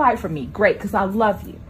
fight 0.00 0.18
for 0.18 0.30
me. 0.30 0.46
Great, 0.46 0.78
because 0.78 0.94
I 0.94 1.04
love 1.04 1.46
you. 1.46 1.60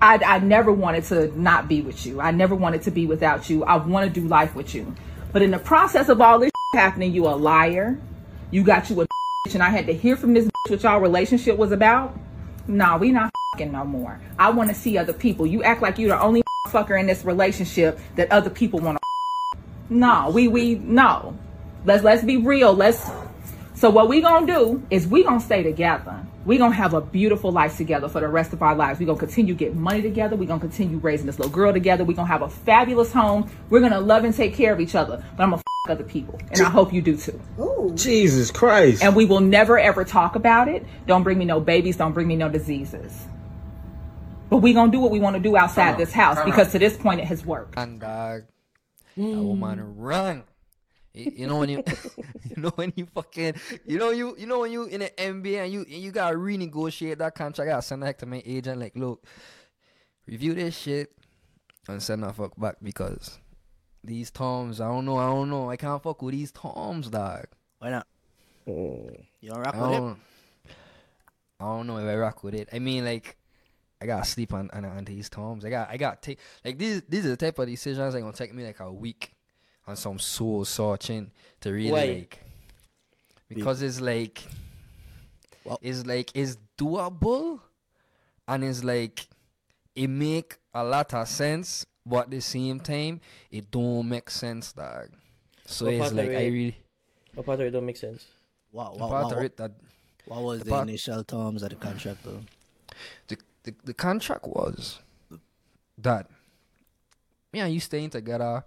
I, 0.00 0.16
I 0.24 0.38
never 0.38 0.72
wanted 0.72 1.04
to 1.04 1.38
not 1.38 1.68
be 1.68 1.82
with 1.82 2.06
you. 2.06 2.22
I 2.22 2.30
never 2.30 2.54
wanted 2.54 2.80
to 2.82 2.90
be 2.90 3.04
without 3.04 3.50
you. 3.50 3.64
I 3.64 3.76
want 3.76 4.12
to 4.12 4.20
do 4.20 4.26
life 4.26 4.54
with 4.54 4.74
you. 4.74 4.94
But 5.30 5.42
in 5.42 5.50
the 5.50 5.58
process 5.58 6.08
of 6.08 6.22
all 6.22 6.38
this 6.38 6.50
happening, 6.72 7.12
you 7.12 7.26
a 7.26 7.36
liar. 7.36 7.98
You 8.50 8.64
got 8.64 8.88
you 8.88 9.02
a 9.02 9.06
and 9.52 9.62
I 9.62 9.68
had 9.68 9.86
to 9.88 9.92
hear 9.92 10.16
from 10.16 10.32
this 10.32 10.48
what 10.68 10.82
y'all 10.82 11.00
relationship 11.00 11.58
was 11.58 11.70
about. 11.70 12.18
Nah, 12.66 12.96
we 12.96 13.12
not 13.12 13.30
no 13.58 13.84
more. 13.84 14.18
I 14.38 14.50
want 14.50 14.70
to 14.70 14.74
see 14.74 14.96
other 14.96 15.12
people. 15.12 15.46
You 15.46 15.62
act 15.62 15.82
like 15.82 15.98
you're 15.98 16.16
the 16.16 16.20
only 16.20 16.42
fucker 16.68 16.98
in 16.98 17.06
this 17.06 17.26
relationship 17.26 18.00
that 18.14 18.32
other 18.32 18.48
people 18.48 18.80
want 18.80 18.96
to. 18.96 19.58
No, 19.90 20.30
we 20.30 20.48
we 20.48 20.76
no. 20.76 21.36
Let's 21.84 22.02
let's 22.02 22.24
be 22.24 22.38
real. 22.38 22.72
Let's. 22.72 23.06
So 23.76 23.90
what 23.90 24.08
we 24.08 24.22
gonna 24.22 24.46
do 24.46 24.82
is 24.88 25.06
we 25.06 25.22
gonna 25.22 25.38
stay 25.38 25.62
together. 25.62 26.18
We 26.46 26.56
gonna 26.56 26.74
have 26.74 26.94
a 26.94 27.02
beautiful 27.02 27.52
life 27.52 27.76
together 27.76 28.08
for 28.08 28.20
the 28.20 28.28
rest 28.28 28.54
of 28.54 28.62
our 28.62 28.74
lives. 28.74 28.98
We 28.98 29.04
gonna 29.04 29.18
continue 29.18 29.52
getting 29.54 29.78
money 29.78 30.00
together. 30.00 30.34
We 30.34 30.46
gonna 30.46 30.60
continue 30.60 30.96
raising 30.96 31.26
this 31.26 31.38
little 31.38 31.52
girl 31.52 31.74
together. 31.74 32.02
We 32.02 32.14
gonna 32.14 32.26
have 32.26 32.40
a 32.40 32.48
fabulous 32.48 33.12
home. 33.12 33.50
We're 33.68 33.80
gonna 33.80 34.00
love 34.00 34.24
and 34.24 34.34
take 34.34 34.54
care 34.54 34.72
of 34.72 34.80
each 34.80 34.94
other. 34.94 35.22
But 35.36 35.42
I'm 35.42 35.50
gonna 35.50 35.56
f- 35.56 35.90
other 35.90 36.04
people, 36.04 36.40
and 36.50 36.62
I 36.62 36.70
hope 36.70 36.92
you 36.92 37.02
do 37.02 37.18
too. 37.18 37.38
Ooh. 37.60 37.92
Jesus 37.94 38.50
Christ! 38.50 39.04
And 39.04 39.14
we 39.14 39.26
will 39.26 39.40
never 39.40 39.78
ever 39.78 40.04
talk 40.04 40.36
about 40.36 40.68
it. 40.68 40.84
Don't 41.06 41.22
bring 41.22 41.36
me 41.36 41.44
no 41.44 41.60
babies. 41.60 41.98
Don't 41.98 42.14
bring 42.14 42.26
me 42.26 42.34
no 42.34 42.48
diseases. 42.48 43.26
But 44.48 44.58
we 44.58 44.72
gonna 44.72 44.90
do 44.90 45.00
what 45.00 45.10
we 45.10 45.20
want 45.20 45.36
to 45.36 45.42
do 45.42 45.54
outside 45.54 45.98
this 45.98 46.12
house 46.12 46.42
because 46.46 46.72
to 46.72 46.78
this 46.78 46.96
point 46.96 47.20
it 47.20 47.26
has 47.26 47.44
worked. 47.44 47.76
And 47.76 48.00
dog, 48.00 48.44
mm. 49.18 49.38
a 49.38 49.42
woman 49.42 49.96
run. 49.96 50.44
You 51.16 51.46
know 51.46 51.58
when 51.58 51.70
you, 51.70 51.82
you 52.44 52.62
know 52.62 52.72
when 52.74 52.92
you 52.94 53.06
fucking, 53.06 53.54
you 53.86 53.98
know 53.98 54.10
you, 54.10 54.36
you 54.38 54.46
know 54.46 54.60
when 54.60 54.70
you 54.70 54.84
in 54.84 55.00
the 55.00 55.10
NBA 55.16 55.64
and 55.64 55.72
you 55.72 55.84
you 55.88 56.10
gotta 56.10 56.36
renegotiate 56.36 57.18
that 57.18 57.34
contract. 57.34 57.68
I 57.68 57.72
gotta 57.72 57.82
send 57.82 58.02
that 58.02 58.18
to 58.18 58.26
my 58.26 58.42
agent. 58.44 58.80
Like, 58.80 58.94
look, 58.96 59.24
review 60.26 60.52
this 60.52 60.76
shit 60.76 61.10
and 61.88 62.02
send 62.02 62.22
that 62.22 62.36
fuck 62.36 62.58
back 62.60 62.76
because 62.82 63.38
these 64.04 64.30
toms, 64.30 64.80
I 64.80 64.88
don't 64.88 65.06
know, 65.06 65.16
I 65.16 65.26
don't 65.26 65.48
know, 65.48 65.70
I 65.70 65.76
can't 65.76 66.02
fuck 66.02 66.20
with 66.20 66.34
these 66.34 66.52
toms, 66.52 67.08
dog. 67.08 67.46
Why 67.78 67.90
not? 67.90 68.06
Mm. 68.68 69.24
You 69.40 69.50
don't 69.50 69.60
rock 69.60 69.74
I 69.74 69.80
with 69.80 69.90
don't, 69.90 70.10
it? 70.10 70.16
I 71.60 71.64
don't 71.64 71.86
know 71.86 71.96
if 71.96 72.04
I 72.04 72.16
rock 72.16 72.44
with 72.44 72.54
it. 72.54 72.68
I 72.72 72.78
mean, 72.78 73.06
like, 73.06 73.36
I 74.02 74.06
gotta 74.06 74.26
sleep 74.26 74.52
on, 74.52 74.68
on, 74.74 74.84
on 74.84 75.04
these 75.04 75.30
toms. 75.30 75.64
I 75.64 75.70
got 75.70 75.88
I 75.88 75.96
got 75.96 76.20
take 76.20 76.38
like 76.62 76.76
these 76.76 77.02
these 77.08 77.24
are 77.24 77.30
the 77.30 77.36
type 77.36 77.58
of 77.58 77.66
decisions 77.66 78.12
that 78.12 78.20
gonna 78.20 78.34
take 78.34 78.52
me 78.52 78.66
like 78.66 78.80
a 78.80 78.92
week 78.92 79.32
on 79.86 79.96
some 79.96 80.18
soul 80.18 80.64
searching 80.64 81.30
to 81.60 81.70
really 81.72 81.90
Why? 81.92 82.04
like 82.06 82.42
because 83.48 83.82
it's 83.82 84.00
like 84.00 84.42
Well- 85.64 85.78
it's 85.82 86.04
like 86.06 86.30
it's 86.34 86.56
doable 86.76 87.60
and 88.48 88.64
it's 88.64 88.82
like 88.84 89.28
it 89.94 90.08
make 90.08 90.58
a 90.74 90.84
lot 90.84 91.14
of 91.14 91.28
sense 91.28 91.86
but 92.04 92.24
at 92.24 92.30
the 92.30 92.40
same 92.40 92.80
time 92.80 93.20
it 93.50 93.70
don't 93.70 94.08
make 94.08 94.30
sense 94.30 94.72
dog. 94.72 95.08
So 95.66 95.86
What 95.86 95.94
it's 95.94 96.00
part 96.00 96.12
of 96.12 96.16
like 96.18 96.28
I 96.28 96.46
really 96.46 96.76
What 97.34 97.46
part 97.46 97.60
of 97.60 97.66
it 97.66 97.70
don't 97.70 97.86
make 97.86 97.96
sense? 97.96 98.26
What, 98.70 98.92
the 98.94 98.98
what, 99.00 99.10
part 99.10 99.24
what, 99.26 99.36
of 99.38 99.42
it 99.44 99.56
that 99.56 99.72
what 100.26 100.42
was 100.42 100.58
the 100.60 100.64
the, 100.66 100.70
part- 100.70 100.88
initial 100.88 101.24
terms 101.24 101.62
of 101.62 101.70
the 101.70 101.76
contract 101.76 102.24
though? 102.24 102.40
the, 103.28 103.36
the, 103.62 103.74
the 103.84 103.94
contract 103.94 104.46
was 104.46 104.98
that 105.98 106.28
me 107.52 107.60
and 107.60 107.72
you 107.72 107.80
staying 107.80 108.10
together, 108.10 108.64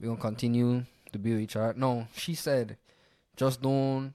we're 0.00 0.08
gonna 0.08 0.20
continue 0.20 0.84
to 1.12 1.18
be 1.18 1.32
with 1.32 1.40
each 1.40 1.56
other. 1.56 1.74
No, 1.76 2.06
she 2.16 2.34
said, 2.34 2.76
just 3.36 3.62
don't 3.62 4.14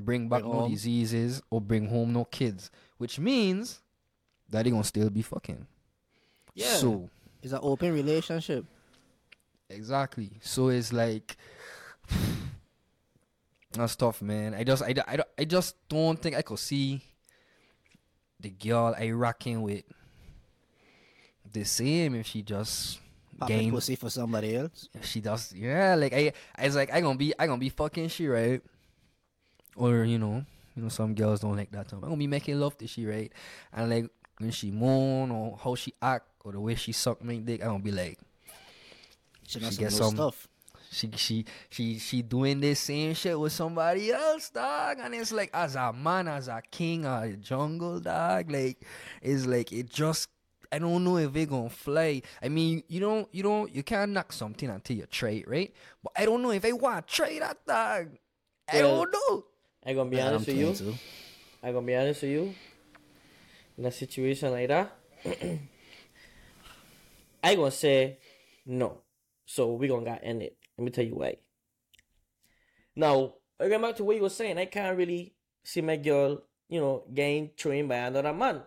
bring 0.00 0.28
back 0.28 0.40
Bring 0.42 0.52
no 0.52 0.60
home. 0.60 0.70
diseases 0.70 1.42
or 1.50 1.60
bring 1.60 1.88
home 1.88 2.12
no 2.12 2.24
kids, 2.24 2.70
which 2.98 3.18
means 3.18 3.80
that 4.48 4.62
they 4.64 4.70
gonna 4.70 4.84
still 4.84 5.10
be 5.10 5.22
fucking. 5.22 5.66
Yeah. 6.54 6.74
So 6.76 7.08
It's 7.42 7.52
an 7.52 7.60
open 7.62 7.92
relationship. 7.92 8.64
exactly. 9.68 10.30
So 10.40 10.68
it's 10.68 10.92
like 10.92 11.36
that's 13.72 13.96
tough, 13.96 14.22
man. 14.22 14.54
I 14.54 14.64
just 14.64 14.82
I, 14.82 14.94
I, 15.06 15.16
don't- 15.16 15.28
I 15.38 15.44
just 15.44 15.76
don't 15.88 16.20
think 16.20 16.36
I 16.36 16.42
could 16.42 16.58
see 16.58 17.02
the 18.40 18.50
girl 18.50 18.94
I 18.98 19.10
rocking 19.10 19.62
with 19.62 19.82
the 21.50 21.64
same 21.64 22.14
if 22.14 22.26
she 22.26 22.42
just 22.42 22.98
Popping 23.38 23.58
game 23.58 23.70
pussy 23.72 23.94
for 23.96 24.10
somebody 24.10 24.56
else. 24.56 24.88
if 24.94 25.04
she 25.06 25.20
does 25.20 25.52
yeah 25.54 25.94
like 25.94 26.12
I 26.12 26.32
I 26.56 26.64
was 26.66 26.74
like 26.76 26.92
I 26.92 27.00
gonna 27.00 27.18
be 27.18 27.32
I 27.38 27.46
gonna 27.46 27.58
be 27.58 27.68
fucking 27.68 28.08
she 28.08 28.26
right 28.26 28.60
or 29.76 30.04
you 30.04 30.18
know 30.18 30.44
you 30.74 30.82
know 30.82 30.88
some 30.88 31.14
girls 31.14 31.40
don't 31.40 31.56
like 31.56 31.70
that 31.72 31.88
term. 31.88 32.00
I'm 32.02 32.10
gonna 32.10 32.16
be 32.18 32.26
making 32.26 32.58
love 32.58 32.76
to 32.78 32.86
she 32.86 33.06
right 33.06 33.32
and 33.72 33.90
like 33.90 34.10
when 34.38 34.50
she 34.50 34.70
moan 34.70 35.30
or 35.30 35.56
how 35.62 35.74
she 35.74 35.92
act 36.02 36.26
or 36.44 36.52
the 36.52 36.60
way 36.60 36.74
she 36.74 36.92
suck 36.92 37.22
my 37.22 37.36
dick 37.36 37.60
I'm 37.62 37.68
gonna 37.68 37.82
be 37.82 37.90
like 37.92 38.18
She 39.46 39.60
She 39.60 39.64
some 39.70 39.74
get 39.84 39.92
some- 39.92 40.14
stuff. 40.14 40.48
she 40.90 41.10
she 41.16 41.44
she 41.70 41.98
she 41.98 42.22
doing 42.22 42.60
this 42.60 42.80
same 42.80 43.14
shit 43.14 43.38
with 43.38 43.52
somebody 43.52 44.10
else, 44.12 44.48
dog. 44.50 44.98
And 45.00 45.14
it's 45.14 45.32
like 45.32 45.50
as 45.52 45.74
a 45.76 45.92
man, 45.92 46.28
as 46.28 46.48
a 46.48 46.62
king 46.70 47.04
of 47.04 47.22
the 47.30 47.36
jungle, 47.36 48.00
dog. 48.00 48.50
Like 48.50 48.80
it's 49.22 49.44
like 49.46 49.72
it 49.72 49.90
just 49.90 50.28
I 50.70 50.78
don't 50.78 51.04
know 51.04 51.16
if 51.16 51.34
it 51.34 51.48
gonna 51.48 51.70
fly. 51.70 52.22
I 52.42 52.48
mean, 52.48 52.82
you 52.88 53.00
don't 53.00 53.28
you 53.32 53.42
don't 53.42 53.74
you 53.74 53.82
can't 53.82 54.12
knock 54.12 54.32
something 54.32 54.68
until 54.68 54.96
you 54.96 55.06
try 55.06 55.30
it, 55.30 55.48
right? 55.48 55.72
But 56.02 56.12
I 56.16 56.24
don't 56.24 56.42
know 56.42 56.50
if 56.52 56.64
I 56.64 56.72
want 56.72 57.06
to 57.06 57.14
try 57.14 57.38
that, 57.38 57.64
dog. 57.66 58.16
I 58.68 58.74
Well, 58.74 59.06
don't 59.06 59.10
know. 59.12 59.44
I 59.84 59.94
gonna 59.94 60.10
be 60.10 60.16
Yeah, 60.16 60.26
I'm 60.28 60.34
honest 60.34 60.46
with 60.46 60.56
you. 60.56 60.66
playing 60.66 60.74
too. 60.74 60.94
I 61.62 61.72
gonna 61.72 61.86
be 61.86 61.96
honest 61.96 62.22
with 62.22 62.30
you. 62.32 62.54
In 63.78 63.86
a 63.86 63.90
situation 63.92 64.50
like 64.50 64.68
that, 64.68 64.92
I 67.42 67.54
gonna 67.54 67.70
say 67.70 68.18
no. 68.66 69.02
So 69.46 69.72
we 69.74 69.88
gonna 69.88 70.04
got 70.04 70.20
end 70.22 70.42
it. 70.42 70.56
Let 70.76 70.84
me 70.84 70.90
tell 70.90 71.04
you 71.04 71.14
why. 71.14 71.36
Now, 72.96 73.34
I'm 73.60 73.68
going 73.68 73.80
back 73.82 73.96
to 73.96 74.04
what 74.04 74.16
you 74.16 74.22
were 74.22 74.28
saying, 74.28 74.58
I 74.58 74.66
can't 74.66 74.96
really 74.96 75.34
see 75.64 75.80
my 75.80 75.96
girl, 75.96 76.42
you 76.68 76.80
know, 76.80 77.04
getting 77.12 77.50
trained 77.56 77.88
by 77.88 77.96
another 77.96 78.32
man. 78.32 78.62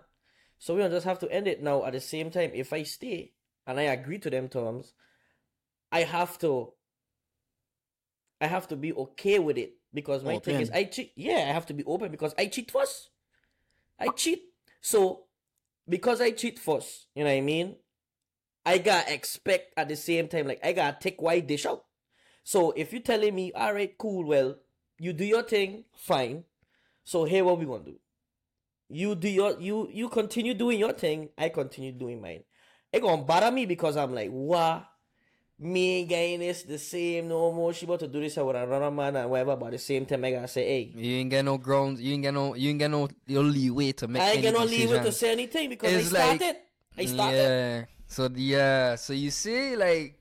So 0.61 0.75
we 0.75 0.81
gonna 0.81 0.93
just 0.93 1.07
have 1.07 1.17
to 1.19 1.31
end 1.31 1.47
it 1.47 1.63
now. 1.63 1.83
At 1.83 1.93
the 1.93 1.99
same 1.99 2.29
time, 2.29 2.51
if 2.53 2.71
I 2.71 2.83
stay 2.83 3.31
and 3.65 3.79
I 3.79 3.83
agree 3.83 4.19
to 4.19 4.29
them 4.29 4.47
terms, 4.47 4.93
I 5.91 6.03
have 6.03 6.37
to. 6.39 6.73
I 8.39 8.45
have 8.45 8.67
to 8.67 8.75
be 8.75 8.93
okay 8.93 9.39
with 9.39 9.57
it 9.57 9.73
because 9.91 10.23
my 10.23 10.37
thing 10.37 10.61
is 10.61 10.69
I 10.69 10.83
cheat. 10.83 11.13
Yeah, 11.15 11.47
I 11.49 11.51
have 11.51 11.65
to 11.65 11.73
be 11.73 11.83
open 11.85 12.11
because 12.11 12.35
I 12.37 12.45
cheat 12.45 12.69
first. 12.69 13.09
I 13.99 14.09
cheat. 14.09 14.43
So 14.81 15.23
because 15.89 16.21
I 16.21 16.29
cheat 16.29 16.59
first, 16.59 17.07
you 17.15 17.23
know 17.23 17.31
what 17.31 17.37
I 17.37 17.41
mean? 17.41 17.77
I 18.63 18.77
gotta 18.77 19.11
expect 19.11 19.73
at 19.77 19.89
the 19.89 19.95
same 19.95 20.27
time, 20.27 20.45
like 20.45 20.63
I 20.63 20.73
gotta 20.73 20.95
take 20.99 21.19
white 21.19 21.47
dish 21.47 21.65
out. 21.65 21.85
So 22.43 22.69
if 22.77 22.93
you're 22.93 23.01
telling 23.01 23.33
me, 23.33 23.51
all 23.53 23.73
right, 23.73 23.97
cool, 23.97 24.27
well, 24.27 24.57
you 24.99 25.11
do 25.13 25.25
your 25.25 25.41
thing, 25.41 25.85
fine. 25.95 26.43
So 27.03 27.23
here 27.23 27.43
what 27.43 27.57
we 27.57 27.65
gonna 27.65 27.83
do. 27.83 27.99
You 28.91 29.15
do 29.15 29.29
your 29.29 29.59
you 29.59 29.89
you 29.91 30.09
continue 30.09 30.53
doing 30.53 30.79
your 30.79 30.91
thing, 30.93 31.29
I 31.37 31.49
continue 31.49 31.91
doing 31.91 32.21
mine. 32.21 32.43
It 32.91 33.01
gonna 33.01 33.21
bother 33.23 33.51
me 33.51 33.65
because 33.65 33.95
I'm 33.97 34.13
like, 34.13 34.29
what? 34.29 34.87
Me 35.59 35.99
ain't 35.99 36.09
getting 36.09 36.39
this 36.39 36.63
the 36.63 36.79
same 36.79 37.27
no 37.27 37.51
more. 37.51 37.71
She 37.71 37.85
about 37.85 37.99
to 37.99 38.07
do 38.07 38.19
this 38.19 38.35
with 38.35 38.55
another 38.55 38.89
man 38.89 39.15
and 39.15 39.29
whatever, 39.29 39.55
but 39.55 39.67
at 39.67 39.71
the 39.73 39.77
same 39.77 40.05
time 40.07 40.25
I 40.25 40.31
gotta 40.31 40.47
say, 40.47 40.65
hey, 40.65 40.91
You 40.95 41.17
ain't 41.17 41.29
get 41.29 41.45
no 41.45 41.57
grounds. 41.59 42.01
You 42.01 42.13
ain't 42.13 42.23
get 42.23 42.33
no. 42.33 42.55
You 42.55 42.71
ain't 42.71 42.79
get 42.79 42.89
no 42.89 43.07
your 43.27 43.43
leeway 43.43 43.91
to 43.93 44.07
make. 44.07 44.23
I 44.23 44.31
ain't 44.31 44.41
get 44.41 44.53
no 44.55 44.63
leeway 44.63 45.03
to 45.03 45.11
say 45.11 45.31
anything 45.33 45.69
because 45.69 45.93
It's 45.93 46.13
I 46.13 46.27
like- 46.29 46.41
started. 46.41 46.57
I 46.97 47.05
started. 47.05 47.37
Yeah. 47.37 47.85
So 48.07 48.29
yeah. 48.35 48.95
So 48.95 49.13
you 49.13 49.29
see, 49.29 49.75
like 49.75 50.19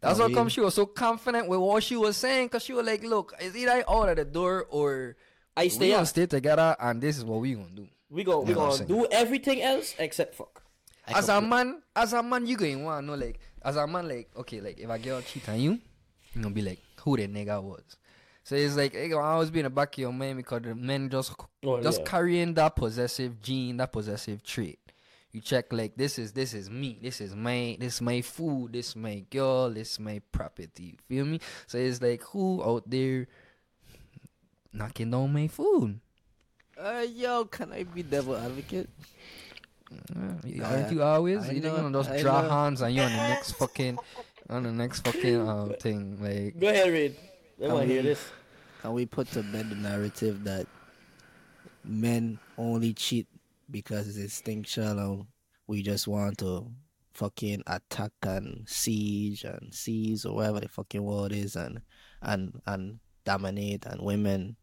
that's 0.00 0.18
how 0.18 0.28
come 0.30 0.48
she 0.48 0.60
was 0.60 0.74
so 0.74 0.86
confident 0.86 1.48
with 1.48 1.60
what 1.60 1.82
she 1.82 1.96
was 1.96 2.16
saying, 2.16 2.48
cause 2.48 2.62
she 2.64 2.72
was 2.72 2.86
like, 2.86 3.02
"Look, 3.04 3.34
is 3.40 3.54
either 3.56 3.70
I 3.72 3.84
out 3.86 4.08
of 4.08 4.16
the 4.16 4.24
door 4.24 4.66
or 4.70 5.16
I 5.56 5.68
stay 5.68 5.88
we 5.88 5.92
gonna 5.92 6.06
stay 6.06 6.26
together, 6.26 6.74
and 6.80 7.00
this 7.02 7.18
is 7.18 7.24
what 7.24 7.40
we 7.40 7.54
gonna 7.54 7.68
do." 7.74 7.88
We 8.10 8.24
go 8.24 8.40
we 8.40 8.50
Yeah, 8.50 8.54
gonna 8.56 8.84
do 8.86 9.06
everything 9.10 9.62
else 9.62 9.94
except 9.98 10.34
fuck. 10.34 10.62
I 11.06 11.18
as 11.18 11.28
a 11.28 11.40
put- 11.40 11.48
man, 11.48 11.82
as 11.96 12.12
a 12.12 12.22
man, 12.22 12.46
you 12.46 12.56
going 12.56 12.84
want 12.84 13.06
know 13.06 13.14
like, 13.14 13.38
as 13.62 13.76
a 13.76 13.86
man, 13.86 14.08
like, 14.08 14.28
okay, 14.36 14.60
like 14.60 14.78
if 14.78 14.88
a 14.88 14.98
girl 14.98 15.20
cheat 15.22 15.48
on 15.48 15.60
you, 15.60 15.72
you 16.34 16.42
gonna 16.42 16.54
be 16.54 16.62
like, 16.62 16.80
who 17.02 17.16
the 17.16 17.26
nigga 17.26 17.62
was. 17.62 17.82
So 18.44 18.54
it's 18.56 18.76
like 18.76 18.94
it 18.94 19.08
gonna 19.08 19.26
always 19.26 19.50
be 19.50 19.60
in 19.60 19.64
the 19.64 19.70
back 19.70 19.94
of 19.94 19.98
your 19.98 20.12
mind 20.12 20.38
because 20.38 20.62
the 20.62 20.74
men 20.74 21.10
just 21.10 21.32
Oh, 21.64 21.82
just 21.82 22.00
yeah. 22.00 22.04
carrying 22.06 22.54
that 22.54 22.76
possessive 22.76 23.42
gene, 23.42 23.76
that 23.78 23.92
possessive 23.92 24.42
trait. 24.42 24.78
You 25.32 25.42
check 25.42 25.70
like 25.72 25.94
this 25.96 26.18
is 26.18 26.32
this 26.32 26.54
is 26.54 26.70
me, 26.70 26.98
this 27.02 27.20
is 27.20 27.34
my 27.36 27.76
this 27.78 27.96
is 27.96 28.00
my 28.00 28.22
food, 28.22 28.72
this 28.72 28.88
is 28.90 28.96
my 28.96 29.22
girl, 29.30 29.68
this 29.70 29.92
is 29.92 30.00
my 30.00 30.22
property. 30.32 30.84
You 30.84 30.96
feel 31.08 31.24
me? 31.26 31.40
So 31.66 31.76
it's 31.76 32.00
like 32.00 32.22
who 32.22 32.62
out 32.64 32.88
there 32.88 33.26
knocking 34.72 35.10
down 35.10 35.32
my 35.32 35.48
food? 35.48 36.00
Uh, 36.78 37.04
yo, 37.12 37.44
can 37.46 37.72
I 37.72 37.82
be 37.84 38.02
devil 38.02 38.36
advocate? 38.36 38.88
Uh, 40.14 40.34
aren't 40.64 40.92
you 40.92 41.02
always? 41.02 41.48
I 41.48 41.52
you 41.52 41.60
know, 41.60 41.76
think 41.76 41.92
gonna 41.92 42.12
I 42.14 42.20
draw 42.22 42.42
know. 42.42 42.48
hands 42.48 42.80
and 42.82 42.94
you 42.94 43.02
on 43.02 43.10
the 43.10 43.16
next 43.16 43.52
fucking 43.52 43.98
on 44.50 44.62
the 44.62 44.72
next 44.72 45.00
fucking 45.00 45.48
um 45.48 45.72
thing 45.80 46.18
like 46.22 46.58
Go 46.60 46.68
ahead, 46.68 46.92
Reed. 46.92 47.16
I 47.58 47.62
Can 47.66 47.72
wanna 47.74 47.86
hear 47.86 48.02
we- 48.02 48.08
this. 48.08 48.24
Can 48.82 48.92
we 48.92 49.06
put 49.06 49.26
to 49.32 49.42
bed 49.42 49.70
the 49.70 49.74
narrative 49.74 50.44
that 50.44 50.66
men 51.84 52.38
only 52.56 52.92
cheat 52.94 53.26
because 53.70 54.06
it's 54.06 54.18
instinctual 54.18 54.98
and 54.98 55.26
we 55.66 55.82
just 55.82 56.06
want 56.06 56.38
to 56.38 56.70
fucking 57.14 57.64
attack 57.66 58.12
and 58.22 58.68
siege 58.68 59.42
and 59.42 59.74
seize 59.74 60.24
or 60.24 60.36
whatever 60.36 60.60
the 60.60 60.68
fucking 60.68 61.02
word 61.02 61.32
is 61.32 61.56
and 61.56 61.80
and 62.22 62.60
and 62.66 63.00
dominate 63.24 63.84
and 63.84 64.00
women 64.00 64.54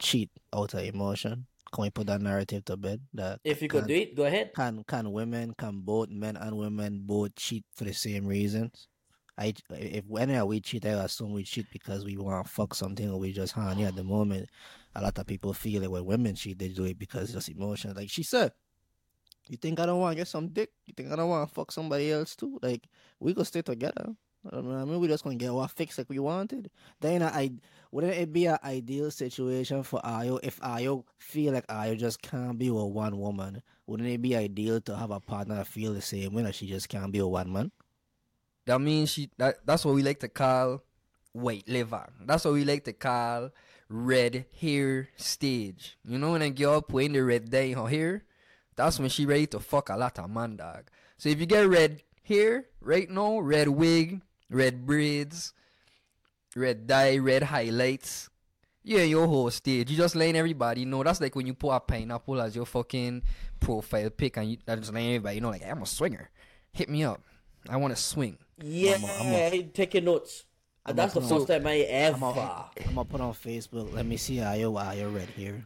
cheat 0.00 0.30
out 0.52 0.74
of 0.74 0.80
emotion. 0.84 1.46
Can 1.72 1.82
we 1.82 1.90
put 1.90 2.06
that 2.08 2.20
narrative 2.20 2.64
to 2.66 2.76
bed? 2.76 3.00
That 3.14 3.40
If 3.44 3.62
you 3.62 3.68
could 3.68 3.86
do 3.86 3.94
it, 3.94 4.14
go 4.14 4.24
ahead. 4.24 4.52
can 4.54 4.84
can 4.86 5.10
women 5.10 5.54
can 5.56 5.80
both 5.80 6.10
men 6.10 6.36
and 6.36 6.56
women 6.56 7.02
both 7.04 7.34
cheat 7.34 7.64
for 7.74 7.84
the 7.84 7.94
same 7.94 8.26
reasons? 8.26 8.88
I 9.38 9.54
if 9.70 10.04
whenever 10.06 10.44
we 10.46 10.60
cheat, 10.60 10.84
I 10.84 10.90
assume 10.90 11.32
we 11.32 11.44
cheat 11.44 11.66
because 11.72 12.04
we 12.04 12.16
want 12.18 12.44
to 12.44 12.52
fuck 12.52 12.74
something 12.74 13.08
or 13.10 13.18
we 13.18 13.32
just 13.32 13.54
horny 13.54 13.84
at 13.84 13.96
the 13.96 14.04
moment. 14.04 14.50
A 14.94 15.00
lot 15.00 15.18
of 15.18 15.26
people 15.26 15.54
feel 15.54 15.80
like 15.80 15.90
when 15.90 16.04
women 16.04 16.34
cheat, 16.34 16.58
they 16.58 16.68
do 16.68 16.84
it 16.84 16.98
because 16.98 17.24
it's 17.24 17.32
just 17.32 17.48
emotion. 17.48 17.94
Like 17.94 18.10
she 18.10 18.22
said, 18.22 18.52
you 19.48 19.56
think 19.56 19.80
I 19.80 19.86
don't 19.86 20.00
want 20.00 20.12
to 20.12 20.20
get 20.20 20.28
some 20.28 20.48
dick? 20.48 20.70
You 20.84 20.92
think 20.94 21.10
I 21.10 21.16
don't 21.16 21.30
want 21.30 21.48
to 21.48 21.54
fuck 21.54 21.72
somebody 21.72 22.12
else 22.12 22.36
too? 22.36 22.58
Like 22.62 22.86
we 23.18 23.32
could 23.32 23.46
stay 23.46 23.62
together. 23.62 24.14
I. 24.50 24.56
I 24.58 24.60
mean, 24.60 25.00
we 25.00 25.08
just 25.08 25.24
gonna 25.24 25.36
get 25.36 25.50
our 25.50 25.68
fix 25.68 25.96
like 25.96 26.10
we 26.10 26.18
wanted. 26.18 26.70
Then 27.00 27.22
I 27.22 27.52
wouldn't 27.92 28.14
it 28.14 28.32
be 28.32 28.46
an 28.46 28.58
ideal 28.64 29.10
situation 29.10 29.82
for 29.82 30.00
Ayo 30.00 30.40
if 30.42 30.58
Ayo 30.60 31.04
feel 31.18 31.52
like 31.52 31.66
Ayo 31.66 31.96
just 31.96 32.22
can't 32.22 32.58
be 32.58 32.70
with 32.70 32.86
one 32.86 33.18
woman? 33.18 33.62
Wouldn't 33.86 34.08
it 34.08 34.22
be 34.22 34.34
ideal 34.34 34.80
to 34.80 34.96
have 34.96 35.10
a 35.10 35.20
partner 35.20 35.56
that 35.56 35.66
feel 35.66 35.92
the 35.92 36.00
same 36.00 36.32
way 36.32 36.42
that 36.42 36.54
she 36.54 36.66
just 36.66 36.88
can't 36.88 37.12
be 37.12 37.20
with 37.20 37.30
one 37.30 37.52
man? 37.52 37.70
That 38.64 38.80
means 38.80 39.10
she. 39.10 39.28
That, 39.36 39.58
that's 39.66 39.84
what 39.84 39.94
we 39.94 40.02
like 40.02 40.20
to 40.20 40.28
call 40.28 40.82
white 41.32 41.68
liver. 41.68 42.08
That's 42.24 42.46
what 42.46 42.54
we 42.54 42.64
like 42.64 42.84
to 42.84 42.94
call 42.94 43.50
red 43.90 44.46
hair 44.58 45.10
stage. 45.16 45.98
You 46.02 46.18
know 46.18 46.32
when 46.32 46.42
a 46.42 46.50
girl 46.50 46.80
putting 46.80 47.12
the 47.12 47.22
red 47.22 47.50
dye 47.50 47.72
in 47.72 47.76
her 47.76 47.88
hair, 47.88 48.24
that's 48.74 48.98
when 48.98 49.10
she 49.10 49.26
ready 49.26 49.46
to 49.48 49.60
fuck 49.60 49.90
a 49.90 49.96
lot 49.96 50.18
of 50.18 50.30
man 50.30 50.56
dog. 50.56 50.88
So 51.18 51.28
if 51.28 51.38
you 51.38 51.46
get 51.46 51.68
red 51.68 52.02
hair 52.24 52.64
right 52.80 53.10
now, 53.10 53.40
red 53.40 53.68
wig, 53.68 54.22
red 54.48 54.86
braids, 54.86 55.52
red 56.56 56.86
dye, 56.86 57.18
red 57.18 57.42
highlights. 57.44 58.28
You 58.84 58.98
in 58.98 59.10
your 59.10 59.26
whole 59.26 59.50
stage. 59.50 59.90
You 59.90 59.96
just 59.96 60.16
letting 60.16 60.36
everybody 60.36 60.84
know. 60.84 61.02
That's 61.04 61.20
like 61.20 61.36
when 61.36 61.46
you 61.46 61.54
put 61.54 61.70
a 61.70 61.80
pineapple 61.80 62.40
as 62.40 62.56
your 62.56 62.66
fucking 62.66 63.22
profile 63.60 64.10
pic 64.10 64.36
and 64.36 64.50
you 64.50 64.56
that 64.66 64.78
just 64.80 64.92
letting 64.92 65.10
everybody 65.10 65.40
know 65.40 65.50
like 65.50 65.64
I'm 65.64 65.82
a 65.82 65.86
swinger. 65.86 66.30
Hit 66.72 66.88
me 66.88 67.04
up. 67.04 67.22
I 67.68 67.76
want 67.76 67.94
to 67.94 68.02
swing. 68.02 68.38
Yeah, 68.60 68.96
I'm 69.20 69.26
a- 69.32 69.62
taking 69.72 70.04
notes. 70.04 70.44
I'm 70.84 70.96
That's 70.96 71.14
the 71.14 71.20
first 71.20 71.46
time 71.46 71.66
I 71.66 71.78
ever. 71.78 72.14
I'm 72.16 72.34
gonna, 72.94 73.04
put 73.04 73.20
on 73.20 73.32
Facebook. 73.34 73.92
Let 73.94 74.04
me 74.04 74.16
see 74.16 74.38
how 74.38 74.52
Ayo 74.52 74.72
Ayo 74.72 75.14
red 75.14 75.28
here. 75.28 75.64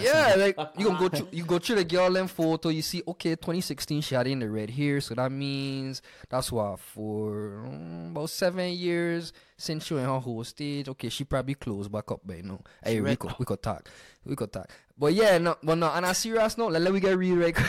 Yeah, 0.00 0.34
like 0.36 0.56
you 0.78 0.86
gonna 0.86 0.98
go 0.98 1.08
through, 1.08 1.28
you 1.32 1.44
go 1.44 1.58
through 1.58 1.76
the 1.76 1.84
girl 1.84 2.16
and 2.16 2.30
photo. 2.30 2.68
You 2.70 2.82
see, 2.82 3.02
okay, 3.08 3.30
2016 3.36 4.00
she 4.02 4.14
had 4.14 4.26
in 4.26 4.38
the 4.40 4.50
red 4.50 4.70
hair, 4.70 5.00
so 5.00 5.14
that 5.14 5.30
means 5.30 6.02
that's 6.28 6.50
what 6.52 6.78
for 6.80 7.64
mm, 7.68 8.10
about 8.10 8.30
seven 8.30 8.70
years 8.72 9.32
since 9.56 9.84
she 9.86 9.94
in 9.96 10.04
her 10.04 10.18
whole 10.18 10.44
stage. 10.44 10.88
Okay, 10.88 11.08
she 11.08 11.24
probably 11.24 11.54
closed 11.54 11.90
back 11.92 12.10
up 12.10 12.20
by 12.26 12.40
now. 12.42 12.60
Hey, 12.82 13.00
we 13.00 13.06
red 13.10 13.18
could 13.18 13.34
we 13.38 13.44
could 13.44 13.62
talk, 13.62 13.88
we 14.24 14.34
could 14.36 14.52
talk. 14.52 14.68
But 14.98 15.12
yeah, 15.14 15.38
no, 15.38 15.56
but 15.62 15.74
no. 15.76 15.88
On 15.88 16.04
a 16.04 16.14
serious 16.14 16.56
note, 16.58 16.72
let, 16.72 16.82
let 16.82 16.92
me 16.92 17.00
get 17.00 17.16
real 17.18 17.36
right. 17.36 17.56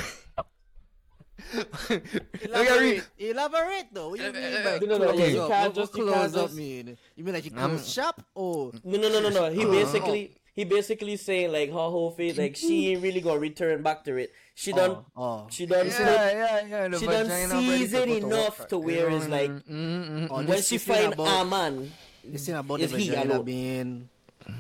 let 1.54 2.00
me 2.00 2.50
get 2.50 2.80
real. 2.80 3.04
elaborate 3.18 3.88
though. 3.92 4.10
What 4.10 4.20
do 4.20 4.26
you 4.26 4.32
mean 4.34 4.64
by 4.64 4.80
No, 4.80 4.86
no, 4.86 4.98
no, 4.98 5.06
close 5.14 5.20
yeah, 5.20 5.28
you 5.28 5.42
up? 5.42 5.50
can't 5.50 5.76
just- 5.76 5.94
what 5.94 6.00
you 6.00 6.06
close 6.06 6.16
can't 6.16 6.36
up 6.36 6.46
just- 6.48 6.56
mean? 6.56 6.98
You 7.16 7.24
mean 7.24 7.34
like 7.34 7.46
you 7.46 7.52
I'm- 7.58 7.84
shop 7.84 8.22
or 8.34 8.72
No, 8.84 8.98
no, 8.98 9.10
no, 9.10 9.20
no, 9.22 9.30
no. 9.30 9.52
He 9.52 9.64
Uh-huh. 9.64 9.72
basically 9.72 10.36
he 10.56 10.64
basically 10.64 11.18
saying 11.18 11.52
like 11.52 11.70
her 11.70 11.76
whole 11.92 12.12
face, 12.12 12.38
like 12.38 12.56
she 12.56 12.90
ain't 12.92 13.04
really 13.04 13.22
gonna 13.22 13.40
return 13.40 13.84
back 13.84 14.04
to 14.06 14.16
it. 14.16 14.32
She 14.56 14.72
done, 14.72 15.04
Oh, 15.16 15.22
oh. 15.22 15.48
she 15.50 15.66
done, 15.66 15.88
Yeah, 15.88 15.92
slip- 15.94 16.08
yeah, 16.08 16.66
yeah. 16.68 16.88
the 16.88 16.98
she 17.00 17.06
done 17.06 17.26
vagina 17.28 17.54
ready 17.56 17.68
season 17.78 18.10
enough 18.10 18.68
to 18.70 18.80
where 18.80 19.10
it's 19.10 19.28
like 19.28 19.52
Mm, 19.52 19.68
mm, 19.68 20.10
mm, 20.10 20.28
Oh, 20.32 20.44
when 20.44 20.62
she 20.62 20.78
find 20.78 21.14
about- 21.14 21.42
a 21.42 21.46
man, 21.46 21.92
This 22.24 22.46
thing 22.46 22.56
about 22.56 22.80
Is 22.80 22.92
the 22.92 22.98
he 23.00 23.10
vagina 23.10 23.34
alone? 23.36 23.46
being 23.46 24.10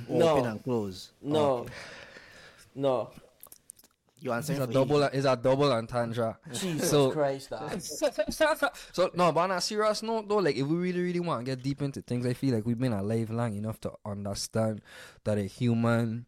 No. 0.09 0.29
open 0.29 0.45
and 0.51 0.63
closed. 0.63 1.09
no, 1.21 1.39
Oh, 1.39 1.65
no. 2.75 3.09
You 4.25 4.31
answering 4.33 4.57
It's 4.57 4.63
a 4.63 4.67
for 4.67 4.73
double. 4.73 5.03
It's 5.03 5.25
a 5.25 5.35
double 5.35 5.71
entendre. 5.71 6.37
Jesus 6.53 6.89
So- 6.89 7.11
Christ, 7.11 7.51
dog. 7.51 7.79
so 7.79 9.11
no, 9.13 9.31
but 9.31 9.39
on 9.41 9.51
a 9.51 9.61
serious 9.61 10.03
note 10.03 10.27
though, 10.27 10.37
like 10.37 10.55
if 10.57 10.65
we 10.67 10.75
really, 10.75 11.01
really 11.01 11.19
want 11.19 11.45
to 11.45 11.55
get 11.55 11.63
deep 11.63 11.81
into 11.81 12.01
things, 12.01 12.25
I 12.25 12.33
feel 12.33 12.55
like 12.55 12.65
we've 12.65 12.77
been 12.79 12.93
alive 12.93 13.29
long 13.29 13.55
enough 13.55 13.79
to 13.81 13.93
understand 14.05 14.81
that 15.23 15.37
a 15.37 15.43
human 15.43 16.25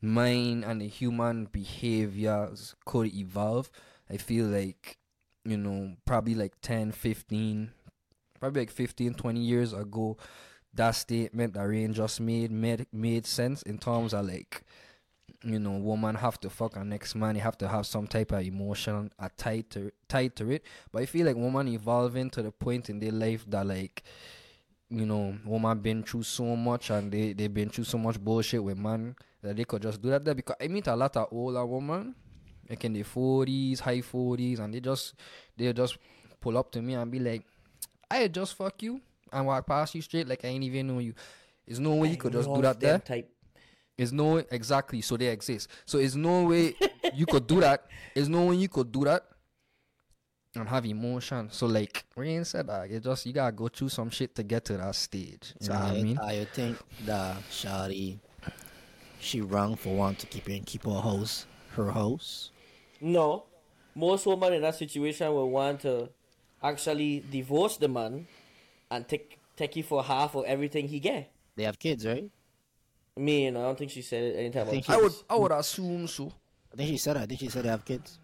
mind 0.00 0.64
and 0.64 0.80
the 0.80 0.86
human 0.88 1.46
behaviors 1.46 2.74
could 2.84 3.12
evolve. 3.14 3.70
I 4.10 4.16
feel 4.16 4.46
like, 4.46 4.98
you 5.44 5.56
know, 5.56 5.94
probably 6.04 6.34
like 6.34 6.54
10, 6.62 6.92
15, 6.92 7.70
probably 8.40 8.62
like 8.62 8.70
15, 8.70 9.14
20 9.14 9.40
years 9.40 9.72
ago, 9.72 10.16
that 10.74 10.92
statement 10.92 11.54
that 11.54 11.62
Rain 11.66 11.92
just 11.92 12.20
made 12.20 12.50
made 12.52 12.86
made 12.92 13.26
sense 13.26 13.62
in 13.62 13.78
terms 13.78 14.12
of 14.14 14.26
like 14.26 14.62
you 15.44 15.58
know, 15.58 15.72
woman 15.72 16.16
have 16.16 16.40
to 16.40 16.50
fuck 16.50 16.74
her 16.74 16.84
next 16.84 17.14
man, 17.14 17.36
you 17.36 17.40
have 17.42 17.58
to 17.58 17.68
have 17.68 17.86
some 17.86 18.06
type 18.06 18.32
of 18.32 18.44
emotion 18.44 19.10
uh, 19.18 19.28
tied 19.36 19.70
to 19.70 19.92
tied 20.08 20.34
to 20.36 20.50
it. 20.50 20.64
But 20.92 21.02
I 21.02 21.06
feel 21.06 21.26
like 21.26 21.36
woman 21.36 21.68
evolving 21.68 22.30
to 22.30 22.42
the 22.42 22.50
point 22.50 22.90
in 22.90 22.98
their 22.98 23.12
life 23.12 23.44
that 23.48 23.66
like 23.66 24.02
you 24.90 25.04
know, 25.04 25.36
woman 25.44 25.78
been 25.80 26.02
through 26.02 26.22
so 26.22 26.56
much 26.56 26.90
and 26.90 27.12
they 27.12 27.32
they 27.32 27.46
been 27.46 27.68
through 27.68 27.84
so 27.84 27.98
much 27.98 28.18
bullshit 28.18 28.62
with 28.62 28.78
man 28.78 29.14
that 29.42 29.56
they 29.56 29.64
could 29.64 29.82
just 29.82 30.00
do 30.00 30.10
that 30.10 30.24
there 30.24 30.34
because 30.34 30.56
I 30.60 30.68
meet 30.68 30.86
a 30.86 30.96
lot 30.96 31.16
of 31.16 31.28
older 31.30 31.64
women 31.64 32.14
like 32.68 32.84
in 32.84 32.92
their 32.92 33.04
forties, 33.04 33.80
high 33.80 34.00
forties, 34.00 34.58
and 34.58 34.74
they 34.74 34.80
just 34.80 35.14
they 35.56 35.72
just 35.72 35.98
pull 36.40 36.56
up 36.58 36.70
to 36.72 36.82
me 36.82 36.94
and 36.94 37.10
be 37.10 37.18
like, 37.18 37.42
I 38.10 38.28
just 38.28 38.54
fuck 38.54 38.82
you 38.82 39.00
and 39.32 39.46
walk 39.46 39.66
past 39.66 39.94
you 39.94 40.02
straight 40.02 40.28
like 40.28 40.44
I 40.44 40.48
ain't 40.48 40.64
even 40.64 40.88
know 40.88 40.98
you. 40.98 41.14
There's 41.66 41.80
no 41.80 41.94
way 41.94 42.08
you 42.08 42.16
could 42.16 42.32
just 42.32 42.48
do 42.52 42.62
that 42.62 42.80
there. 42.80 42.98
Type. 42.98 43.30
There's 43.98 44.12
no 44.12 44.38
exactly 44.38 45.02
so 45.02 45.18
they 45.18 45.26
exist. 45.26 45.68
So 45.84 45.98
there's 45.98 46.16
no 46.16 46.44
way 46.44 46.74
you 47.14 47.26
could 47.26 47.46
do 47.46 47.60
that. 47.60 47.86
There's 48.14 48.28
no 48.30 48.46
way 48.46 48.56
you 48.56 48.68
could 48.68 48.92
do 48.92 49.04
that 49.04 49.24
and 50.54 50.68
have 50.68 50.86
emotion. 50.86 51.50
So 51.50 51.66
like 51.66 52.04
Rain 52.16 52.44
said 52.44 52.66
ah, 52.70 52.82
that 52.82 52.90
it 52.90 53.02
just 53.02 53.26
you 53.26 53.32
gotta 53.32 53.52
go 53.52 53.68
through 53.68 53.90
some 53.90 54.10
shit 54.10 54.34
to 54.36 54.42
get 54.44 54.64
to 54.66 54.76
that 54.78 54.94
stage. 54.94 55.54
You 55.60 55.66
So 55.66 55.72
know 55.72 55.80
what 55.80 55.88
I 55.92 55.96
I, 55.96 56.02
mean? 56.02 56.18
I 56.18 56.44
think 56.44 56.78
that 57.06 57.36
Shadi, 57.50 58.18
she 59.20 59.40
wrong 59.40 59.76
for 59.76 59.94
want 59.96 60.18
to 60.20 60.26
keep 60.26 60.48
her 60.48 60.58
keep 60.64 60.84
her 60.84 61.00
house, 61.00 61.46
her 61.76 61.90
house. 61.90 62.50
No, 63.00 63.44
most 63.94 64.26
women 64.26 64.54
in 64.54 64.62
that 64.62 64.74
situation 64.76 65.32
will 65.32 65.50
want 65.50 65.80
to 65.80 66.10
actually 66.62 67.24
divorce 67.30 67.76
the 67.76 67.88
man 67.88 68.26
and 68.90 69.06
take 69.08 69.38
take 69.56 69.76
you 69.76 69.82
for 69.82 70.02
half 70.04 70.34
of 70.34 70.44
everything 70.44 70.88
he 70.88 71.00
get. 71.00 71.30
They 71.56 71.64
have 71.64 71.78
kids, 71.78 72.06
right? 72.06 72.30
Me, 73.18 73.46
you 73.46 73.50
I 73.50 73.52
don't 73.52 73.78
think 73.78 73.90
she 73.90 74.02
said 74.02 74.22
it 74.22 74.36
anytime 74.36 74.62
about 74.62 74.70
think 74.70 74.86
kids. 74.86 74.98
I 74.98 75.02
would 75.02 75.12
I 75.28 75.36
would 75.36 75.52
assume 75.52 76.06
so. 76.06 76.32
I 76.72 76.76
think 76.76 76.90
she 76.90 76.98
said. 76.98 77.16
I 77.16 77.26
think 77.26 77.40
she 77.40 77.48
said 77.48 77.64
they 77.64 77.68
have 77.68 77.84
kids. 77.84 78.18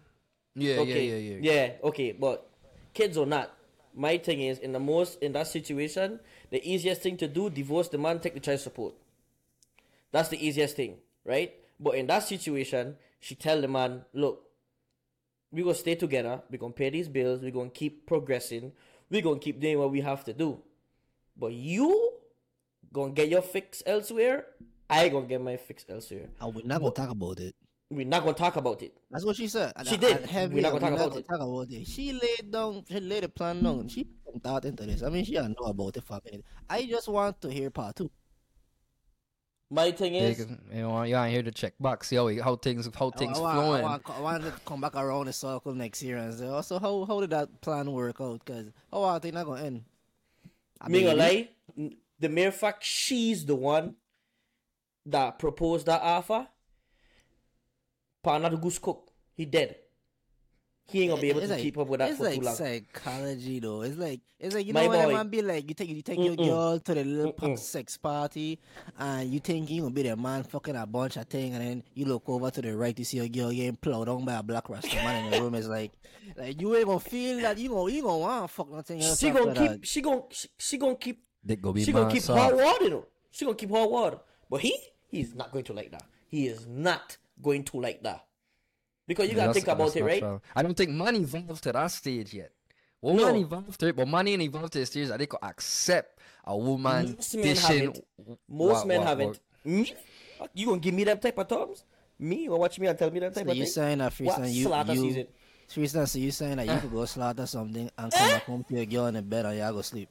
Yeah, 0.55 0.77
okay, 0.77 1.05
yeah, 1.05 1.15
yeah, 1.15 1.39
yeah. 1.41 1.53
yeah, 1.53 1.71
okay, 1.83 2.11
but 2.13 2.49
kids 2.93 3.17
or 3.17 3.25
not, 3.25 3.51
my 3.93 4.17
thing 4.17 4.41
is 4.41 4.59
in 4.59 4.71
the 4.71 4.79
most 4.79 5.21
in 5.21 5.33
that 5.33 5.47
situation, 5.47 6.19
the 6.49 6.63
easiest 6.63 7.01
thing 7.01 7.17
to 7.17 7.27
do, 7.27 7.49
divorce 7.49 7.89
the 7.89 7.97
man, 7.97 8.19
take 8.19 8.33
the 8.35 8.39
child 8.39 8.61
support. 8.61 8.93
That's 10.11 10.29
the 10.29 10.45
easiest 10.45 10.77
thing, 10.77 10.95
right? 11.25 11.53
But 11.77 11.95
in 11.95 12.07
that 12.07 12.23
situation, 12.23 12.95
she 13.19 13.35
tell 13.35 13.59
the 13.59 13.67
man, 13.67 14.05
look, 14.13 14.43
we 15.51 15.61
gonna 15.61 15.75
stay 15.75 15.95
together, 15.95 16.41
we 16.49 16.57
gonna 16.57 16.73
pay 16.73 16.89
these 16.89 17.09
bills, 17.09 17.41
we 17.41 17.51
gonna 17.51 17.69
keep 17.69 18.05
progressing, 18.05 18.71
we 19.09 19.21
gonna 19.21 19.39
keep 19.39 19.59
doing 19.59 19.77
what 19.77 19.91
we 19.91 20.01
have 20.01 20.23
to 20.25 20.33
do. 20.33 20.61
But 21.37 21.51
you 21.51 22.13
gonna 22.93 23.11
get 23.11 23.27
your 23.27 23.41
fix 23.41 23.83
elsewhere, 23.85 24.45
I 24.89 25.09
gonna 25.09 25.25
get 25.25 25.41
my 25.41 25.57
fix 25.57 25.85
elsewhere. 25.89 26.29
And 26.39 26.53
we're 26.55 26.65
not 26.65 26.79
gonna 26.81 26.93
talk 26.93 27.09
about 27.09 27.39
it. 27.39 27.55
We're 27.89 28.05
not 28.05 28.23
gonna 28.23 28.33
talk 28.35 28.55
about 28.55 28.81
it. 28.81 28.97
That's 29.11 29.25
what 29.25 29.35
she 29.35 29.47
said. 29.47 29.73
She 29.85 29.93
and 29.95 30.01
did. 30.01 30.25
heavy, 30.25 30.55
We're 30.55 30.61
not 30.61 30.69
gonna 30.73 30.81
talk 30.81 30.91
we're 30.99 31.05
about 31.05 31.17
it. 31.17 31.27
talk 31.27 31.39
about 31.41 31.67
it. 31.71 31.87
She 31.87 32.13
laid 32.13 32.51
down. 32.51 32.83
She 32.89 32.99
laid 32.99 33.23
a 33.23 33.29
plan 33.29 33.63
down. 33.63 33.87
She 33.87 34.03
put 34.03 34.41
thought 34.43 34.65
into 34.65 34.85
this. 34.85 35.03
I 35.03 35.09
mean, 35.09 35.23
she 35.25 35.33
don't 35.33 35.55
know 35.59 35.67
about 35.67 35.95
it. 35.97 36.03
Fucking 36.03 36.33
it. 36.39 36.45
I 36.69 36.85
just 36.85 37.07
want 37.07 37.39
to 37.41 37.51
hear 37.51 37.69
part 37.69 37.95
two. 37.95 38.09
My 39.71 39.91
thing 39.91 40.13
Yeah, 40.13 40.21
is 40.21 40.37
'cause, 40.45 40.55
you 40.71 40.81
know, 40.81 41.01
you 41.03 41.17
ain't 41.17 41.33
here 41.33 41.41
to 41.41 41.51
check 41.51 41.73
box, 41.79 42.07
see 42.09 42.15
how 42.17 42.27
how 42.43 42.55
things 42.55 42.87
how 42.95 43.09
things 43.09 43.37
I, 43.39 43.41
want, 43.41 43.55
flowing. 43.57 43.81
I, 43.81 43.83
want, 43.83 44.09
I 44.11 44.19
want 44.21 44.43
to 44.43 44.51
come 44.63 44.79
back 44.81 44.95
around 44.95 45.25
the 45.25 45.33
circle 45.33 45.73
next 45.73 46.03
year 46.03 46.17
and 46.17 46.33
say, 46.35 46.47
also, 46.47 46.77
how 46.79 47.03
how 47.05 47.19
did 47.19 47.31
that 47.31 47.61
plan 47.61 47.91
work 47.91 48.21
out? 48.21 48.45
Because 48.45 48.67
how 48.91 49.03
are 49.03 49.19
things 49.19 49.33
not 49.33 49.45
gonna 49.47 49.63
end? 49.63 49.83
I 50.79 50.87
Me 50.89 51.01
gonna 51.03 51.15
mean, 51.15 51.17
lie, 51.17 51.49
n- 51.77 51.97
the 52.19 52.29
mere 52.29 52.51
fact 52.51 52.83
she's 52.83 53.43
the 53.45 53.55
one 53.55 53.95
that 55.07 55.39
proposed 55.39 55.85
that 55.87 56.01
offer, 56.01 56.47
Partner 58.23 58.49
the 58.49 58.57
goose 58.57 58.79
cook, 58.79 59.11
he 59.35 59.45
dead. 59.45 59.75
he 60.87 61.01
ain't 61.03 61.11
gonna 61.11 61.21
be 61.21 61.29
able 61.29 61.39
It's 61.41 61.49
to 61.49 61.53
like- 61.55 61.61
keep 61.63 61.77
up 61.77 61.87
with 61.87 61.99
that 61.99 62.09
it's 62.09 62.17
for 62.17 62.23
like 62.25 62.35
too 62.39 62.41
long. 62.41 62.55
psychology 62.55 63.59
though. 63.59 63.81
It's 63.83 63.97
like 63.97 64.21
it's 64.39 64.53
like 64.55 64.65
you 64.65 64.73
My 64.73 64.83
know 64.83 64.89
when 64.89 64.99
a 64.99 65.03
boy. 65.07 65.13
man 65.13 65.29
be 65.29 65.41
like 65.43 65.67
you 65.67 65.73
take 65.75 65.89
you 65.89 66.01
take 66.01 66.17
your 66.19 66.35
Mm-mm. 66.35 66.45
girl 66.47 66.79
to 66.79 66.93
the 66.95 67.03
little 67.03 67.33
punk 67.33 67.57
sex 67.59 67.97
party 67.97 68.59
and 68.97 69.31
you 69.31 69.39
think 69.39 69.69
you 69.69 69.81
gonna 69.81 69.93
be 69.93 70.03
the 70.03 70.15
man 70.15 70.43
fucking 70.43 70.75
a 70.75 70.85
bunch 70.87 71.17
of 71.17 71.25
thing 71.27 71.53
and 71.53 71.63
then 71.63 71.83
you 71.93 72.05
look 72.05 72.27
over 72.27 72.49
to 72.51 72.61
the 72.61 72.75
right 72.75 72.97
you 72.97 73.05
see 73.05 73.19
a 73.19 73.27
girl 73.29 73.51
getting 73.51 73.75
plowed 73.75 74.09
on 74.09 74.25
by 74.25 74.33
a 74.35 74.43
black 74.43 74.67
rasta 74.69 74.95
man 74.97 75.25
in 75.25 75.31
the 75.31 75.41
room. 75.41 75.53
It's 75.55 75.67
like 75.67 75.91
like 76.35 76.59
you 76.59 76.75
ain't 76.75 76.85
gonna 76.87 76.99
feel 76.99 77.41
that 77.41 77.57
you 77.59 77.69
gonna 77.69 77.91
you 77.91 78.01
gonna 78.03 78.17
want 78.17 78.49
fuck 78.51 78.71
nothing 78.71 79.01
else. 79.03 79.19
She 79.19 79.29
gonna 79.31 79.53
keep. 79.53 79.69
that. 79.71 79.87
She 79.87 80.01
gonna. 80.01 80.21
She, 80.31 80.47
she 80.57 80.77
gonna 80.77 80.95
keep. 80.95 81.23
They 81.43 81.55
go 81.57 81.71
be 81.73 81.83
She 81.83 81.91
gonna 81.91 82.11
keep 82.11 82.21
soft. 82.23 82.39
hot 82.39 82.55
water. 82.55 82.83
You 82.83 82.89
know. 82.89 83.05
She 83.31 83.45
gonna 83.45 83.57
keep 83.57 83.69
hot 83.71 83.91
water. 83.91 84.19
But 84.49 84.61
he, 84.61 84.77
he's 85.15 85.33
not 85.35 85.51
going 85.51 85.65
to 85.65 85.73
like 85.73 85.91
that. 85.91 86.03
He 86.27 86.47
is 86.47 86.65
not 86.67 87.17
going 87.41 87.63
to 87.65 87.77
like 87.77 88.03
that. 88.03 88.25
Because 89.07 89.25
you 89.25 89.31
Yeah, 89.35 89.45
gotta 89.45 89.47
that's- 89.53 89.63
think 89.65 89.67
about 89.75 89.95
it, 89.95 90.03
right? 90.03 90.21
natural. 90.21 90.41
I 90.55 90.63
don't 90.63 90.75
think 90.75 90.91
money 90.91 91.19
evolved 91.19 91.63
to 91.63 91.71
that 91.73 91.87
stage 91.91 92.33
yet. 92.33 92.51
Well, 93.01 93.13
No. 93.13 93.25
money 93.25 93.41
evolved 93.41 93.79
to 93.81 93.87
it, 93.87 93.95
but 93.95 94.07
money 94.07 94.33
ain't 94.33 94.41
evolved 94.41 94.73
to 94.73 94.79
the 94.79 94.85
stage 94.85 95.09
that 95.09 95.19
they 95.19 95.27
could 95.27 95.39
accept 95.43 96.19
a 96.45 96.57
woman 96.57 97.13
Most 97.15 97.35
men 97.35 97.43
dishing. 97.43 97.77
haven't. 97.79 98.05
Most 98.49 98.73
what- 98.73 98.87
men 98.87 98.99
what- 98.99 99.07
haven't. 99.07 99.27
what- 99.27 99.39
Me? 99.65 99.93
You 100.53 100.67
gonna 100.67 100.79
give 100.79 100.93
me 100.93 101.03
that 101.05 101.21
type 101.21 101.37
of 101.37 101.47
terms? 101.47 101.83
Me? 102.19 102.47
Or 102.49 102.57
watch 102.59 102.79
me 102.79 102.87
and 102.87 102.97
tell 102.97 103.11
me 103.11 103.19
that 103.19 103.33
type 103.35 103.45
So 103.45 103.51
of 103.51 103.57
you 103.57 103.63
thing? 103.63 103.71
saying 103.71 103.97
that 103.99 104.13
What 104.19 104.49
you 104.49 104.63
slaughter 104.63 104.93
you 104.93 105.01
season? 105.01 105.27
freestyle 105.69 106.07
so 106.07 106.19
you 106.19 106.31
saying 106.31 106.57
that 106.57 106.67
you 106.67 106.79
could 106.79 106.91
go 106.91 107.05
slaughter 107.05 107.45
something 107.45 107.89
and 107.97 108.11
come 108.11 108.29
back 108.29 108.43
home 108.43 108.63
to 108.63 108.73
your 108.75 108.85
girl 108.85 109.05
in 109.07 109.13
the 109.15 109.21
bed 109.21 109.45
and 109.45 109.57
y'all 109.57 109.73
go 109.73 109.81
sleep. 109.81 110.09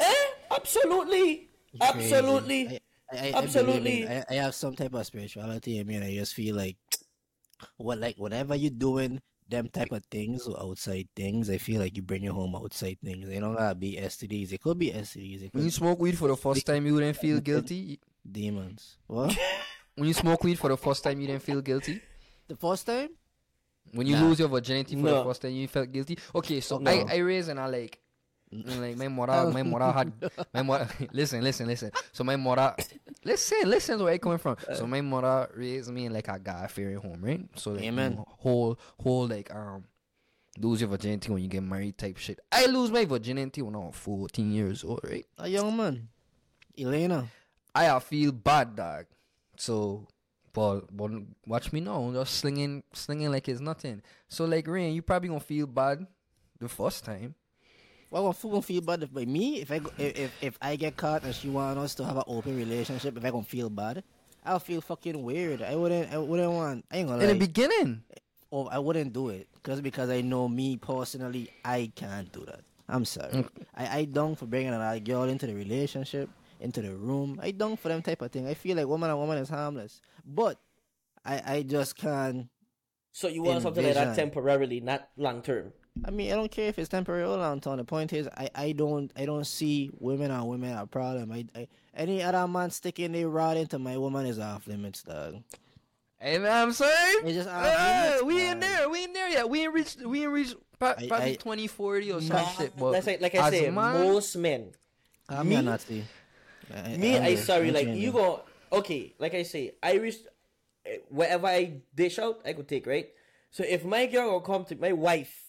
Eh? 0.00 0.14
Absolutely. 0.50 1.48
Absolutely. 1.80 2.80
I, 3.12 3.16
I, 3.16 3.26
I, 3.28 3.32
Absolutely. 3.42 4.06
I, 4.06 4.12
in- 4.12 4.24
I, 4.28 4.34
I 4.34 4.34
have 4.42 4.54
some 4.54 4.74
type 4.74 4.94
of 4.94 5.06
spirituality 5.06 5.78
I 5.80 5.84
mean, 5.84 6.02
I 6.02 6.14
just 6.14 6.34
feel 6.34 6.56
like, 6.56 6.76
what 7.76 7.98
like 7.98 8.16
whatever 8.18 8.54
you're 8.54 8.70
doing, 8.70 9.20
them 9.48 9.68
type 9.68 9.92
of 9.92 10.04
things 10.10 10.46
or 10.46 10.60
outside 10.60 11.08
things, 11.14 11.48
I 11.48 11.58
feel 11.58 11.80
like 11.80 11.96
you 11.96 12.02
bring 12.02 12.22
your 12.24 12.34
home 12.34 12.54
outside 12.56 12.98
things. 13.04 13.28
They 13.28 13.38
don't 13.40 13.54
gotta 13.56 13.74
be 13.74 13.96
STDs. 13.96 14.52
It 14.52 14.60
could 14.60 14.78
be 14.78 14.90
STDs. 14.90 15.42
It 15.44 15.54
When 15.54 15.64
you 15.64 15.70
smoke 15.70 16.00
weed 16.00 16.18
for 16.18 16.28
the 16.28 16.36
first 16.36 16.66
time, 16.66 16.84
you 16.86 16.94
wouldn't 16.94 17.16
feel 17.16 17.40
guilty. 17.50 18.00
demons. 18.30 18.98
What? 19.06 19.36
When 19.94 20.08
you 20.08 20.12
smoke 20.14 20.44
weed 20.44 20.58
for 20.58 20.68
the 20.68 20.76
first 20.76 21.02
time, 21.04 21.18
you 21.20 21.26
didn't 21.26 21.42
feel 21.42 21.62
guilty. 21.62 22.02
the 22.48 22.56
first 22.56 22.86
time? 22.86 23.08
When 23.92 24.06
you 24.06 24.14
Nah. 24.16 24.24
lose 24.26 24.38
your 24.40 24.48
virginity 24.48 24.94
for 24.94 25.08
the 25.08 25.24
first 25.24 25.40
time, 25.40 25.52
you 25.52 25.66
felt 25.68 25.90
guilty. 25.90 26.18
Okay, 26.34 26.60
so 26.60 26.76
No. 26.76 26.90
I 26.90 27.04
I 27.14 27.16
raised 27.18 27.48
and 27.48 27.58
I 27.58 27.66
like. 27.66 27.98
And, 28.52 28.80
Like 28.80 28.96
my 28.96 29.08
mother, 29.08 29.50
my 29.50 29.62
mother 29.62 29.92
had 29.92 30.12
my 30.54 30.62
mother. 30.62 30.88
listen, 31.12 31.42
listen, 31.42 31.66
listen. 31.66 31.90
So 32.12 32.24
my 32.24 32.36
mother, 32.36 32.74
listen, 33.24 33.58
listen 33.68 33.98
to 33.98 34.04
where 34.04 34.14
I 34.14 34.18
coming 34.18 34.38
from. 34.38 34.56
So 34.74 34.86
my 34.86 35.00
mother 35.00 35.50
raised 35.54 35.90
me 35.90 36.06
in 36.06 36.12
like 36.12 36.28
a 36.28 36.38
God 36.38 36.70
fearing 36.70 36.98
home, 36.98 37.20
right? 37.22 37.40
So 37.56 37.72
like, 37.72 37.82
you 37.82 37.88
Amen. 37.88 38.16
know, 38.16 38.24
whole 38.28 38.78
whole 39.00 39.26
like 39.26 39.54
um 39.54 39.84
lose 40.58 40.80
your 40.80 40.88
virginity 40.88 41.30
when 41.32 41.42
you 41.42 41.48
get 41.48 41.62
married 41.62 41.98
type 41.98 42.16
shit. 42.16 42.40
I 42.50 42.66
lose 42.66 42.90
my 42.90 43.04
virginity 43.04 43.62
when 43.62 43.74
I 43.74 43.78
was 43.78 43.94
fourteen 43.96 44.52
years 44.52 44.84
old, 44.84 45.00
right? 45.04 45.26
A 45.38 45.48
young 45.48 45.76
man, 45.76 46.08
Elena. 46.78 47.26
I 47.74 47.88
uh, 47.88 47.98
feel 47.98 48.32
bad, 48.32 48.74
dog. 48.76 49.06
So, 49.58 50.08
but 50.52 50.96
but 50.96 51.10
watch 51.46 51.72
me 51.72 51.80
now, 51.80 52.10
just 52.12 52.34
slinging 52.36 52.84
slinging 52.92 53.30
like 53.30 53.48
it's 53.48 53.60
nothing. 53.60 54.02
So 54.28 54.44
like 54.44 54.66
Rain, 54.66 54.94
you 54.94 55.02
probably 55.02 55.28
gonna 55.28 55.40
feel 55.40 55.66
bad 55.66 56.06
the 56.58 56.68
first 56.68 57.04
time. 57.04 57.34
Well, 58.10 58.26
I'm 58.28 58.50
gonna 58.50 58.62
feel 58.62 58.80
bad 58.80 59.02
if 59.02 59.12
by 59.12 59.24
me 59.24 59.60
if 59.60 59.70
I 59.70 59.78
go, 59.80 59.90
if, 59.98 60.18
if 60.18 60.30
if 60.42 60.58
I 60.62 60.76
get 60.76 60.96
caught 60.96 61.24
and 61.24 61.34
she 61.34 61.48
want 61.48 61.78
us 61.78 61.94
to 61.96 62.04
have 62.04 62.16
an 62.16 62.24
open 62.26 62.56
relationship. 62.56 63.16
If 63.16 63.24
I 63.24 63.30
gonna 63.30 63.42
feel 63.42 63.68
bad, 63.68 64.04
I'll 64.44 64.60
feel 64.60 64.80
fucking 64.80 65.22
weird. 65.22 65.60
I 65.62 65.74
wouldn't. 65.74 66.12
I 66.12 66.18
wouldn't 66.18 66.52
want. 66.52 66.84
I 66.90 66.98
ain't 66.98 67.08
gonna 67.08 67.20
In 67.22 67.26
lie. 67.28 67.32
the 67.34 67.38
beginning, 67.38 68.02
oh, 68.52 68.66
I 68.66 68.78
wouldn't 68.78 69.12
do 69.12 69.30
it 69.30 69.48
just 69.64 69.82
because 69.82 70.08
I 70.08 70.20
know 70.20 70.48
me 70.48 70.76
personally, 70.76 71.50
I 71.64 71.90
can't 71.94 72.30
do 72.32 72.44
that. 72.46 72.60
I'm 72.88 73.04
sorry. 73.04 73.32
Mm. 73.32 73.48
I 73.74 73.98
I 73.98 74.04
don't 74.04 74.36
for 74.38 74.46
bringing 74.46 74.72
another 74.72 75.00
girl 75.00 75.24
into 75.24 75.46
the 75.48 75.54
relationship, 75.54 76.30
into 76.60 76.80
the 76.82 76.94
room. 76.94 77.40
I 77.42 77.50
don't 77.50 77.78
for 77.78 77.88
them 77.88 78.02
type 78.02 78.22
of 78.22 78.30
thing. 78.30 78.46
I 78.46 78.54
feel 78.54 78.76
like 78.76 78.86
woman 78.86 79.10
and 79.10 79.18
woman 79.18 79.38
is 79.38 79.48
harmless, 79.48 80.00
but 80.24 80.58
I 81.24 81.42
I 81.44 81.62
just 81.62 81.96
can't. 81.96 82.46
So 83.10 83.26
you 83.26 83.42
want 83.42 83.62
something 83.62 83.82
like 83.84 83.94
that 83.94 84.14
temporarily, 84.14 84.80
not 84.80 85.08
long 85.16 85.42
term. 85.42 85.72
I 86.04 86.10
mean, 86.10 86.32
I 86.32 86.36
don't 86.36 86.50
care 86.50 86.68
if 86.68 86.78
it's 86.78 86.88
temporary 86.88 87.22
or 87.24 87.36
long 87.36 87.60
term. 87.60 87.78
The 87.78 87.84
point 87.84 88.12
is, 88.12 88.28
I, 88.28 88.48
I 88.54 88.72
don't 88.72 89.10
I 89.16 89.24
don't 89.26 89.46
see 89.46 89.90
women 89.98 90.30
and 90.30 90.46
women 90.46 90.76
a 90.76 90.86
problem. 90.86 91.32
I, 91.32 91.46
I 91.54 91.68
any 91.94 92.22
other 92.22 92.46
man 92.46 92.70
sticking 92.70 93.12
their 93.12 93.28
rod 93.28 93.56
into 93.56 93.78
my 93.78 93.96
woman 93.96 94.26
is 94.26 94.38
off 94.38 94.66
limits, 94.66 95.02
dog. 95.02 95.42
hey 96.18 96.38
man, 96.38 96.62
I'm 96.68 96.72
saying, 96.72 97.18
It's 97.24 97.34
just 97.36 97.48
off 97.48 97.64
Hey, 97.64 98.04
limits, 98.10 98.24
we 98.24 98.42
in 98.42 98.58
man. 98.58 98.60
there, 98.60 98.88
we 98.88 99.04
in 99.04 99.12
there 99.12 99.28
yet. 99.30 99.48
We 99.50 99.62
ain't 99.62 99.72
reached, 99.72 100.00
we 100.02 100.22
ain't 100.22 100.32
reached 100.32 100.54
pro- 100.78 100.90
I- 100.90 101.08
probably 101.08 101.30
I- 101.32 101.36
2040 101.36 102.12
or 102.12 102.20
some 102.20 102.46
shit. 102.56 102.76
But 102.76 102.92
That's 102.92 103.06
like, 103.06 103.20
like 103.22 103.34
I 103.34 103.48
as 103.48 103.54
a 103.54 103.58
said, 103.58 103.74
man, 103.74 103.92
most 104.06 104.36
men. 104.36 104.72
I'm 105.28 105.48
Me- 105.48 105.56
a 105.56 105.62
Nazi. 105.62 106.04
I, 106.74 106.96
Me, 106.96 107.16
I'm 107.16 107.22
I 107.24 107.34
sorry, 107.36 107.70
like 107.72 107.88
you 107.88 108.12
go 108.12 108.42
okay, 108.72 109.14
like 109.18 109.34
I 109.34 109.42
say, 109.44 109.72
I 109.82 109.96
eh, 110.84 110.96
whatever 111.08 111.46
I 111.46 111.80
dish 111.94 112.18
out, 112.18 112.40
I 112.44 112.52
could 112.52 112.68
take, 112.68 112.86
right? 112.86 113.08
So 113.50 113.64
if 113.66 113.84
my 113.84 114.06
girl 114.06 114.32
will 114.32 114.40
come 114.40 114.64
to 114.66 114.76
my 114.76 114.92
wife, 114.92 115.45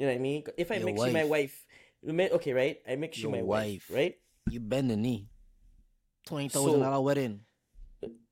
you 0.00 0.06
know 0.06 0.12
what 0.12 0.18
I 0.18 0.22
mean? 0.22 0.44
If 0.56 0.72
I 0.72 0.76
Your 0.76 0.86
make 0.86 0.96
she 0.96 1.12
my 1.12 1.24
wife. 1.24 1.28
wife, 1.28 1.66
you 2.00 2.12
may- 2.14 2.30
okay, 2.30 2.52
right? 2.54 2.78
I 2.88 2.96
make 2.96 3.12
she 3.12 3.22
Your 3.22 3.32
my 3.32 3.42
wife, 3.42 3.84
wife. 3.90 3.90
right? 3.92 4.14
You 4.48 4.58
bend 4.60 4.88
the 4.90 4.96
knee. 4.96 5.28
Twenty 6.26 6.48
thousand 6.48 6.80
dollar 6.80 7.00
wedding 7.02 7.40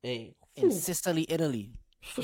Hey, 0.03 0.35
in 0.57 0.73
Sicily, 0.73 1.27
Italy. 1.29 1.73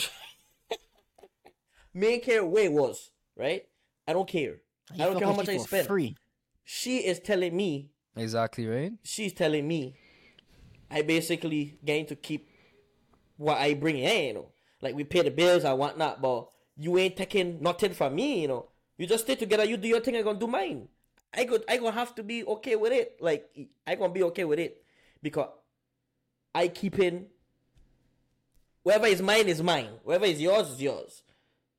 me 1.92 2.06
ain't 2.06 2.22
care 2.22 2.44
where 2.44 2.64
it 2.64 2.72
was, 2.72 3.10
right? 3.36 3.64
I 4.08 4.14
don't 4.14 4.26
care. 4.28 4.60
You 4.94 5.04
I 5.04 5.06
don't 5.08 5.18
care 5.18 5.28
how 5.28 5.34
much 5.36 5.48
I 5.50 5.58
for 5.58 5.66
spend. 5.66 5.86
Free. 5.88 6.16
She 6.64 6.98
is 6.98 7.20
telling 7.20 7.54
me, 7.54 7.90
exactly 8.16 8.66
right. 8.66 8.92
she's 9.02 9.32
telling 9.34 9.68
me, 9.68 9.94
I 10.90 11.02
basically 11.02 11.78
going 11.84 12.06
to 12.06 12.16
keep 12.16 12.48
what 13.36 13.58
I 13.58 13.74
bring 13.74 13.98
in, 13.98 14.24
you 14.28 14.34
know. 14.34 14.48
Like 14.80 14.94
we 14.94 15.04
pay 15.04 15.20
the 15.22 15.30
bills 15.30 15.64
and 15.64 15.78
whatnot, 15.78 16.22
but 16.22 16.48
you 16.76 16.96
ain't 16.98 17.16
taking 17.16 17.60
nothing 17.62 17.92
from 17.92 18.14
me, 18.14 18.42
you 18.42 18.48
know. 18.48 18.68
You 18.96 19.06
just 19.06 19.24
stay 19.24 19.34
together, 19.34 19.64
you 19.64 19.76
do 19.76 19.88
your 19.88 20.00
thing, 20.00 20.16
I 20.16 20.22
gonna 20.22 20.38
do 20.38 20.46
mine. 20.46 20.88
I 21.32 21.44
could 21.44 21.64
I 21.68 21.78
gonna 21.78 21.92
have 21.92 22.14
to 22.14 22.22
be 22.22 22.44
okay 22.44 22.76
with 22.76 22.92
it. 22.92 23.16
Like 23.20 23.48
I 23.86 23.96
gonna 23.96 24.12
be 24.12 24.22
okay 24.24 24.44
with 24.44 24.58
it. 24.60 24.84
Because 25.22 25.48
I 26.54 26.68
keep 26.68 26.98
in 26.98 27.26
whatever 28.82 29.06
is 29.06 29.20
mine 29.20 29.48
is 29.48 29.62
mine. 29.62 29.88
Whatever 30.04 30.26
is 30.26 30.40
yours 30.40 30.70
is 30.70 30.82
yours. 30.82 31.22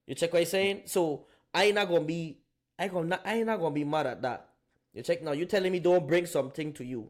You 0.08 0.16
check 0.16 0.34
what 0.34 0.40
I'm 0.40 0.46
saying? 0.46 0.82
So 0.86 1.26
I 1.54 1.72
not 1.72 1.88
gonna 1.88 2.02
be 2.02 2.38
I 2.78 2.90
gonna 2.90 3.08
not, 3.08 3.22
I 3.26 3.36
ain't 3.36 3.46
not 3.46 3.60
gonna 3.60 3.74
be 3.74 3.86
mad 3.86 4.08
at 4.08 4.22
that. 4.24 4.50
You 4.94 5.04
check 5.04 5.24
now, 5.24 5.32
you 5.32 5.46
telling 5.46 5.72
me 5.72 5.80
don't 5.80 6.08
bring 6.08 6.26
something 6.26 6.74
to 6.74 6.84
you 6.84 7.10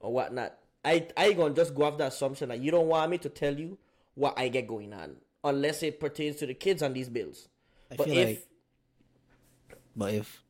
or 0.00 0.12
whatnot. 0.12 0.54
I 0.84 1.06
I 1.16 1.32
gonna 1.32 1.54
just 1.54 1.74
go 1.74 1.84
off 1.84 1.96
the 1.98 2.06
assumption 2.06 2.50
that 2.50 2.60
you 2.60 2.70
don't 2.70 2.88
want 2.88 3.10
me 3.10 3.18
to 3.18 3.28
tell 3.30 3.54
you 3.54 3.78
what 4.14 4.38
I 4.38 4.48
get 4.48 4.66
going 4.66 4.92
on. 4.92 5.16
Unless 5.44 5.82
it 5.82 6.00
pertains 6.00 6.36
to 6.36 6.46
the 6.46 6.54
kids 6.54 6.82
on 6.82 6.92
these 6.92 7.08
bills. 7.08 7.48
I 7.90 7.96
but 7.96 8.06
feel 8.06 8.18
if 8.18 8.28
like- 8.28 8.48
But 9.96 10.14
if 10.14 10.44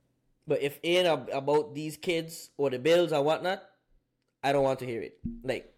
but 0.46 0.62
if 0.62 0.78
it 0.82 0.88
ain't 0.88 1.28
about 1.32 1.74
these 1.74 1.96
kids 1.96 2.50
or 2.56 2.70
the 2.70 2.78
bills 2.78 3.12
or 3.12 3.22
whatnot, 3.22 3.62
I 4.42 4.52
don't 4.52 4.64
want 4.64 4.80
to 4.80 4.86
hear 4.86 5.02
it. 5.02 5.18
Like 5.42 5.72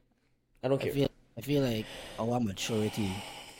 I 0.62 0.68
don't 0.68 0.80
I 0.80 0.84
care. 0.84 0.92
feel 0.92 1.08
I 1.36 1.40
feel 1.40 1.62
like 1.62 1.86
our 2.18 2.40
maturity 2.40 3.10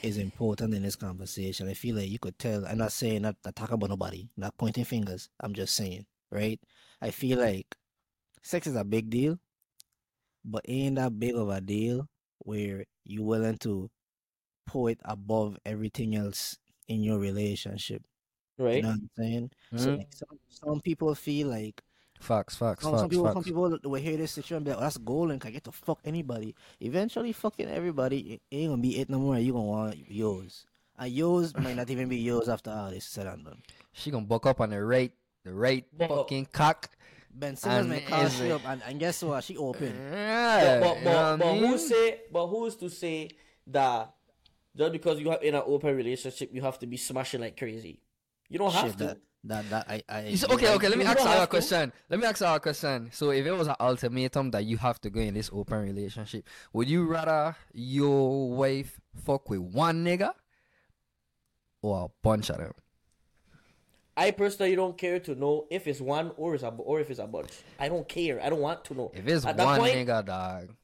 is 0.02 0.18
important 0.18 0.74
in 0.74 0.82
this 0.82 0.96
conversation. 0.96 1.68
I 1.68 1.74
feel 1.74 1.96
like 1.96 2.08
you 2.08 2.18
could 2.18 2.38
tell. 2.38 2.66
I'm 2.66 2.78
not 2.78 2.92
saying 2.92 3.22
not, 3.22 3.36
not 3.44 3.56
talk 3.56 3.72
about 3.72 3.90
nobody, 3.90 4.28
not 4.36 4.56
pointing 4.58 4.84
fingers. 4.84 5.28
I'm 5.40 5.54
just 5.54 5.74
saying, 5.74 6.06
right? 6.30 6.60
I 7.00 7.10
feel 7.10 7.38
like 7.38 7.76
sex 8.42 8.66
is 8.66 8.76
a 8.76 8.84
big 8.84 9.10
deal, 9.10 9.38
but 10.44 10.64
ain't 10.68 10.96
that 10.96 11.18
big 11.18 11.34
of 11.36 11.48
a 11.50 11.60
deal 11.60 12.08
where 12.40 12.84
you 13.04 13.22
willing 13.22 13.58
to 13.58 13.90
put 14.66 14.92
it 14.92 15.00
above 15.04 15.58
everything 15.64 16.14
else 16.16 16.56
in 16.88 17.02
your 17.02 17.18
relationship. 17.18 18.02
You 18.58 18.82
know 18.82 18.88
what 18.88 18.94
I'm 18.94 19.10
saying? 19.16 19.50
So 19.76 19.90
Mhm. 19.92 19.98
like, 19.98 20.12
some, 20.12 20.38
some 20.48 20.80
people 20.80 21.14
feel 21.14 21.48
like 21.48 21.82
Facts, 22.20 22.56
facts, 22.56 22.82
some, 22.82 22.92
facts, 22.92 23.00
some 23.02 23.08
people, 23.10 23.26
some 23.26 23.34
facts. 23.34 23.46
people 23.46 23.78
will 23.84 24.00
hear 24.00 24.16
this 24.16 24.32
situation 24.32 24.56
and 24.56 24.64
be 24.64 24.70
like, 24.72 24.78
oh, 24.78 24.82
that's 24.82 24.98
golden. 24.98 25.38
Can 25.38 25.48
I 25.48 25.52
get 25.52 25.64
to 25.64 25.72
fuck 25.72 26.00
anybody? 26.04 26.54
Eventually, 26.80 27.32
fucking 27.32 27.68
everybody 27.68 28.34
it 28.34 28.42
ain't 28.50 28.70
gonna 28.72 28.82
be 28.82 28.98
it 28.98 29.08
no 29.08 29.18
more. 29.20 29.38
You 29.38 29.52
gonna 29.52 29.64
want 29.64 30.10
yours. 30.10 30.66
And 30.98 31.12
yours 31.12 31.54
might 31.56 31.76
not 31.76 31.88
even 31.90 32.08
be 32.08 32.16
yours 32.16 32.48
after 32.48 32.70
all 32.70 32.90
this 32.90 33.04
is 33.04 33.10
said 33.10 33.26
and 33.26 33.44
done. 33.44 33.62
She 33.92 34.10
gonna 34.10 34.26
buck 34.26 34.46
up 34.46 34.60
on 34.60 34.70
the 34.70 34.82
right, 34.82 35.12
the 35.44 35.52
right 35.54 35.84
Buck 35.96 36.10
up. 36.10 36.16
fucking 36.18 36.46
cock. 36.52 36.90
Ben 37.32 37.54
Simmons 37.54 37.80
And 37.82 37.90
may 37.90 38.00
call 38.00 38.28
she 38.28 38.50
up, 38.50 38.62
and, 38.66 38.82
and 38.82 38.98
guess 38.98 39.22
what? 39.22 39.44
She 39.44 39.56
open. 39.56 39.94
Yeah, 40.10 40.80
but 40.80 40.94
but, 40.94 40.98
you 40.98 41.04
know 41.04 41.36
but, 41.36 41.38
but 41.38 41.46
I 41.46 41.60
mean? 41.60 41.70
who 41.70 41.78
say 41.78 42.20
but 42.32 42.46
who's 42.48 42.74
to 42.76 42.90
say 42.90 43.30
that 43.68 44.12
just 44.76 44.92
because 44.92 45.20
you 45.20 45.30
have 45.30 45.42
in 45.42 45.54
an 45.54 45.62
open 45.64 45.94
relationship 45.94 46.50
you 46.52 46.62
have 46.62 46.78
to 46.80 46.86
be 46.86 46.96
smashing 46.96 47.40
like 47.40 47.56
crazy? 47.56 48.00
You 48.48 48.58
don't 48.58 48.72
have 48.72 48.90
Shit, 48.90 48.98
to. 48.98 49.04
that, 49.04 49.18
that, 49.44 49.70
that, 49.70 49.86
I, 49.90 50.02
I. 50.08 50.24
You 50.28 50.36
say- 50.36 50.46
okay, 50.52 50.72
okay. 50.74 50.88
Let 50.88 50.98
me 50.98 51.04
ask 51.04 51.18
don't 51.18 51.26
you 51.26 51.32
a 51.32 51.36
have 51.36 51.42
to. 51.42 51.46
question. 51.48 51.92
Let 52.08 52.20
me 52.20 52.26
ask 52.26 52.40
you 52.40 52.46
a 52.46 52.60
question. 52.60 53.10
So, 53.12 53.30
if 53.30 53.44
it 53.46 53.52
was 53.52 53.68
an 53.68 53.76
ultimatum 53.80 54.50
that 54.52 54.64
you 54.64 54.76
have 54.78 55.00
to 55.02 55.10
go 55.10 55.20
in 55.20 55.34
this 55.34 55.50
open 55.52 55.82
relationship, 55.82 56.46
would 56.72 56.88
you 56.88 57.04
rather 57.06 57.54
your 57.72 58.50
wife 58.50 59.00
fuck 59.24 59.48
with 59.50 59.60
one 59.60 60.04
nigga 60.04 60.32
or 61.82 62.06
a 62.06 62.08
bunch 62.22 62.50
of 62.50 62.58
them? 62.58 62.72
I 64.16 64.32
personally 64.32 64.74
don't 64.74 64.98
care 64.98 65.20
to 65.20 65.34
know 65.36 65.66
if 65.70 65.86
it's 65.86 66.00
one 66.00 66.32
or 66.36 66.54
it's 66.54 66.64
a 66.64 66.68
or 66.70 66.98
if 67.00 67.08
it's 67.10 67.20
a 67.20 67.26
bunch. 67.26 67.52
I 67.78 67.88
don't 67.88 68.08
care. 68.08 68.42
I 68.42 68.48
don't 68.50 68.60
want 68.60 68.84
to 68.86 68.94
know. 68.94 69.12
If 69.14 69.26
it's 69.28 69.46
At 69.46 69.56
that 69.56 69.64
one 69.64 69.78
point, 69.80 69.94
nigga, 69.94 70.24
dog. 70.24 70.74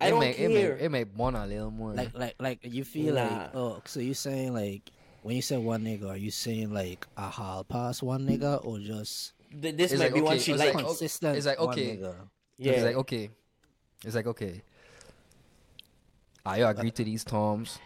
I 0.00 0.06
it 0.06 0.10
don't 0.10 0.20
make, 0.20 0.38
It 0.38 0.50
care. 0.52 0.72
make, 0.74 0.82
it 0.82 0.88
may 0.90 1.02
one 1.04 1.34
a 1.36 1.46
little 1.46 1.70
more. 1.70 1.92
Like 1.92 2.16
like 2.16 2.34
like 2.40 2.58
you 2.62 2.84
feel 2.84 3.14
Nah. 3.16 3.22
like 3.24 3.50
oh 3.54 3.82
so 3.84 4.00
you're 4.00 4.14
saying 4.14 4.54
like 4.54 4.90
when 5.22 5.36
you 5.36 5.42
say 5.42 5.56
one 5.56 5.84
nigga 5.84 6.08
are 6.08 6.16
you 6.16 6.30
saying 6.30 6.72
like 6.72 7.06
a 7.16 7.28
hall 7.28 7.64
pass 7.64 8.02
one 8.02 8.26
nigga 8.26 8.64
or 8.64 8.78
just 8.78 9.32
th- 9.60 9.76
this 9.76 9.92
It's 9.92 9.98
might 10.00 10.06
like, 10.06 10.14
be 10.14 10.20
one 10.20 10.32
okay, 10.34 10.42
she 10.42 10.52
like. 10.52 10.60
like, 10.60 10.74
okay, 10.76 10.84
consistent 10.84 11.36
it's 11.36 11.46
like, 11.46 11.60
one 11.60 11.68
okay. 11.70 11.96
nigga? 11.96 12.14
yeah. 12.58 12.72
It's 12.72 12.84
like 12.84 12.96
okay. 12.96 13.30
It's 14.04 14.14
like 14.14 14.26
okay. 14.26 14.62
I 16.46 16.58
agree 16.58 16.90
to 16.92 17.04
these 17.04 17.24
terms, 17.24 17.78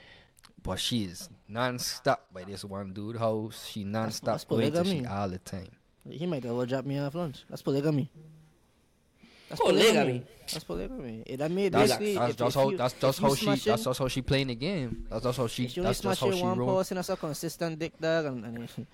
but 0.63 0.79
she 0.79 1.05
is 1.05 1.29
non-stop 1.49 2.27
by 2.33 2.45
this 2.45 2.65
one 2.65 2.93
dude 2.93 3.17
house. 3.17 3.67
She 3.69 3.83
non-stop 3.83 4.35
that's 4.35 4.45
going 4.45 4.73
to 4.73 4.85
she 4.85 5.05
all 5.05 5.29
the 5.29 5.39
time. 5.39 5.69
He 6.09 6.27
might 6.27 6.45
as 6.45 6.53
well 6.53 6.67
drop 6.67 6.85
me 6.85 6.99
off 6.99 7.15
lunch. 7.15 7.45
That's 7.49 7.63
polygamy. 7.63 8.11
That's 9.53 9.61
Polygamy. 9.61 10.25
That's 10.51 10.65
polygamy. 10.65 11.23
It, 11.27 11.43
I 11.43 11.49
mean, 11.49 11.71
That's, 11.71 11.93
basically, 11.93 12.15
that's 12.15 12.31
if- 12.31 12.37
just 12.39 12.57
if 12.57 12.63
how 12.63 12.71
you- 12.71 12.77
that's 12.79 12.95
just 12.95 13.19
how 13.21 13.35
she 13.35 13.45
smashing- 13.45 13.71
that's 13.71 13.85
just 13.85 13.99
how 13.99 14.09
she 14.09 14.23
playing 14.23 14.47
the 14.49 14.55
game. 14.55 15.07
That's 15.11 15.23
just 15.25 15.37
how 15.39 15.47
she 15.47 15.65
If 15.65 15.77
you 15.77 15.83
only 15.83 15.89
that's 15.91 16.01
just 16.01 16.21
how 16.21 16.27
smashing 16.27 16.39
she 16.41 16.45
one 16.49 16.59
roll. 16.59 16.77
person, 16.79 16.95
that's 16.97 17.09
a 17.11 17.17
consistent 17.17 17.79
dick 17.79 17.93
dog, 18.01 18.25
and, 18.27 18.45
and 18.47 18.69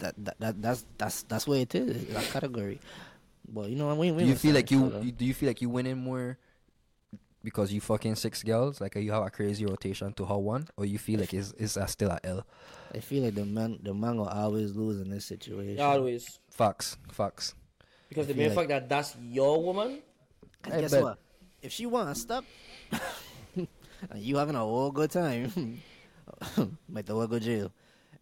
that, 0.00 0.14
that 0.24 0.40
that 0.40 0.62
that's 0.62 0.84
that's 0.96 1.22
that's 1.24 1.46
what 1.46 1.58
it 1.58 1.74
is. 1.74 2.02
It's 2.08 2.28
a 2.28 2.32
category. 2.32 2.80
But 3.46 3.68
you 3.68 3.76
know, 3.76 3.94
we, 3.94 4.10
we 4.10 4.22
Do 4.24 4.28
you 4.30 4.36
feel 4.36 4.54
like 4.54 4.70
you, 4.70 4.92
you 5.02 5.12
do 5.12 5.24
you 5.26 5.34
feel 5.34 5.48
like 5.50 5.60
you 5.60 5.68
winning 5.68 5.98
more 5.98 6.38
because 7.44 7.72
you 7.72 7.80
fucking 7.82 8.14
six 8.16 8.42
girls? 8.42 8.80
Like 8.80 8.96
you 8.96 9.12
have 9.12 9.22
a 9.24 9.30
crazy 9.30 9.66
rotation 9.66 10.12
to 10.14 10.24
her 10.24 10.38
one, 10.38 10.66
or 10.78 10.86
you 10.86 10.98
feel 10.98 11.20
like 11.20 11.34
it's 11.34 11.52
it's 11.58 11.76
a 11.76 11.86
still 11.86 12.10
a 12.10 12.18
L? 12.24 12.46
I 12.94 13.00
feel 13.00 13.22
like 13.24 13.34
the 13.34 13.44
man 13.44 13.78
the 13.82 13.92
man 13.92 14.16
will 14.16 14.28
always 14.28 14.74
lose 14.74 14.98
in 15.00 15.10
this 15.10 15.26
situation. 15.26 15.78
Always. 15.80 16.40
Facts, 16.50 16.96
facts. 17.12 17.54
Because 18.08 18.26
the 18.26 18.34
feel 18.34 18.40
mere 18.42 18.48
like- 18.50 18.56
fact 18.56 18.68
that 18.68 18.88
that's 18.88 19.16
your 19.20 19.62
woman, 19.62 20.00
And 20.64 20.74
I 20.74 20.80
guess 20.80 20.92
bet. 20.92 21.02
what? 21.02 21.18
If 21.62 21.72
she 21.72 21.86
wants 21.86 22.20
to 22.20 22.20
stop, 22.20 22.44
you 24.14 24.36
having 24.36 24.54
a 24.54 24.60
whole 24.60 24.90
good 24.92 25.10
time, 25.10 25.80
might 26.88 27.06
the 27.06 27.14
well 27.16 27.26
go 27.26 27.38
jail. 27.38 27.72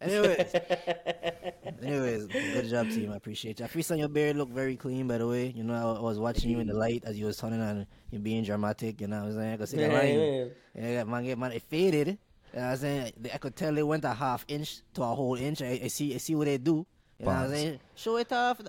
Anyways, 0.01 0.55
anyways, 1.81 2.25
good 2.27 2.69
job, 2.69 2.89
team. 2.89 3.11
I 3.11 3.15
appreciate 3.15 3.59
you. 3.59 3.65
I 3.65 3.67
feel 3.69 3.97
your 3.97 4.07
beard 4.09 4.35
look 4.35 4.49
very 4.49 4.75
clean, 4.75 5.07
by 5.07 5.17
the 5.19 5.27
way. 5.27 5.53
You 5.55 5.63
know, 5.63 5.73
I, 5.73 5.97
I 5.99 6.01
was 6.01 6.19
watching 6.19 6.49
you 6.49 6.59
in 6.59 6.67
the 6.67 6.73
light 6.73 7.03
as 7.05 7.17
you 7.17 7.25
was 7.25 7.37
turning 7.37 7.61
on, 7.61 7.85
you 8.11 8.19
being 8.19 8.43
dramatic. 8.43 8.99
You 9.01 9.07
know 9.07 9.21
what 9.21 9.27
I'm 9.29 9.33
saying? 9.35 9.53
I 9.53 9.57
could 9.57 9.69
see 9.69 9.77
the 9.77 9.83
Yeah, 9.83 9.93
line. 9.93 10.19
yeah. 10.75 10.89
Yeah, 10.91 11.03
man, 11.05 11.23
get 11.23 11.37
man, 11.37 11.51
it 11.53 11.61
faded. 11.63 12.07
You 12.07 12.13
know 12.59 12.61
what 12.61 12.71
I'm 12.71 12.77
saying? 12.77 13.11
I 13.33 13.37
could 13.37 13.55
tell 13.55 13.77
it 13.77 13.87
went 13.87 14.03
a 14.05 14.13
half 14.13 14.43
inch 14.47 14.81
to 14.95 15.03
a 15.03 15.07
whole 15.15 15.35
inch. 15.35 15.61
I, 15.61 15.79
I 15.83 15.87
see, 15.87 16.13
I 16.13 16.17
see 16.17 16.35
what 16.35 16.45
they 16.45 16.57
do. 16.57 16.85
You 17.19 17.25
know 17.25 17.31
what 17.31 17.35
I'm 17.37 17.49
saying? 17.51 17.79
Show 17.95 18.17
it 18.17 18.31
off. 18.33 18.59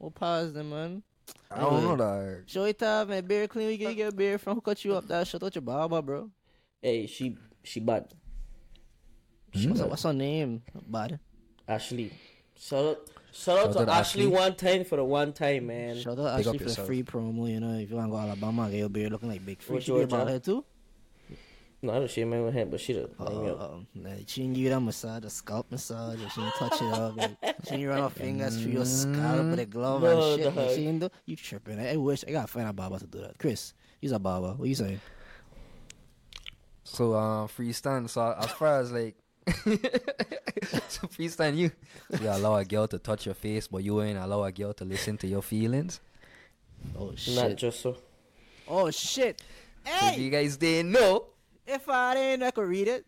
Oh, 0.00 0.10
pause 0.10 0.52
them, 0.52 0.70
man. 0.70 1.02
I 1.50 1.60
don't 1.60 1.82
know 1.82 1.92
Anyway. 1.92 1.96
that. 1.96 2.42
Show 2.46 2.64
it 2.64 2.82
off, 2.82 3.08
man. 3.08 3.24
Beard 3.26 3.50
clean. 3.50 3.66
We 3.68 3.76
get, 3.76 3.96
get 3.96 4.12
a 4.12 4.16
beard 4.16 4.40
from 4.40 4.54
who 4.56 4.60
cut 4.60 4.84
you 4.84 4.94
up. 4.94 5.06
That 5.08 5.26
shut 5.26 5.42
out 5.42 5.54
your 5.54 5.62
barber, 5.62 6.00
bro. 6.02 6.30
hey, 6.82 7.06
she 7.06 7.36
she 7.62 7.80
bad. 7.80 8.08
What's, 9.52 9.80
hmm? 9.80 9.88
what's 9.88 10.02
her 10.04 10.12
name? 10.12 10.62
Bad. 10.86 11.18
Ashley. 11.66 12.12
Shout 12.56 12.84
out, 12.84 12.98
shout 13.32 13.58
out 13.58 13.64
Shout 13.64 13.72
to 13.72 13.86
to 13.86 13.92
Ashley 13.92 14.22
Ashley. 14.22 14.26
one 14.26 14.54
time 14.56 14.84
for 14.84 14.96
the 14.96 15.04
one 15.04 15.32
time, 15.32 15.66
man. 15.66 15.96
Shout 15.96 16.18
out 16.18 16.36
Big 16.36 16.46
up 16.46 16.54
Ashley 16.54 16.58
for 16.58 16.64
the 16.70 16.76
free 16.76 17.02
promo. 17.02 17.50
You 17.50 17.60
know, 17.60 17.74
if 17.78 17.90
you 17.90 17.96
want 17.96 18.08
to 18.08 18.12
go 18.12 18.18
Alabama, 18.18 18.68
get 18.70 18.78
your 18.78 18.88
beard 18.88 19.12
looking 19.12 19.28
like 19.28 19.44
big 19.44 19.60
free. 19.62 19.74
What 19.76 19.82
She 19.82 19.92
you 19.92 19.98
be 19.98 20.00
want, 20.00 20.12
about 20.12 20.24
John? 20.26 20.32
her 20.34 20.38
too. 20.40 20.64
No, 21.80 21.92
I 21.92 21.98
don't 22.00 22.10
shave 22.10 22.26
my 22.26 22.50
head, 22.50 22.70
but 22.72 22.80
she 22.80 22.92
done. 22.92 23.08
Uh, 23.20 23.30
hang 23.30 23.86
nah, 23.94 24.10
she 24.26 24.40
didn't 24.42 24.54
give 24.54 24.64
you 24.64 24.70
that 24.70 24.80
massage, 24.80 25.24
a 25.24 25.30
scalp 25.30 25.70
massage, 25.70 26.18
she 26.18 26.40
didn't 26.40 26.54
touch 26.54 26.82
it 26.82 26.92
up. 26.92 27.16
Like, 27.16 27.36
she 27.64 27.70
didn't 27.76 27.86
run 27.88 28.00
her 28.02 28.10
fingers 28.10 28.60
through 28.60 28.72
your 28.72 28.84
scalp 28.84 29.46
with 29.50 29.60
a 29.60 29.66
glove 29.66 30.02
No, 30.02 30.32
and 30.34 30.42
shit. 30.42 30.46
Like, 30.46 30.66
dog. 30.66 30.70
she 30.74 30.84
didn't 30.84 30.98
do. 31.00 31.08
You 31.26 31.36
tripping? 31.36 31.78
I, 31.78 31.92
I 31.92 31.96
wish 31.96 32.24
I 32.26 32.32
gotta 32.32 32.48
find 32.48 32.68
a 32.68 32.72
barber 32.72 32.98
to 32.98 33.06
do 33.06 33.20
that. 33.20 33.38
Chris, 33.38 33.74
he's 34.00 34.10
a 34.10 34.18
barber. 34.18 34.54
What 34.54 34.68
you 34.68 34.74
saying? 34.74 35.00
So 36.82 37.12
uh, 37.12 37.46
freestyle. 37.46 38.08
So 38.08 38.34
as 38.36 38.50
far 38.52 38.80
as 38.80 38.90
like, 38.90 39.14
so 39.46 41.06
freestyle, 41.06 41.56
you 41.56 41.70
you 42.20 42.28
allow 42.28 42.56
a 42.56 42.64
girl 42.64 42.88
to 42.88 42.98
touch 42.98 43.26
your 43.26 43.34
face, 43.36 43.68
but 43.68 43.84
you 43.84 44.02
ain't 44.02 44.18
allow 44.18 44.42
a 44.42 44.50
girl 44.52 44.72
to 44.74 44.84
listen 44.84 45.16
to 45.18 45.26
your 45.28 45.42
feelings. 45.42 46.00
Oh 46.98 47.06
Not 47.10 47.18
shit! 47.18 47.56
just 47.56 47.80
so. 47.80 47.96
Oh 48.66 48.90
shit! 48.90 49.40
So 49.84 49.92
if 49.92 50.14
Hey, 50.14 50.20
you 50.20 50.30
guys 50.30 50.56
didn't 50.56 50.92
know, 50.92 51.26
if 51.68 51.88
I 51.88 52.14
didn't, 52.14 52.42
I 52.44 52.50
could 52.50 52.68
read 52.68 52.88
it. 52.88 53.04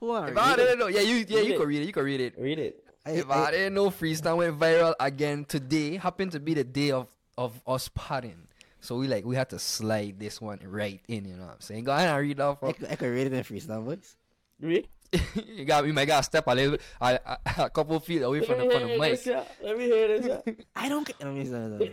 Who 0.00 0.06
want 0.08 0.26
to 0.26 0.32
if 0.32 0.38
I 0.38 0.56
didn't 0.56 0.78
know, 0.78 0.86
yeah, 0.88 1.00
you 1.00 1.24
yeah 1.28 1.38
Read 1.38 1.46
you 1.48 1.54
it. 1.54 1.58
can 1.58 1.66
read 1.66 1.82
it. 1.82 1.86
You 1.86 1.92
can 1.92 2.04
read 2.04 2.20
it. 2.20 2.34
Read 2.38 2.58
it. 2.58 2.84
If 3.06 3.30
I- 3.30 3.46
I 3.46 3.50
didn't 3.50 3.74
know 3.74 3.90
freestyle 3.90 4.36
went 4.38 4.58
viral 4.58 4.94
again 5.00 5.44
today, 5.44 5.96
happened 5.96 6.32
to 6.32 6.40
be 6.40 6.54
the 6.54 6.64
day 6.64 6.90
of 6.90 7.08
of 7.38 7.60
us 7.66 7.88
partying. 7.88 8.46
So 8.80 8.96
we 8.96 9.06
like 9.08 9.24
we 9.24 9.36
had 9.36 9.48
to 9.50 9.58
slide 9.58 10.18
this 10.18 10.40
one 10.40 10.58
right 10.64 11.00
in, 11.08 11.24
you 11.24 11.36
know 11.36 11.44
what 11.44 11.52
I'm 11.54 11.60
saying? 11.60 11.84
Go 11.84 11.92
ahead 11.92 12.08
and 12.08 12.18
read 12.20 12.40
off. 12.40 12.62
I, 12.62 12.72
could, 12.72 12.88
I 12.90 12.96
could 12.96 13.10
read 13.10 13.26
it 13.28 13.32
in 13.32 13.42
freestyle 13.44 13.82
voice. 13.84 14.16
Read. 14.60 14.88
you 15.46 15.64
got 15.64 15.86
you 15.86 15.92
might 15.92 16.06
gotta 16.06 16.22
step 16.24 16.44
a 16.46 16.54
little 16.54 16.78
a, 17.00 17.18
a, 17.26 17.38
a 17.64 17.70
couple 17.70 17.98
feet 18.00 18.22
away 18.22 18.40
from 18.44 18.58
the 18.58 18.64
front 18.70 18.84
of 18.84 18.90
the 18.90 18.98
mic. 18.98 19.26
Let 19.62 19.78
me 19.78 19.84
hear 19.84 20.18
this. 20.20 20.56
I 20.76 20.88
don't 20.88 21.04
care. 21.04 21.14
Let 21.28 21.36
me 21.36 21.44
say 21.44 21.50
that. 21.52 21.92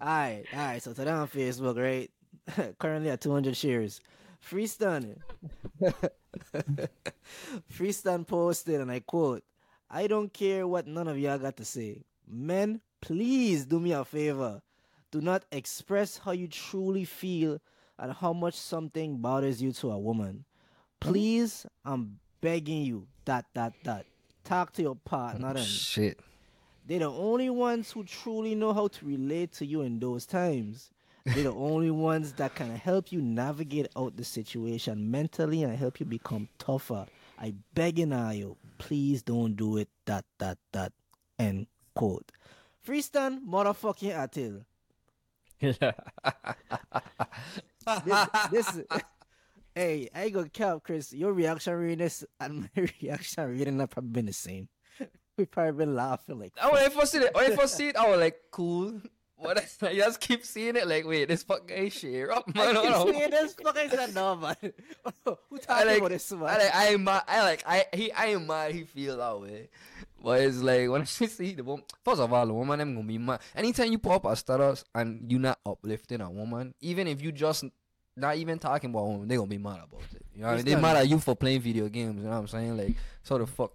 Alright, 0.00 0.46
alright. 0.52 0.82
So 0.82 0.92
today 0.94 1.10
on 1.10 1.28
Facebook, 1.28 1.76
right? 1.78 2.10
Currently 2.78 3.10
at 3.10 3.20
200 3.20 3.56
shares. 3.56 4.00
Freestone. 4.40 5.16
Freestone 7.68 8.24
posted, 8.24 8.80
and 8.80 8.90
I 8.90 9.00
quote, 9.00 9.42
I 9.90 10.06
don't 10.06 10.32
care 10.32 10.66
what 10.66 10.86
none 10.86 11.08
of 11.08 11.18
y'all 11.18 11.38
got 11.38 11.56
to 11.58 11.64
say. 11.64 12.02
Men, 12.26 12.80
please 13.00 13.66
do 13.66 13.80
me 13.80 13.92
a 13.92 14.04
favor. 14.04 14.62
Do 15.10 15.20
not 15.20 15.44
express 15.50 16.18
how 16.18 16.32
you 16.32 16.46
truly 16.48 17.04
feel 17.04 17.58
and 17.98 18.12
how 18.12 18.32
much 18.32 18.54
something 18.54 19.18
bothers 19.18 19.60
you 19.60 19.72
to 19.72 19.90
a 19.90 19.98
woman. 19.98 20.44
Please, 21.00 21.66
I'm 21.84 22.18
begging 22.40 22.82
you. 22.84 23.06
Dot, 23.24 23.46
dot, 23.54 23.72
dot. 23.82 24.04
Talk 24.44 24.72
to 24.74 24.82
your 24.82 24.96
partner 24.96 25.48
and 25.48 25.58
Shit. 25.60 26.18
they're 26.86 27.00
the 27.00 27.10
only 27.10 27.50
ones 27.50 27.90
who 27.90 28.04
truly 28.04 28.54
know 28.54 28.72
how 28.72 28.88
to 28.88 29.06
relate 29.06 29.52
to 29.54 29.66
you 29.66 29.82
in 29.82 29.98
those 29.98 30.24
times. 30.26 30.90
They're 31.24 31.44
the 31.44 31.52
only 31.52 31.90
ones 31.90 32.32
that 32.34 32.54
can 32.54 32.74
help 32.76 33.12
you 33.12 33.20
navigate 33.20 33.88
out 33.96 34.16
the 34.16 34.24
situation 34.24 35.10
mentally 35.10 35.62
and 35.62 35.76
help 35.76 36.00
you 36.00 36.06
become 36.06 36.48
tougher. 36.58 37.06
I 37.38 37.54
beg 37.74 37.98
you 37.98 38.06
now, 38.06 38.30
you, 38.30 38.56
please 38.78 39.22
don't 39.22 39.54
do 39.54 39.76
it. 39.76 39.88
That 40.06 40.24
that 40.38 40.58
that 40.72 40.92
end 41.38 41.66
quote. 41.94 42.32
Freestone 42.80 43.46
motherfucking 43.46 44.14
Atil. 44.14 44.64
This, 48.04 48.26
this 48.50 48.80
hey, 49.74 50.08
I 50.14 50.24
ain't 50.24 50.34
gonna 50.34 50.48
cap, 50.48 50.82
Chris. 50.84 51.12
Your 51.12 51.32
reaction 51.32 51.74
reading 51.74 51.98
this 51.98 52.24
and 52.38 52.68
my 52.76 52.88
reaction 53.02 53.48
reading 53.48 53.78
that 53.78 53.90
probably 53.90 54.10
been 54.10 54.26
the 54.26 54.32
same. 54.32 54.68
We 55.36 55.46
probably 55.46 55.86
been 55.86 55.94
laughing 55.94 56.38
like 56.38 56.52
oh, 56.62 56.68
I 56.68 56.72
when 56.72 56.82
I 56.82 56.88
first 56.90 57.12
see 57.12 57.18
it, 57.18 57.34
when 57.34 57.58
I 57.58 57.66
see 57.66 57.88
it, 57.88 57.96
I 57.96 58.10
was 58.10 58.20
like, 58.20 58.36
cool. 58.50 59.00
But 59.42 59.58
I 59.82 59.94
just 59.94 60.20
keep 60.20 60.44
seeing 60.44 60.76
it 60.76 60.86
like, 60.86 61.06
wait, 61.06 61.28
this 61.28 61.42
fuck 61.42 61.66
guy 61.66 61.88
share 61.88 62.30
up, 62.32 62.44
oh, 62.46 62.52
man. 62.54 62.76
I 62.76 62.80
hold 62.80 62.86
keep 62.86 62.94
oh, 62.94 63.00
on. 63.00 63.14
saying 63.14 63.30
this 63.30 63.54
fucking 63.54 63.90
said 63.90 64.14
no, 64.14 64.36
man. 64.36 64.56
Who 65.24 65.38
I 65.52 65.58
talking 65.58 65.86
like, 65.86 65.98
about 65.98 66.10
this, 66.10 66.32
man? 66.32 66.42
I 66.42 66.58
like, 66.58 66.74
I 66.74 66.84
am 66.86 67.04
mad. 67.04 67.22
I 67.26 67.42
like, 67.42 67.64
I 67.66 67.86
he, 67.92 68.12
I 68.12 68.26
am 68.26 68.46
mad. 68.46 68.72
He 68.72 68.84
feel 68.84 69.16
that 69.16 69.40
way, 69.40 69.70
but 70.22 70.40
it's 70.40 70.60
like 70.60 70.88
when 70.88 71.02
I 71.02 71.04
see 71.04 71.54
the 71.54 71.64
woman. 71.64 71.84
First 72.04 72.20
of 72.20 72.32
all, 72.32 72.46
the 72.46 72.52
woman 72.52 72.78
them 72.78 72.94
gonna 72.94 73.06
be 73.06 73.18
mad. 73.18 73.40
Anytime 73.54 73.92
you 73.92 73.98
pop 73.98 74.24
up 74.24 74.32
a 74.32 74.36
status 74.36 74.84
and 74.94 75.30
you're 75.30 75.40
not 75.40 75.58
uplifting 75.64 76.20
a 76.20 76.30
woman, 76.30 76.74
even 76.80 77.06
if 77.08 77.22
you 77.22 77.32
just 77.32 77.64
not 78.16 78.36
even 78.36 78.58
talking 78.58 78.90
about 78.90 79.06
woman, 79.06 79.28
they 79.28 79.36
gonna 79.36 79.48
be 79.48 79.58
mad 79.58 79.80
about 79.84 80.02
it. 80.14 80.22
You 80.34 80.42
know, 80.42 80.48
what 80.48 80.52
I 80.52 80.56
mean? 80.56 80.64
they 80.66 80.76
mad 80.76 80.96
at 80.96 81.08
you 81.08 81.18
for 81.18 81.34
playing 81.34 81.60
video 81.62 81.88
games. 81.88 82.18
You 82.18 82.24
know 82.24 82.30
what 82.30 82.36
I'm 82.36 82.48
saying? 82.48 82.76
Like, 82.76 82.96
so 83.22 83.38
the 83.38 83.46
fuck, 83.46 83.72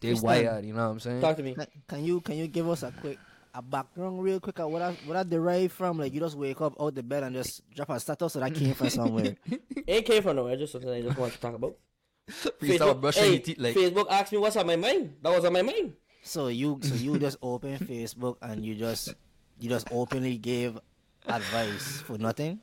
they 0.00 0.08
Understand. 0.08 0.46
wired. 0.46 0.64
You 0.64 0.74
know 0.74 0.84
what 0.84 0.92
I'm 0.92 1.00
saying? 1.00 1.20
Talk 1.20 1.36
to 1.36 1.42
me. 1.42 1.54
Can- 1.54 1.66
Can 1.88 2.04
you 2.04 2.20
can 2.20 2.36
you 2.36 2.46
give 2.46 2.68
us 2.68 2.82
a 2.84 2.92
quick 2.92 3.18
a 3.54 3.62
background 3.62 4.22
real 4.22 4.40
quick? 4.40 4.58
of 4.58 4.70
What 4.70 4.82
I 4.82 4.92
what 5.04 5.16
I 5.16 5.22
derive 5.22 5.72
from? 5.72 5.98
Like 5.98 6.12
you 6.12 6.20
just 6.20 6.36
wake 6.36 6.60
up 6.60 6.74
out 6.80 6.94
the 6.94 7.02
bed 7.02 7.22
and 7.22 7.34
just 7.34 7.62
drop 7.74 7.90
a 7.90 8.00
status, 8.00 8.32
so 8.32 8.40
that 8.40 8.54
came 8.54 8.74
from 8.74 8.90
somewhere. 8.90 9.36
It 9.86 10.06
came 10.06 10.22
from 10.22 10.36
nowhere. 10.36 10.56
Just 10.56 10.72
something 10.72 10.90
I 10.90 11.02
just 11.02 11.18
want 11.18 11.32
to 11.32 11.40
talk 11.40 11.54
about. 11.54 11.76
Freestyle 12.30 13.00
brushing 13.00 13.24
hey, 13.24 13.30
your 13.30 13.38
teeth 13.40 13.58
like. 13.58 13.74
Facebook 13.76 14.06
asked 14.10 14.32
me 14.32 14.38
what's 14.38 14.56
on 14.56 14.66
my 14.66 14.76
mind. 14.76 15.16
That 15.22 15.34
was 15.34 15.44
on 15.44 15.52
my 15.52 15.62
mind. 15.62 15.94
so 16.22 16.48
you 16.48 16.78
so 16.82 16.94
you 16.94 17.18
just 17.18 17.36
open 17.42 17.78
Facebook 17.78 18.36
and 18.40 18.64
you 18.64 18.74
just 18.74 19.14
you 19.58 19.68
just 19.68 19.88
openly 19.90 20.38
gave 20.38 20.78
advice 21.26 22.00
for 22.00 22.18
nothing. 22.18 22.60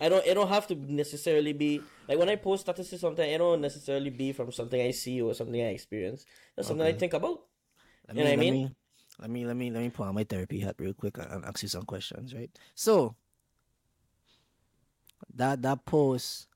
I 0.00 0.08
don't. 0.08 0.26
It 0.26 0.34
don't 0.34 0.48
have 0.48 0.66
to 0.68 0.74
necessarily 0.74 1.52
be 1.52 1.80
like 2.08 2.18
when 2.18 2.28
I 2.28 2.36
post 2.36 2.66
statuses. 2.66 2.98
Sometimes 2.98 3.32
it 3.32 3.38
don't 3.38 3.60
necessarily 3.60 4.10
be 4.10 4.32
from 4.32 4.52
something 4.52 4.80
I 4.80 4.90
see 4.90 5.22
or 5.22 5.32
something 5.32 5.60
I 5.60 5.68
experience. 5.68 6.26
That's 6.54 6.68
something 6.68 6.86
I 6.86 6.92
think 6.92 7.14
about. 7.14 7.40
Let 8.08 8.16
You 8.16 8.24
know 8.24 8.30
what 8.30 8.32
I 8.32 8.36
let 8.36 8.38
mean? 8.38 8.54
Me, 8.54 8.70
let 9.20 9.30
me 9.30 9.46
let 9.46 9.56
me 9.56 9.70
let 9.70 9.82
me 9.82 9.90
put 9.90 10.06
on 10.06 10.14
my 10.14 10.24
therapy 10.24 10.60
hat 10.60 10.76
real 10.78 10.92
quick 10.92 11.18
and, 11.18 11.44
ask 11.44 11.62
you 11.62 11.68
some 11.68 11.84
questions, 11.84 12.34
right? 12.34 12.50
So 12.74 13.16
that 15.34 15.62
that 15.62 15.84
post, 15.84 16.48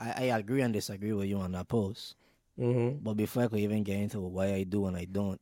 I, 0.00 0.10
I 0.10 0.38
agree 0.38 0.62
and 0.62 0.72
disagree 0.72 1.12
with 1.12 1.28
you 1.28 1.38
on 1.38 1.52
that 1.52 1.68
post. 1.68 2.16
Mm-hmm. 2.58 2.98
But 3.02 3.14
before 3.14 3.44
I 3.44 3.48
could 3.48 3.60
even 3.60 3.84
get 3.84 4.00
into 4.00 4.20
why 4.20 4.54
I 4.54 4.64
do 4.64 4.86
and 4.86 4.96
I 4.96 5.04
don't, 5.04 5.40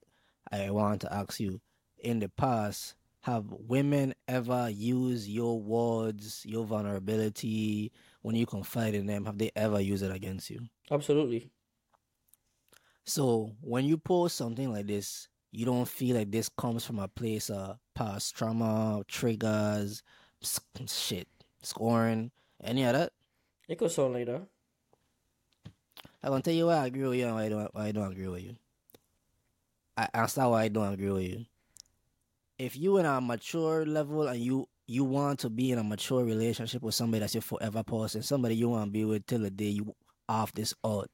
I 0.53 0.71
want 0.71 1.01
to 1.03 1.13
ask 1.13 1.41
you: 1.41 1.61
in 1.99 2.19
the 2.19 2.29
past, 2.29 2.95
have 3.23 3.45
women 3.51 4.15
ever 4.29 4.69
used 4.71 5.29
your 5.29 5.61
words, 5.61 6.45
your 6.47 6.65
vulnerability 6.65 7.91
when 8.23 8.37
you 8.37 8.47
confide 8.47 8.95
in 8.95 9.07
them? 9.07 9.25
Have 9.25 9.39
they 9.39 9.51
ever 9.57 9.81
used 9.81 10.05
it 10.05 10.13
against 10.15 10.51
you? 10.51 10.61
Absolutely. 10.91 11.51
So 13.05 13.53
when 13.61 13.85
you 13.85 13.99
post 13.99 14.37
something 14.37 14.73
like 14.73 14.87
this, 14.87 15.29
you 15.57 15.65
don't 15.65 15.89
feel 15.89 16.17
like 16.17 16.31
this 16.31 16.51
comes 16.51 16.85
from 16.85 16.99
a 16.99 17.09
place 17.09 17.49
of 17.49 17.79
past 17.95 18.37
trauma, 18.37 19.03
triggers, 19.09 20.03
shit, 20.87 21.29
scoring, 21.63 22.31
any 22.63 22.85
of 22.85 22.93
that. 22.93 23.13
It 23.67 23.79
could 23.79 23.91
sound 23.91 24.13
like 24.13 24.27
that. 24.27 24.43
I'm 26.23 26.31
gonna 26.31 26.43
tell 26.43 26.53
you 26.53 26.67
why 26.67 26.77
I 26.77 26.87
agree 26.87 27.09
with 27.09 27.19
you 27.19 27.25
and 27.25 27.35
why 27.37 27.45
I 27.45 27.49
don't 27.49 27.75
why 27.75 27.87
I 27.87 27.93
don't 27.93 28.13
agree 28.13 28.29
with 28.29 28.43
you. 28.43 28.57
I 29.97 30.09
understand 30.13 30.51
why 30.51 30.65
I 30.65 30.69
don't 30.69 30.93
agree 30.93 31.11
with 31.11 31.25
you. 31.25 31.47
If 32.59 32.77
you 32.77 32.99
in 32.99 33.07
a 33.07 33.19
mature 33.23 33.87
level 33.87 34.29
and 34.29 34.39
you 34.39 34.69
you 34.87 35.05
want 35.05 35.39
to 35.41 35.49
be 35.49 35.73
in 35.73 35.79
a 35.79 35.85
mature 35.85 36.23
relationship 36.23 36.83
with 36.83 36.95
somebody 36.95 37.21
that's 37.21 37.35
your 37.35 37.41
forever 37.41 37.83
person, 37.83 38.23
somebody 38.23 38.57
you 38.57 38.69
want 38.69 38.89
to 38.89 38.91
be 38.91 39.07
with 39.07 39.25
till 39.25 39.41
the 39.41 39.51
day 39.51 39.71
you 39.71 39.95
off 40.29 40.53
this 40.53 40.75
earth, 40.85 41.09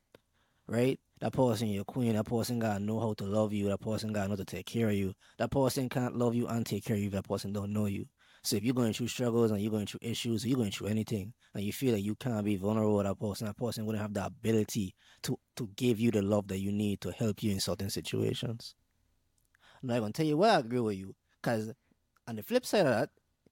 right? 0.67 0.99
That 1.23 1.33
person 1.33 1.69
your 1.69 1.85
queen. 1.85 2.15
That 2.17 2.27
person 2.27 2.59
gotta 2.59 2.83
know 2.83 2.99
how 2.99 3.15
to 3.15 3.25
love 3.25 3.53
you. 3.53 3.69
That 3.69 3.81
person 3.81 4.13
gotta 4.13 4.29
know 4.29 4.35
to 4.35 4.45
take 4.45 4.67
care 4.67 4.89
of 4.89 4.95
you. 4.95 5.15
That 5.39 5.53
person 5.53 5.89
can't 5.89 6.17
love 6.17 6.35
you 6.35 6.49
and 6.49 6.67
take 6.67 6.85
care 6.85 6.97
of 6.97 7.03
you. 7.03 7.11
That 7.11 7.29
person 7.29 7.53
don't 7.53 7.73
know 7.73 7.87
you. 7.87 8.07
So 8.43 8.57
if 8.57 8.65
you're 8.65 8.75
going 8.75 8.93
through 8.93 9.07
struggles 9.07 9.53
and 9.53 9.61
you're 9.61 9.71
going 9.71 9.87
through 9.87 10.01
issues, 10.03 10.45
you're 10.45 10.59
going 10.59 10.73
through 10.73 10.89
anything, 10.89 11.33
and 11.55 11.63
you 11.63 11.73
feel 11.73 11.95
like 11.95 12.03
you 12.03 12.17
can't 12.17 12.45
be 12.45 12.57
vulnerable 12.57 12.97
with 12.97 13.07
that 13.07 13.21
person, 13.21 13.47
that 13.47 13.57
person 13.57 13.87
wouldn't 13.87 14.03
have 14.03 14.13
the 14.13 14.27
ability 14.27 14.97
to 15.23 15.39
to 15.55 15.71
give 15.77 16.01
you 16.01 16.11
the 16.11 16.23
love 16.23 16.49
that 16.49 16.59
you 16.59 16.73
need 16.73 17.01
to 17.03 17.13
help 17.13 17.41
you 17.41 17.53
in 17.53 17.61
certain 17.61 17.89
situations. 17.89 18.75
Now 19.81 19.95
I'm 19.95 20.01
gonna 20.01 20.13
tell 20.13 20.27
you 20.27 20.39
why 20.39 20.49
I 20.49 20.59
agree 20.59 20.81
with 20.81 20.97
you, 20.97 21.15
because 21.41 21.73
on 22.27 22.35
the 22.35 22.43
flip 22.43 22.67
side 22.67 22.81
of 22.81 22.87
that, 22.87 23.11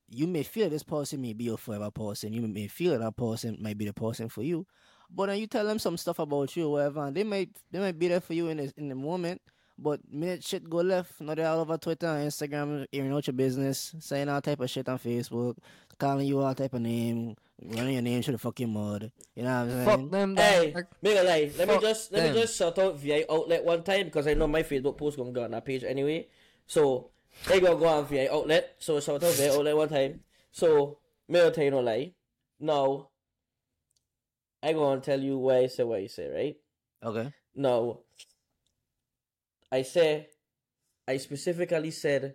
you 0.08 0.26
may 0.26 0.42
feel 0.42 0.68
this 0.68 0.82
person 0.82 1.20
may 1.20 1.34
be 1.34 1.44
your 1.44 1.56
forever 1.56 1.92
person. 1.92 2.32
You 2.32 2.42
may 2.42 2.66
feel 2.66 2.98
that 2.98 3.16
person 3.16 3.58
might 3.60 3.78
be 3.78 3.84
the 3.84 3.94
person 3.94 4.28
for 4.28 4.42
you, 4.42 4.66
but 5.14 5.26
then 5.26 5.38
you 5.38 5.46
tell 5.46 5.66
them 5.66 5.78
some 5.78 5.96
stuff 5.96 6.18
about 6.18 6.56
you 6.56 6.66
or 6.66 6.72
whatever, 6.72 7.06
and 7.06 7.16
they 7.16 7.24
might 7.24 7.50
they 7.70 7.78
might 7.78 7.98
be 7.98 8.08
there 8.08 8.20
for 8.20 8.34
you 8.34 8.48
in 8.48 8.58
the, 8.58 8.72
in 8.76 8.88
the 8.88 8.94
moment. 8.94 9.40
But 9.82 10.00
minute 10.12 10.44
shit 10.44 10.68
go 10.68 10.78
left, 10.78 11.20
now 11.20 11.34
they're 11.34 11.48
all 11.48 11.60
over 11.60 11.78
Twitter 11.78 12.06
and 12.06 12.30
Instagram, 12.30 12.86
airing 12.92 13.12
out 13.12 13.26
your 13.26 13.34
business, 13.34 13.94
saying 13.98 14.28
all 14.28 14.42
type 14.42 14.60
of 14.60 14.68
shit 14.68 14.88
on 14.90 14.98
Facebook, 14.98 15.56
calling 15.98 16.26
you 16.26 16.40
all 16.40 16.54
type 16.54 16.74
of 16.74 16.82
name, 16.82 17.34
running 17.62 17.94
your 17.94 18.02
name 18.02 18.22
through 18.22 18.32
the 18.32 18.38
fucking 18.38 18.70
mud. 18.70 19.10
You 19.34 19.44
know 19.44 19.48
what 19.48 19.60
I'm 19.62 19.70
saying? 19.70 19.84
Fuck 19.86 20.10
them. 20.10 20.36
Hey, 20.36 20.70
dog. 20.72 20.84
make 21.00 21.18
a 21.18 21.22
lie. 21.22 21.50
Let 21.56 21.68
me 21.68 21.78
just 21.80 22.12
let 22.12 22.24
them. 22.24 22.34
me 22.34 22.40
just 22.42 22.58
shout 22.58 22.78
out 22.78 22.98
VI 22.98 23.24
Outlet 23.30 23.64
one 23.64 23.82
time 23.82 24.04
because 24.04 24.26
I 24.26 24.34
know 24.34 24.46
my 24.46 24.62
Facebook 24.62 24.98
post 24.98 25.16
gonna 25.16 25.32
go 25.32 25.44
on 25.44 25.52
that 25.52 25.64
page 25.64 25.82
anyway. 25.82 26.28
So 26.66 27.10
they 27.48 27.60
gonna 27.60 27.76
go 27.76 27.86
on 27.86 28.04
VI 28.06 28.28
Outlet. 28.30 28.76
So 28.78 29.00
shout 29.00 29.22
out 29.22 29.34
VI 29.34 29.48
Outlet 29.48 29.76
one 29.76 29.88
time. 29.88 30.20
So 30.52 30.98
me 31.26 31.40
will 31.40 31.50
tell 31.52 31.64
you 31.64 31.70
no 31.70 31.80
lie. 31.80 32.12
Now 32.58 33.08
I 34.62 34.72
gonna 34.72 35.00
tell 35.00 35.20
you 35.20 35.38
why 35.38 35.58
I 35.58 35.66
say 35.66 35.84
what 35.84 36.00
I 36.00 36.06
say, 36.06 36.28
right? 36.28 36.56
Okay. 37.02 37.32
No. 37.54 38.00
I 39.72 39.82
say 39.82 40.28
I 41.08 41.16
specifically 41.16 41.90
said 41.90 42.34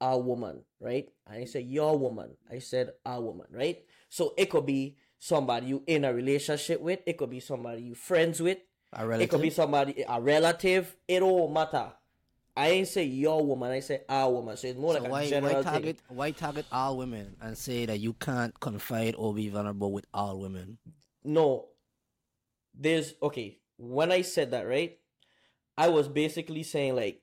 a 0.00 0.18
woman, 0.18 0.62
right? 0.80 1.08
And 1.26 1.42
I 1.42 1.44
said 1.46 1.64
your 1.64 1.98
woman. 1.98 2.30
I 2.50 2.58
said 2.58 2.92
a 3.04 3.20
woman, 3.20 3.46
right? 3.50 3.84
So 4.08 4.34
it 4.36 4.50
could 4.50 4.66
be 4.66 4.96
somebody 5.18 5.66
you 5.66 5.82
in 5.86 6.04
a 6.04 6.12
relationship 6.12 6.80
with. 6.80 7.00
It 7.06 7.16
could 7.16 7.30
be 7.30 7.40
somebody 7.40 7.82
you 7.82 7.94
friends 7.94 8.40
with. 8.40 8.58
A 8.92 9.06
relative. 9.06 9.24
It 9.24 9.30
could 9.30 9.42
be 9.42 9.50
somebody 9.50 10.04
a 10.06 10.20
relative. 10.20 10.94
It 11.08 11.20
don't 11.20 11.52
matter. 11.52 11.92
I 12.54 12.68
ain't 12.68 12.88
say 12.88 13.04
your 13.04 13.42
woman. 13.44 13.70
I 13.70 13.80
say 13.80 14.02
a 14.08 14.28
woman. 14.28 14.56
So 14.58 14.68
it's 14.68 14.78
more 14.78 14.94
So 14.94 15.00
like 15.00 15.10
why, 15.10 15.22
a 15.22 15.28
general 15.30 15.54
why 15.54 15.62
thing. 15.62 15.72
target 15.72 15.98
why 16.08 16.30
target 16.32 16.66
all 16.70 16.98
women 16.98 17.34
and 17.40 17.56
say 17.56 17.86
that 17.86 17.98
you 18.00 18.12
can't 18.12 18.58
confide 18.60 19.14
or 19.16 19.32
be 19.32 19.48
vulnerable 19.48 19.90
with 19.90 20.04
all 20.12 20.38
women? 20.38 20.76
No. 21.24 21.68
There's 22.74 23.14
okay. 23.22 23.58
When 23.76 24.12
I 24.12 24.22
said 24.22 24.50
that, 24.52 24.66
right? 24.66 24.98
I 25.76 25.88
was 25.88 26.08
basically 26.08 26.62
saying 26.62 26.96
like 26.96 27.22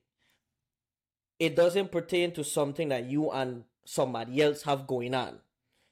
it 1.40 1.56
doesn't 1.56 1.92
pertain 1.92 2.32
to 2.34 2.44
something 2.44 2.90
that 2.90 3.06
you 3.06 3.32
and 3.32 3.64
somebody 3.86 4.42
else 4.42 4.64
have 4.64 4.88
going 4.88 5.14
on. 5.16 5.40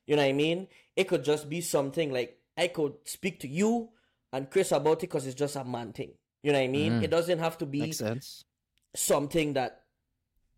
You 0.05 0.15
know 0.15 0.21
what 0.21 0.29
I 0.29 0.33
mean? 0.33 0.67
It 0.95 1.07
could 1.07 1.23
just 1.23 1.49
be 1.49 1.61
something 1.61 2.11
like 2.11 2.39
I 2.57 2.67
could 2.67 2.93
speak 3.05 3.39
to 3.41 3.47
you 3.47 3.89
and 4.33 4.49
Chris 4.49 4.71
about 4.71 4.97
it 4.97 5.01
because 5.01 5.25
it's 5.25 5.35
just 5.35 5.55
a 5.55 5.63
man 5.63 5.93
thing. 5.93 6.11
You 6.43 6.51
know 6.51 6.59
what 6.59 6.65
I 6.65 6.69
mean? 6.69 6.93
Mm. 6.99 7.03
It 7.03 7.09
doesn't 7.11 7.39
have 7.39 7.57
to 7.59 7.65
be 7.65 7.81
Makes 7.81 7.97
sense. 7.97 8.43
something 8.95 9.53
that 9.53 9.83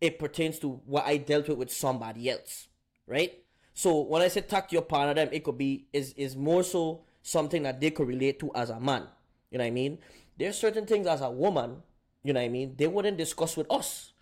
it 0.00 0.18
pertains 0.18 0.58
to 0.60 0.80
what 0.86 1.06
I 1.06 1.16
dealt 1.18 1.48
with 1.48 1.58
with 1.58 1.72
somebody 1.72 2.30
else, 2.30 2.68
right? 3.06 3.42
So 3.74 4.00
when 4.00 4.22
I 4.22 4.28
said 4.28 4.48
talk 4.48 4.68
to 4.68 4.74
your 4.74 4.82
partner, 4.82 5.14
them 5.14 5.28
it 5.32 5.44
could 5.44 5.58
be 5.58 5.86
is 5.92 6.12
is 6.14 6.36
more 6.36 6.62
so 6.62 7.04
something 7.22 7.62
that 7.62 7.80
they 7.80 7.90
could 7.90 8.08
relate 8.08 8.38
to 8.40 8.50
as 8.54 8.70
a 8.70 8.80
man. 8.80 9.04
You 9.50 9.58
know 9.58 9.64
what 9.64 9.68
I 9.68 9.72
mean? 9.72 9.98
There's 10.38 10.58
certain 10.58 10.86
things 10.86 11.06
as 11.06 11.20
a 11.20 11.30
woman, 11.30 11.82
you 12.22 12.32
know 12.32 12.40
what 12.40 12.46
I 12.46 12.48
mean, 12.48 12.74
they 12.76 12.86
wouldn't 12.86 13.16
discuss 13.16 13.56
with 13.56 13.70
us 13.70 14.12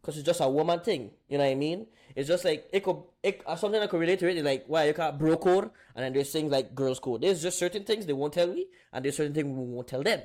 because 0.00 0.18
it's 0.18 0.26
just 0.26 0.40
a 0.40 0.48
woman 0.48 0.80
thing. 0.80 1.10
You 1.28 1.38
know 1.38 1.44
what 1.44 1.50
I 1.50 1.54
mean? 1.56 1.86
It's 2.14 2.28
just 2.28 2.44
like 2.44 2.68
it 2.72 2.84
could 2.84 2.96
it 3.22 3.42
uh, 3.44 3.56
something 3.56 3.82
I 3.82 3.88
could 3.88 4.00
relate 4.00 4.20
to 4.20 4.28
it. 4.28 4.36
Is 4.36 4.44
like 4.44 4.64
why 4.68 4.84
you 4.84 4.94
call 4.94 5.10
it 5.10 5.18
bro 5.18 5.36
code, 5.36 5.70
and 5.94 6.04
then 6.04 6.12
there's 6.12 6.30
things 6.30 6.50
like 6.50 6.74
girls 6.74 7.00
code. 7.00 7.22
There's 7.22 7.42
just 7.42 7.58
certain 7.58 7.84
things 7.84 8.06
they 8.06 8.12
won't 8.12 8.32
tell 8.32 8.46
me, 8.46 8.68
and 8.92 9.04
there's 9.04 9.16
certain 9.16 9.34
things 9.34 9.46
we 9.46 9.64
won't 9.64 9.88
tell 9.88 10.02
them. 10.02 10.22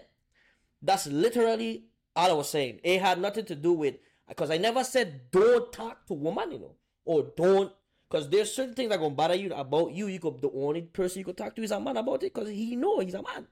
That's 0.81 1.07
literally 1.07 1.85
all 2.15 2.29
I 2.29 2.33
was 2.33 2.49
saying. 2.49 2.79
It 2.83 3.01
had 3.01 3.19
nothing 3.19 3.45
to 3.45 3.55
do 3.55 3.73
with 3.73 3.95
because 4.27 4.51
I 4.51 4.57
never 4.57 4.83
said 4.83 5.31
don't 5.31 5.73
talk 5.73 6.05
to 6.07 6.13
woman, 6.13 6.51
you 6.51 6.59
know, 6.59 6.75
or 7.03 7.23
don't 7.35 7.73
because 8.11 8.27
there's 8.27 8.53
certain 8.53 8.73
things 8.73 8.89
that 8.89 8.99
gonna 8.99 9.15
bother 9.15 9.35
you 9.35 9.53
about 9.53 9.93
you. 9.93 10.07
You 10.07 10.19
could 10.19 10.41
the 10.41 10.51
only 10.51 10.81
person 10.81 11.19
you 11.19 11.25
could 11.25 11.37
talk 11.37 11.55
to 11.55 11.63
is 11.63 11.71
a 11.71 11.79
man 11.79 11.95
about 11.95 12.23
it 12.23 12.33
because 12.33 12.49
he 12.49 12.75
know 12.75 12.99
he's 12.99 13.13
a 13.13 13.21
man. 13.21 13.47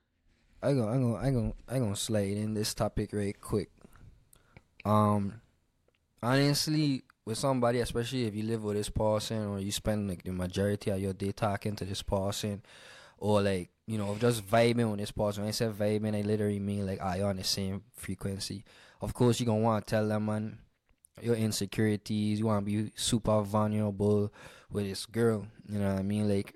I 0.62 0.74
go, 0.74 0.90
I 0.90 0.98
go, 0.98 1.16
I 1.16 1.32
go, 1.32 1.56
I 1.70 1.80
gonna 1.80 1.96
slide 1.96 2.36
in 2.36 2.54
this 2.54 2.74
topic 2.74 3.12
right 3.14 3.40
quick. 3.40 3.70
Um, 4.84 5.42
honestly, 6.22 7.04
with 7.24 7.38
somebody, 7.38 7.80
especially 7.80 8.26
if 8.26 8.36
you 8.36 8.44
live 8.44 8.64
with 8.64 8.76
this 8.76 8.90
person 8.90 9.48
or 9.48 9.60
you 9.60 9.72
spend 9.72 10.10
like 10.10 10.24
the 10.24 10.34
majority 10.34 10.92
of 10.92 11.00
your 11.00 11.14
day 11.14 11.32
talking 11.32 11.78
to 11.78 11.86
this 11.86 12.02
person, 12.02 12.62
or 13.18 13.42
like 13.42 13.70
you 13.88 13.98
know 13.98 14.18
just 14.20 14.46
vibing 14.46 14.92
with 14.92 15.00
this 15.00 15.12
person. 15.12 15.44
When 15.44 15.50
I 15.50 15.52
say 15.52 15.68
vibing, 15.68 16.18
I 16.18 16.22
literally 16.22 16.60
mean 16.60 16.86
like 16.86 17.00
you 17.18 17.24
on 17.24 17.38
the 17.38 17.46
same 17.46 17.84
frequency? 17.94 18.66
Of 19.00 19.14
course, 19.14 19.40
you 19.40 19.46
gonna 19.46 19.62
want 19.62 19.88
to 19.88 19.90
tell 19.90 20.06
them 20.06 20.26
man 20.26 20.60
your 21.24 21.36
insecurities. 21.36 22.40
You 22.40 22.46
want 22.48 22.66
to 22.66 22.72
be 22.72 22.92
super 22.96 23.42
vulnerable 23.42 24.32
with 24.72 24.86
this 24.88 25.06
girl. 25.06 25.46
You 25.68 25.80
know 25.80 25.92
what 25.94 26.00
I 26.00 26.04
mean? 26.04 26.28
Like 26.30 26.54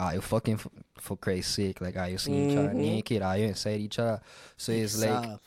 are 0.00 0.14
you 0.14 0.20
fucking 0.20 0.56
for, 0.58 0.70
for 0.96 1.16
Christ's 1.16 1.54
sake? 1.54 1.80
Like, 1.80 1.96
are 1.96 2.08
you 2.08 2.18
seeing 2.18 2.48
each 2.48 2.56
other 2.56 2.68
Mhm. 2.68 2.74
naked? 2.74 3.20
Are 3.20 3.36
you 3.36 3.46
inside 3.46 3.80
each 3.80 3.98
other? 3.98 4.20
So 4.56 4.70
it's 4.70 4.96
like 4.96 5.24
Soft. 5.24 5.42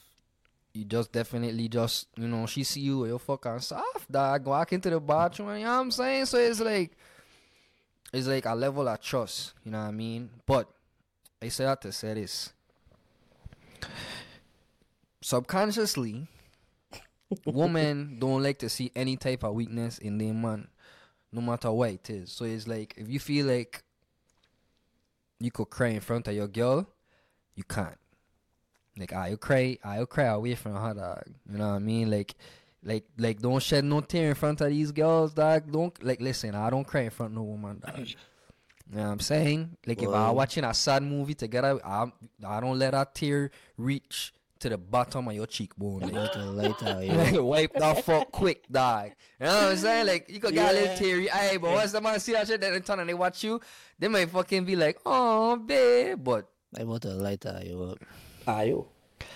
you 0.73 0.83
just 0.83 1.11
definitely 1.13 1.69
just 1.69 2.07
you 2.17 2.27
know 2.27 2.45
she 2.47 2.63
see 2.65 2.81
you 2.81 3.05
you're 3.05 3.17
fucking 3.19 3.59
soft 3.59 4.11
dog 4.11 4.45
walk 4.45 4.73
into 4.73 4.89
the 4.89 4.99
bathroom 4.99 5.57
you 5.57 5.63
know 5.63 5.71
what 5.75 5.79
I'm 5.81 5.91
saying 5.91 6.25
so 6.25 6.37
it's 6.37 6.59
like 6.59 6.91
it's 8.13 8.27
like 8.27 8.45
a 8.45 8.53
level 8.55 8.87
of 8.87 8.99
trust 9.01 9.53
you 9.65 9.71
know 9.71 9.79
what 9.79 9.87
I 9.87 9.91
mean 9.91 10.29
but 10.45 10.69
I 11.41 11.47
say 11.49 11.63
that 11.65 11.81
to 11.81 11.91
say 11.93 12.13
this 12.15 12.51
subconsciously 15.21 16.27
women 17.45 18.17
don't 18.19 18.43
like 18.43 18.59
to 18.59 18.69
see 18.69 18.91
any 18.95 19.15
type 19.17 19.43
of 19.43 19.53
weakness 19.53 19.97
in 19.99 20.17
their 20.17 20.33
man 20.33 20.67
no 21.31 21.41
matter 21.41 21.71
what 21.71 21.89
it 21.89 22.09
is 22.09 22.31
so 22.31 22.45
it's 22.45 22.67
like 22.67 22.93
if 22.97 23.07
you 23.09 23.19
feel 23.19 23.45
like 23.45 23.83
you 25.39 25.51
could 25.51 25.69
cry 25.69 25.87
in 25.87 25.99
front 25.99 26.27
of 26.27 26.33
your 26.35 26.47
girl 26.47 26.87
you 27.55 27.63
can't 27.63 27.97
like 28.97 29.13
ah, 29.15 29.21
I'll 29.23 29.37
cry, 29.37 29.77
ah, 29.83 29.91
I'll 29.91 30.05
cry 30.05 30.25
away 30.25 30.53
from 30.55 30.75
her 30.75 30.93
dog. 30.93 31.23
You 31.49 31.57
know 31.57 31.69
what 31.69 31.75
I 31.75 31.79
mean? 31.79 32.11
Like, 32.11 32.35
like, 32.83 33.05
like, 33.17 33.39
don't 33.39 33.63
shed 33.63 33.85
no 33.85 34.01
tear 34.01 34.29
in 34.29 34.35
front 34.35 34.59
of 34.59 34.69
these 34.69 34.91
girls, 34.91 35.33
dog. 35.33 35.71
Don't 35.71 36.03
like 36.03 36.19
listen. 36.19 36.55
I 36.55 36.69
don't 36.69 36.85
cry 36.85 37.01
in 37.03 37.09
front 37.09 37.31
of 37.31 37.37
no 37.37 37.43
woman, 37.43 37.79
dog. 37.79 37.99
You 37.99 38.15
know 38.97 39.03
what 39.03 39.11
I'm 39.13 39.19
saying? 39.21 39.77
Like 39.87 40.01
if 40.01 40.09
I 40.09 40.11
Well- 40.11 40.35
watching 40.35 40.65
a 40.65 40.73
sad 40.73 41.03
movie 41.03 41.35
together, 41.35 41.79
I 41.85 42.11
I 42.45 42.59
don't 42.59 42.77
let 42.77 42.93
a 42.93 43.07
tear 43.11 43.51
reach 43.77 44.33
to 44.61 44.69
the 44.69 44.77
bottom 44.77 45.27
of 45.27 45.33
your 45.33 45.45
cheekbone. 45.47 45.99
Like, 46.01 46.13
Later, 46.13 46.45
later, 46.45 47.03
yeah. 47.03 47.15
like, 47.15 47.41
wipe 47.41 47.73
that 47.73 48.03
fuck 48.05 48.31
quick, 48.31 48.65
dog. 48.71 49.11
You 49.39 49.45
know 49.47 49.53
what 49.55 49.63
I'm 49.71 49.77
saying? 49.77 50.07
Like 50.07 50.29
you 50.29 50.39
could 50.39 50.53
get 50.53 50.71
a 50.71 50.73
little 50.73 50.87
Yeah. 50.89 50.95
teary 50.95 51.31
eye, 51.31 51.57
but 51.57 51.71
once 51.71 51.91
the 51.91 51.99
man 52.01 52.19
see 52.19 52.31
that 52.33 52.47
shit, 52.47 52.61
then 52.61 52.73
they 52.73 52.79
turn 52.79 52.99
and 52.99 53.09
they 53.09 53.13
watch 53.13 53.43
you, 53.43 53.59
they 53.99 54.07
might 54.07 54.29
fucking 54.29 54.65
be 54.65 54.75
like, 54.75 54.99
oh 55.05 55.57
babe, 55.57 56.23
but 56.23 56.47
I 56.79 56.83
want 56.83 57.05
a 57.05 57.09
lighter, 57.09 57.53
ah, 57.57 57.63
yo. 57.63 57.95
Ayo. 58.47 58.85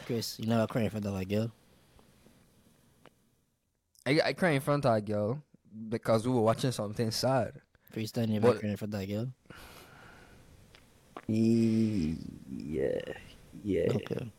Chris, 0.06 0.40
you 0.40 0.48
never 0.48 0.68
cry 0.68 0.84
in 0.84 0.90
front 0.90 1.06
of 1.06 1.16
a 1.16 1.26
girl. 1.26 1.52
I 4.06 4.22
I 4.24 4.34
cry 4.34 4.52
in 4.52 4.62
front 4.62 4.86
of 4.86 4.94
a 4.96 5.02
girl 5.02 5.42
because 5.90 6.28
we 6.28 6.34
were 6.34 6.42
watching 6.42 6.72
something 6.72 7.10
sad. 7.12 7.54
First 7.92 8.14
time 8.16 8.30
you 8.30 8.38
ever 8.38 8.52
But- 8.54 8.60
cry 8.60 8.70
in 8.70 8.78
front 8.78 8.94
of 8.94 9.00
a 9.02 9.06
girl. 9.06 9.28
Yeah. 11.28 13.02
Yeah. 13.64 13.92
Okay. 13.96 14.32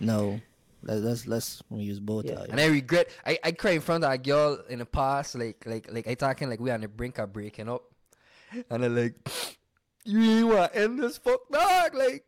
No. 0.00 0.40
Let's 0.82 1.02
let's 1.02 1.26
let's 1.26 1.62
we 1.70 1.82
use 1.82 1.98
both. 1.98 2.24
Yeah. 2.26 2.44
And 2.48 2.60
I 2.60 2.66
regret. 2.66 3.10
I, 3.26 3.38
I 3.42 3.50
cry 3.52 3.72
in 3.72 3.80
front 3.80 4.04
of 4.04 4.12
a 4.12 4.16
girl 4.18 4.62
in 4.68 4.78
the 4.78 4.86
past, 4.86 5.34
like 5.34 5.64
like 5.66 5.92
like 5.92 6.06
I 6.06 6.14
talking 6.14 6.48
like 6.48 6.60
we 6.60 6.70
on 6.70 6.80
the 6.82 6.88
brink 6.88 7.18
of 7.18 7.32
breaking 7.32 7.68
up, 7.68 7.82
and 8.70 8.84
I 8.84 8.86
like, 8.86 9.14
you 10.04 10.18
really 10.20 10.44
want 10.44 10.72
to 10.72 10.78
end 10.80 11.00
this 11.00 11.18
fuck 11.18 11.40
dog? 11.50 11.94
Like, 11.94 12.24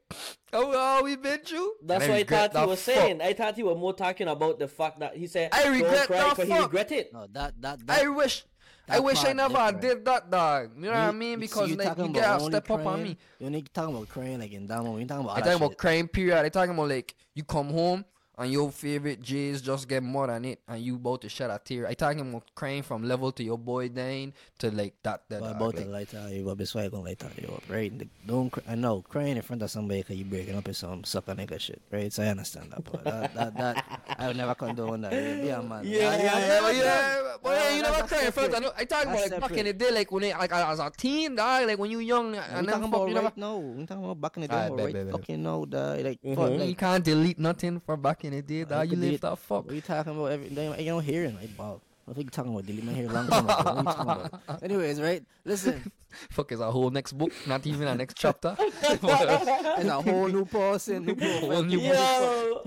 how 0.52 0.72
how 0.72 1.04
we 1.04 1.14
been 1.14 1.38
through? 1.40 1.74
That's 1.84 2.02
And 2.02 2.12
what 2.12 2.20
I 2.20 2.24
thought 2.24 2.52
he 2.52 2.60
the 2.60 2.66
was 2.66 2.82
fuck. 2.82 2.94
saying. 2.96 3.22
I 3.22 3.32
thought 3.34 3.54
he 3.54 3.62
was 3.62 3.78
more 3.78 3.94
talking 3.94 4.26
about 4.26 4.58
the 4.58 4.66
fact 4.66 4.98
that 4.98 5.16
he 5.16 5.28
said, 5.28 5.50
I 5.52 5.68
regret 5.68 5.92
don't 5.92 6.06
cry 6.08 6.18
the 6.24 6.30
because 6.30 6.48
he 6.48 6.52
fuck. 6.54 6.62
regret 6.64 6.92
it. 6.92 7.12
No, 7.12 7.26
that 7.30 7.54
that, 7.62 7.86
that 7.86 8.02
I 8.02 8.08
wish. 8.08 8.44
I 8.90 8.98
wish 9.00 9.24
I 9.24 9.32
never 9.32 9.54
different. 9.54 9.80
did 9.80 10.04
that, 10.04 10.30
dog. 10.30 10.70
You 10.76 10.82
know 10.82 10.90
what 10.90 10.96
I 10.98 11.10
mean? 11.12 11.38
Because 11.40 11.70
you 11.70 11.76
like 11.76 11.96
you 11.96 12.04
about 12.04 12.12
gotta 12.14 12.42
only 12.44 12.52
step 12.52 12.70
up 12.70 12.86
on 12.86 13.02
me. 13.02 13.16
You 13.38 13.46
ain't 13.46 13.74
talking 13.74 13.94
about 13.96 14.08
crying 14.08 14.40
like 14.40 14.52
in 14.52 14.66
that 14.66 14.82
moment. 14.82 15.00
You 15.00 15.06
talking 15.06 15.24
about 15.24 15.36
I 15.36 15.40
other 15.40 15.50
talking 15.50 15.56
about 15.56 15.70
shit. 15.72 15.78
crime 15.78 16.08
period. 16.08 16.38
I 16.44 16.48
talking 16.48 16.74
about 16.74 16.88
like 16.88 17.14
you 17.34 17.44
come 17.44 17.70
home 17.70 18.04
and 18.40 18.50
your 18.50 18.70
favorite 18.72 19.20
J's 19.22 19.60
just 19.62 19.86
get 19.86 20.02
more 20.02 20.26
than 20.26 20.44
it 20.46 20.60
and 20.66 20.82
you 20.82 20.96
about 20.96 21.20
to 21.22 21.28
shed 21.28 21.50
a 21.50 21.60
tear. 21.62 21.86
I 21.86 21.94
talking 21.94 22.20
about 22.30 22.50
crying 22.54 22.82
from 22.82 23.04
level 23.04 23.30
to 23.32 23.44
your 23.44 23.58
boy 23.58 23.88
Dane 23.90 24.32
to 24.58 24.70
like 24.72 24.94
that. 25.04 25.28
that 25.28 25.40
But 25.40 25.50
about 25.56 25.74
like, 25.76 25.84
to 25.84 25.90
light 25.90 26.14
out 26.14 26.32
you 26.32 26.48
up, 26.50 26.58
that's 26.58 26.74
why 26.74 26.84
I 26.84 26.88
gonna 26.88 27.04
light 27.04 27.22
out 27.24 27.30
you 27.40 27.48
up, 27.54 27.62
right? 27.68 27.92
Don't 28.26 28.50
cry, 28.50 28.62
I 28.68 28.74
know 28.74 29.02
crying 29.02 29.36
in 29.36 29.42
front 29.42 29.62
of 29.62 29.70
somebody 29.70 30.00
because 30.00 30.16
you 30.16 30.24
breaking 30.24 30.56
up 30.56 30.66
is 30.68 30.78
some 30.78 31.04
sucker 31.04 31.34
nigga 31.34 31.60
shit, 31.60 31.80
right? 31.92 32.12
So 32.12 32.22
I 32.22 32.28
understand 32.28 32.72
that, 32.72 32.82
but 32.90 33.04
that 33.04 33.34
that, 33.34 33.56
that 33.56 34.00
I 34.18 34.26
would 34.28 34.36
never 34.36 34.54
condone 34.54 35.02
that. 35.02 35.12
Yeah, 35.12 35.34
be 35.42 35.48
a 35.50 35.62
man. 35.62 35.84
Yeah, 35.84 35.98
Yeah, 36.00 36.16
yeah, 36.16 36.38
yeah, 36.38 36.70
yeah, 36.70 37.36
but 37.42 37.50
yeah, 37.50 37.74
you 37.76 37.82
that's 37.82 37.96
never 37.98 38.08
cry 38.08 38.24
in 38.26 38.32
front. 38.32 38.54
I, 38.54 38.58
know, 38.58 38.72
I 38.76 38.84
talking 38.84 39.10
about 39.10 39.20
like 39.30 39.40
back 39.40 39.50
in 39.50 39.56
separate. 39.58 39.78
the 39.78 39.84
day, 39.84 39.90
like 39.92 40.12
when 40.12 40.22
they, 40.22 40.32
like 40.34 40.52
as 40.52 40.78
a 40.78 40.90
teen, 40.96 41.34
dog, 41.36 41.66
like 41.66 41.78
when 41.78 41.90
you 41.90 41.98
young 42.00 42.32
We 42.32 42.38
and 42.38 42.66
then 42.68 42.80
talking 42.80 42.90
fuck, 42.90 42.94
about 42.94 43.08
you 43.10 43.14
right 43.16 43.24
never. 43.24 43.32
now. 43.36 43.56
We 43.58 43.86
talking 43.86 44.04
about 44.04 44.20
back 44.20 44.36
in 44.36 44.40
the 44.42 44.48
day. 44.48 44.54
Alright, 44.54 44.84
right 44.84 44.92
bet, 44.94 45.04
bet. 45.06 45.12
fucking 45.12 45.42
now, 45.42 45.64
dog. 45.66 46.00
Like, 46.00 46.20
fuck, 46.22 46.38
Mhm. 46.38 46.52
You 46.52 46.58
like 46.66 46.78
can't 46.78 47.04
delete 47.04 47.38
nothing 47.38 47.80
from 47.80 48.00
back 48.02 48.24
in 48.24 48.29
the 48.30 48.42
day, 48.42 48.64
dog. 48.64 48.84
You 48.84 48.90
could 48.90 48.98
live 48.98 49.20
that 49.20 49.38
fuck. 49.38 49.66
What 49.66 49.74
you 49.74 49.80
talking 49.80 50.12
about? 50.12 50.32
Every 50.32 50.48
you 50.48 50.90
don't 50.90 51.04
hear 51.04 51.24
it. 51.24 51.34
Like, 51.34 51.50
wow. 51.58 51.80
I 52.08 52.12
think 52.12 52.26
you 52.26 52.30
talking 52.30 52.52
about 52.52 52.66
delete 52.66 52.84
my 52.84 52.92
hair 52.92 53.08
long 53.08 53.28
time 53.28 53.44
ago. 53.44 53.54
What 53.62 53.76
you 53.76 53.84
talking 53.84 54.02
about? 54.02 54.62
Anyways, 54.62 55.00
right? 55.00 55.24
Listen, 55.44 55.92
Fuck 56.30 56.52
is 56.52 56.60
a 56.60 56.70
whole 56.70 56.90
next 56.90 57.12
book, 57.12 57.32
not 57.46 57.66
even 57.66 57.86
a 57.86 57.94
next 57.94 58.16
chapter. 58.16 58.56
it's 58.58 59.88
a 59.88 60.02
whole 60.02 60.28
new 60.28 60.44
person, 60.44 61.04
new 61.04 61.14
Whole 61.14 61.62
new 61.62 61.78
Yo. 61.78 62.62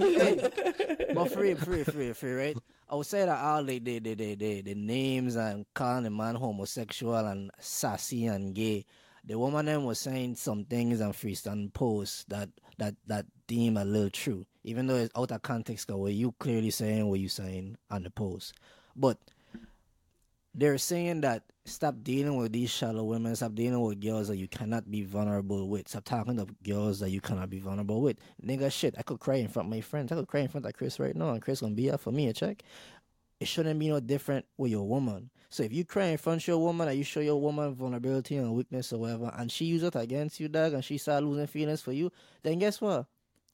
But 1.14 1.32
free, 1.32 1.54
free, 1.56 1.84
free, 1.84 2.14
free, 2.14 2.34
right? 2.34 2.58
I 2.90 2.96
would 2.96 3.06
say 3.06 3.26
that 3.26 3.44
all 3.44 3.64
the 3.64 3.80
the 3.80 4.00
the 4.00 4.14
the, 4.16 4.36
the, 4.36 4.62
the 4.62 4.76
names 4.76 5.36
and 5.36 5.66
calling 5.74 6.06
a 6.06 6.10
man 6.10 6.36
homosexual 6.36 7.16
and 7.16 7.52
sassy 7.60 8.28
and 8.28 8.56
gay. 8.56 8.86
The 9.26 9.38
woman 9.38 9.66
them 9.66 9.86
was 9.86 10.00
saying 10.00 10.36
some 10.36 10.66
things 10.66 11.00
and 11.00 11.14
freestyle 11.14 11.74
posts 11.74 12.26
that 12.26 12.50
that 12.78 12.96
that 13.08 13.26
deem 13.48 13.78
a 13.78 13.86
little 13.86 14.10
true, 14.10 14.46
even 14.64 14.88
though 14.88 14.96
it's 14.96 15.18
out 15.18 15.32
of 15.32 15.42
context. 15.42 15.88
Cause 15.88 15.98
what 15.98 16.14
you 16.14 16.34
clearly 16.40 16.70
saying 16.70 17.08
what 17.08 17.20
you 17.20 17.30
saying 17.30 17.78
on 17.90 18.04
the 18.04 18.10
post, 18.10 18.54
but 18.96 19.18
they're 20.56 20.78
saying 20.78 21.22
that 21.22 21.44
stop 21.66 21.96
dealing 22.04 22.36
with 22.36 22.52
these 22.52 22.70
shallow 22.70 23.04
women, 23.04 23.36
stop 23.36 23.56
dealing 23.56 23.82
with 23.82 24.00
girls 24.00 24.28
that 24.28 24.38
you 24.38 24.48
cannot 24.48 24.90
be 24.92 25.04
vulnerable 25.04 25.68
with, 25.68 25.88
stop 25.88 26.04
talking 26.04 26.38
to 26.38 26.48
girls 26.64 27.00
that 27.00 27.10
you 27.10 27.22
cannot 27.22 27.50
be 27.50 27.60
vulnerable 27.60 28.02
with. 28.02 28.18
Nigga, 28.46 28.72
shit, 28.72 28.96
I 28.98 29.02
could 29.02 29.20
cry 29.20 29.36
in 29.36 29.48
front 29.48 29.68
of 29.68 29.72
my 29.72 29.82
friends. 29.82 30.12
I 30.12 30.16
could 30.16 30.28
cry 30.28 30.42
in 30.42 30.50
front 30.50 30.66
of 30.66 30.74
Chris 30.74 31.00
right 31.00 31.16
now, 31.16 31.32
and 31.32 31.42
Chris 31.42 31.62
gonna 31.62 31.74
be 31.74 31.90
up 31.90 32.02
for 32.02 32.12
me 32.12 32.28
a 32.28 32.34
check. 32.34 32.64
It 33.40 33.48
shouldn't 33.48 33.80
be 33.80 33.90
no 33.90 34.00
different 34.00 34.46
with 34.58 34.72
your 34.72 34.88
woman. 34.88 35.30
So 35.50 35.64
if 35.64 35.74
you 35.74 35.86
cry 35.86 36.06
in 36.06 36.18
front 36.18 36.42
of 36.42 36.48
your 36.48 36.60
woman 36.60 36.88
and 36.88 36.98
you 36.98 37.04
show 37.04 37.20
your 37.20 37.40
woman 37.40 37.74
vulnerability 37.76 38.38
and 38.38 38.54
weakness 38.54 38.94
or 38.94 39.00
whatever, 39.00 39.34
and 39.38 39.52
she 39.52 39.66
use 39.66 39.84
it 39.84 39.96
against 39.96 40.40
you, 40.40 40.48
dog, 40.48 40.74
and 40.74 40.86
she 40.86 40.98
start 40.98 41.24
losing 41.24 41.48
feelings 41.48 41.82
for 41.82 41.92
you, 41.92 42.12
then 42.44 42.60
guess 42.60 42.80
what? 42.80 43.06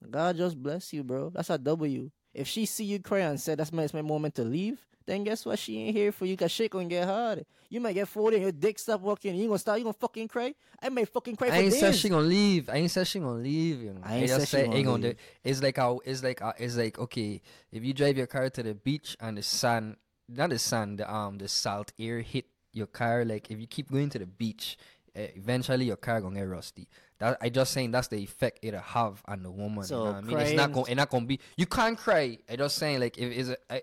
God 0.07 0.37
just 0.37 0.61
bless 0.61 0.93
you, 0.93 1.03
bro. 1.03 1.29
That's 1.29 1.49
a 1.49 1.57
W. 1.57 2.11
If 2.33 2.47
she 2.47 2.65
see 2.65 2.85
you 2.85 2.99
cry 2.99 3.19
and 3.19 3.39
said 3.39 3.57
that's 3.59 3.73
my, 3.73 3.83
it's 3.83 3.93
my 3.93 4.01
moment 4.01 4.35
to 4.35 4.43
leave, 4.43 4.79
then 5.05 5.23
guess 5.23 5.45
what? 5.45 5.57
She 5.57 5.79
ain't 5.79 5.95
here 5.95 6.11
for 6.11 6.25
you 6.25 6.37
because 6.37 6.51
shit 6.51 6.71
gonna 6.71 6.85
get 6.85 7.07
hard. 7.07 7.45
You 7.69 7.81
might 7.81 7.93
get 7.93 8.07
40 8.07 8.35
and 8.37 8.43
your 8.43 8.51
dick 8.51 8.77
stop 8.79 9.01
working. 9.01 9.35
You 9.35 9.47
gonna 9.47 9.59
start, 9.59 9.79
you 9.79 9.83
gonna 9.83 9.93
fucking 9.93 10.27
cry? 10.27 10.53
I 10.81 10.89
might 10.89 11.09
fucking 11.09 11.35
cry 11.35 11.49
for 11.49 11.53
I 11.55 11.57
ain't 11.59 11.71
days. 11.71 11.79
said 11.79 11.95
she 11.95 12.09
gonna 12.09 12.27
leave. 12.27 12.69
I 12.69 12.75
ain't 12.75 12.91
said 12.91 13.07
she 13.07 13.19
gonna 13.19 13.39
leave. 13.41 13.81
You 13.81 13.93
know. 13.93 14.01
I 14.03 14.17
ain't 14.17 14.27
just 14.27 14.51
said 14.51 14.59
she 14.59 14.65
gonna 14.65 14.77
ain't 14.77 14.85
gonna 14.85 15.01
do. 15.01 15.07
leave. 15.09 15.17
It's 15.43 15.63
like 15.63 15.77
how 15.77 15.99
it's 16.05 16.23
like 16.23 16.41
it's 16.59 16.77
like 16.77 16.99
okay, 16.99 17.41
if 17.71 17.83
you 17.83 17.93
drive 17.93 18.17
your 18.17 18.27
car 18.27 18.49
to 18.49 18.63
the 18.63 18.75
beach 18.75 19.17
and 19.19 19.37
the 19.37 19.43
sun, 19.43 19.97
not 20.27 20.51
the 20.51 20.59
sun, 20.59 20.95
the 20.97 21.11
um 21.11 21.39
the 21.39 21.47
salt 21.47 21.91
air 21.99 22.21
hit 22.21 22.45
your 22.71 22.87
car. 22.87 23.25
Like 23.25 23.49
if 23.49 23.59
you 23.59 23.67
keep 23.67 23.91
going 23.91 24.09
to 24.11 24.19
the 24.19 24.27
beach, 24.27 24.77
eventually 25.15 25.85
your 25.85 25.95
car 25.97 26.21
gonna 26.21 26.35
get 26.35 26.43
rusty. 26.47 26.87
That 27.19 27.37
I 27.41 27.49
just 27.49 27.73
saying 27.73 27.91
that's 27.91 28.07
the 28.07 28.17
effect 28.17 28.59
it'll 28.61 28.79
have 28.81 29.21
on 29.25 29.43
the 29.43 29.51
woman. 29.51 29.83
So 29.83 29.97
you 29.97 30.03
know 30.05 30.11
what 30.11 30.15
I 30.15 30.21
mean, 30.21 30.37
it's 30.39 30.53
not 30.53 30.71
gonna 30.71 30.85
it's 30.87 30.95
not 30.95 31.09
gonna 31.09 31.25
be. 31.25 31.39
You 31.57 31.65
can't 31.65 31.97
cry. 31.97 32.37
I 32.49 32.55
just 32.55 32.77
saying 32.77 32.99
like 32.99 33.17
if 33.17 33.31
it's 33.37 33.49
a. 33.49 33.57
I, 33.73 33.81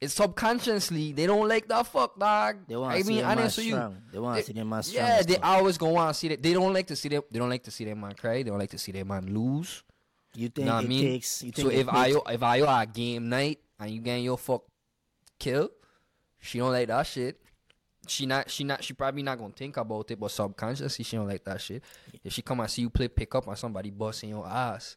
it's 0.00 0.14
subconsciously 0.14 1.12
they 1.12 1.26
don't 1.26 1.48
like 1.48 1.68
that 1.68 1.86
fuck 1.86 2.18
dog. 2.18 2.58
They 2.68 2.76
want 2.76 2.94
I 2.94 2.98
to 2.98 3.04
see 3.04 3.08
mean, 3.10 3.18
them 3.18 3.26
man 3.28 3.38
honest 3.38 3.56
with 3.58 3.66
you, 3.66 3.72
strong. 3.72 3.96
They 4.12 4.18
want 4.18 4.38
to 4.38 4.44
see 4.44 4.52
them 4.52 4.68
man 4.68 4.82
strong. 4.82 5.06
yeah, 5.06 5.22
they 5.22 5.36
always 5.36 5.78
gonna 5.78 5.92
want 5.92 6.14
to 6.14 6.18
see 6.18 6.28
that. 6.28 6.42
They 6.42 6.52
don't 6.52 6.72
like 6.72 6.86
to 6.88 6.96
see 6.96 7.08
them. 7.08 7.22
They 7.30 7.38
don't 7.38 7.50
like 7.50 7.62
to 7.64 7.70
see 7.70 7.84
their 7.84 7.96
man 7.96 8.12
cry. 8.14 8.42
They 8.42 8.50
don't 8.50 8.58
like 8.58 8.70
to 8.70 8.78
see 8.78 8.92
their 8.92 9.04
man 9.04 9.32
lose. 9.32 9.82
You 10.34 10.48
think 10.48 10.66
know 10.66 10.72
it 10.72 10.76
what 10.76 10.84
I 10.84 10.88
mean? 10.88 11.04
takes? 11.04 11.42
You 11.42 11.52
So 11.54 11.62
think 11.62 11.74
it 11.74 11.78
if 11.80 11.88
I 11.88 12.06
if 12.32 12.42
I 12.42 12.56
you 12.56 12.66
are 12.66 12.86
game 12.86 13.28
night 13.28 13.60
and 13.78 13.90
you 13.90 14.00
getting 14.00 14.24
your 14.24 14.38
fuck 14.38 14.62
killed, 15.38 15.70
she 16.40 16.58
don't 16.58 16.72
like 16.72 16.88
that 16.88 17.06
shit. 17.06 17.40
She 18.06 18.26
not 18.26 18.50
she 18.50 18.64
not 18.64 18.82
she 18.82 18.92
probably 18.92 19.22
not 19.22 19.38
gonna 19.38 19.52
think 19.52 19.76
about 19.76 20.10
it, 20.10 20.20
but 20.20 20.30
subconsciously 20.30 21.04
she 21.04 21.16
don't 21.16 21.28
like 21.28 21.44
that 21.44 21.60
shit. 21.60 21.82
If 22.22 22.32
she 22.32 22.42
come 22.42 22.60
and 22.60 22.70
see 22.70 22.82
you 22.82 22.90
play 22.90 23.08
pickup 23.08 23.46
and 23.46 23.58
somebody 23.58 23.90
busting 23.90 24.30
your 24.30 24.46
ass, 24.46 24.96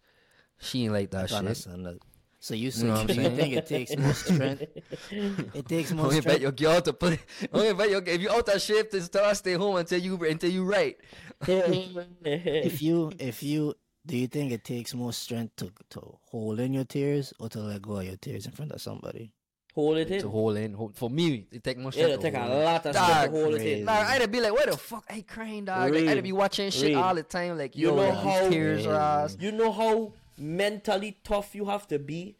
she 0.57 0.83
ain't 0.83 0.93
like 0.93 1.11
that 1.11 1.29
shit. 1.29 1.43
that. 1.43 1.99
So 2.39 2.53
you, 2.53 2.71
know 2.83 2.93
what 2.93 3.01
I'm 3.01 3.15
so 3.15 3.21
you 3.21 3.29
think 3.35 3.53
it 3.55 3.65
takes 3.65 3.97
more 3.97 4.13
strength? 4.25 4.63
It 5.11 5.67
takes 5.67 5.91
more 5.91 6.11
Don't 6.11 6.25
bet 6.25 6.41
your 6.41 6.51
girl 6.51 6.81
to 6.81 6.93
play. 6.93 7.19
Don't 7.53 7.77
bet 7.77 7.89
your 7.89 8.03
if 8.05 8.21
you 8.21 8.29
out 8.29 8.45
that 8.45 8.61
shift, 8.61 8.91
just 8.91 9.11
tell 9.11 9.27
her 9.27 9.35
stay 9.35 9.53
home 9.53 9.77
until 9.77 9.99
you 9.99 10.15
until 10.23 10.51
you 10.51 10.63
right. 10.63 10.97
if 11.41 12.81
you 12.81 13.11
if 13.19 13.43
you 13.43 13.73
do 14.05 14.17
you 14.17 14.27
think 14.27 14.51
it 14.51 14.63
takes 14.63 14.93
more 14.93 15.13
strength 15.13 15.55
to 15.57 15.71
to 15.89 16.17
hold 16.29 16.59
in 16.59 16.73
your 16.73 16.85
tears 16.85 17.33
or 17.39 17.49
to 17.49 17.59
let 17.59 17.81
go 17.81 17.97
of 17.97 18.05
your 18.05 18.17
tears 18.17 18.45
in 18.45 18.51
front 18.51 18.71
of 18.71 18.81
somebody? 18.81 19.33
Hold 19.77 19.97
it 19.97 20.07
To 20.07 20.15
in. 20.15 20.21
hold 20.31 20.57
in, 20.57 20.73
hold, 20.73 20.95
for 20.95 21.07
me, 21.07 21.45
it 21.51 21.63
take 21.63 21.77
more 21.77 21.89
It'll 21.95 22.17
strength. 22.17 22.21
take 22.23 22.33
to 22.33 22.39
a 22.39 22.43
hold 22.43 22.63
lot 22.63 22.85
of 22.87 22.93
Dog, 22.95 23.05
stuff 23.05 23.25
to 23.25 23.29
hold 23.31 23.53
it 23.53 23.61
in. 23.79 23.85
Like, 23.85 24.07
I'd 24.21 24.31
be 24.31 24.41
like, 24.41 24.53
where 24.53 24.65
the 24.65 24.77
fuck 24.77 25.05
I 25.07 25.21
crying, 25.21 25.65
dog? 25.65 25.91
Like, 25.93 26.05
I'd 26.05 26.13
Real. 26.15 26.21
be 26.23 26.31
watching 26.31 26.71
shit 26.71 26.87
Real. 26.89 26.99
all 26.99 27.13
the 27.13 27.21
time. 27.21 27.59
Like, 27.59 27.75
You 27.75 27.89
yo, 27.89 27.95
know 27.95 28.01
like, 28.09 28.17
how- 28.17 28.49
tears 28.49 28.87
are 28.87 28.95
ass. 29.25 29.37
You 29.39 29.51
know 29.51 29.71
how 29.71 30.13
mentally 30.35 31.17
tough 31.23 31.53
you 31.53 31.65
have 31.65 31.87
to 31.89 31.99
be? 31.99 32.35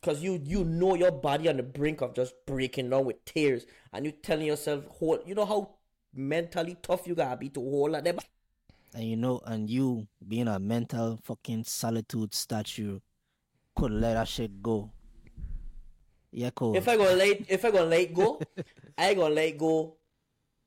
Because 0.00 0.22
you, 0.22 0.38
you 0.44 0.64
know 0.64 0.94
your 0.96 1.10
body 1.12 1.48
on 1.48 1.56
the 1.56 1.62
brink 1.62 2.02
of 2.02 2.14
just 2.14 2.34
breaking 2.46 2.90
down 2.90 3.06
with 3.06 3.24
tears. 3.24 3.64
And 3.94 4.04
you 4.04 4.12
telling 4.12 4.46
yourself, 4.46 4.84
hold. 4.98 5.20
You 5.26 5.34
know 5.34 5.46
how 5.46 5.70
mentally 6.14 6.76
tough 6.82 7.06
you 7.06 7.14
gotta 7.14 7.38
be 7.38 7.48
to 7.48 7.60
hold 7.60 7.94
at 7.94 8.04
them? 8.04 8.18
And 8.94 9.04
you 9.04 9.16
know, 9.16 9.40
and 9.46 9.68
you 9.70 10.06
being 10.28 10.46
a 10.48 10.58
mental 10.58 11.18
fucking 11.22 11.64
solitude 11.64 12.34
statue 12.34 13.00
could 13.74 13.92
let 13.92 14.12
that 14.14 14.28
shit 14.28 14.62
go. 14.62 14.90
Yeah, 16.36 16.50
cool. 16.54 16.76
If 16.76 16.86
I 16.86 16.98
gonna 16.98 17.16
let 17.16 17.40
if 17.48 17.64
I 17.64 17.70
gonna 17.70 17.86
let 17.86 18.12
go, 18.12 18.38
I 18.98 19.14
gonna 19.14 19.34
let 19.34 19.56
go 19.56 19.96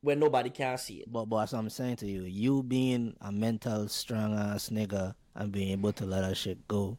when 0.01 0.17
nobody 0.19 0.49
can 0.49 0.75
see 0.79 0.95
it. 0.95 1.11
But, 1.11 1.25
but 1.25 1.39
that's 1.41 1.53
what 1.53 1.59
I'm 1.59 1.69
saying 1.69 1.97
to 1.97 2.07
you. 2.07 2.23
You 2.23 2.63
being 2.63 3.15
a 3.21 3.31
mental 3.31 3.87
strong 3.87 4.33
ass 4.33 4.69
nigga 4.69 5.13
and 5.35 5.51
being 5.51 5.69
able 5.69 5.93
to 5.93 6.05
let 6.05 6.21
that 6.21 6.37
shit 6.37 6.67
go 6.67 6.97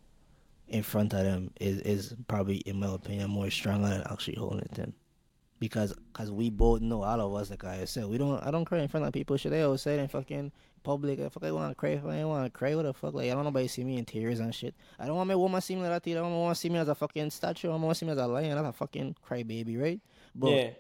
in 0.69 0.85
front 0.85 1.15
of 1.15 1.25
them 1.25 1.51
is, 1.61 1.81
is 1.81 2.15
probably, 2.29 2.59
in 2.59 2.79
my 2.79 2.95
opinion, 2.95 3.31
more 3.31 3.51
stronger 3.51 3.89
than 3.89 4.05
actually 4.09 4.37
holding 4.37 4.61
it 4.61 4.79
in. 4.79 4.93
Because 5.61 5.95
cause 6.15 6.31
we 6.33 6.51
both 6.51 6.81
know, 6.81 7.03
all 7.03 7.21
of 7.21 7.35
us, 7.35 7.51
like 7.51 7.65
I 7.65 7.85
said, 7.85 8.07
we 8.07 8.19
don't, 8.19 8.43
I 8.43 8.51
don't 8.51 8.65
cry 8.65 8.79
in 8.79 8.89
front 8.89 9.07
of 9.07 9.13
people. 9.13 9.37
Should 9.37 9.53
they 9.53 9.63
always 9.63 9.83
say 9.83 9.95
it 9.95 10.01
in 10.01 10.09
fucking 10.09 10.51
public? 10.83 11.19
If 11.19 11.37
I 11.43 11.53
want 11.53 11.73
to 11.73 11.75
cry, 11.75 11.91
if 11.91 12.05
I 12.05 12.25
want 12.25 12.47
to 12.47 12.59
cry, 12.59 12.75
what 12.75 12.85
the 12.87 12.95
fuck? 12.95 13.13
Like, 13.13 13.31
I 13.31 13.35
don't 13.35 13.45
nobody 13.45 13.69
see 13.69 13.85
me 13.85 13.99
in 13.99 14.07
tears 14.07 14.41
and 14.41 14.55
shit. 14.55 14.75
I 14.99 15.07
don't 15.07 15.17
want 15.17 15.29
my 15.29 15.35
woman 15.35 15.61
see 15.61 15.77
me 15.77 15.83
like 15.83 16.03
that. 16.03 16.11
I 16.11 16.15
don't 16.15 16.33
want 16.33 16.57
to 16.57 16.61
see 16.61 16.71
me 16.71 16.79
as 16.79 16.89
a 16.89 16.95
fucking 16.95 17.31
statue. 17.31 17.69
I 17.69 17.73
don't 17.73 17.83
want 17.83 17.95
to 17.95 17.99
see 17.99 18.07
me 18.07 18.13
as 18.13 18.19
a 18.19 18.27
lion, 18.27 18.57
as 18.57 18.67
a 18.67 18.73
fucking 18.73 19.17
crybaby, 19.29 19.81
right? 19.81 20.01
But 20.35 20.51
yeah. 20.51 20.71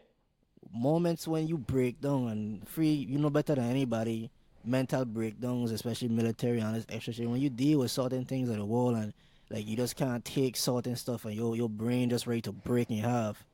moments 0.73 1.29
when 1.29 1.47
you 1.47 1.59
break 1.59 2.01
down 2.01 2.29
and 2.29 2.66
free, 2.66 2.93
you 2.93 3.19
know 3.19 3.31
better 3.31 3.55
than 3.55 3.71
anybody. 3.71 4.31
Mental 4.64 5.05
breakdowns, 5.05 5.73
especially 5.73 6.09
military 6.09 6.61
and 6.61 6.77
this 6.77 6.87
extra 6.88 7.12
shit. 7.12 7.29
When 7.29 7.40
you 7.40 7.51
deal 7.51 7.81
with 7.81 7.90
certain 7.90 8.25
things 8.25 8.49
at 8.51 8.57
the 8.57 8.64
wall 8.64 8.95
and 8.95 9.12
like 9.51 9.66
you 9.66 9.77
just 9.77 9.97
can't 9.97 10.25
take 10.25 10.57
certain 10.57 10.97
stuff 10.97 11.25
and 11.25 11.35
your 11.35 11.57
your 11.57 11.69
brain 11.69 12.11
just 12.11 12.27
ready 12.27 12.43
to 12.43 12.53
break 12.53 12.90
in 12.90 12.99
half, 12.99 13.45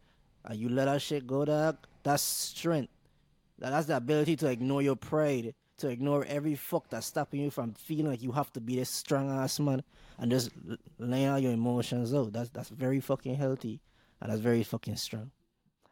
and 0.47 0.59
you 0.59 0.69
let 0.69 0.87
that 0.87 1.03
shit 1.03 1.27
go, 1.27 1.45
dog. 1.45 1.77
That's 2.03 2.23
strength. 2.23 2.93
That- 3.59 3.71
That's 3.71 3.87
the 3.87 3.97
ability 3.97 4.37
to 4.37 4.49
ignore 4.51 4.83
your 4.83 4.97
pride, 4.97 5.55
to 5.79 5.89
ignore 5.89 6.25
every 6.27 6.55
fuck 6.55 6.89
that's 6.89 7.07
stopping 7.07 7.41
you 7.41 7.51
from 7.51 7.73
feeling 7.75 8.07
like 8.11 8.23
you 8.23 8.33
have 8.33 8.53
to 8.55 8.61
be 8.61 8.77
this 8.77 8.91
strong 8.91 9.31
ass 9.31 9.59
man 9.61 9.83
and 10.19 10.31
just 10.31 10.51
l- 10.71 10.77
laying 10.99 11.27
out 11.27 11.43
your 11.43 11.53
emotions 11.53 12.15
out. 12.15 12.33
That's 12.33 12.51
that's 12.51 12.69
very 12.71 13.01
fucking 13.01 13.35
healthy 13.37 13.81
and 14.21 14.31
that's 14.31 14.41
very 14.41 14.63
fucking 14.63 14.97
strong. 14.97 15.31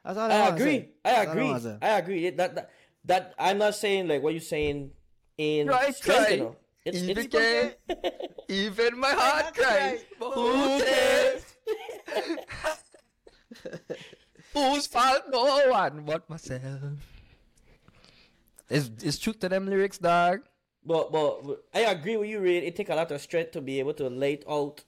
That's 0.04 0.18
all 0.18 0.30
I, 0.30 0.34
I 0.34 0.40
wanna 0.40 0.56
agree. 0.56 0.78
say. 0.78 0.88
I 1.04 1.22
agree. 1.24 1.44
wanna 1.44 1.60
say. 1.60 1.78
I 1.82 1.98
agree. 1.98 2.30
That, 2.30 2.54
that 2.54 2.70
that 3.06 3.34
I'm 3.38 3.58
not 3.58 3.74
saying 3.74 4.08
like 4.08 4.22
what 4.22 4.32
you're 4.34 4.40
saying 4.40 4.90
in 5.38 5.66
Right, 5.68 5.94
strength, 5.94 6.30
you 6.30 6.36
know. 6.38 6.56
It's, 6.84 6.98
Even 6.98 7.18
it's 7.18 7.26
can- 7.28 7.72
Even 8.48 8.98
my 8.98 9.10
heart 9.12 9.54
cries. 9.54 10.04
But 10.20 10.30
who 10.32 10.80
cares? 10.84 11.44
Whose 14.54 14.86
fault? 14.86 15.24
No 15.30 15.68
one 15.68 16.04
but 16.06 16.30
myself. 16.30 16.62
It's, 18.68 18.90
it's 19.02 19.18
truth 19.18 19.40
to 19.40 19.48
them 19.48 19.66
lyrics, 19.66 19.98
dog. 19.98 20.42
But, 20.84 21.12
but 21.12 21.44
but 21.46 21.64
I 21.74 21.80
agree 21.80 22.16
with 22.16 22.28
you, 22.28 22.40
Ray. 22.40 22.58
It 22.58 22.76
take 22.76 22.90
a 22.90 22.94
lot 22.94 23.10
of 23.10 23.20
strength 23.20 23.52
to 23.52 23.60
be 23.60 23.78
able 23.80 23.94
to 23.94 24.08
lay 24.08 24.34
it 24.34 24.44
out, 24.48 24.84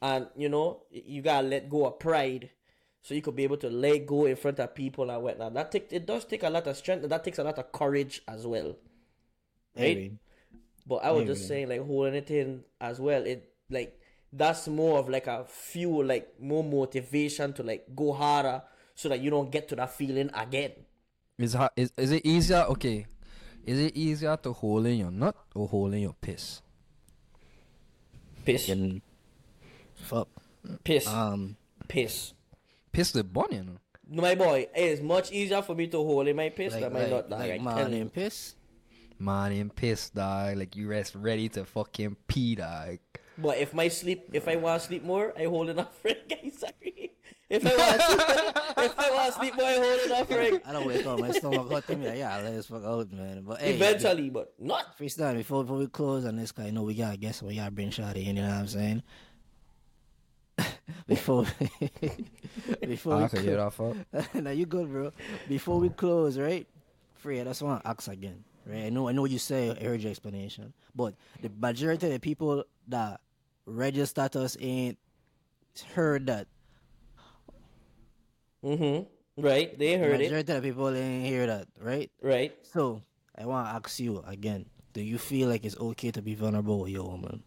and 0.00 0.28
you 0.36 0.48
know 0.48 0.82
you 0.90 1.22
gotta 1.22 1.46
let 1.46 1.68
go 1.68 1.86
of 1.86 1.98
pride, 1.98 2.50
so 3.02 3.14
you 3.14 3.22
could 3.22 3.36
be 3.36 3.44
able 3.44 3.58
to 3.58 3.68
lay 3.70 3.98
go 3.98 4.24
in 4.26 4.36
front 4.36 4.58
of 4.60 4.74
people 4.74 5.10
and 5.10 5.22
whatnot. 5.22 5.54
That 5.54 5.70
take 5.72 5.92
it 5.92 6.06
does 6.06 6.24
take 6.24 6.42
a 6.44 6.50
lot 6.50 6.66
of 6.66 6.76
strength, 6.76 7.02
and 7.02 7.12
that 7.12 7.24
takes 7.24 7.38
a 7.38 7.44
lot 7.44 7.58
of 7.58 7.72
courage 7.72 8.22
as 8.26 8.46
well. 8.46 8.76
Right? 9.76 10.04
Maybe. 10.04 10.18
But 10.86 10.96
I 11.04 11.10
was 11.12 11.24
Yeah, 11.24 11.26
just 11.26 11.42
yeah. 11.42 11.48
saying, 11.48 11.68
like 11.68 11.80
holding 11.86 12.14
it 12.14 12.30
in 12.30 12.64
as 12.80 13.00
well. 13.00 13.24
It 13.24 13.52
like 13.70 14.00
that's 14.32 14.68
more 14.68 14.98
of 14.98 15.08
like 15.08 15.26
a 15.26 15.44
fuel, 15.46 16.04
like 16.04 16.40
more 16.40 16.64
motivation 16.64 17.52
to 17.54 17.62
like 17.62 17.86
go 17.94 18.12
harder, 18.12 18.62
so 18.94 19.08
that 19.08 19.20
you 19.20 19.30
don't 19.30 19.50
get 19.50 19.68
to 19.68 19.76
that 19.76 19.92
feeling 19.92 20.30
again. 20.34 20.72
Is, 21.38 21.54
ha- 21.54 21.70
is 21.76 21.92
is 21.96 22.12
it 22.12 22.24
easier? 22.24 22.64
Okay, 22.68 23.06
is 23.66 23.78
it 23.80 23.96
easier 23.96 24.36
to 24.38 24.52
hold 24.52 24.86
in 24.86 24.98
your 24.98 25.10
nut 25.10 25.34
or 25.54 25.66
hold 25.68 25.92
in 25.94 26.00
your 26.00 26.14
piss? 26.20 26.62
Piss, 28.44 28.66
Getting 28.66 29.02
fuck. 29.94 30.28
piss, 30.84 31.06
Um, 31.08 31.56
piss. 31.88 32.34
Piss 32.92 33.10
the 33.12 33.24
bun, 33.24 33.46
you 33.50 33.62
know. 33.64 33.78
No, 34.08 34.22
my 34.22 34.34
boy, 34.34 34.68
it 34.76 34.80
is 34.82 35.00
much 35.00 35.32
easier 35.32 35.62
for 35.62 35.74
me 35.74 35.86
to 35.88 35.96
hold 35.96 36.28
in 36.28 36.36
my 36.36 36.50
piss 36.50 36.74
like, 36.74 36.82
than 36.82 36.92
my 36.92 37.00
like, 37.00 37.10
nut. 37.10 37.30
dog, 37.30 37.40
like 37.40 37.52
I 37.52 37.58
man 37.58 37.76
tell 37.76 37.90
you. 37.92 38.00
and 38.02 38.12
piss. 38.12 38.54
Man, 39.18 39.52
I'm 39.52 39.70
pissed, 39.70 40.14
dog. 40.14 40.56
Like 40.58 40.76
you 40.76 40.88
rest 40.88 41.14
ready 41.14 41.48
to 41.50 41.64
fucking 41.64 42.16
pee, 42.28 42.56
dog. 42.56 42.98
But 43.38 43.58
if 43.58 43.72
my 43.72 43.88
sleep, 43.88 44.28
if 44.34 44.46
I 44.46 44.56
want 44.56 44.82
to 44.82 44.86
sleep 44.88 45.02
more, 45.04 45.32
I 45.38 45.44
hold 45.44 45.70
it 45.70 45.78
up, 45.78 45.94
friend. 46.02 46.18
Guys, 46.28 46.58
sorry. 46.58 46.83
If 47.50 47.66
I 47.66 47.76
want 47.76 48.00
to 48.00 48.06
sleep, 48.06 48.54
if 48.78 48.98
I 48.98 49.10
want 49.10 49.26
to 49.26 49.38
sleep 49.38 49.54
more, 49.56 49.64
I 49.66 49.74
hold 49.74 49.84
it 50.00 50.10
up, 50.12 50.26
friend. 50.28 50.60
I 50.64 50.72
don't 50.72 50.86
wake 50.86 51.06
up, 51.06 51.18
my 51.20 51.30
stomach 51.30 51.70
hurt 51.70 51.86
to 51.88 51.96
me. 51.96 52.08
Like, 52.08 52.18
yeah, 52.18 52.36
let 52.38 52.54
us 52.54 52.66
fuck 52.66 52.84
out, 52.84 53.12
man. 53.12 53.42
But 53.46 53.60
hey, 53.60 53.74
Eventually, 53.74 54.30
but 54.30 54.54
not. 54.58 54.98
freestyle 54.98 55.36
before 55.36 55.62
before 55.64 55.76
we 55.78 55.86
close 55.88 56.24
on 56.24 56.36
this 56.36 56.52
guy. 56.52 56.66
You 56.66 56.72
know 56.72 56.82
we 56.82 56.94
gotta 56.94 57.16
guess 57.18 57.42
we 57.42 57.56
gotta 57.56 57.70
bring 57.70 57.90
Shotty 57.90 58.26
in. 58.26 58.36
You 58.36 58.42
know 58.42 58.48
what 58.48 58.56
I'm 58.58 58.66
saying? 58.68 59.02
before 61.06 61.44
before 62.80 63.16
we 63.18 63.24
I 63.24 63.28
could 63.28 63.42
get 63.44 63.56
close, 63.58 63.60
off 63.60 63.80
up. 63.80 64.34
now 64.34 64.50
you 64.50 64.66
good, 64.66 64.90
bro. 64.90 65.12
Before 65.48 65.78
we 65.78 65.88
close, 65.90 66.38
right? 66.38 66.66
Free. 67.16 67.40
I 67.40 67.44
just 67.44 67.62
want 67.62 67.82
to 67.82 67.88
ask 67.88 68.08
again, 68.08 68.44
right? 68.66 68.84
I 68.84 68.88
know 68.90 69.08
I 69.08 69.12
know 69.12 69.24
you 69.24 69.38
say. 69.38 69.70
I 69.70 69.84
heard 69.84 70.00
your 70.00 70.10
explanation, 70.10 70.72
but 70.94 71.14
the 71.42 71.50
majority 71.60 72.06
of 72.06 72.12
the 72.12 72.20
people 72.20 72.64
that 72.88 73.20
register 73.66 74.28
us 74.34 74.56
ain't 74.60 74.98
heard 75.94 76.26
that. 76.26 76.46
Mm-hmm. 78.64 79.44
Right? 79.44 79.78
They 79.78 79.98
heard 79.98 80.20
it. 80.20 80.30
majority 80.32 80.52
of 80.52 80.62
people 80.62 80.88
ain't 80.88 81.26
hear 81.26 81.46
that, 81.46 81.68
right? 81.78 82.10
Right? 82.22 82.54
So 82.72 83.02
I 83.36 83.44
want 83.44 83.68
to 83.68 83.74
ask 83.76 84.00
you 84.00 84.24
again: 84.26 84.66
Do 84.94 85.02
you 85.02 85.18
feel 85.18 85.48
like 85.48 85.64
it's 85.64 85.76
okay 85.76 86.10
to 86.12 86.22
be 86.22 86.34
vulnerable 86.34 86.80
with 86.80 86.90
your 86.90 87.04
woman? 87.04 87.42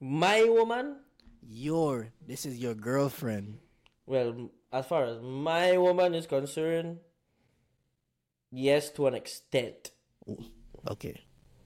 My 0.00 0.42
woman, 0.44 0.96
Your 1.42 2.08
this 2.26 2.46
is 2.46 2.58
your 2.58 2.74
girlfriend. 2.74 3.58
well, 4.06 4.50
as 4.72 4.86
far 4.86 5.04
as 5.04 5.20
my 5.22 5.76
woman 5.78 6.14
is 6.14 6.26
concerned, 6.26 6.98
yes, 8.50 8.90
to 8.90 9.06
an 9.06 9.14
extent. 9.14 9.90
Okay, 10.88 11.20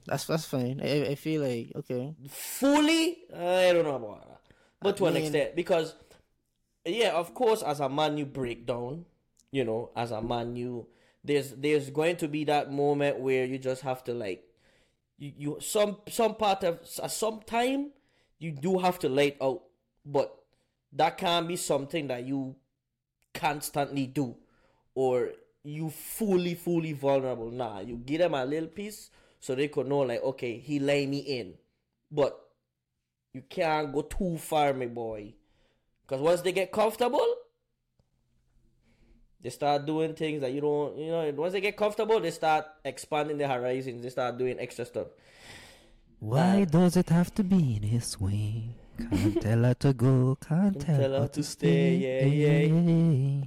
that's 0.06 0.24
that's 0.26 0.44
fine. 0.44 0.80
I, 0.82 1.12
I 1.12 1.14
feel 1.14 1.42
like 1.42 1.72
okay. 1.76 2.14
Fully, 2.28 3.18
I 3.34 3.72
don't 3.72 3.84
know 3.84 3.96
about 3.96 4.28
that. 4.28 4.40
But 4.82 4.96
to 4.98 5.06
an 5.06 5.16
extent, 5.16 5.56
because, 5.56 5.94
yeah, 6.86 7.12
of 7.12 7.34
course, 7.34 7.62
as 7.62 7.80
a 7.80 7.88
man, 7.88 8.18
you 8.18 8.26
break 8.26 8.66
down. 8.66 9.04
You 9.50 9.64
know, 9.64 9.90
as 9.96 10.10
a 10.10 10.20
man, 10.20 10.56
you 10.56 10.86
there's 11.24 11.52
there's 11.52 11.90
going 11.90 12.16
to 12.16 12.28
be 12.28 12.44
that 12.44 12.72
moment 12.72 13.20
where 13.20 13.44
you 13.44 13.58
just 13.58 13.82
have 13.82 14.04
to 14.04 14.14
like, 14.14 14.44
you, 15.18 15.32
you 15.36 15.56
some 15.60 15.98
some 16.08 16.34
part 16.34 16.64
of 16.64 16.80
some 16.84 17.40
time 17.46 17.90
you 18.38 18.52
do 18.52 18.78
have 18.78 18.98
to 19.00 19.08
let 19.08 19.36
out, 19.40 19.62
but 20.04 20.36
that 20.92 21.18
can't 21.18 21.48
be 21.48 21.56
something 21.56 22.08
that 22.08 22.24
you 22.24 22.56
constantly 23.34 24.06
do 24.06 24.36
or 24.94 25.30
you 25.62 25.90
fully 25.90 26.54
fully 26.54 26.92
vulnerable 26.92 27.50
nah 27.50 27.80
you 27.80 27.96
give 27.96 28.18
them 28.20 28.34
a 28.34 28.44
little 28.44 28.68
piece 28.68 29.10
so 29.40 29.54
they 29.54 29.68
could 29.68 29.86
know 29.86 29.98
like 29.98 30.22
okay 30.22 30.58
he 30.58 30.78
lay 30.78 31.06
me 31.06 31.18
in 31.18 31.52
but 32.10 32.48
you 33.34 33.42
can't 33.50 33.92
go 33.92 34.00
too 34.02 34.38
far 34.38 34.72
my 34.72 34.86
boy 34.86 35.34
because 36.06 36.20
once 36.22 36.40
they 36.42 36.52
get 36.52 36.70
comfortable 36.72 37.26
they 39.40 39.50
start 39.50 39.86
doing 39.86 40.14
things 40.14 40.40
that 40.40 40.52
you 40.52 40.60
don't 40.60 40.96
you 40.96 41.10
know 41.10 41.30
once 41.36 41.52
they 41.52 41.60
get 41.60 41.76
comfortable 41.76 42.20
they 42.20 42.30
start 42.30 42.64
expanding 42.84 43.38
their 43.38 43.48
horizons 43.48 44.02
they 44.02 44.10
start 44.10 44.38
doing 44.38 44.58
extra 44.58 44.84
stuff 44.84 45.08
Why 46.18 46.64
does 46.64 46.96
it 46.96 47.08
have 47.10 47.32
to 47.34 47.44
be 47.44 47.78
this 47.78 48.20
way? 48.20 48.76
Can't 48.98 49.40
tell 49.40 49.62
her 49.64 49.74
to 49.74 49.92
go, 49.92 50.36
can't 50.40 50.80
tell, 50.80 51.12
her 51.12 51.28
to 51.28 51.42
stay. 51.42 51.96
yeah, 51.96 52.24
yeah. 52.24 52.60
yeah. 52.66 53.44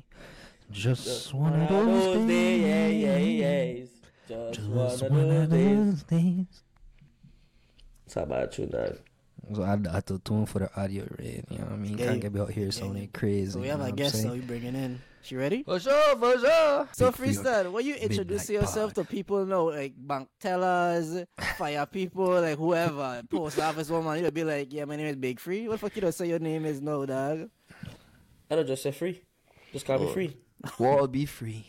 Just 0.71 1.33
one 1.33 1.55
of 1.63 1.69
those 1.69 2.27
days. 2.27 2.61
yeah, 2.61 2.87
yeah, 2.87 3.17
yes. 3.17 3.87
Just, 4.27 4.53
Just 4.53 5.01
one 5.01 5.11
one 5.11 5.31
of 5.31 5.43
of 5.43 5.49
those 5.49 5.49
days. 5.49 5.87
those 5.89 6.03
days. 6.03 6.63
It's 8.05 8.15
about 8.17 8.57
you, 8.57 8.65
dog. 8.67 8.99
So 9.53 9.63
I 9.63 9.69
had 9.91 10.05
to 10.07 10.19
tune 10.19 10.45
for 10.45 10.59
the 10.59 10.69
audio 10.79 11.05
rate, 11.17 11.43
you 11.49 11.57
know 11.57 11.65
what 11.65 11.73
I 11.73 11.77
mean? 11.77 11.97
Yeah, 11.97 12.05
Can't 12.07 12.21
get 12.21 12.33
me 12.33 12.39
out 12.41 12.51
here 12.51 12.71
sounding 12.71 13.09
crazy. 13.09 13.51
So 13.51 13.59
we 13.59 13.65
you 13.65 13.71
have 13.71 13.79
know 13.79 13.85
a 13.87 13.91
guest 13.91 14.13
that 14.13 14.21
saying? 14.21 14.31
we 14.33 14.39
bringing 14.41 14.75
in. 14.75 15.01
She 15.21 15.35
ready? 15.35 15.63
For 15.63 15.79
sure, 15.79 16.15
for 16.17 16.37
sure. 16.39 16.87
So 16.93 17.07
Big 17.07 17.15
for 17.15 17.25
your 17.25 17.33
freestyle, 17.43 17.71
what 17.71 17.83
you 17.83 17.95
introduce 17.95 18.47
black 18.47 18.61
yourself 18.61 18.93
to 18.93 19.03
people 19.03 19.45
know, 19.45 19.65
like 19.65 19.93
bank 19.97 20.29
tellers, 20.39 21.25
fire 21.57 21.85
people, 21.85 22.39
like 22.41 22.57
whoever, 22.57 23.21
post 23.29 23.59
office 23.59 23.89
woman, 23.89 24.21
you'll 24.21 24.31
be 24.31 24.43
like, 24.43 24.71
yeah, 24.71 24.85
my 24.85 24.95
name 24.95 25.07
is 25.07 25.15
Big 25.15 25.39
Free. 25.39 25.67
What 25.67 25.73
the 25.73 25.77
fuck 25.79 25.95
you 25.95 26.01
don't 26.03 26.13
say 26.13 26.27
your 26.27 26.39
name 26.39 26.65
is 26.65 26.79
no 26.81 27.05
dog? 27.05 27.49
I 28.49 28.55
don't 28.55 28.67
just 28.67 28.83
say 28.83 28.91
free. 28.91 29.21
Just 29.73 29.85
call 29.85 29.99
me 29.99 30.11
free. 30.13 30.37
World 30.77 31.11
be 31.11 31.25
free. 31.25 31.65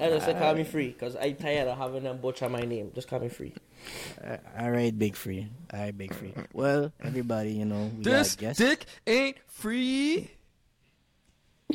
I 0.00 0.08
just 0.08 0.26
say 0.26 0.34
call 0.34 0.54
me 0.54 0.64
free 0.64 0.88
because 0.88 1.16
I'm 1.16 1.34
tired 1.36 1.68
of 1.68 1.76
having 1.78 2.02
them 2.04 2.18
butcher 2.18 2.48
my 2.48 2.62
name. 2.62 2.90
Just 2.94 3.08
call 3.08 3.20
me 3.20 3.28
free. 3.28 3.52
Uh, 4.24 4.36
all 4.58 4.70
right, 4.70 4.96
Big 4.96 5.14
Free. 5.16 5.48
All 5.72 5.80
right, 5.80 5.96
Big 5.96 6.14
Free. 6.14 6.32
Well, 6.52 6.92
everybody, 7.02 7.52
you 7.52 7.64
know, 7.64 7.90
we 7.96 8.02
This 8.04 8.34
got 8.36 8.40
guests. 8.40 8.58
dick 8.62 8.86
ain't 9.06 9.36
free. 9.48 10.30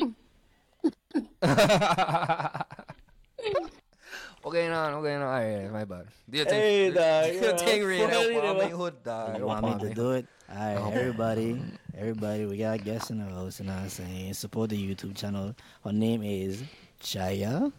okay, 4.45 4.67
no, 4.69 4.99
okay, 4.99 5.17
no. 5.17 5.25
Alright, 5.27 5.71
my 5.71 5.86
bad. 5.86 6.08
Do 6.30 6.38
your 6.38 6.45
thing. 6.45 6.60
Hey, 6.62 6.91
dog, 6.91 7.25
Do 7.25 7.34
your 7.34 7.43
you're 7.43 7.58
thing, 7.58 7.84
Ray. 7.86 7.99
funny, 7.99 8.12
Help 8.34 8.43
dog. 8.43 8.58
my 8.58 8.69
hood, 8.69 9.03
dog. 9.03 9.38
You 9.38 9.45
want 9.45 9.65
me 9.84 9.89
to 9.89 9.93
do 9.95 10.12
it? 10.12 10.25
All 10.49 10.56
right, 10.58 10.93
everybody, 10.95 11.62
everybody, 11.97 12.45
we 12.45 12.58
got 12.58 12.84
guests 12.84 13.10
in 13.10 13.19
the 13.19 13.25
house, 13.25 13.60
and 13.60 13.69
I'm 13.69 13.89
saying 13.89 14.34
support 14.34 14.69
the 14.69 14.77
YouTube 14.77 15.15
channel. 15.15 15.53
Her 15.84 15.91
name 15.93 16.23
is 16.23 16.63
Chaya. 17.01 17.71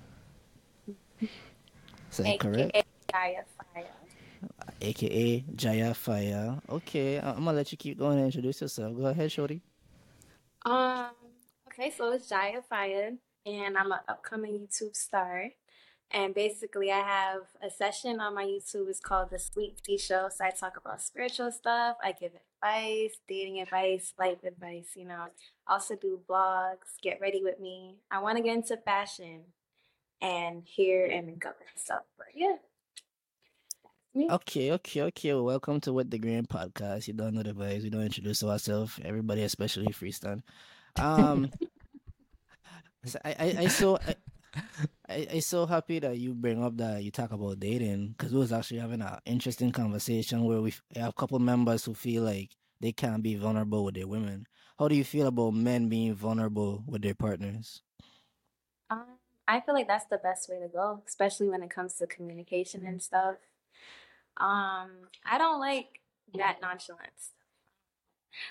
Is 2.19 2.25
that 2.25 2.41
correct? 2.41 2.71
AKA 2.75 2.85
Jaya 3.11 3.45
Fire. 3.75 3.87
AKA 4.81 5.45
JaiyaFiyah. 5.55 6.61
Okay, 6.69 7.19
I'm 7.19 7.45
gonna 7.45 7.53
let 7.53 7.73
you 7.73 7.79
keep 7.79 7.99
going 7.99 8.19
and 8.19 8.27
introduce 8.27 8.61
yourself. 8.61 8.97
Go 8.97 9.07
ahead, 9.07 9.33
Shorty. 9.33 9.63
Um, 10.65 11.11
okay, 11.69 11.91
so 11.91 12.13
it's 12.13 12.31
JaiyaFiyah, 12.31 13.17
and 13.47 13.79
I'm 13.79 13.93
an 13.93 13.99
upcoming 14.09 14.59
YouTube 14.59 14.95
star. 14.95 15.51
And 16.11 16.35
basically, 16.35 16.91
I 16.91 17.01
have 17.01 17.43
a 17.63 17.71
session 17.71 18.19
on 18.19 18.35
my 18.35 18.45
YouTube. 18.45 18.89
It's 18.89 18.99
called 18.99 19.29
The 19.31 19.39
Sweet 19.39 19.83
Tea 19.85 19.99
Show. 19.99 20.31
So 20.35 20.43
I 20.43 20.51
talk 20.51 20.79
about 20.79 21.03
spiritual 21.03 21.53
stuff. 21.53 21.99
I 22.03 22.13
give 22.13 22.33
advice, 22.63 23.19
dating 23.29 23.61
advice, 23.61 24.15
life 24.19 24.43
advice. 24.43 24.93
You 24.97 25.05
know, 25.05 25.27
I 25.67 25.75
also 25.75 25.97
do 25.97 26.21
blogs. 26.27 26.97
Get 27.03 27.21
ready 27.21 27.43
with 27.43 27.61
me. 27.61 27.97
I 28.11 28.23
want 28.23 28.39
to 28.39 28.43
get 28.43 28.57
into 28.57 28.79
fashion 28.79 29.43
and 30.21 30.65
hair 30.77 31.07
and 31.07 31.27
makeup 31.27 31.57
and 31.61 31.83
stuff. 31.83 32.03
But 32.17 32.29
yeah. 32.35 32.57
Okay, 34.31 34.73
okay, 34.73 35.03
okay. 35.03 35.33
Well, 35.35 35.45
welcome 35.45 35.81
to 35.83 35.93
With 35.93 36.11
the 36.11 36.19
Grain 36.19 36.45
podcast. 36.45 37.07
You 37.07 37.15
don't 37.15 37.35
know 37.35 37.43
the 37.43 37.53
vibes. 37.53 37.85
We 37.85 37.91
don't 37.91 38.03
introduce 38.03 38.43
ourselves. 38.43 38.99
Everybody, 39.05 39.43
especially 39.43 39.87
freestyle. 39.93 40.43
Um, 40.97 41.51
so 43.05 43.19
I, 43.25 43.31
I, 43.39 43.57
I 43.61 43.67
so 43.69 43.97
I, 43.97 44.15
I, 45.09 45.27
I 45.35 45.39
so 45.39 45.67
happy 45.67 46.01
that 46.01 46.19
you 46.19 46.35
bring 46.35 46.65
up 46.65 46.77
that 46.79 47.05
you 47.05 47.11
talk 47.11 47.33
about 47.33 47.61
dating 47.61 48.15
because 48.17 48.33
we 48.33 48.41
was 48.41 48.53
actually 48.53 48.81
having 48.81 49.03
an 49.03 49.19
interesting 49.25 49.71
conversation 49.71 50.45
where 50.45 50.61
we 50.61 50.75
have 50.97 51.11
a 51.11 51.13
couple 51.13 51.39
members 51.39 51.85
who 51.85 51.95
feel 51.95 52.25
like 52.25 52.51
they 52.81 52.93
can't 52.93 53.23
be 53.23 53.37
vulnerable 53.37 53.85
with 53.85 53.95
their 53.95 54.09
women. 54.09 54.47
How 54.79 54.89
do 54.89 54.97
you 54.97 55.05
feel 55.05 55.29
about 55.29 55.55
men 55.55 55.89
being 55.89 56.15
vulnerable 56.15 56.83
with 56.87 57.03
their 57.03 57.15
partners? 57.15 57.83
I 59.49 59.61
feel 59.61 59.75
like 59.75 59.89
that's 59.89 60.05
the 60.05 60.19
best 60.19 60.49
way 60.51 60.61
to 60.61 60.69
go, 60.69 61.03
especially 61.09 61.49
when 61.49 61.63
it 61.63 61.71
comes 61.71 61.95
to 61.95 62.07
communication 62.07 62.87
and 62.87 63.03
stuff. 63.03 63.37
Um, 64.37 64.91
I 65.25 65.39
don't 65.39 65.59
like 65.59 66.01
that 66.37 66.61
nonchalance. 66.61 67.33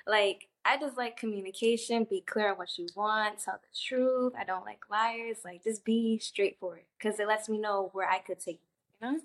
Like, 0.07 0.47
I 0.65 0.77
just 0.77 0.97
like 0.97 1.15
communication, 1.17 2.05
be 2.09 2.21
clear 2.21 2.51
on 2.51 2.57
what 2.57 2.77
you 2.79 2.87
want, 2.95 3.39
tell 3.39 3.59
the 3.61 3.77
truth. 3.79 4.33
I 4.37 4.43
don't 4.43 4.65
like 4.65 4.89
liars. 4.89 5.37
Like, 5.45 5.63
just 5.63 5.85
be 5.85 6.17
straightforward 6.17 6.81
because 6.97 7.19
it 7.19 7.27
lets 7.27 7.47
me 7.47 7.59
know 7.59 7.89
where 7.93 8.09
I 8.09 8.17
could 8.19 8.39
take 8.39 8.59
you, 9.01 9.07
you 9.07 9.13
know? 9.13 9.19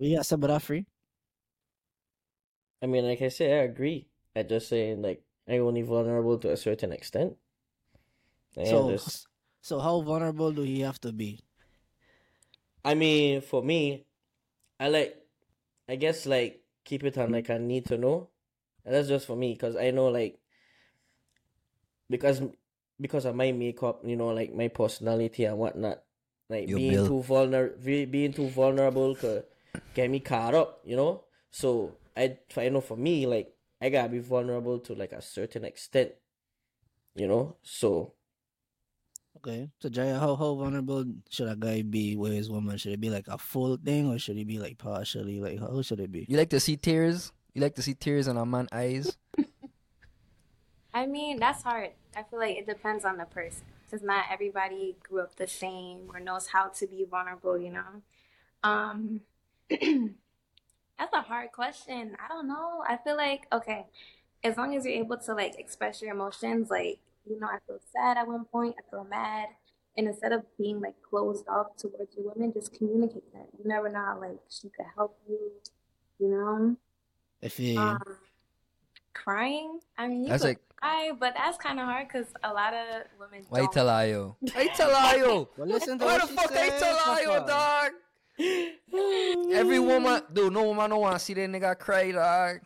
We 0.00 0.14
got 0.16 0.26
some 0.26 0.42
of 0.42 0.48
that 0.48 0.62
free. 0.62 0.86
I 2.82 2.86
mean, 2.86 3.06
like 3.06 3.22
I 3.22 3.28
said, 3.28 3.50
I 3.52 3.62
agree. 3.64 4.08
I 4.34 4.42
just 4.42 4.68
saying 4.68 5.02
like 5.02 5.22
I 5.48 5.58
only 5.58 5.82
vulnerable 5.82 6.38
to 6.38 6.50
a 6.50 6.56
certain 6.56 6.92
extent. 6.92 7.36
And 8.56 8.66
So, 8.66 8.98
so 9.62 9.78
how 9.80 10.00
vulnerable 10.00 10.52
do 10.52 10.62
he 10.62 10.80
have 10.80 11.00
to 11.02 11.12
be? 11.12 11.40
I 12.84 12.94
mean, 12.94 13.40
for 13.40 13.62
me, 13.62 14.06
I 14.78 14.88
like, 14.88 15.16
I 15.88 15.96
guess 15.96 16.26
like 16.26 16.62
keep 16.84 17.04
it 17.04 17.18
on 17.18 17.32
like 17.32 17.50
I 17.50 17.58
need 17.58 17.86
to 17.86 17.98
know, 17.98 18.28
and 18.84 18.94
that's 18.94 19.08
just 19.08 19.26
for 19.26 19.36
me 19.36 19.52
because 19.52 19.76
I 19.76 19.90
know 19.90 20.08
like 20.08 20.38
because 22.08 22.42
because 23.00 23.24
of 23.24 23.34
my 23.34 23.52
makeup, 23.52 24.02
you 24.04 24.16
know, 24.16 24.28
like 24.28 24.54
my 24.54 24.68
personality 24.68 25.44
and 25.44 25.58
whatnot, 25.58 26.02
like 26.48 26.68
Your 26.68 26.78
being 26.78 26.92
build. 26.92 27.08
too 27.08 27.22
vulnerable, 27.22 27.76
being 28.06 28.32
too 28.32 28.48
vulnerable 28.48 29.14
could 29.14 29.44
get 29.94 30.10
me 30.10 30.20
caught 30.20 30.54
up, 30.54 30.80
you 30.84 30.96
know. 30.96 31.24
So 31.50 31.92
I 32.16 32.38
I 32.56 32.68
know 32.68 32.80
for 32.80 32.96
me, 32.96 33.26
like 33.26 33.54
I 33.80 33.88
gotta 33.90 34.08
be 34.08 34.18
vulnerable 34.18 34.78
to 34.80 34.94
like 34.94 35.12
a 35.12 35.22
certain 35.22 35.64
extent, 35.64 36.12
you 37.14 37.26
know. 37.26 37.56
So 37.62 38.14
Okay. 39.40 39.70
So 39.80 39.88
Jaiya, 39.88 40.20
how 40.20 40.36
how 40.36 40.54
vulnerable 40.54 41.04
should 41.30 41.48
a 41.48 41.56
guy 41.56 41.80
be 41.80 42.14
with 42.14 42.32
his 42.32 42.50
woman? 42.50 42.76
Should 42.76 42.92
it 42.92 43.00
be 43.00 43.08
like 43.08 43.26
a 43.28 43.38
full 43.38 43.78
thing 43.78 44.12
or 44.12 44.18
should 44.18 44.36
it 44.36 44.46
be 44.46 44.58
like 44.58 44.76
partially? 44.76 45.40
Like 45.40 45.58
how 45.58 45.80
should 45.80 46.00
it 46.00 46.12
be? 46.12 46.26
You 46.28 46.36
like 46.36 46.50
to 46.50 46.60
see 46.60 46.76
tears? 46.76 47.32
You 47.54 47.62
like 47.62 47.74
to 47.76 47.82
see 47.82 47.94
tears 47.94 48.28
in 48.28 48.36
a 48.36 48.44
man's 48.44 48.68
eyes? 48.70 49.16
I 50.94 51.06
mean, 51.06 51.38
that's 51.38 51.62
hard. 51.62 51.90
I 52.14 52.22
feel 52.24 52.38
like 52.38 52.56
it 52.56 52.66
depends 52.66 53.04
on 53.04 53.16
the 53.16 53.24
person. 53.24 53.62
Because 53.86 54.04
not 54.04 54.26
everybody 54.30 54.96
grew 55.02 55.20
up 55.20 55.36
the 55.36 55.46
same 55.46 56.10
or 56.12 56.20
knows 56.20 56.48
how 56.48 56.68
to 56.68 56.86
be 56.86 57.04
vulnerable, 57.10 57.58
you 57.58 57.72
know? 57.72 58.02
Um, 58.62 59.22
that's 59.70 61.12
a 61.12 61.22
hard 61.22 61.50
question. 61.52 62.16
I 62.22 62.28
don't 62.28 62.46
know. 62.46 62.84
I 62.86 62.98
feel 62.98 63.16
like, 63.16 63.46
okay, 63.52 63.86
as 64.44 64.56
long 64.56 64.76
as 64.76 64.84
you're 64.84 64.94
able 64.94 65.16
to 65.18 65.34
like 65.34 65.58
express 65.58 66.02
your 66.02 66.12
emotions, 66.12 66.70
like, 66.70 67.00
you 67.28 67.38
know, 67.40 67.46
I 67.46 67.58
feel 67.66 67.78
sad 67.92 68.16
at 68.16 68.26
one 68.26 68.44
point, 68.46 68.74
I 68.78 68.90
feel 68.90 69.04
mad. 69.04 69.48
And 69.96 70.06
instead 70.06 70.32
of 70.32 70.42
being 70.56 70.80
like 70.80 70.94
closed 71.02 71.46
off 71.48 71.76
towards 71.76 72.14
your 72.16 72.32
woman, 72.32 72.52
just 72.52 72.72
communicate 72.72 73.32
that. 73.32 73.48
You 73.58 73.68
never 73.68 73.88
know 73.88 74.18
like 74.20 74.38
she 74.48 74.68
could 74.68 74.86
help 74.96 75.18
you, 75.28 75.38
you 76.18 76.28
know? 76.28 76.76
If 77.42 77.56
he 77.56 77.76
Um, 77.76 77.98
crying. 79.12 79.80
I 79.98 80.06
mean, 80.08 80.22
you 80.22 80.28
That's 80.28 80.42
could 80.42 80.48
like- 80.50 80.76
cry, 80.76 81.12
but 81.18 81.34
that's 81.36 81.58
kind 81.58 81.78
of 81.80 81.86
hard 81.86 82.08
because 82.08 82.26
a 82.42 82.52
lot 82.52 82.72
of 82.72 83.02
women 83.18 83.44
Why 83.48 83.58
you 83.60 83.64
don't. 83.64 83.72
tell 83.72 83.88
her, 83.88 84.06
yo? 84.06 84.36
Why 84.54 84.62
you 84.62 84.70
tell 84.74 84.94
her, 84.94 85.24
well, 85.56 85.66
listen 85.66 85.98
to 85.98 86.04
Why 86.04 86.12
what 86.18 86.28
the 86.28 86.34
fuck 86.34 86.52
I 86.52 86.68
said, 86.68 86.78
tell 86.80 86.96
her, 86.96 87.22
yo, 87.22 87.40
Papa. 87.40 87.46
dog? 87.48 87.92
Every 89.52 89.78
woman, 89.78 90.22
dude, 90.32 90.52
no 90.52 90.64
woman 90.64 90.90
don't 90.90 91.00
want 91.00 91.14
to 91.14 91.18
see 91.18 91.34
that 91.34 91.50
nigga 91.50 91.78
cry, 91.78 92.10
dog. 92.12 92.60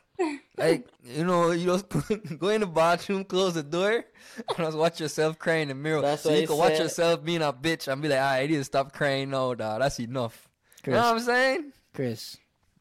Like, 0.56 0.86
you 1.04 1.24
know, 1.24 1.50
you 1.50 1.66
just 1.66 1.88
go 2.38 2.48
in 2.48 2.60
the 2.60 2.66
bathroom, 2.66 3.24
close 3.24 3.54
the 3.54 3.62
door, 3.62 4.04
and 4.36 4.56
just 4.56 4.76
watch 4.76 5.00
yourself 5.00 5.38
cry 5.38 5.56
in 5.56 5.68
the 5.68 5.74
mirror. 5.74 6.00
That's 6.00 6.22
so 6.22 6.32
you 6.32 6.46
can 6.46 6.56
watch 6.56 6.76
said. 6.76 6.82
yourself 6.84 7.24
being 7.24 7.42
a 7.42 7.52
bitch 7.52 7.92
and 7.92 8.00
be 8.00 8.08
like, 8.08 8.20
I 8.20 8.46
need 8.46 8.56
to 8.56 8.64
stop 8.64 8.92
crying 8.92 9.30
now, 9.30 9.54
dog. 9.54 9.80
That's 9.80 9.98
enough. 9.98 10.48
You 10.86 10.92
know 10.92 10.98
what 10.98 11.14
I'm 11.14 11.20
saying? 11.20 11.72
Chris, 11.92 12.36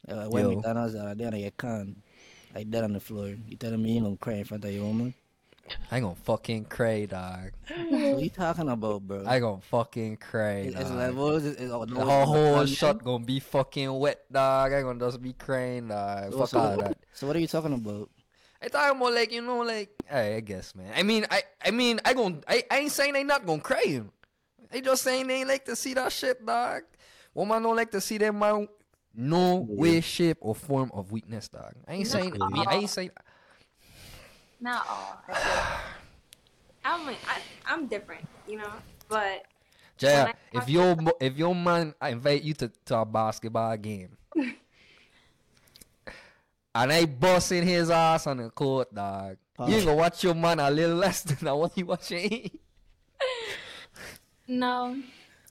uh, 0.08 0.26
when 0.26 0.44
Yo. 0.44 0.56
McDonald's 0.56 0.96
are 0.96 1.16
there, 1.16 1.36
you 1.36 1.52
can 1.58 2.04
like 2.54 2.70
dead 2.70 2.84
on 2.84 2.94
the 2.94 3.00
floor. 3.00 3.30
You 3.48 3.58
telling 3.58 3.82
me 3.82 3.94
you 3.94 4.02
gonna 4.02 4.18
cry 4.18 4.34
in 4.34 4.44
front 4.44 4.66
of 4.66 4.72
your 4.72 4.86
woman? 4.86 5.14
I 5.92 5.98
ain't 5.98 6.04
gonna 6.04 6.16
fucking 6.16 6.66
cry, 6.66 7.06
dog. 7.06 7.52
What 7.70 8.22
you 8.24 8.30
talking 8.30 8.68
about, 8.70 9.02
bro? 9.02 9.24
I 9.26 9.40
gonna 9.40 9.62
fucking 9.62 10.18
cry, 10.18 10.62
It- 10.68 10.74
it's 10.76 10.90
dog. 10.90 10.98
levels. 10.98 11.46
It's, 11.46 11.62
it's, 11.62 11.72
oh, 11.72 11.86
The 11.86 12.04
whole, 12.04 12.26
whole 12.26 12.66
shot 12.66 13.04
gonna 13.04 13.24
be 13.24 13.40
fucking 13.40 13.92
wet, 13.98 14.26
dog. 14.32 14.74
I 14.74 14.82
gonna 14.82 15.00
just 15.00 15.22
be 15.22 15.34
crying, 15.34 15.88
dog. 15.88 16.32
So, 16.34 16.40
Fuck 16.40 16.50
so, 16.50 16.60
all 16.60 16.78
that. 16.78 16.98
so 17.14 17.28
what 17.28 17.36
are 17.36 17.40
you 17.40 17.48
talking 17.48 17.74
about? 17.74 18.10
I 18.62 18.68
talking 18.68 18.98
about 19.00 19.14
like 19.14 19.32
you 19.32 19.42
know 19.42 19.60
like 19.60 19.92
I, 20.10 20.36
I 20.36 20.40
guess 20.40 20.74
man. 20.74 20.92
I 20.96 21.04
mean 21.04 21.26
I 21.30 21.44
I 21.66 21.72
mean 21.72 22.00
I 22.06 22.14
gon' 22.14 22.44
I, 22.48 22.64
I 22.72 22.80
ain't 22.80 22.92
saying 22.94 23.12
they 23.14 23.24
not 23.24 23.46
gonna 23.46 23.62
cry 23.62 23.84
you. 23.86 24.10
I 24.72 24.80
just 24.80 25.04
saying 25.04 25.28
they 25.28 25.42
ain't 25.42 25.50
like 25.50 25.66
to 25.66 25.76
see 25.76 25.94
that 25.96 26.12
shit, 26.14 26.46
dog. 26.46 26.84
Woman 27.34 27.62
don't 27.62 27.76
like 27.76 27.92
to 27.92 28.00
see 28.02 28.18
them 28.18 28.40
man 28.40 28.68
no 29.16 29.58
way, 29.70 30.02
shape, 30.02 30.38
or 30.42 30.56
form 30.56 30.92
of 30.94 31.12
weakness, 31.12 31.48
dog. 31.50 31.74
I 31.88 31.94
ain't 31.96 32.08
saying 32.08 32.32
me. 32.32 32.66
I 32.66 32.76
ain't 32.76 32.90
saying 32.90 33.12
Not 34.64 34.88
all. 34.88 35.20
I 35.28 35.34
feel 35.34 35.52
like. 35.52 35.68
I'm 36.86 37.06
like, 37.06 37.20
I, 37.28 37.38
I'm 37.68 37.88
different, 37.88 38.24
you 38.48 38.58
know. 38.58 38.72
But 39.10 39.44
Jaiya, 40.00 40.26
When 40.26 40.34
I 40.34 40.64
if 40.64 40.70
your 40.70 40.96
mo- 40.96 41.18
if 41.20 41.38
your 41.38 41.54
man 41.56 41.94
invite 42.02 42.44
you 42.44 42.54
to, 42.56 42.72
to 42.86 43.00
a 43.00 43.06
basketball 43.06 43.76
game. 43.78 44.16
And 46.76 46.92
I 46.92 47.06
busting 47.06 47.68
his 47.68 47.92
ass 47.92 48.26
on 48.26 48.38
the 48.38 48.50
court, 48.50 48.90
dog. 48.96 49.38
You 49.60 49.76
ain't 49.76 49.86
gonna 49.86 49.96
watch 49.96 50.24
your 50.24 50.34
man 50.34 50.58
a 50.60 50.72
little 50.72 50.96
less 51.06 51.22
than 51.22 51.48
I 51.48 51.54
want 51.54 51.78
you 51.78 51.86
watching. 51.86 52.50
no, 54.48 54.98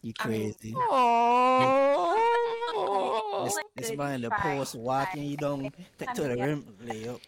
You 0.03 0.13
I 0.19 0.27
mean- 0.27 0.53
crazy? 0.59 0.75
Oh. 0.77 2.19
This, 3.45 3.57
this 3.77 3.97
man 3.97 4.15
in 4.17 4.23
the 4.23 4.31
post 4.31 4.75
walking, 4.75 5.23
you 5.23 5.37
don't 5.37 5.73
take 5.97 6.13
to 6.15 6.23
the 6.23 6.35
rim, 6.37 6.67
lay 6.85 7.07
up. 7.07 7.21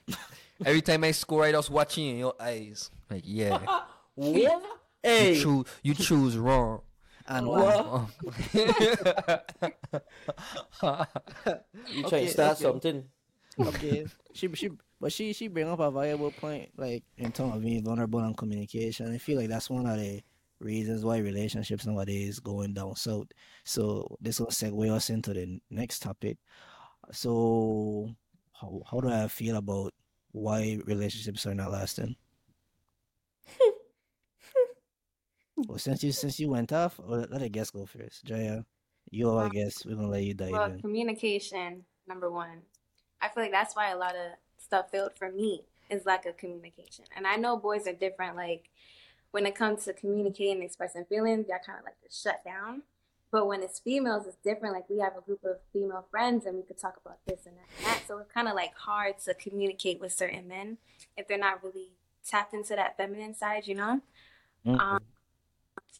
Every 0.64 0.82
time 0.82 1.04
I 1.04 1.10
score, 1.12 1.44
I 1.44 1.52
just 1.52 1.70
watching 1.70 2.06
in 2.08 2.18
your 2.18 2.34
eyes. 2.40 2.90
Like, 3.10 3.22
yeah, 3.24 3.66
you 4.16 4.50
hey, 5.02 5.34
choose, 5.34 5.66
you 5.82 5.94
choose 5.94 6.36
wrong. 6.38 6.80
And 7.26 7.46
What? 7.46 8.08
You 11.90 12.04
trying 12.04 12.04
Okay, 12.06 12.26
to 12.26 12.32
start 12.32 12.58
okay. 12.58 12.64
something? 12.64 13.04
okay, 13.58 14.06
she 14.32 14.48
she 14.54 14.70
but 15.00 15.12
she 15.12 15.32
she 15.32 15.48
bring 15.48 15.68
up 15.68 15.80
a 15.80 15.90
valuable 15.90 16.30
point, 16.32 16.70
like 16.76 17.04
in 17.16 17.32
terms 17.32 17.54
of 17.56 17.62
being 17.62 17.84
vulnerable 17.84 18.20
and 18.20 18.36
communication. 18.36 19.12
I 19.12 19.18
feel 19.18 19.38
like 19.38 19.48
that's 19.48 19.70
one 19.70 19.86
of 19.86 19.98
the 19.98 20.22
reasons 20.60 21.04
why 21.04 21.18
relationships 21.18 21.86
nowadays 21.86 22.40
going 22.40 22.74
down 22.74 22.96
south. 22.96 23.28
So 23.64 24.16
this 24.20 24.40
will 24.40 24.48
segue 24.48 24.90
us 24.90 25.10
into 25.10 25.32
the 25.34 25.60
next 25.70 26.00
topic. 26.00 26.38
So 27.12 28.10
how 28.60 28.82
how 28.90 29.00
do 29.00 29.08
I 29.10 29.28
feel 29.28 29.56
about 29.56 29.92
why 30.34 30.78
relationships 30.84 31.46
are 31.46 31.54
not 31.54 31.70
lasting? 31.70 32.16
well, 35.56 35.78
since 35.78 36.02
you 36.02 36.10
since 36.10 36.40
you 36.40 36.50
went 36.50 36.72
off, 36.72 36.98
or 36.98 37.18
let 37.30 37.40
a 37.40 37.48
guest 37.48 37.72
go 37.72 37.86
first, 37.86 38.26
Jaiya. 38.26 38.64
You, 39.10 39.30
all 39.30 39.38
I 39.38 39.48
guess 39.48 39.86
we're 39.86 39.94
gonna 39.94 40.08
let 40.08 40.24
you 40.24 40.34
dive 40.34 40.50
well, 40.50 40.64
in. 40.64 40.80
communication 40.80 41.84
number 42.08 42.30
one. 42.32 42.62
I 43.20 43.28
feel 43.28 43.44
like 43.44 43.52
that's 43.52 43.76
why 43.76 43.92
a 43.92 43.96
lot 43.96 44.16
of 44.16 44.32
stuff 44.58 44.90
failed 44.90 45.12
for 45.16 45.30
me 45.30 45.62
is 45.88 46.04
lack 46.04 46.26
of 46.26 46.36
communication. 46.36 47.04
And 47.16 47.26
I 47.26 47.36
know 47.36 47.56
boys 47.56 47.86
are 47.86 47.92
different. 47.92 48.34
Like 48.34 48.70
when 49.30 49.46
it 49.46 49.54
comes 49.54 49.84
to 49.84 49.92
communicating 49.92 50.54
and 50.54 50.64
expressing 50.64 51.04
feelings, 51.04 51.46
y'all 51.48 51.58
kind 51.64 51.78
of 51.78 51.84
like 51.84 52.00
to 52.00 52.08
shut 52.10 52.42
down. 52.44 52.82
But 53.34 53.48
when 53.48 53.64
it's 53.64 53.80
females, 53.80 54.28
it's 54.28 54.36
different. 54.44 54.76
Like 54.76 54.88
we 54.88 55.00
have 55.00 55.14
a 55.18 55.20
group 55.20 55.42
of 55.44 55.56
female 55.72 56.06
friends, 56.08 56.46
and 56.46 56.54
we 56.54 56.62
could 56.62 56.78
talk 56.78 56.94
about 57.04 57.18
this 57.26 57.46
and 57.46 57.56
that 57.56 57.66
and 57.78 57.86
that. 57.86 58.02
So 58.06 58.18
it's 58.18 58.30
kind 58.30 58.46
of 58.46 58.54
like 58.54 58.72
hard 58.76 59.18
to 59.24 59.34
communicate 59.34 60.00
with 60.00 60.12
certain 60.12 60.46
men 60.46 60.78
if 61.16 61.26
they're 61.26 61.36
not 61.36 61.64
really 61.64 61.88
tapped 62.24 62.54
into 62.54 62.76
that 62.76 62.96
feminine 62.96 63.34
side. 63.34 63.66
You 63.66 63.74
know. 63.74 64.00
Mm. 64.64 64.78
Um, 64.78 65.00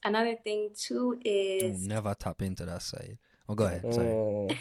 another 0.05 0.37
thing 0.37 0.70
too 0.78 1.18
is 1.24 1.85
Never 1.89 2.14
tap 2.14 2.41
into 2.41 2.66
that 2.66 2.82
side. 2.82 3.18
Oh, 3.49 3.57
go 3.57 3.64
ahead. 3.64 3.82
Sorry. 3.93 4.07
Mm. 4.07 4.57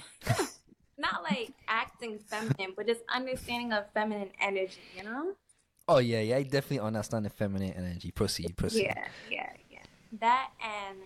not 0.98 1.22
like 1.22 1.52
acting 1.68 2.18
feminine, 2.26 2.74
but 2.76 2.88
just 2.88 3.02
understanding 3.08 3.72
of 3.72 3.86
feminine 3.94 4.32
energy, 4.42 4.82
you 4.98 5.04
know? 5.04 5.36
Oh 5.88 6.00
yeah, 6.00 6.22
yeah. 6.22 6.38
I 6.38 6.42
definitely 6.42 6.80
understand 6.80 7.26
the 7.26 7.30
feminine 7.30 7.74
energy. 7.74 8.10
Proceed, 8.10 8.58
proceed. 8.58 8.86
Yeah, 8.86 9.08
yeah, 9.30 9.50
yeah. 9.70 9.80
That 10.20 10.50
and 10.60 10.98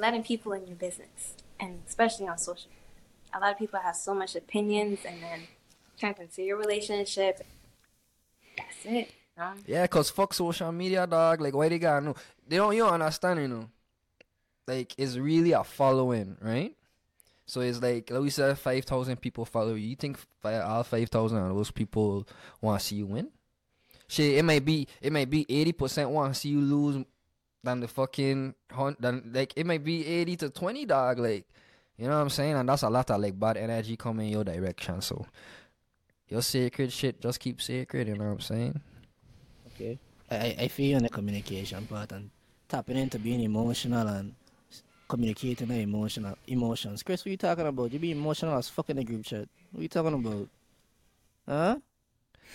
letting 0.00 0.22
people 0.22 0.52
in 0.52 0.66
your 0.66 0.76
business, 0.76 1.34
and 1.60 1.80
especially 1.86 2.28
on 2.28 2.38
social. 2.38 2.70
A 3.34 3.40
lot 3.40 3.52
of 3.52 3.58
people 3.58 3.78
have 3.80 3.96
so 3.96 4.14
much 4.14 4.36
opinions, 4.36 5.00
and 5.06 5.22
then 5.22 5.40
turns 5.98 6.18
into 6.18 6.42
your 6.42 6.56
relationship. 6.56 7.46
That's 8.56 8.84
it. 8.84 9.12
know? 9.36 9.52
Yeah, 9.66 9.86
cause 9.86 10.10
fuck 10.10 10.34
social 10.34 10.72
media, 10.72 11.06
dog. 11.06 11.40
Like, 11.40 11.54
why 11.54 11.68
they 11.68 11.78
gotta 11.78 12.04
know? 12.04 12.14
They 12.46 12.56
don't. 12.56 12.74
You 12.74 12.84
don't 12.84 12.94
understand, 12.94 13.40
you 13.40 13.48
know. 13.48 13.68
Like, 14.66 14.94
it's 14.98 15.16
really 15.16 15.52
a 15.52 15.64
following, 15.64 16.36
right? 16.40 16.74
So 17.46 17.62
it's 17.62 17.80
like, 17.80 18.10
like 18.10 18.20
we 18.20 18.30
said, 18.30 18.58
five 18.58 18.84
thousand 18.84 19.16
people 19.20 19.46
follow 19.46 19.74
you. 19.74 19.88
You 19.88 19.96
think 19.96 20.18
all 20.44 20.82
five 20.82 21.08
thousand 21.08 21.38
of 21.38 21.56
those 21.56 21.70
people 21.70 22.28
want 22.60 22.78
to 22.80 22.86
see 22.86 22.96
you 22.96 23.06
win? 23.06 23.28
Shit, 24.06 24.36
it 24.36 24.42
might 24.42 24.64
be, 24.64 24.86
it 25.00 25.12
might 25.12 25.30
be 25.30 25.46
eighty 25.48 25.72
percent 25.72 26.10
want 26.10 26.34
to 26.34 26.38
see 26.38 26.50
you 26.50 26.60
lose, 26.60 27.04
than 27.64 27.80
the 27.80 27.88
fucking 27.88 28.54
than 29.00 29.30
like 29.34 29.52
it 29.56 29.66
might 29.66 29.84
be 29.84 30.06
eighty 30.06 30.36
to 30.36 30.50
twenty, 30.50 30.84
dog. 30.86 31.18
Like, 31.18 31.46
you 31.96 32.06
know 32.06 32.14
what 32.16 32.22
I'm 32.22 32.30
saying? 32.30 32.54
And 32.54 32.68
that's 32.68 32.82
a 32.82 32.88
lot 32.90 33.10
of 33.10 33.20
like 33.20 33.38
bad 33.38 33.56
energy 33.56 33.96
coming 33.96 34.28
your 34.30 34.44
direction. 34.44 35.00
So, 35.00 35.26
your 36.28 36.42
sacred 36.42 36.92
shit 36.92 37.20
just 37.20 37.40
keep 37.40 37.60
sacred. 37.60 38.08
You 38.08 38.14
know 38.16 38.24
what 38.24 38.30
I'm 38.32 38.40
saying? 38.40 38.80
Okay. 39.74 39.98
I, 40.30 40.56
I- 40.60 40.68
feel 40.68 40.90
you 40.90 40.96
on 40.96 41.02
the 41.02 41.08
communication 41.08 41.86
part 41.86 42.12
and 42.12 42.30
tapping 42.68 42.96
into 42.98 43.18
being 43.18 43.40
emotional 43.40 44.06
and 44.06 44.34
communicating 45.08 45.68
the 45.68 45.76
emotional 45.80 46.36
emotions. 46.46 47.02
Chris, 47.02 47.24
what 47.24 47.30
you 47.30 47.36
talking 47.38 47.66
about? 47.66 47.92
You 47.92 47.98
be 47.98 48.10
emotional 48.10 48.58
as 48.58 48.68
fuck 48.68 48.90
in 48.90 48.96
the 48.96 49.04
group 49.04 49.24
chat. 49.24 49.48
What 49.72 49.82
you 49.82 49.88
talking 49.88 50.14
about? 50.14 50.48
Huh? 51.48 51.76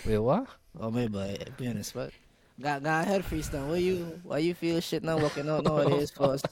Wait, 0.05 0.19
what? 0.19 0.47
Oh 0.79 0.91
maybe 0.91 1.17
I 1.17 1.37
be 1.57 1.67
on 1.67 1.77
the 1.77 2.11
spot. 2.59 2.83
Go, 2.83 2.89
go 2.89 2.99
ahead, 2.99 3.23
freestyle. 3.23 3.67
Why 3.67 3.77
you 3.77 4.19
why 4.23 4.37
you 4.39 4.53
feel 4.53 4.79
shit 4.79 5.03
not 5.03 5.19
working 5.21 5.49
out 5.49 5.63
nowadays 5.63 6.11
first? 6.11 6.47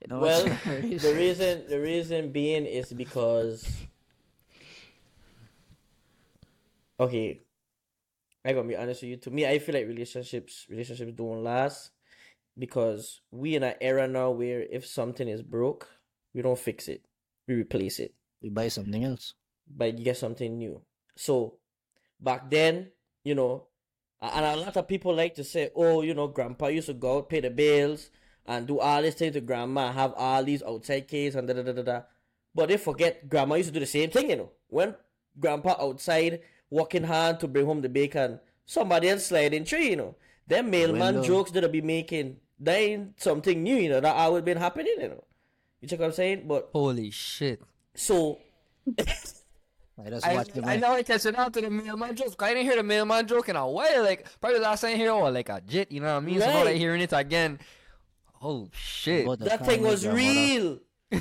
You 0.00 0.08
know, 0.08 0.20
Well, 0.20 0.44
the 0.64 1.14
reason 1.16 1.64
the 1.68 1.80
reason 1.80 2.32
being 2.32 2.66
is 2.66 2.92
because 2.92 3.66
okay, 6.98 7.42
I 8.44 8.52
gotta 8.52 8.68
be 8.68 8.76
honest 8.76 9.02
with 9.02 9.10
you. 9.10 9.16
To 9.18 9.30
me, 9.30 9.46
I 9.46 9.58
feel 9.58 9.74
like 9.74 9.86
relationships 9.86 10.66
relationships 10.68 11.12
don't 11.14 11.42
last 11.44 11.90
because 12.58 13.20
we 13.30 13.56
in 13.56 13.62
an 13.62 13.74
era 13.80 14.06
now 14.08 14.30
where 14.30 14.62
if 14.62 14.86
something 14.86 15.28
is 15.28 15.42
broke, 15.42 15.88
we 16.34 16.42
don't 16.42 16.58
fix 16.58 16.88
it, 16.88 17.02
we 17.48 17.54
replace 17.54 17.98
it 17.98 18.14
we 18.42 18.48
buy 18.48 18.68
something 18.68 19.04
else. 19.04 19.34
by 19.68 19.86
you 19.86 20.04
get 20.04 20.16
something 20.16 20.58
new. 20.58 20.80
So 21.16 21.58
back 22.20 22.50
then, 22.50 22.90
you 23.24 23.34
know, 23.34 23.66
and 24.20 24.44
a 24.44 24.56
lot 24.56 24.76
of 24.76 24.88
people 24.88 25.14
like 25.14 25.34
to 25.36 25.44
say, 25.44 25.70
"Oh, 25.74 26.02
you 26.02 26.14
know, 26.14 26.28
grandpa 26.28 26.66
used 26.68 26.86
to 26.86 26.94
go 26.94 27.18
out 27.18 27.28
pay 27.28 27.40
the 27.40 27.50
bills 27.50 28.10
and 28.46 28.66
do 28.66 28.78
all 28.78 29.02
this 29.02 29.14
thing 29.14 29.32
to 29.32 29.40
grandma, 29.40 29.92
have 29.92 30.12
all 30.16 30.44
these 30.44 30.62
outside 30.62 31.08
kids 31.08 31.36
and 31.36 31.48
da 31.48 31.54
da 31.54 31.62
da 31.62 31.72
da 31.72 31.82
da." 31.82 32.02
But 32.54 32.68
they 32.68 32.76
forget 32.76 33.28
grandma 33.28 33.54
used 33.56 33.68
to 33.68 33.72
do 33.72 33.80
the 33.80 33.86
same 33.86 34.10
thing, 34.10 34.30
you 34.30 34.36
know. 34.36 34.50
When 34.68 34.94
grandpa 35.38 35.76
outside 35.80 36.40
working 36.68 37.04
hard 37.04 37.40
to 37.40 37.48
bring 37.48 37.66
home 37.66 37.80
the 37.80 37.88
bacon, 37.88 38.40
somebody 38.66 39.08
else 39.08 39.26
sliding 39.26 39.64
through, 39.64 39.80
you 39.80 39.96
know. 39.96 40.16
Them 40.46 40.70
mailman 40.70 41.14
Window. 41.14 41.22
jokes 41.22 41.52
that 41.52 41.64
I 41.64 41.68
be 41.68 41.80
making, 41.80 42.36
that 42.58 42.76
ain't 42.76 43.20
something 43.22 43.62
new, 43.62 43.76
you 43.76 43.88
know, 43.88 44.00
that 44.00 44.16
always 44.16 44.42
been 44.42 44.58
happening, 44.58 44.96
you 44.98 45.08
know. 45.08 45.24
You 45.80 45.88
check 45.88 46.00
what 46.00 46.06
I'm 46.06 46.12
saying? 46.12 46.44
But 46.46 46.70
Holy 46.72 47.10
shit! 47.10 47.62
so 47.94 48.38
I 50.04 50.10
just 50.10 50.26
I, 50.26 50.34
watch 50.34 50.48
the 50.48 50.62
I 50.62 50.66
man. 50.66 50.80
know 50.80 50.92
I 50.92 51.02
catching 51.02 51.34
on 51.36 51.52
to 51.52 51.60
the 51.60 51.70
mailman 51.70 52.14
joke. 52.16 52.36
'cause 52.36 52.48
I 52.48 52.54
didn't 52.54 52.66
hear 52.66 52.76
the 52.76 52.82
mailman 52.82 53.26
joke 53.26 53.48
in 53.48 53.56
a 53.56 53.66
while. 53.68 54.02
Like 54.02 54.26
probably 54.40 54.60
last 54.60 54.80
time 54.82 54.94
I 54.94 54.96
hear 54.96 55.10
or 55.12 55.30
like 55.30 55.48
a 55.48 55.60
jit. 55.60 55.90
You 55.92 56.00
know 56.00 56.14
what 56.14 56.22
I 56.22 56.26
mean? 56.26 56.40
So 56.40 56.46
now 56.46 56.54
Right. 56.56 56.64
that 56.64 56.76
hearing 56.76 57.00
it 57.02 57.12
again. 57.12 57.58
Oh 58.42 58.68
shit! 58.72 59.24
About 59.26 59.40
that 59.40 59.66
thing 59.66 59.82
was 59.82 60.06
real. 60.06 60.78
I 61.12 61.16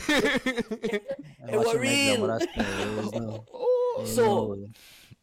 it 1.49 1.57
was 1.57 1.75
real. 1.75 2.17
grandmother 2.17 2.39
spend 2.51 2.67
years 2.95 3.11
now. 3.13 3.45
oh, 3.53 4.03
So, 4.05 4.57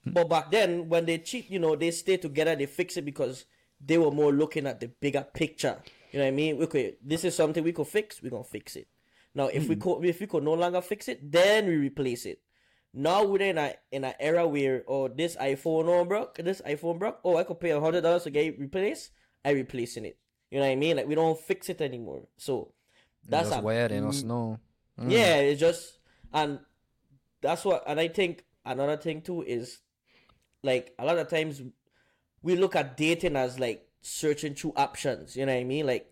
but 0.05 0.29
back 0.29 0.51
then, 0.51 0.89
when 0.89 1.07
they 1.07 1.19
cheat, 1.19 1.51
you 1.51 1.59
know, 1.59 1.77
they 1.77 1.91
stay 1.91 2.17
together, 2.17 2.55
they 2.57 2.67
fix 2.67 2.97
it 2.97 3.05
because 3.05 3.47
they 3.81 3.97
were 3.99 4.11
more 4.11 4.33
looking 4.33 4.67
at 4.67 4.81
the 4.81 4.89
bigger 4.89 5.27
picture. 5.33 5.79
You 6.13 6.19
know 6.19 6.25
what 6.27 6.29
I 6.29 6.33
mean? 6.33 6.57
We 6.59 6.67
could 6.67 6.97
this 7.03 7.25
is 7.25 7.35
something 7.35 7.63
we 7.65 7.73
could 7.73 7.87
fix. 7.87 8.23
We're 8.23 8.31
gonna 8.31 8.45
fix 8.45 8.77
it. 8.77 8.89
Now, 9.35 9.47
if 9.49 9.69
we 9.69 9.77
could, 9.77 10.03
if 10.05 10.21
we 10.21 10.27
could 10.27 10.43
no 10.45 10.55
longer 10.55 10.81
fix 10.81 11.09
it, 11.09 11.31
then 11.31 11.67
we 11.67 11.77
replace 11.77 12.25
it. 12.27 12.41
Now 12.99 13.25
we're 13.25 13.43
in 13.43 13.59
a 13.59 13.75
in 13.93 14.05
an 14.05 14.15
era 14.19 14.49
where 14.49 14.83
oh 14.89 15.09
this 15.09 15.37
iPhone 15.37 15.85
oh 15.87 16.07
broke, 16.07 16.37
this 16.37 16.63
iPhone 16.63 16.99
broke. 16.99 17.21
Oh, 17.23 17.37
I 17.37 17.45
could 17.45 17.61
pay 17.61 17.71
a 17.71 17.81
hundred 17.81 18.01
dollars 18.01 18.23
to 18.23 18.31
get 18.31 18.47
it 18.47 18.59
replaced. 18.59 19.11
I 19.45 19.51
replacing 19.51 20.07
it. 20.07 20.19
You 20.51 20.61
know 20.61 20.65
what 20.65 20.73
I 20.73 20.77
mean? 20.77 20.97
Like 20.97 21.07
we 21.07 21.15
don't 21.15 21.39
fix 21.39 21.69
it 21.69 21.83
anymore. 21.83 22.23
So 22.39 22.73
that's 23.29 23.51
that's 23.51 23.61
a 23.61 23.65
weird 23.65 23.93
and 23.93 24.07
us 24.07 24.23
know. 24.23 24.59
Mm. 24.99 25.11
yeah, 25.11 25.37
it's 25.37 25.61
just 25.61 25.99
and 26.33 26.59
that's 27.43 27.67
what 27.67 27.85
and 27.87 28.01
I 28.01 28.09
think 28.09 28.45
another 28.65 28.97
thing 28.97 29.21
too 29.21 29.43
is 29.43 29.81
like 30.63 30.95
a 30.99 31.05
lot 31.05 31.19
of 31.19 31.29
times 31.29 31.61
we 32.41 32.57
look 32.57 32.75
at 32.77 32.97
dating 32.97 33.37
as 33.37 33.61
like 33.61 33.87
searching 34.01 34.55
through 34.55 34.73
options, 34.75 35.37
you 35.37 35.45
know 35.45 35.53
what 35.53 35.61
I 35.61 35.65
mean? 35.65 35.85
Like 35.85 36.11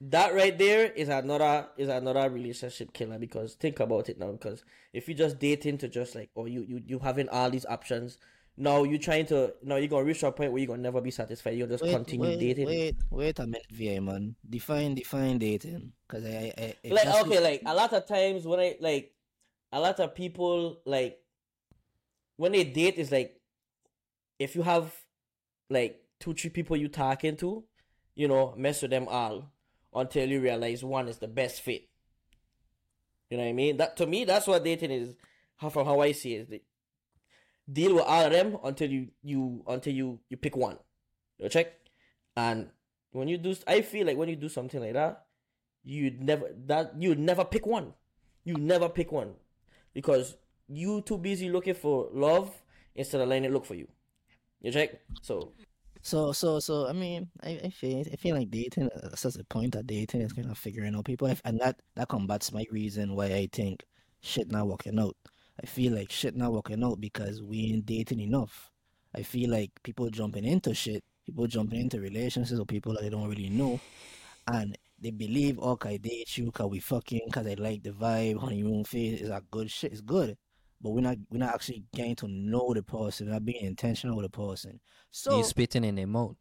that 0.00 0.32
right 0.34 0.56
there 0.58 0.92
is 0.92 1.08
another 1.08 1.68
is 1.76 1.88
another 1.88 2.30
relationship 2.30 2.92
killer 2.92 3.18
because 3.18 3.54
think 3.54 3.80
about 3.80 4.08
it 4.08 4.18
now 4.18 4.30
because 4.30 4.64
if 4.92 5.08
you 5.08 5.14
just 5.14 5.38
dating 5.38 5.76
to 5.78 5.88
just 5.88 6.14
like 6.14 6.30
or 6.34 6.46
you 6.46 6.64
you 6.68 6.80
you 6.86 6.98
having 7.00 7.28
all 7.30 7.50
these 7.50 7.66
options 7.66 8.18
now 8.56 8.84
you're 8.84 8.98
trying 8.98 9.26
to 9.26 9.52
now 9.62 9.76
you're 9.76 9.88
gonna 9.88 10.04
reach 10.04 10.22
a 10.22 10.30
point 10.30 10.52
where 10.52 10.58
you're 10.60 10.68
gonna 10.68 10.82
never 10.82 11.00
be 11.00 11.10
satisfied 11.10 11.56
you'll 11.56 11.68
just 11.68 11.82
wait, 11.82 11.92
continue 11.92 12.28
wait, 12.28 12.38
dating 12.38 12.66
Wait, 12.66 12.96
wait 13.10 13.38
a 13.38 13.46
minute, 13.46 13.66
VA 13.70 14.00
man. 14.00 14.34
Define, 14.48 14.94
define 14.94 15.38
dating. 15.38 15.92
Cause 16.08 16.24
I, 16.24 16.52
I, 16.56 16.74
I 16.84 16.88
like 16.90 17.26
okay 17.26 17.40
like 17.40 17.62
a 17.66 17.74
lot 17.74 17.92
of 17.92 18.06
times 18.06 18.46
when 18.46 18.60
i 18.60 18.76
like 18.80 19.12
a 19.72 19.80
lot 19.80 20.00
of 20.00 20.14
people 20.14 20.80
like 20.86 21.18
when 22.36 22.52
they 22.52 22.64
date 22.64 22.96
is 22.96 23.12
like 23.12 23.40
if 24.38 24.54
you 24.54 24.62
have 24.62 24.94
like 25.70 26.00
two 26.20 26.34
three 26.34 26.50
people 26.50 26.76
you 26.76 26.88
talking 26.88 27.36
to 27.36 27.64
you 28.14 28.26
know 28.28 28.54
mess 28.56 28.82
with 28.82 28.90
them 28.90 29.06
all 29.08 29.52
until 29.94 30.28
you 30.28 30.40
realize 30.40 30.84
one 30.84 31.08
is 31.08 31.18
the 31.18 31.28
best 31.28 31.62
fit 31.62 31.88
you 33.30 33.36
know 33.36 33.42
what 33.42 33.50
i 33.50 33.52
mean 33.52 33.76
that 33.76 33.96
to 33.96 34.06
me 34.06 34.24
that's 34.24 34.46
what 34.46 34.64
dating 34.64 34.90
is 34.90 35.14
how 35.56 35.68
from 35.68 35.86
how 35.86 36.00
i 36.00 36.12
see 36.12 36.34
it 36.34 36.48
is 36.50 36.60
deal 37.70 37.94
with 37.94 38.04
all 38.04 38.24
of 38.24 38.32
them 38.32 38.56
until 38.64 38.90
you 38.90 39.08
you 39.22 39.62
until 39.66 39.92
you 39.92 40.18
you 40.28 40.36
pick 40.36 40.56
one 40.56 40.78
you 41.38 41.48
check 41.48 41.74
and 42.36 42.68
when 43.12 43.28
you 43.28 43.36
do 43.36 43.54
i 43.66 43.80
feel 43.82 44.06
like 44.06 44.16
when 44.16 44.28
you 44.28 44.36
do 44.36 44.48
something 44.48 44.80
like 44.80 44.94
that 44.94 45.26
you'd 45.88 46.22
never 46.22 46.50
that 46.66 46.92
you'd 46.98 47.18
never 47.18 47.44
pick 47.44 47.66
one. 47.66 47.94
You 48.44 48.54
never 48.54 48.88
pick 48.88 49.12
one 49.12 49.34
because 49.94 50.36
you 50.68 51.00
too 51.02 51.18
busy 51.18 51.50
looking 51.50 51.74
for 51.74 52.08
love 52.12 52.50
instead 52.94 53.20
of 53.20 53.28
letting 53.28 53.44
it 53.44 53.52
look 53.52 53.64
for 53.64 53.74
you. 53.74 53.88
You 54.60 54.72
check. 54.72 55.00
So 55.22 55.52
So, 56.08 56.32
so, 56.32 56.58
so, 56.58 56.88
I 56.88 56.94
mean, 56.94 57.28
I, 57.42 57.60
I 57.64 57.68
feel, 57.68 58.02
I 58.10 58.16
feel 58.16 58.34
like 58.34 58.50
dating, 58.50 58.88
uh, 58.96 59.10
that's 59.10 59.24
the 59.24 59.44
point 59.44 59.74
that 59.74 59.86
dating 59.86 60.22
is 60.22 60.32
kind 60.32 60.50
of 60.50 60.56
figuring 60.56 60.94
out 60.94 61.04
people, 61.04 61.28
and, 61.28 61.38
and 61.44 61.60
that, 61.60 61.82
that 61.96 62.08
combats 62.08 62.50
my 62.50 62.64
reason 62.70 63.14
why 63.14 63.26
I 63.26 63.46
think 63.52 63.84
shit 64.22 64.50
not 64.50 64.68
working 64.68 64.98
out. 64.98 65.16
I 65.62 65.66
feel 65.66 65.92
like 65.92 66.10
shit 66.10 66.34
not 66.34 66.54
working 66.54 66.82
out 66.82 66.98
because 66.98 67.42
we 67.42 67.74
ain't 67.74 67.84
dating 67.84 68.20
enough. 68.20 68.70
I 69.14 69.22
feel 69.22 69.50
like 69.50 69.70
people 69.82 70.08
jumping 70.08 70.46
into 70.46 70.72
shit, 70.72 71.04
people 71.26 71.46
jumping 71.46 71.80
into 71.80 72.00
relationships 72.00 72.58
with 72.58 72.68
people 72.68 72.94
that 72.94 73.02
they 73.02 73.10
don't 73.10 73.28
really 73.28 73.50
know, 73.50 73.78
and 74.50 74.78
they 74.98 75.10
believe, 75.10 75.60
I 75.60 75.98
date 75.98 76.38
you 76.38 76.46
because 76.46 76.70
we 76.70 76.80
fucking, 76.80 77.20
because 77.26 77.46
I 77.46 77.52
like 77.58 77.82
the 77.82 77.90
vibe, 77.90 78.38
honeymoon 78.38 78.84
phase 78.84 79.20
is 79.20 79.28
a 79.28 79.42
good 79.50 79.70
shit, 79.70 79.92
it's 79.92 80.00
good. 80.00 80.38
But 80.80 80.90
we're 80.90 81.00
not, 81.00 81.16
we're 81.30 81.38
not 81.38 81.54
actually 81.54 81.82
getting 81.94 82.14
to 82.16 82.28
know 82.28 82.72
the 82.72 82.82
person, 82.82 83.26
we're 83.26 83.32
not 83.34 83.44
being 83.44 83.64
intentional 83.64 84.16
with 84.16 84.26
the 84.26 84.30
person. 84.36 84.80
So, 85.10 85.38
you 85.38 85.44
spitting 85.44 85.84
in 85.84 85.96
their 85.96 86.06
mouth. 86.06 86.36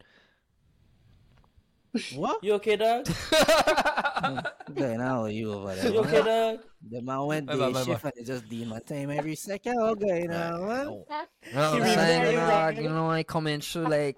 what? 2.15 2.43
you 2.43 2.53
okay, 2.53 2.75
dog? 2.75 3.07
Okay, 4.69 4.97
now 4.97 5.25
you 5.25 5.53
over 5.53 5.75
there. 5.75 5.91
You 5.91 5.99
okay, 5.99 6.21
man. 6.23 6.55
dog? 6.55 6.59
The 6.89 7.01
man 7.01 7.25
went 7.25 7.45
Bye, 7.47 7.53
day 7.53 7.59
bye, 7.59 7.71
bye, 7.71 7.83
shift 7.83 8.03
and 8.17 8.25
just 8.25 8.49
deal 8.49 8.67
my 8.67 8.79
time 8.79 9.11
every 9.11 9.35
second. 9.35 9.79
Okay, 9.79 10.25
now, 10.27 10.57
man. 10.57 10.85
You 10.87 10.91
know 10.91 11.05
what 11.53 11.55
I'm 11.55 11.83
He 11.83 11.93
saying? 11.93 12.21
really 12.23 12.35
dog? 12.35 12.77
You 12.77 12.89
know, 12.89 13.09
I 13.11 13.23
coming 13.23 13.61
through 13.61 13.87
like 13.87 14.17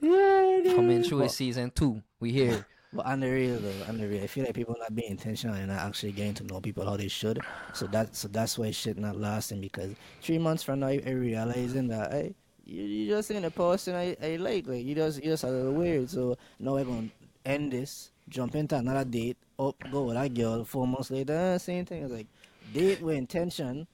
coming 0.00 1.02
through 1.02 1.18
with 1.18 1.32
season 1.32 1.70
two. 1.74 2.02
We 2.20 2.32
here. 2.32 2.66
But 2.92 3.06
real 3.20 3.58
though, 3.58 3.92
real, 3.92 4.22
I 4.22 4.26
feel 4.26 4.44
like 4.44 4.54
people 4.54 4.74
not 4.78 4.94
being 4.94 5.10
intentional 5.10 5.56
and 5.56 5.68
not 5.68 5.80
actually 5.80 6.12
getting 6.12 6.34
to 6.34 6.44
know 6.44 6.60
people 6.60 6.86
how 6.86 6.96
they 6.96 7.08
should. 7.08 7.38
So 7.74 7.86
that 7.88 8.16
so 8.16 8.28
that's 8.28 8.58
why 8.58 8.70
shit 8.70 8.96
not 8.96 9.16
lasting 9.20 9.60
because 9.60 9.94
three 10.22 10.38
months 10.38 10.62
from 10.62 10.80
now 10.80 10.88
I 10.88 11.02
realizing 11.10 11.88
that 11.88 12.12
I 12.12 12.34
you, 12.64 12.82
you 12.82 13.08
just 13.08 13.30
ain't 13.30 13.44
a 13.44 13.50
person 13.50 13.94
I, 13.94 14.16
I 14.22 14.36
like. 14.36 14.66
Like 14.66 14.84
you 14.84 14.94
just 14.94 15.18
you 15.22 15.30
just 15.30 15.44
a 15.44 15.48
little 15.48 15.72
weird. 15.72 16.08
So 16.08 16.36
now 16.58 16.74
we're 16.74 16.84
gonna 16.84 17.08
end 17.44 17.72
this, 17.72 18.10
jump 18.28 18.54
into 18.54 18.76
another 18.76 19.04
date, 19.04 19.36
up, 19.58 19.76
go 19.90 20.04
with 20.04 20.14
that 20.14 20.32
girl, 20.34 20.64
four 20.64 20.86
months 20.86 21.10
later, 21.10 21.34
eh, 21.34 21.58
same 21.58 21.84
thing. 21.84 22.04
It's 22.04 22.12
like 22.12 22.26
date 22.72 23.02
with 23.02 23.16
intention, 23.16 23.86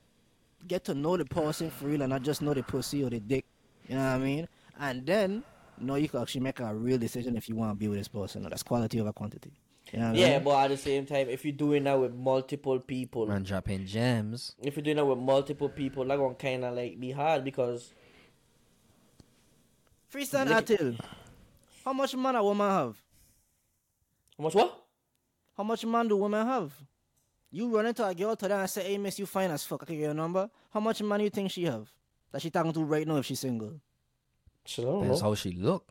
get 0.68 0.84
to 0.84 0.94
know 0.94 1.16
the 1.16 1.24
person 1.24 1.70
for 1.70 1.86
real 1.86 2.02
and 2.02 2.10
not 2.10 2.22
just 2.22 2.42
know 2.42 2.54
the 2.54 2.62
pussy 2.62 3.02
or 3.04 3.10
the 3.10 3.20
dick. 3.20 3.44
You 3.88 3.96
know 3.96 4.04
what 4.04 4.16
I 4.16 4.18
mean? 4.18 4.48
And 4.78 5.06
then 5.06 5.44
know 5.80 5.94
you 5.96 6.08
can 6.08 6.20
actually 6.22 6.40
make 6.42 6.60
a 6.60 6.74
real 6.74 6.98
decision 6.98 7.36
if 7.36 7.48
you 7.48 7.56
want 7.56 7.70
to 7.72 7.76
be 7.76 7.88
with 7.88 7.98
this 7.98 8.08
person. 8.08 8.42
That's 8.42 8.62
quality 8.62 9.00
over 9.00 9.12
quantity. 9.12 9.52
You 9.92 9.98
know 9.98 10.06
what 10.08 10.16
I 10.16 10.18
Yeah, 10.18 10.34
mean? 10.36 10.44
but 10.44 10.64
at 10.64 10.68
the 10.68 10.76
same 10.76 11.04
time, 11.06 11.28
if 11.28 11.44
you're 11.44 11.52
doing 11.52 11.84
that 11.84 11.98
with 12.00 12.14
multiple 12.14 12.80
people, 12.80 13.26
Man 13.26 13.42
dropping 13.42 13.84
gems. 13.86 14.54
if 14.62 14.76
you're 14.76 14.82
doing 14.82 14.96
that 14.96 15.04
with 15.04 15.18
multiple 15.18 15.68
people, 15.68 16.04
that 16.06 16.16
gonna 16.16 16.34
kind 16.34 16.64
of 16.64 16.74
like 16.74 16.98
be 16.98 17.10
hard 17.10 17.44
because 17.44 17.92
Freestyle 20.12 20.46
Look- 20.48 20.66
Atil. 20.66 20.98
How 21.84 21.92
much 21.92 22.14
man 22.16 22.34
a 22.36 22.42
woman 22.42 22.70
have? 22.70 22.96
how 24.38 24.44
much 24.44 24.54
what? 24.54 24.84
How 25.56 25.62
much 25.64 25.84
man 25.84 26.08
do 26.08 26.16
women 26.16 26.46
have? 26.46 26.72
You 27.50 27.68
run 27.68 27.86
into 27.86 28.04
a 28.06 28.14
girl 28.14 28.34
today 28.34 28.54
and 28.54 28.68
say, 28.68 28.82
hey, 28.84 28.98
miss, 28.98 29.18
you 29.18 29.26
fine 29.26 29.50
as 29.50 29.64
fuck. 29.64 29.82
I 29.82 29.86
can 29.86 29.94
get 29.96 30.02
your 30.04 30.14
number. 30.14 30.50
How 30.72 30.80
much 30.80 31.00
money 31.02 31.24
you 31.24 31.30
think 31.30 31.50
she 31.52 31.64
have? 31.64 31.88
That 32.32 32.42
she 32.42 32.50
talking 32.50 32.72
to 32.72 32.82
right 32.82 33.06
now 33.06 33.16
if 33.18 33.26
she's 33.26 33.38
single? 33.40 33.80
So 34.66 34.82
I 34.82 34.86
don't 34.86 35.08
That's 35.08 35.20
know. 35.22 35.28
how 35.28 35.34
she 35.34 35.52
look. 35.52 35.88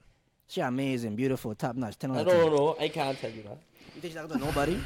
She 0.47 0.61
amazing, 0.61 1.15
beautiful, 1.15 1.55
top 1.55 1.75
notch, 1.75 1.97
10 1.97 2.11
out 2.11 2.17
I 2.17 2.21
of 2.21 2.27
10. 2.27 2.35
don't 2.37 2.55
know. 2.55 2.75
I 2.79 2.87
can't 2.89 3.17
tell 3.19 3.31
you 3.31 3.43
that. 3.43 3.57
You 3.95 4.01
think 4.01 4.13
she 4.13 4.19
talking 4.19 4.37
to 4.39 4.45
nobody? 4.45 4.77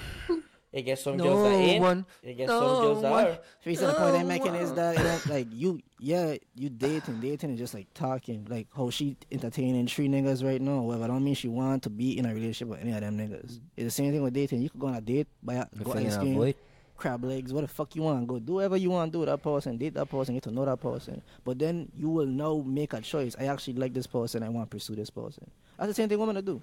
I 0.75 0.81
guess 0.81 1.01
some 1.03 1.15
No 1.17 1.23
girls 1.23 1.47
are 1.47 1.57
in. 1.59 1.81
one- 1.81 2.05
I 2.27 2.31
guess 2.33 2.47
no 2.49 2.59
some 2.59 2.81
girls 2.83 3.03
one- 3.03 3.25
are. 3.27 3.39
Reason 3.65 3.87
the 3.87 3.93
point 3.93 4.15
I'm 4.15 4.25
Oh, 4.25 4.27
making 4.27 4.55
is 4.55 4.73
that 4.73 4.97
you 4.97 5.03
know, 5.03 5.19
like 5.33 5.47
you, 5.51 5.79
yeah, 5.99 6.35
you 6.55 6.69
dating, 6.69 7.21
dating, 7.21 7.51
and 7.51 7.57
just 7.57 7.73
like 7.73 7.87
talking, 7.93 8.45
like 8.49 8.67
how 8.75 8.89
she 8.89 9.15
entertaining 9.31 9.87
three 9.87 10.07
niggas 10.09 10.43
right 10.43 10.61
now. 10.61 10.81
Whatever, 10.81 11.05
I 11.05 11.07
don't 11.07 11.23
mean 11.23 11.35
she 11.35 11.47
want 11.47 11.83
to 11.83 11.89
be 11.89 12.17
in 12.19 12.25
a 12.25 12.33
relationship 12.33 12.67
with 12.67 12.81
any 12.81 12.91
of 12.91 12.99
them 13.01 13.17
niggas. 13.17 13.59
It's 13.77 13.85
the 13.85 13.89
same 13.91 14.11
thing 14.11 14.21
with 14.21 14.33
dating. 14.33 14.61
You 14.61 14.69
could 14.69 14.81
go 14.81 14.87
on 14.87 14.95
a 14.95 15.01
date, 15.01 15.27
buy 15.41 15.55
a, 15.55 15.65
You 15.73 15.83
go 15.85 15.91
feeling 15.91 16.07
ice 16.07 16.15
that 16.15 16.21
cream, 16.21 16.35
void? 16.35 16.55
Crab 16.97 17.23
legs, 17.23 17.53
what 17.53 17.61
the 17.61 17.67
fuck 17.67 17.95
you 17.95 18.01
want, 18.03 18.27
go 18.27 18.39
do 18.39 18.53
whatever 18.53 18.77
you 18.77 18.89
want 18.89 19.11
to 19.11 19.15
do 19.15 19.19
with 19.19 19.29
that 19.29 19.41
person, 19.41 19.77
date 19.77 19.93
that 19.93 20.09
person, 20.09 20.33
get 20.33 20.43
to 20.43 20.51
know 20.51 20.65
that 20.65 20.81
person. 20.81 21.21
But 21.43 21.59
then 21.59 21.91
you 21.97 22.09
will 22.09 22.25
now 22.25 22.63
make 22.65 22.93
a 22.93 23.01
choice. 23.01 23.35
I 23.39 23.45
actually 23.45 23.75
like 23.75 23.93
this 23.93 24.07
person. 24.07 24.43
I 24.43 24.49
want 24.49 24.69
to 24.69 24.75
pursue 24.75 24.95
this 24.95 25.09
person. 25.09 25.49
That's 25.77 25.89
the 25.89 25.93
same 25.93 26.09
thing 26.09 26.19
women 26.19 26.35
to 26.35 26.41
do. 26.41 26.61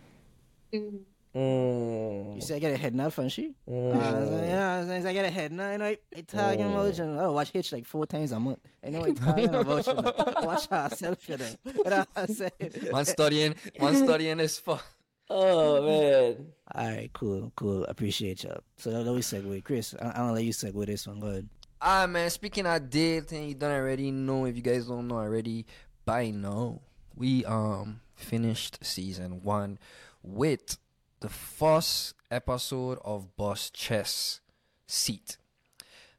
Mhm. 0.73 1.01
Mm. 1.35 2.37
You 2.37 2.41
say 2.41 2.57
I 2.57 2.59
get 2.61 2.73
a 2.73 2.77
head 2.77 2.95
nod 2.95 3.13
from 3.13 3.29
she. 3.29 3.55
Mm. 3.69 3.97
Uh, 3.97 4.45
yeah, 4.47 5.09
I 5.09 5.13
get 5.13 5.25
a 5.25 5.31
head 5.31 5.51
nod. 5.51 5.73
You 5.73 5.79
know, 5.79 5.85
I, 5.87 5.99
I 6.17 6.21
talking 6.21 6.73
about 6.73 6.97
you. 6.97 7.05
I 7.05 7.27
watch 7.27 7.51
Hitch 7.51 7.73
like 7.73 7.85
four 7.87 8.07
times 8.07 8.31
a 8.31 8.39
month. 8.39 8.61
I 8.87 8.91
know 8.91 9.05
I 9.05 9.11
talking 9.13 9.53
about 9.53 9.85
you. 9.85 9.95
know. 9.95 10.13
Watch 10.43 10.69
herself, 10.69 11.29
you 11.29 11.37
know. 11.39 11.47
You 11.65 11.73
know 11.91 11.97
what 11.97 12.09
I'm 12.15 12.27
saying? 12.29 12.53
Man 12.93 13.05
studying, 13.05 13.55
man 13.81 13.97
studying 13.97 14.37
this 14.37 14.61
fuck. 14.61 14.85
Oh 15.31 15.83
man. 15.87 16.47
All 16.75 16.89
right, 16.89 17.11
cool, 17.13 17.53
cool. 17.57 17.85
Appreciate 17.85 18.45
y'all. 18.45 18.63
So 18.77 18.91
that 18.91 19.13
we 19.13 19.21
segue. 19.21 19.65
Chris, 19.65 19.95
I, 20.01 20.07
I'm 20.07 20.13
gonna 20.15 20.33
let 20.35 20.45
you 20.45 20.53
segue 20.53 20.87
this 20.87 21.07
one. 21.07 21.21
Go 21.21 21.27
ahead. 21.29 21.49
Ah 21.81 22.07
man, 22.07 22.31
speaking 22.31 22.67
of 22.67 22.89
dating, 22.89 23.49
you 23.49 23.55
don't 23.55 23.71
already 23.71 24.11
know. 24.11 24.47
If 24.47 24.57
you 24.57 24.63
guys 24.63 24.87
don't 24.87 25.09
know 25.09 25.19
already, 25.19 25.67
by 26.05 26.31
now 26.31 26.81
we 27.15 27.45
um 27.45 28.01
finished 28.15 28.85
season 28.85 29.43
one 29.43 29.79
with 30.23 30.79
the 31.21 31.29
first 31.29 32.15
episode 32.31 32.99
of 33.05 33.37
Buss 33.37 33.71
Chest 33.71 34.41
Seat. 34.87 35.37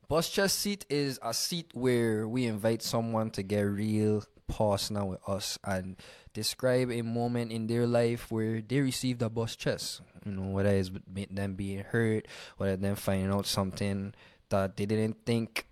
Buss 0.08 0.30
Chest 0.30 0.60
Seat 0.60 0.86
is 0.90 1.20
a 1.24 1.34
seat 1.34 1.72
where 1.74 2.28
we 2.28 2.46
invite 2.46 2.82
someone 2.84 3.32
to 3.32 3.44
get 3.44 3.62
real 3.62 4.24
personal 4.48 5.08
with 5.10 5.20
us 5.28 5.58
and 5.64 5.96
describe 6.36 6.92
a 6.92 7.02
moment 7.02 7.52
in 7.52 7.66
their 7.66 7.88
life 7.88 8.30
where 8.30 8.62
they 8.62 8.82
received 8.82 9.24
a 9.24 9.30
buss 9.30 9.56
chest. 9.56 10.02
You 10.26 10.34
know, 10.34 10.52
whether 10.52 10.70
it's 10.70 10.90
be- 10.90 11.32
them 11.32 11.56
being 11.56 11.80
hurt, 11.80 12.28
whether 12.58 12.76
them 12.76 12.96
finding 12.96 13.32
out 13.32 13.48
something 13.48 14.14
that 14.50 14.76
they 14.76 14.86
didn't 14.86 15.26
think 15.26 15.66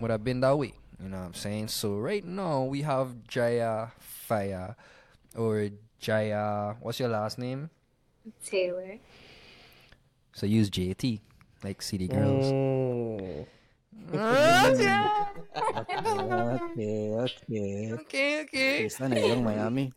would 0.00 0.10
have 0.10 0.24
been 0.24 0.40
that 0.40 0.58
way. 0.58 0.74
You 1.00 1.08
know 1.08 1.18
what 1.18 1.26
I'm 1.26 1.34
saying? 1.34 1.68
So 1.68 1.96
right 1.96 2.24
now 2.24 2.64
we 2.64 2.82
have 2.82 3.14
JaiyaFiyah 3.30 4.74
or 5.36 5.70
Jaiya 6.02 6.76
what's 6.80 6.98
your 6.98 7.08
last 7.08 7.38
name? 7.38 7.70
Taylor. 8.44 8.98
So 10.34 10.46
use 10.46 10.68
JT. 10.68 11.20
Like 11.62 11.80
City 11.80 12.08
Girls. 12.08 12.52
Mm. 12.52 13.46
Okay, 14.14 14.24
okay. 17.14 17.92
okay, 17.92 18.40
okay. 18.42 18.84
It's 18.84 19.00
not 19.00 19.12
a 19.12 19.20
Yung 19.20 19.44
Miami. 19.44 19.92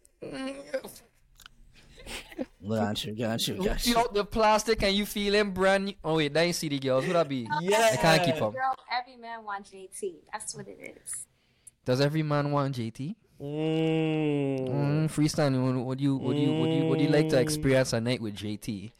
Got 2.67 3.05
you, 3.05 3.15
got 3.15 3.47
you, 3.47 3.55
You 3.55 3.63
got 3.63 3.81
feel 3.81 3.93
you. 3.93 3.99
out 3.99 4.13
the 4.13 4.25
plastic 4.25 4.83
and 4.83 4.95
you 4.95 5.05
feeling 5.05 5.51
brand 5.51 5.85
new. 5.85 5.93
Oh 6.03 6.15
wait, 6.15 6.33
that 6.33 6.41
ain't 6.41 6.55
City 6.55 6.79
Girls. 6.79 7.05
Who 7.05 7.13
that 7.13 7.27
be? 7.27 7.47
Yeah. 7.61 7.89
I 7.93 7.95
can't 7.97 8.23
keep 8.23 8.41
up. 8.41 8.53
Girl, 8.53 8.75
every 8.91 9.17
man 9.17 9.43
wants 9.43 9.71
JT. 9.71 10.15
That's 10.31 10.55
what 10.55 10.67
it 10.67 10.99
is. 11.05 11.25
Does 11.85 12.01
every 12.01 12.23
man 12.23 12.51
want 12.51 12.75
JT? 12.75 13.15
Mm. 13.41 14.67
Mm, 14.67 15.09
freestyle. 15.09 15.63
Would, 15.63 15.75
would 15.85 16.01
you 16.01 16.17
would 16.17 16.37
you 16.37 16.53
would 16.53 16.69
you 16.71 16.85
would 16.85 17.01
you 17.01 17.09
like 17.09 17.29
to 17.29 17.39
experience 17.39 17.93
a 17.93 18.01
night 18.01 18.21
with 18.21 18.35
JT? 18.35 18.91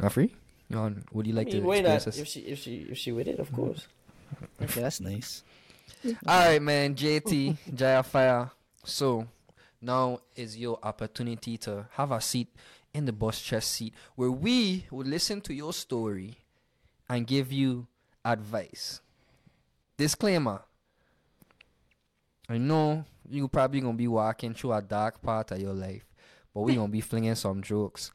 Not 0.00 0.12
free? 0.12 0.34
You 0.70 0.96
would 1.12 1.26
you 1.26 1.32
like 1.32 1.48
I 1.48 1.50
to 1.50 1.56
mean, 1.56 1.66
why 1.66 1.76
experience 1.76 2.06
not? 2.06 2.14
this? 2.14 2.22
If 2.22 2.28
she 2.28 2.40
if 2.40 2.58
she 2.60 2.74
if 2.90 2.98
she 2.98 3.12
with 3.12 3.26
it, 3.28 3.38
of 3.38 3.48
mm-hmm. 3.48 3.56
course. 3.56 3.86
Okay, 4.62 4.80
that's 4.80 5.00
nice. 5.00 5.42
All 6.26 6.46
right, 6.46 6.62
man. 6.62 6.94
JT 6.94 7.56
JaiyaFiyah. 7.74 8.52
So 8.84 9.26
now 9.82 10.20
is 10.36 10.56
your 10.56 10.78
opportunity 10.82 11.58
to 11.58 11.86
have 11.92 12.12
a 12.12 12.20
seat 12.20 12.48
in 12.94 13.06
the 13.06 13.12
buss 13.12 13.40
chest 13.40 13.72
seat 13.72 13.92
where 14.14 14.30
we 14.30 14.86
will 14.90 15.06
listen 15.06 15.40
to 15.42 15.52
your 15.52 15.72
story 15.72 16.38
and 17.08 17.26
give 17.26 17.52
you 17.52 17.88
advice. 18.24 19.00
Disclaimer. 19.96 20.62
I 22.48 22.58
know 22.58 23.04
you 23.28 23.48
probably 23.48 23.80
gonna 23.80 23.94
be 23.94 24.08
walking 24.08 24.54
through 24.54 24.72
a 24.72 24.82
dark 24.82 25.20
part 25.20 25.50
of 25.50 25.60
your 25.60 25.74
life, 25.74 26.04
but 26.54 26.62
we 26.62 26.76
gonna 26.76 26.88
be 26.88 27.00
flinging 27.00 27.34
some 27.34 27.62
jokes. 27.62 28.12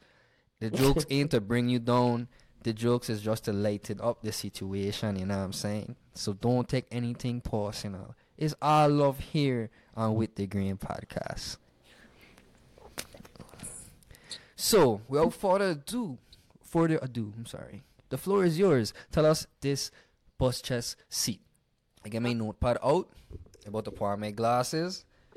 The 0.60 0.70
jokes 0.70 1.04
ain't 1.10 1.30
to 1.32 1.40
bring 1.40 1.68
you 1.68 1.78
down. 1.78 2.28
The 2.66 2.72
jokes 2.72 3.08
is 3.08 3.22
just 3.22 3.44
to 3.44 3.52
lighten 3.52 4.00
up 4.00 4.24
the 4.24 4.32
situation, 4.32 5.16
you 5.20 5.24
know 5.24 5.38
what 5.38 5.44
I'm 5.44 5.52
saying? 5.52 5.94
So 6.14 6.32
don't 6.32 6.68
take 6.68 6.86
anything 6.90 7.40
personal. 7.40 8.16
It's 8.36 8.56
all 8.60 8.88
love 8.88 9.20
here 9.20 9.70
on 9.94 10.16
With 10.16 10.34
the 10.34 10.48
Grain 10.48 10.76
Podcast. 10.76 11.58
So, 14.56 15.00
without 15.06 15.32
further 15.32 15.70
ado, 15.78 16.18
further 16.60 16.98
ado, 17.00 17.32
I'm 17.38 17.46
sorry. 17.46 17.84
The 18.08 18.18
floor 18.18 18.44
is 18.44 18.58
yours. 18.58 18.92
Tell 19.12 19.26
us 19.26 19.46
this 19.60 19.92
buss 20.36 20.60
chest 20.60 20.96
seat. 21.08 21.42
I 22.04 22.08
get 22.08 22.20
my 22.20 22.32
notepad 22.32 22.78
out. 22.82 23.08
About 23.64 23.84
to 23.84 23.92
pour 23.92 24.16
my 24.16 24.32
glasses. 24.32 25.04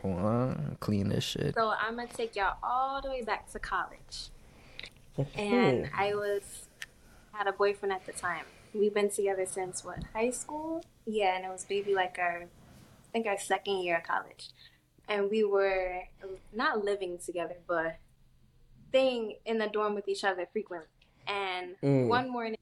Hold 0.00 0.20
on, 0.20 0.76
clean 0.80 1.10
this 1.10 1.24
shit. 1.24 1.54
So 1.54 1.74
I'm 1.78 1.96
gonna 1.96 2.08
take 2.08 2.34
y'all 2.34 2.56
all 2.62 3.02
the 3.02 3.10
way 3.10 3.20
back 3.20 3.52
to 3.52 3.58
college. 3.58 4.30
And 5.36 5.88
I 5.94 6.14
was 6.14 6.68
had 7.32 7.46
a 7.46 7.52
boyfriend 7.52 7.92
at 7.92 8.06
the 8.06 8.12
time. 8.12 8.44
We've 8.72 8.94
been 8.94 9.10
together 9.10 9.46
since 9.46 9.84
what 9.84 9.98
high 10.14 10.30
school? 10.30 10.82
Yeah, 11.06 11.36
and 11.36 11.44
it 11.44 11.48
was 11.48 11.66
maybe 11.68 11.94
like 11.94 12.16
our, 12.18 12.42
I 12.44 13.12
think 13.12 13.26
our 13.26 13.38
second 13.38 13.82
year 13.82 13.98
of 13.98 14.04
college, 14.04 14.50
and 15.08 15.30
we 15.30 15.44
were 15.44 16.02
not 16.52 16.84
living 16.84 17.18
together, 17.24 17.56
but 17.66 17.98
staying 18.90 19.36
in 19.44 19.58
the 19.58 19.68
dorm 19.68 19.94
with 19.94 20.08
each 20.08 20.24
other 20.24 20.46
frequently. 20.52 20.88
And 21.26 21.76
Mm. 21.82 22.08
one 22.08 22.30
morning, 22.30 22.56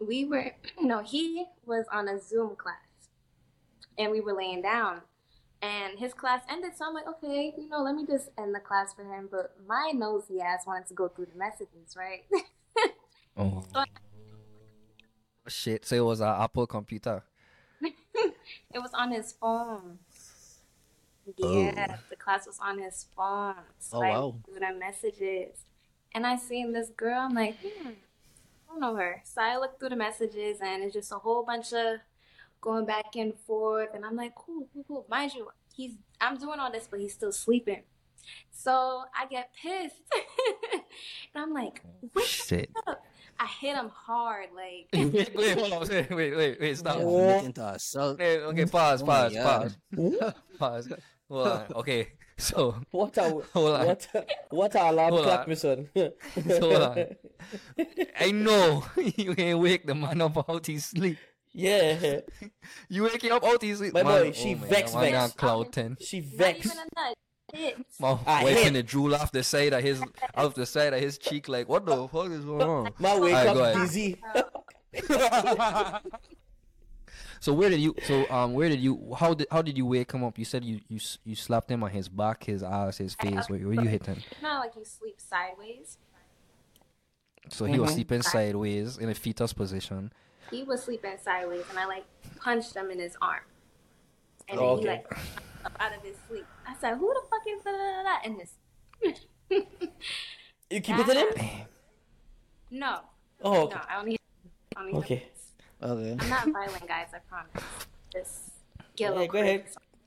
we 0.00 0.24
were 0.24 0.54
no, 0.80 1.02
he 1.02 1.44
was 1.64 1.86
on 1.92 2.08
a 2.08 2.20
Zoom 2.20 2.56
class, 2.56 3.08
and 3.98 4.10
we 4.10 4.20
were 4.20 4.34
laying 4.34 4.62
down, 4.62 5.00
and 5.62 5.98
his 5.98 6.14
class 6.14 6.42
ended. 6.48 6.72
So 6.76 6.86
I'm 6.86 6.94
like, 6.94 7.06
okay, 7.06 7.52
you 7.56 7.68
know, 7.68 7.82
let 7.82 7.94
me 7.94 8.06
just 8.06 8.30
end 8.38 8.54
the 8.54 8.60
class 8.60 8.94
for 8.94 9.04
him. 9.04 9.28
But 9.30 9.56
my 9.66 9.92
nosy 9.94 10.40
ass 10.40 10.66
wanted 10.66 10.86
to 10.88 10.94
go 10.94 11.08
through 11.08 11.26
the 11.32 11.38
messages, 11.38 11.96
right? 11.96 12.24
Oh. 13.36 13.64
Shit, 15.48 15.86
so 15.86 15.96
it 15.96 16.04
was 16.04 16.20
an 16.20 16.28
Apple 16.28 16.66
computer. 16.66 17.22
it 17.82 18.34
was 18.74 18.90
on 18.92 19.12
his 19.12 19.32
phone. 19.32 19.98
Yeah, 21.36 21.96
the 22.08 22.16
class 22.16 22.46
was 22.46 22.58
on 22.60 22.78
his 22.78 23.06
phone. 23.16 23.54
So 23.78 23.98
Oh, 23.98 24.02
I 24.02 24.10
wow. 24.10 24.34
through 24.44 24.60
the 24.60 24.74
messages. 24.78 25.64
And 26.14 26.26
I 26.26 26.36
seen 26.36 26.72
this 26.72 26.90
girl, 26.90 27.20
I'm 27.20 27.34
like, 27.34 27.56
hmm, 27.60 27.88
I 27.88 27.92
don't 28.72 28.80
know 28.80 28.96
her. 28.96 29.22
So 29.24 29.40
I 29.42 29.56
looked 29.58 29.78
through 29.78 29.90
the 29.90 29.96
messages 29.96 30.58
and 30.60 30.82
it's 30.82 30.94
just 30.94 31.12
a 31.12 31.16
whole 31.16 31.44
bunch 31.44 31.72
of 31.72 32.00
going 32.60 32.84
back 32.86 33.16
and 33.16 33.32
forth. 33.46 33.88
And 33.94 34.04
I'm 34.04 34.16
like, 34.16 34.34
cool, 34.34 34.68
cool, 34.72 34.84
cool. 34.86 35.06
Mind 35.08 35.32
you, 35.34 35.48
he's 35.74 35.92
I'm 36.20 36.36
doing 36.36 36.58
all 36.60 36.70
this, 36.70 36.86
but 36.90 37.00
he's 37.00 37.14
still 37.14 37.32
sleeping. 37.32 37.82
So 38.52 39.04
I 39.18 39.26
get 39.26 39.50
pissed. 39.60 39.96
and 40.72 40.82
I'm 41.42 41.52
like, 41.52 41.82
oh, 41.86 42.08
wake 42.14 42.24
Shit. 42.26 42.70
up. 42.86 43.04
I 43.38 43.46
hit 43.46 43.74
him 43.74 43.88
hard, 43.88 44.48
like 44.54 44.88
wait, 45.14 45.34
wait, 45.34 45.58
hold 45.58 45.72
on. 45.72 45.88
Wait, 45.88 46.10
wait, 46.10 46.36
wait, 46.36 46.60
wait, 46.60 46.76
stop. 46.76 46.96
Just 46.96 47.06
looking 47.06 47.52
to. 47.54 47.78
Okay, 47.96 48.38
okay, 48.40 48.66
pause, 48.66 49.02
Oh 49.02 49.06
pause, 49.06 49.34
pause, 49.36 49.76
pause. 50.58 50.92
Hold 51.30 51.46
on. 51.48 51.66
Okay, 51.76 52.08
so 52.36 52.74
What 52.90 53.16
a 53.16 53.22
Hold 53.22 53.46
on. 53.76 53.86
what 53.86 54.08
a, 54.14 54.26
what 54.50 54.74
a 54.74 54.90
alarm 54.90 55.10
Hold 55.12 55.22
clock, 55.24 55.40
on. 55.40 55.48
my 55.48 55.54
son. 55.54 55.88
hold 55.94 56.82
on. 56.82 57.06
I 58.20 58.30
know 58.32 58.84
you 59.16 59.34
can 59.34 59.58
wake 59.58 59.86
the 59.86 59.94
man 59.94 60.20
up 60.20 60.36
out 60.50 60.66
his 60.66 60.84
sleep. 60.86 61.16
Yeah, 61.52 62.20
You 62.88 63.04
waking 63.04 63.32
up 63.32 63.44
out 63.44 63.60
his 63.62 63.78
sleep. 63.78 63.92
My 63.94 64.02
boy, 64.02 64.32
she 64.32 64.54
man, 64.54 64.68
vex, 64.68 64.94
man, 64.94 65.12
vex. 65.12 65.16
on 65.24 65.30
cloud 65.30 65.72
ten. 65.72 65.96
she 66.00 66.20
not 66.20 66.30
vexed. 66.36 66.66
even 66.66 66.78
a 66.78 67.00
nut. 67.00 67.14
Hits. 67.52 67.98
My 67.98 68.16
I 68.26 68.44
wiping 68.44 68.62
hit. 68.62 68.72
the 68.74 68.82
drool 68.84 69.12
off 69.14 69.32
the 69.32 69.42
side 69.42 69.72
of 69.72 69.82
his 69.82 70.00
off 70.36 70.54
the 70.54 70.64
side 70.66 70.94
of 70.94 71.00
his 71.00 71.18
cheek 71.18 71.48
like 71.48 71.68
what 71.68 71.84
the 71.84 72.06
fuck 72.06 72.30
is 72.30 72.44
going 72.44 72.62
on? 72.62 72.90
My 73.00 73.18
wake 73.18 73.34
Alright, 73.34 73.54
go 73.54 73.64
up 73.64 73.74
ahead. 73.74 73.88
dizzy. 73.88 74.16
So 77.42 77.54
where 77.54 77.70
did 77.70 77.80
you 77.80 77.94
so 78.06 78.26
um 78.30 78.52
where 78.52 78.68
did 78.68 78.80
you 78.80 79.14
how 79.18 79.32
did 79.32 79.46
how 79.50 79.62
did 79.62 79.78
you 79.78 79.86
wake 79.86 80.12
him 80.12 80.22
up? 80.24 80.38
You 80.38 80.44
said 80.44 80.62
you 80.62 80.80
you 80.88 81.00
you 81.24 81.34
slapped 81.34 81.70
him 81.70 81.82
on 81.82 81.90
his 81.90 82.06
back, 82.08 82.44
his 82.44 82.62
ass, 82.62 82.98
his 82.98 83.14
face. 83.14 83.48
Where, 83.48 83.58
where 83.60 83.72
you 83.82 83.88
hit 83.88 84.04
him? 84.04 84.22
Not 84.42 84.60
like 84.60 84.76
you 84.76 84.84
sleep 84.84 85.16
sideways. 85.18 85.96
So 87.48 87.64
he 87.64 87.78
was 87.78 87.90
Mhm. 87.90 87.94
sleeping 87.94 88.22
sideways 88.22 88.98
in 88.98 89.08
a 89.08 89.14
fetus 89.14 89.54
position. 89.54 90.12
He 90.50 90.62
was 90.62 90.82
sleeping 90.82 91.16
sideways, 91.22 91.64
and 91.70 91.78
I 91.78 91.86
like 91.86 92.04
punched 92.40 92.74
him 92.74 92.90
in 92.90 92.98
his 92.98 93.16
arm, 93.22 93.42
and 94.48 94.58
Oh, 94.58 94.76
then 94.76 94.82
he 94.84 94.88
like 94.88 95.06
up 95.64 95.72
out 95.78 95.94
of 95.96 96.02
his 96.02 96.16
sleep. 96.28 96.46
I 96.66 96.74
said, 96.80 96.96
"Who 96.96 97.12
the 97.12 97.20
fuck 97.28 97.42
is 97.48 97.62
da 97.62 97.70
da 97.70 97.76
da 97.78 98.02
da?" 98.02 98.16
And 98.24 98.40
this, 98.40 98.54
You 100.70 100.80
keep 100.80 100.98
it 100.98 101.08
in 101.08 101.36
him? 101.44 101.66
No, 102.70 103.00
Oh, 103.42 103.66
no, 103.68 103.80
I 103.88 103.96
don't 103.96 104.06
need. 104.08 104.18
I 104.76 104.86
need 104.86 104.94
Okay. 104.96 105.26
Okay. 105.82 106.16
I'm 106.20 106.28
not 106.28 106.46
violent, 106.52 106.86
guys. 106.86 107.08
I 107.14 107.18
promise. 107.28 107.64
A 108.14 108.20
Yeah, 108.96 109.26
go 109.26 109.38
ahead. 109.38 109.64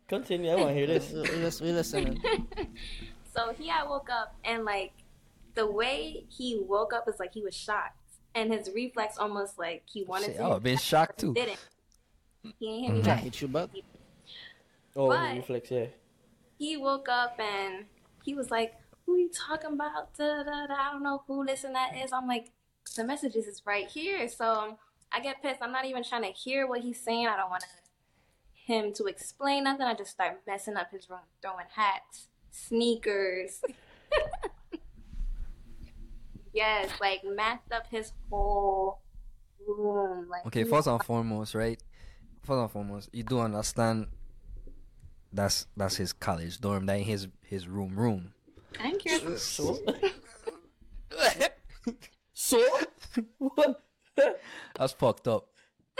Continue. 0.07 0.51
I 0.51 0.55
want 0.55 0.67
to 0.69 0.73
hear 0.73 0.87
this. 0.87 1.11
We, 1.13 1.21
we, 1.21 1.35
lis- 1.37 1.61
we 1.61 1.71
listening. 1.71 2.21
So 3.35 3.51
he 3.57 3.67
had 3.67 3.89
woke 3.89 4.09
up 4.11 4.35
and 4.45 4.63
like 4.63 4.93
the 5.55 5.65
way 5.65 6.23
he 6.29 6.61
woke 6.67 6.93
up 6.93 7.07
was 7.07 7.17
like 7.19 7.33
he 7.33 7.41
was 7.41 7.55
shocked, 7.55 7.97
and 8.35 8.51
his 8.51 8.69
reflex 8.73 9.17
almost 9.17 9.57
like 9.59 9.83
he 9.85 10.03
wanted 10.03 10.27
Shit, 10.27 10.37
to. 10.37 10.43
I 10.43 10.47
would've 10.47 10.63
been 10.63 10.77
shocked 10.77 11.19
too. 11.19 11.33
didn't. 11.33 11.59
He 12.59 12.67
ain't 12.67 12.85
hit 12.85 12.93
me 12.93 12.97
mm-hmm. 12.99 13.01
Can 13.01 13.01
back. 13.03 13.19
hit 13.23 13.41
you 13.41 13.47
back. 13.47 13.69
Oh, 14.95 15.07
But- 15.07 15.35
reflex, 15.35 15.71
yeah. 15.71 15.85
He 16.57 16.77
woke 16.77 17.09
up 17.09 17.39
and 17.39 17.85
he 18.23 18.35
was 18.35 18.49
like, 18.51 18.73
"Who 19.05 19.17
you 19.17 19.29
talking 19.29 19.73
about? 19.73 20.13
Da, 20.15 20.43
da, 20.43 20.67
da. 20.67 20.73
I 20.73 20.91
don't 20.91 21.03
know 21.03 21.23
who 21.27 21.45
this 21.45 21.63
and 21.63 21.75
that 21.75 21.97
is." 21.97 22.13
I'm 22.13 22.27
like, 22.27 22.51
"The 22.95 23.03
messages 23.03 23.47
is 23.47 23.61
right 23.65 23.87
here." 23.87 24.29
So 24.29 24.77
I 25.11 25.19
get 25.19 25.41
pissed. 25.41 25.61
I'm 25.61 25.71
not 25.71 25.85
even 25.85 26.03
trying 26.03 26.21
to 26.23 26.29
hear 26.29 26.67
what 26.67 26.81
he's 26.81 27.01
saying. 27.01 27.27
I 27.27 27.35
don't 27.35 27.49
want 27.49 27.65
him 28.53 28.93
to 28.93 29.05
explain 29.05 29.65
nothing. 29.65 29.85
I 29.85 29.93
just 29.93 30.11
start 30.11 30.41
messing 30.47 30.77
up 30.77 30.91
his 30.91 31.09
room, 31.09 31.19
throwing 31.41 31.65
hats, 31.75 32.27
sneakers. 32.51 33.61
yes, 36.53 36.89
like 37.01 37.21
messed 37.23 37.71
up 37.71 37.87
his 37.89 38.13
whole 38.29 38.99
room. 39.67 40.27
Like 40.29 40.45
Okay, 40.47 40.63
first 40.63 40.87
and 40.87 41.03
foremost, 41.03 41.55
right? 41.55 41.81
First 42.43 42.59
and 42.59 42.71
foremost, 42.71 43.09
you 43.13 43.23
do 43.23 43.39
understand 43.39 44.07
that's 45.31 45.67
that's 45.75 45.95
his 45.95 46.13
college 46.13 46.59
dorm, 46.59 46.85
that 46.85 46.93
ain't 46.93 47.07
his 47.07 47.27
his 47.41 47.67
room 47.67 47.99
room. 47.99 48.33
I 48.79 48.91
didn't. 48.91 49.39
So? 49.39 49.79
so? 52.33 52.67
what? 53.37 53.83
That's 54.75 54.93
fucked 54.93 55.27
up. 55.27 55.47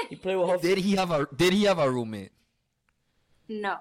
You 0.10 0.18
play 0.18 0.36
with 0.36 0.50
her? 0.50 0.58
Did 0.58 0.80
he 0.80 0.96
have 0.96 1.12
a 1.12 1.28
did 1.36 1.54
he 1.54 1.64
have 1.64 1.80
a 1.80 1.90
roommate? 1.90 2.32
No. 3.48 3.78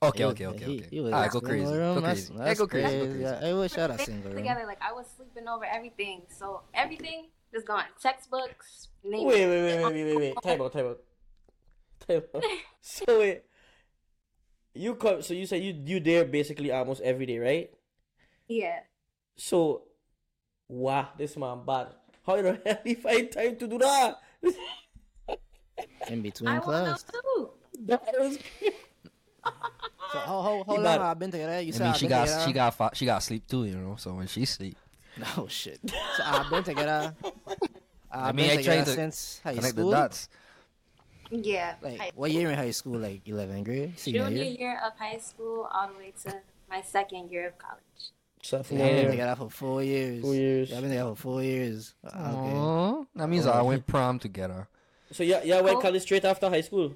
Okay, 0.00 0.24
was- 0.24 0.34
okay, 0.34 0.46
okay, 0.46 0.64
he- 0.64 0.78
okay. 0.78 0.88
he 0.90 1.00
was 1.00 1.12
Alright, 1.12 1.30
go 1.32 1.40
crazy. 1.40 1.64
room, 1.64 1.94
Go 1.96 2.00
that's- 2.02 2.28
crazy. 2.28 2.34
Yeah, 2.44 2.54
go 2.54 2.66
crazy. 2.68 2.82
Go 2.84 3.04
crazy. 3.04 3.06
crazy. 3.08 3.22
Yeah, 3.22 3.48
I 3.48 3.52
wish 3.54 3.76
I 3.76 3.80
had 3.80 3.90
a 3.90 3.98
single 3.98 4.30
room. 4.30 4.36
together 4.38 4.64
like 4.66 4.78
I 4.80 4.92
was 4.92 5.06
sleeping 5.16 5.48
over 5.48 5.64
everything. 5.64 6.22
So 6.28 6.62
everything 6.72 7.26
is 7.52 7.64
gone. 7.64 7.84
Textbooks, 8.00 8.88
name 9.02 9.26
Wait, 9.26 9.46
wait, 9.46 9.62
wait, 9.62 9.84
wait, 9.84 9.92
wait, 9.92 10.04
wait, 10.04 10.16
wait. 10.16 10.42
Time 10.42 10.62
out, 10.62 10.72
time 10.72 10.86
out. 10.86 11.00
Time 12.06 12.22
out. 12.34 12.44
So 12.80 13.04
wait. 13.18 13.42
You 14.74 14.94
come 14.94 15.20
so 15.22 15.34
you 15.34 15.46
say 15.46 15.58
you 15.58 15.74
you 15.84 15.98
there 15.98 16.24
basically 16.24 16.70
almost 16.70 17.02
every 17.02 17.26
day, 17.26 17.38
right? 17.40 17.70
Yeah. 18.46 18.80
So 19.34 19.82
wow, 20.68 21.08
this 21.18 21.36
man 21.36 21.64
bad. 21.66 21.88
How 22.24 22.40
the 22.40 22.60
hell 22.64 22.78
he 22.84 22.94
find 22.94 23.32
time 23.32 23.56
to 23.56 23.66
do 23.66 23.78
that? 23.78 24.20
in 26.08 26.22
between 26.22 26.48
I 26.48 26.58
class. 26.60 27.02
that 27.86 28.04
was 28.18 28.38
So 30.12 30.18
how 30.20 30.40
how, 30.42 30.64
how 30.66 30.72
He 30.72 30.72
long 30.72 30.84
bad. 30.84 31.00
have 31.02 31.18
been 31.18 31.30
together? 31.30 31.60
You 31.60 31.68
I 31.68 31.70
said 31.72 31.80
mean, 31.82 31.90
I've 31.90 31.96
she 31.98 32.04
been 32.06 32.10
got 32.10 32.24
together? 32.26 32.46
she 32.46 32.52
got 32.54 32.74
fa- 32.74 32.90
she 32.94 33.04
got 33.06 33.22
sleep 33.22 33.46
too, 33.46 33.64
you 33.66 33.76
know. 33.76 33.96
So 33.98 34.14
when 34.14 34.26
she 34.26 34.44
sleep, 34.46 34.76
Oh 35.36 35.46
shit. 35.48 35.78
So 36.16 36.22
I've 36.24 36.48
been 36.50 36.64
together. 36.64 37.14
I've 38.10 38.22
I 38.28 38.32
mean, 38.32 38.48
been 38.48 38.58
I 38.58 38.62
trying 38.62 38.78
together 38.78 38.84
to 38.84 38.90
since 38.96 39.40
high 39.44 39.54
connect 39.54 39.76
the 39.76 39.82
school. 39.82 39.90
dots. 39.90 40.28
Yeah. 41.30 41.74
Like 41.82 41.98
high- 41.98 42.12
what 42.14 42.30
year 42.30 42.48
in 42.50 42.56
high 42.56 42.70
school? 42.70 42.98
Like 42.98 43.22
11th 43.24 43.64
grade, 43.64 43.98
senior 43.98 44.24
junior 44.28 44.44
year. 44.44 44.56
year 44.58 44.80
of 44.86 44.92
high 44.98 45.18
school 45.18 45.68
all 45.70 45.88
the 45.88 45.98
way 45.98 46.14
to 46.24 46.34
my 46.70 46.80
second 46.80 47.30
year 47.30 47.48
of 47.48 47.58
college. 47.58 47.82
sophomore 48.42 48.78
Yeah, 48.80 48.86
I've 48.86 48.90
been 48.92 49.02
year. 49.02 49.10
together 49.10 49.36
for 49.36 49.50
four 49.50 49.82
years. 49.82 50.22
Four 50.22 50.34
years. 50.34 50.70
Yeah, 50.70 50.76
I've 50.76 50.82
been 50.84 50.90
together 50.90 51.10
for 51.10 51.20
four 51.20 51.42
years. 51.42 51.94
Uh, 52.02 52.08
Okay. 52.08 52.56
Aw, 52.56 53.04
that 53.16 53.28
means 53.28 53.44
I 53.46 53.60
went 53.60 53.86
prom 53.86 54.18
together. 54.18 54.68
So 55.12 55.22
yeah, 55.22 55.42
yeah, 55.44 55.60
went 55.60 55.76
Oh. 55.76 55.80
college 55.82 56.00
straight 56.02 56.24
after 56.24 56.48
high 56.48 56.62
school. 56.62 56.94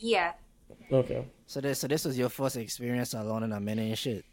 Yeah. 0.00 0.32
Okay. 0.92 1.24
So 1.46 1.60
this 1.60 1.80
so 1.80 1.88
this 1.88 2.04
was 2.04 2.18
your 2.18 2.28
first 2.28 2.56
experience 2.56 3.14
alone 3.14 3.42
in 3.44 3.52
a 3.52 3.60
minute 3.60 3.88
and 3.88 3.98
shit. 3.98 4.24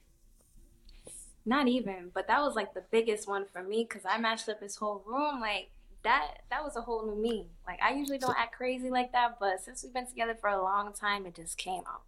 Not 1.45 1.67
even, 1.67 2.11
but 2.13 2.27
that 2.27 2.41
was 2.41 2.55
like 2.55 2.73
the 2.73 2.83
biggest 2.91 3.27
one 3.27 3.45
for 3.51 3.63
me 3.63 3.85
because 3.87 4.03
I 4.05 4.17
matched 4.19 4.49
up 4.49 4.61
his 4.61 4.75
whole 4.75 5.01
room. 5.07 5.39
Like 5.39 5.71
that, 6.03 6.41
that 6.49 6.63
was 6.63 6.75
a 6.75 6.81
whole 6.81 7.05
new 7.05 7.21
me. 7.21 7.47
Like 7.65 7.79
I 7.81 7.93
usually 7.93 8.17
don't 8.17 8.37
act 8.37 8.55
crazy 8.55 8.89
like 8.89 9.11
that, 9.13 9.37
but 9.39 9.61
since 9.61 9.83
we've 9.83 9.93
been 9.93 10.05
together 10.05 10.35
for 10.39 10.49
a 10.49 10.61
long 10.61 10.93
time, 10.93 11.25
it 11.25 11.35
just 11.35 11.57
came 11.57 11.83
out. 11.87 12.01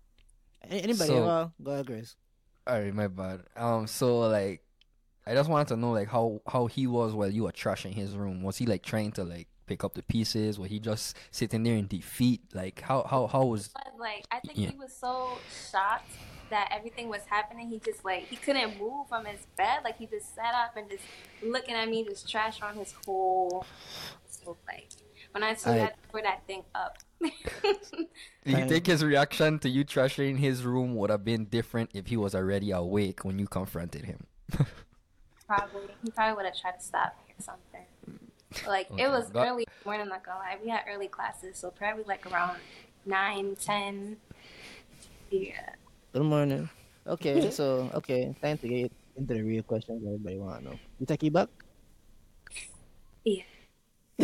Anybody 0.69 0.93
So- 1.07 1.15
ever 1.23 1.51
go 1.63 1.71
ahead, 1.71 1.87
Grace? 1.87 2.15
Alright, 2.69 2.93
my 2.93 3.07
bad. 3.07 3.41
Um, 3.55 3.87
so 3.87 4.19
like, 4.19 4.61
I 5.25 5.33
just 5.33 5.49
wanted 5.49 5.69
to 5.69 5.77
know 5.77 5.91
like 5.91 6.09
how 6.09 6.41
how 6.47 6.67
he 6.67 6.85
was 6.87 7.13
while 7.13 7.29
you 7.31 7.43
were 7.43 7.51
trashing 7.51 7.93
his 7.93 8.15
room. 8.15 8.43
Was 8.43 8.57
he 8.57 8.65
like 8.65 8.83
trying 8.83 9.11
to 9.13 9.23
like 9.23 9.47
pick 9.71 9.83
up 9.85 9.93
the 9.93 10.03
pieces? 10.03 10.59
Was 10.59 10.69
he 10.69 10.79
just 10.79 11.15
sitting 11.31 11.63
there 11.63 11.75
in 11.75 11.87
defeat? 11.87 12.41
Like 12.53 12.81
how 12.81 13.03
how 13.09 13.27
how 13.27 13.45
was? 13.45 13.69
But 13.69 13.93
like 13.99 14.25
I 14.31 14.39
think 14.39 14.57
Yeah. 14.57 14.71
he 14.71 14.77
was 14.77 14.93
so 14.93 15.37
shocked 15.71 16.11
that 16.49 16.67
everything 16.77 17.07
was 17.07 17.21
happening. 17.35 17.69
He 17.69 17.79
just 17.79 18.03
like 18.03 18.23
he 18.25 18.35
couldn't 18.35 18.77
move 18.79 19.07
from 19.07 19.23
his 19.25 19.41
bed. 19.57 19.79
Like 19.85 19.97
he 19.97 20.05
just 20.07 20.35
sat 20.35 20.53
up 20.53 20.75
and 20.75 20.89
just 20.89 21.03
looking 21.41 21.75
at 21.75 21.87
me, 21.89 22.03
just 22.03 22.29
trash 22.29 22.61
on 22.61 22.75
his 22.75 22.93
whole. 23.05 23.65
So 24.25 24.57
like 24.67 24.89
when 25.31 25.43
I 25.43 25.53
saw 25.53 25.71
I- 25.71 25.77
that 25.77 25.95
for 26.11 26.21
that 26.21 26.45
thing 26.47 26.63
up. 26.75 26.97
Do 27.21 27.29
you 28.45 28.65
think 28.67 28.87
his 28.87 29.03
reaction 29.03 29.59
to 29.59 29.69
you 29.69 29.85
trashing 29.85 30.37
his 30.39 30.65
room 30.65 30.95
would 30.95 31.11
have 31.11 31.23
been 31.23 31.45
different 31.45 31.91
if 31.93 32.07
he 32.07 32.17
was 32.17 32.33
already 32.35 32.71
awake 32.71 33.23
when 33.23 33.37
you 33.39 33.47
confronted 33.47 34.05
him? 34.05 34.25
probably 35.47 35.87
he 36.03 36.09
probably 36.11 36.35
would 36.35 36.45
have 36.45 36.59
tried 36.59 36.77
to 36.79 36.83
stop 36.83 37.15
me 37.27 37.33
or 37.37 37.41
something. 37.41 37.85
Like 38.67 38.91
Okay, 38.91 39.03
it 39.03 39.09
was 39.09 39.29
that- 39.31 39.47
early 39.47 39.65
morning, 39.85 40.09
not 40.09 40.23
gonna 40.25 40.39
lie. 40.39 40.57
We 40.63 40.69
had 40.69 40.81
early 40.89 41.07
classes, 41.07 41.57
so 41.57 41.71
probably 41.71 42.03
like 42.03 42.25
around 42.31 42.57
nine, 43.05 43.55
ten. 43.55 44.17
Yeah. 45.29 45.69
Good 46.13 46.23
morning. 46.23 46.69
Okay, 47.07 47.49
so 47.57 47.89
okay, 47.95 48.35
time 48.41 48.57
to 48.59 48.67
get 48.67 48.91
into 49.15 49.33
the 49.33 49.41
real 49.41 49.63
questions 49.63 50.03
everybody 50.05 50.37
wanna 50.37 50.61
know. 50.61 50.79
You 50.99 51.05
take 51.05 51.23
it 51.23 51.33
back? 51.33 51.49
Yeah. 53.23 53.43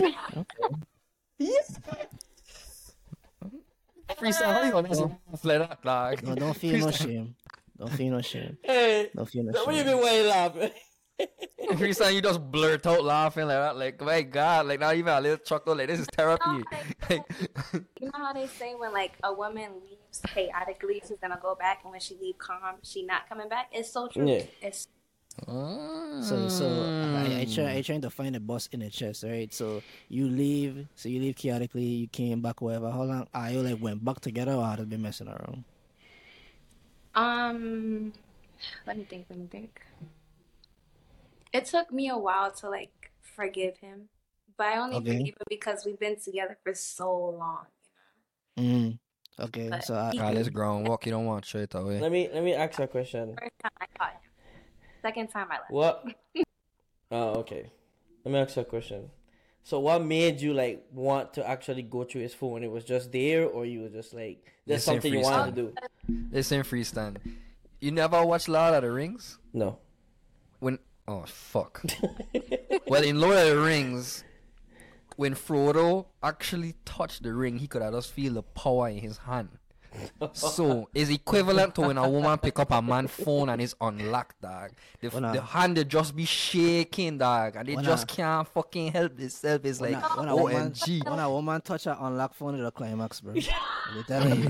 Freestyle, 4.18 4.54
how 4.54 4.64
you 4.64 4.72
gonna 4.72 5.18
play 5.42 5.58
that, 5.58 5.82
dog? 5.84 6.24
No, 6.24 6.36
don't 6.36 6.56
feel 6.56 6.80
no 6.80 6.92
shame. 6.92 7.36
Don't 7.78 7.92
feel 7.92 8.12
no 8.12 8.22
shame. 8.22 8.58
Hey, 8.64 9.10
Don't 9.16 9.30
feel 9.30 9.44
no 9.44 9.52
what 9.52 9.70
do 9.70 9.72
you 9.76 9.84
shame. 9.84 9.88
mean 9.94 10.02
why 10.02 10.18
you 10.18 10.24
laughing? 10.28 10.72
Freestyle, 11.72 12.14
you 12.14 12.22
just 12.22 12.40
blurt 12.52 12.86
out 12.86 13.04
laughing 13.04 13.48
like 13.48 13.58
that, 13.58 13.78
like 13.78 14.02
my 14.02 14.22
god, 14.22 14.68
like 14.68 14.80
not 14.80 14.96
even 14.96 15.14
a 15.14 15.20
little 15.20 15.38
chuckle, 15.38 15.76
like 15.76 15.88
this 15.88 16.00
is 16.00 16.08
therapy. 16.16 16.64
Like, 17.10 17.24
You 18.00 18.08
know 18.08 18.12
how 18.14 18.34
they 18.34 18.48
say 18.48 18.76
when 18.76 18.94
like 18.94 19.14
a 19.24 19.34
woman 19.34 19.72
leaves 19.82 20.22
chaotically, 20.34 21.02
she's 21.08 21.18
gonna 21.20 21.40
go 21.42 21.56
back, 21.56 21.82
and 21.84 21.92
when 21.92 22.00
she 22.00 22.16
leave 22.22 22.38
calm, 22.38 22.76
she 22.84 23.06
not 23.06 23.28
coming 23.28 23.50
back. 23.50 23.70
It's 23.72 23.92
so 23.92 24.08
true. 24.08 24.28
Yeah. 24.28 24.44
It's 24.62 24.88
So 25.46 26.48
so 26.50 26.66
I, 26.68 27.42
I 27.42 27.48
try 27.54 27.74
I 27.74 27.82
trying 27.82 28.02
to 28.02 28.10
find 28.10 28.36
a 28.36 28.40
boss 28.40 28.68
in 28.72 28.80
the 28.82 28.90
chest, 28.90 29.24
right? 29.24 29.54
So 29.54 29.82
you 30.10 30.28
leave 30.28 30.88
so 30.96 31.10
you 31.10 31.20
leave 31.20 31.36
chaotically, 31.36 31.84
you 31.84 32.08
came 32.08 32.42
back 32.42 32.62
whatever. 32.62 32.92
How 32.92 33.04
long 33.04 33.28
are 33.34 33.52
you 33.52 33.62
like 33.62 33.82
went 33.82 34.04
back 34.04 34.20
together 34.20 34.54
or 34.54 34.66
had 34.66 34.90
been 34.90 35.02
messing 35.02 35.28
around? 35.28 35.64
um. 37.16 38.14
Let 38.86 38.98
me 38.98 39.06
think. 39.06 39.26
Let 39.30 39.40
me 39.40 39.48
think. 39.48 39.82
It 41.58 41.66
took 41.66 41.92
me 41.92 42.10
a 42.10 42.18
while 42.18 42.52
to 42.52 42.70
like 42.70 43.12
forgive 43.22 43.78
him, 43.78 44.10
but 44.58 44.68
I 44.68 44.78
only 44.78 44.98
Okay. 44.98 45.18
forgive 45.18 45.36
him 45.36 45.48
because 45.50 45.84
we've 45.86 46.00
been 46.00 46.20
together 46.20 46.58
for 46.64 46.74
so 46.76 47.10
long. 47.44 47.66
Mm. 48.58 49.00
Okay, 49.40 49.70
But 49.70 49.84
so 49.84 49.96
I, 49.96 50.12
he- 50.12 50.20
ah, 50.20 50.30
let's 50.32 50.50
ground 50.50 50.88
walk. 50.88 51.06
You 51.06 51.12
don't 51.12 51.26
want 51.26 51.46
straight 51.46 51.74
away. 51.74 52.00
let 52.00 52.12
me 52.12 52.30
let 52.34 52.44
me 52.44 52.54
ask 52.54 52.78
you 52.78 52.86
a 52.86 52.88
question. 52.88 53.36
First 53.40 53.54
time 53.64 53.72
I 53.82 53.86
caught 53.98 54.14
him. 54.14 54.20
Second 55.02 55.28
time 55.30 55.48
I 55.52 55.56
left. 55.60 55.72
What? 55.72 56.06
Oh, 57.10 57.36
okay. 57.40 57.72
Let 58.26 58.32
me 58.34 58.40
ask 58.40 58.58
you 58.58 58.64
a 58.64 58.66
question. 58.66 59.10
So, 59.64 59.80
what 59.80 60.04
made 60.04 60.42
you 60.42 60.54
like 60.54 60.84
want 60.92 61.34
to 61.36 61.48
actually 61.48 61.84
go 61.84 62.04
through 62.04 62.22
his 62.22 62.34
phone? 62.34 62.52
When 62.54 62.64
it 62.64 62.72
was 62.72 62.84
just 62.84 63.14
there, 63.14 63.46
or 63.46 63.66
you 63.66 63.84
were 63.84 63.90
just 63.90 64.14
like, 64.14 64.44
there's 64.66 64.86
Listen, 64.86 64.96
something 64.96 65.14
you 65.14 65.20
freestyle. 65.20 65.24
wanted 65.24 65.56
to 65.56 65.62
do? 65.62 65.74
Listen, 66.32 66.62
freestand. 66.64 67.18
You 67.80 67.92
never 67.92 68.26
watched 68.26 68.50
Lord 68.50 68.74
of 68.74 68.82
the 68.84 68.92
Rings? 68.92 69.38
No. 69.54 69.80
When 70.60 70.80
oh 71.08 71.24
fuck. 71.26 71.84
well, 72.88 73.04
in 73.04 73.20
Lord 73.20 73.38
of 73.38 73.48
the 73.48 73.60
Rings, 73.60 74.24
when 75.16 75.34
Frodo 75.34 76.08
actually 76.22 76.76
touched 76.86 77.24
the 77.24 77.34
ring, 77.34 77.60
he 77.60 77.68
could 77.68 77.82
have 77.82 77.94
just 77.94 78.12
feel 78.12 78.34
the 78.34 78.44
power 78.44 78.90
in 78.90 79.00
his 79.00 79.18
hand. 79.20 79.50
So 80.34 80.90
it's 80.94 81.10
equivalent 81.10 81.76
to 81.76 81.82
when 81.82 81.98
a 81.98 82.08
woman 82.10 82.38
pick 82.40 82.58
up 82.60 82.72
a 82.72 82.82
man 82.82 83.08
phone 83.08 83.50
and 83.50 83.62
it's 83.62 83.76
unlocked, 83.80 84.42
dog. 84.42 84.72
The, 85.02 85.10
When 85.10 85.24
the 85.24 85.42
hand 85.42 85.78
they 85.78 85.84
just 85.84 86.16
be 86.16 86.26
shaking, 86.26 87.18
dog, 87.20 87.56
and 87.56 87.68
they 87.68 87.76
When 87.76 87.86
just 87.86 88.04
a- 88.12 88.16
can't 88.16 88.48
fucking 88.48 88.92
help 88.92 89.16
themselves. 89.18 89.64
It's 89.66 89.80
When 89.80 89.94
like 89.94 90.04
a, 90.04 90.08
when 90.20 90.28
a 90.30 90.36
woman, 90.36 90.72
OMG. 90.72 91.10
when 91.10 91.20
a 91.20 91.30
woman 91.30 91.62
touch 91.62 91.84
her 91.86 91.98
unlocked 92.00 92.36
phone, 92.36 92.56
it'll 92.58 92.72
climax, 92.72 93.22
bro. 93.22 93.34
I'm 93.96 94.04
telling 94.06 94.42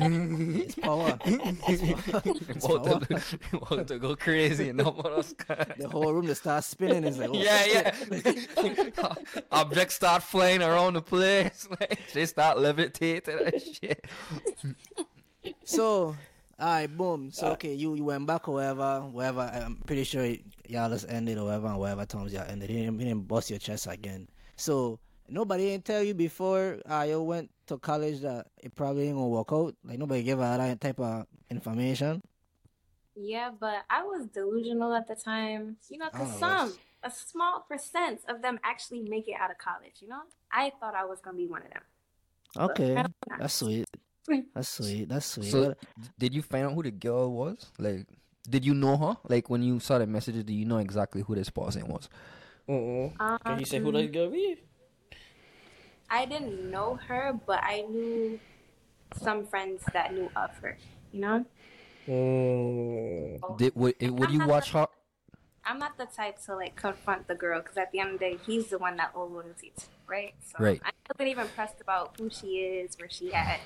you, 0.55 0.61
it's 0.63 0.75
power. 0.87 1.17
It's 1.25 2.11
power. 2.11 2.21
It's 2.25 2.65
about, 2.65 2.83
power. 3.09 3.19
to, 3.19 3.57
about 3.57 3.87
to 3.87 3.99
go 3.99 4.15
crazy. 4.15 4.71
No 4.73 4.85
more 4.91 5.11
else. 5.11 5.33
The 5.77 5.89
whole 5.91 6.13
room 6.13 6.25
just 6.27 6.41
starts 6.41 6.67
spinning. 6.67 7.03
It's 7.03 7.17
like, 7.17 7.29
oh, 7.29 7.37
yeah, 7.37 7.65
yeah. 7.65 9.13
Objects 9.51 9.95
start 9.95 10.23
flying 10.23 10.61
around 10.61 10.93
the 10.93 11.01
place. 11.01 11.67
Like 11.79 11.99
they 12.13 12.25
start 12.25 12.57
levitating 12.57 13.37
and 13.45 13.61
shit. 13.61 14.05
So, 15.63 16.15
alright, 16.59 16.95
boom. 16.95 17.31
So, 17.31 17.51
okay, 17.53 17.73
you, 17.73 17.95
you 17.95 18.03
went 18.03 18.25
back 18.25 18.47
or 18.47 18.55
whatever, 18.55 19.01
whatever. 19.01 19.41
I'm 19.41 19.75
pretty 19.85 20.03
sure 20.03 20.25
y'all 20.67 20.89
just 20.89 21.05
ended 21.09 21.37
or 21.37 21.45
whatever, 21.45 21.67
and 21.67 21.79
whatever 21.79 22.05
times 22.05 22.33
y'all 22.33 22.45
ended. 22.47 22.69
You 22.69 22.77
didn't, 22.77 22.99
you 22.99 23.05
didn't 23.05 23.27
bust 23.27 23.49
your 23.49 23.59
chest 23.59 23.87
again. 23.89 24.27
So, 24.55 24.99
nobody 25.29 25.71
didn't 25.71 25.85
tell 25.85 26.03
you 26.03 26.13
before 26.13 26.79
uh, 26.89 27.05
you 27.07 27.21
went 27.21 27.51
to 27.67 27.77
college 27.77 28.21
that 28.21 28.47
it 28.61 28.73
probably 28.75 29.07
ain't 29.07 29.17
gonna 29.17 29.27
work 29.27 29.49
out. 29.51 29.75
Like, 29.83 29.99
nobody 29.99 30.23
gave 30.23 30.37
her 30.37 30.57
that 30.57 30.81
type 30.81 30.99
of 30.99 31.25
information. 31.49 32.21
Yeah, 33.15 33.51
but 33.59 33.83
I 33.89 34.03
was 34.03 34.27
delusional 34.27 34.93
at 34.93 35.07
the 35.07 35.15
time. 35.15 35.77
You 35.89 35.97
know, 35.97 36.09
because 36.11 36.37
some, 36.39 36.73
a 37.03 37.11
small 37.11 37.65
percent 37.69 38.21
of 38.27 38.41
them 38.41 38.59
actually 38.63 39.01
make 39.01 39.27
it 39.27 39.35
out 39.39 39.51
of 39.51 39.57
college, 39.57 39.95
you 40.01 40.07
know? 40.07 40.21
I 40.51 40.71
thought 40.79 40.95
I 40.95 41.05
was 41.05 41.19
to 41.21 41.33
be 41.33 41.47
one 41.47 41.63
of 41.63 41.69
them. 41.69 41.81
Okay, 42.55 42.95
I 42.95 43.05
that's 43.39 43.55
sweet. 43.55 43.85
That's 44.55 44.69
sweet. 44.69 45.09
That's 45.09 45.25
sweet. 45.25 45.51
So, 45.51 45.75
did 46.17 46.33
you 46.33 46.41
find 46.41 46.65
out 46.65 46.73
who 46.73 46.83
the 46.83 46.91
girl 46.91 47.31
was? 47.31 47.65
Like, 47.77 48.05
did 48.49 48.65
you 48.65 48.73
know 48.73 48.97
her? 48.97 49.17
Like, 49.27 49.49
when 49.49 49.61
you 49.63 49.79
saw 49.79 49.97
the 49.97 50.07
messages, 50.07 50.43
do 50.43 50.53
you 50.53 50.65
know 50.65 50.77
exactly 50.77 51.21
who 51.21 51.35
this 51.35 51.49
person 51.49 51.87
was? 51.87 52.09
Mm-mm. 52.67 53.13
Can 53.45 53.59
you 53.59 53.65
say 53.65 53.79
who 53.79 53.87
Um, 53.89 53.93
that 53.93 54.11
girl 54.11 54.29
be? 54.29 54.57
I 56.09 56.25
didn't 56.25 56.71
know 56.71 56.95
her, 57.07 57.33
but 57.45 57.61
I 57.63 57.81
knew 57.81 58.39
some 59.15 59.45
friends 59.45 59.83
that 59.93 60.13
knew 60.13 60.31
of 60.35 60.51
her, 60.59 60.77
you 61.11 61.21
know? 61.21 61.45
Mm. 62.07 63.57
Did 63.57 63.75
would, 63.75 63.95
eh, 63.99 64.09
would 64.09 64.31
you 64.31 64.39
watch 64.47 64.71
her? 64.71 64.87
I'm 65.65 65.79
not 65.79 65.97
the 65.97 66.05
type 66.05 66.39
to 66.45 66.55
like 66.55 66.75
confront 66.75 67.27
the 67.27 67.35
girl 67.35 67.59
because 67.61 67.77
at 67.77 67.91
the 67.91 67.99
end 67.99 68.13
of 68.13 68.19
the 68.19 68.25
day, 68.25 68.37
he's 68.45 68.67
the 68.67 68.77
one 68.77 68.95
that 68.97 69.11
owes 69.13 69.31
loyalty 69.31 69.73
to, 69.75 69.85
right? 70.07 70.33
So 70.45 70.63
Right. 70.63 70.81
I'm 70.83 70.91
not 71.19 71.27
even 71.27 71.47
pressed 71.49 71.81
about 71.81 72.15
who 72.17 72.29
she 72.29 72.59
is, 72.59 72.95
where 72.97 73.09
she 73.09 73.33
at. 73.33 73.59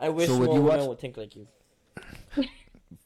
I 0.00 0.08
wish 0.10 0.28
So 0.28 0.36
would 0.38 0.46
more 0.46 0.54
you 0.56 0.62
women 0.62 0.78
watch- 0.80 0.88
would 0.88 0.98
think 1.00 1.16
like 1.16 1.34
you. 1.36 1.48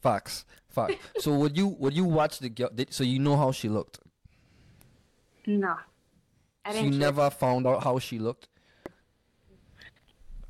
Facts, 0.03 0.45
facts. 0.69 0.95
so 1.21 1.33
would 1.35 1.57
you 1.57 1.69
would 1.69 1.95
you 1.95 2.05
watch 2.05 2.39
the 2.39 2.49
girl? 2.49 2.71
Did, 2.75 2.93
so 2.93 3.05
you 3.05 3.19
know 3.19 3.37
how 3.37 3.53
she 3.53 3.69
looked. 3.69 3.99
No. 5.47 5.77
I 6.65 6.71
You 6.71 6.75
didn't 6.75 6.91
care. 6.93 7.01
never 7.01 7.31
found 7.31 7.67
out 7.67 7.83
how 7.85 7.99
she 7.99 8.19
looked. 8.19 8.49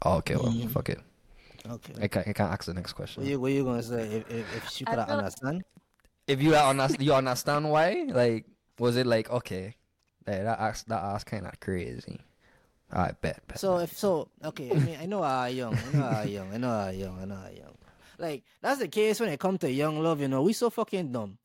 Oh, 0.03 0.17
okay, 0.19 0.37
well, 0.37 0.53
Mm. 0.53 0.71
fuck 0.71 0.89
it. 0.89 1.01
okay. 1.69 1.95
I 2.01 2.09
can't, 2.09 2.29
I 2.29 2.33
can't 2.33 2.53
ask 2.53 2.65
the 2.65 2.75
next 2.75 2.93
What 2.93 2.97
question. 2.97 3.25
you, 3.25 3.39
what 3.41 3.53
you 3.53 3.63
gonna 3.65 3.83
say 3.83 4.03
if, 4.17 4.31
if, 4.31 4.57
if 4.57 4.69
she 4.69 4.87
I 4.87 4.91
could 4.97 4.99
understand? 5.09 5.65
If 6.27 6.43
you 6.43 6.57
understand, 6.57 7.03
you 7.03 7.15
understand 7.15 7.71
why? 7.71 8.07
Like, 8.09 8.47
was 8.79 8.97
it 8.97 9.07
like 9.07 9.31
okay? 9.31 9.77
Like, 10.27 10.43
that 10.45 10.59
ask 10.61 10.87
that 10.87 11.03
ask 11.03 11.27
kind 11.27 11.47
of 11.47 11.59
crazy. 11.61 12.21
I 12.93 13.13
bet. 13.21 13.41
bet. 13.49 13.59
So 13.59 13.79
if 13.79 13.97
so, 13.97 14.29
okay. 14.45 14.71
I 14.71 14.75
mean, 14.75 14.99
I 15.01 15.07
know 15.07 15.23
how 15.23 15.47
young. 15.47 15.75
I 15.75 15.97
know 15.97 16.09
how 16.09 16.23
young. 16.23 16.53
I 16.53 16.57
know 16.59 16.69
how 16.69 16.89
young. 16.91 17.19
I 17.21 17.25
know 17.25 17.37
how 17.37 17.49
young. 17.49 17.77
Like 18.19 18.45
that's 18.61 18.81
the 18.81 18.89
case 18.89 19.19
when 19.19 19.31
it 19.31 19.41
comes 19.41 19.61
to 19.61 19.71
young 19.71 20.03
love. 20.03 20.21
You 20.21 20.29
know, 20.29 20.43
we 20.43 20.53
so 20.53 20.71
fucking 20.71 21.13
dumb. 21.13 21.39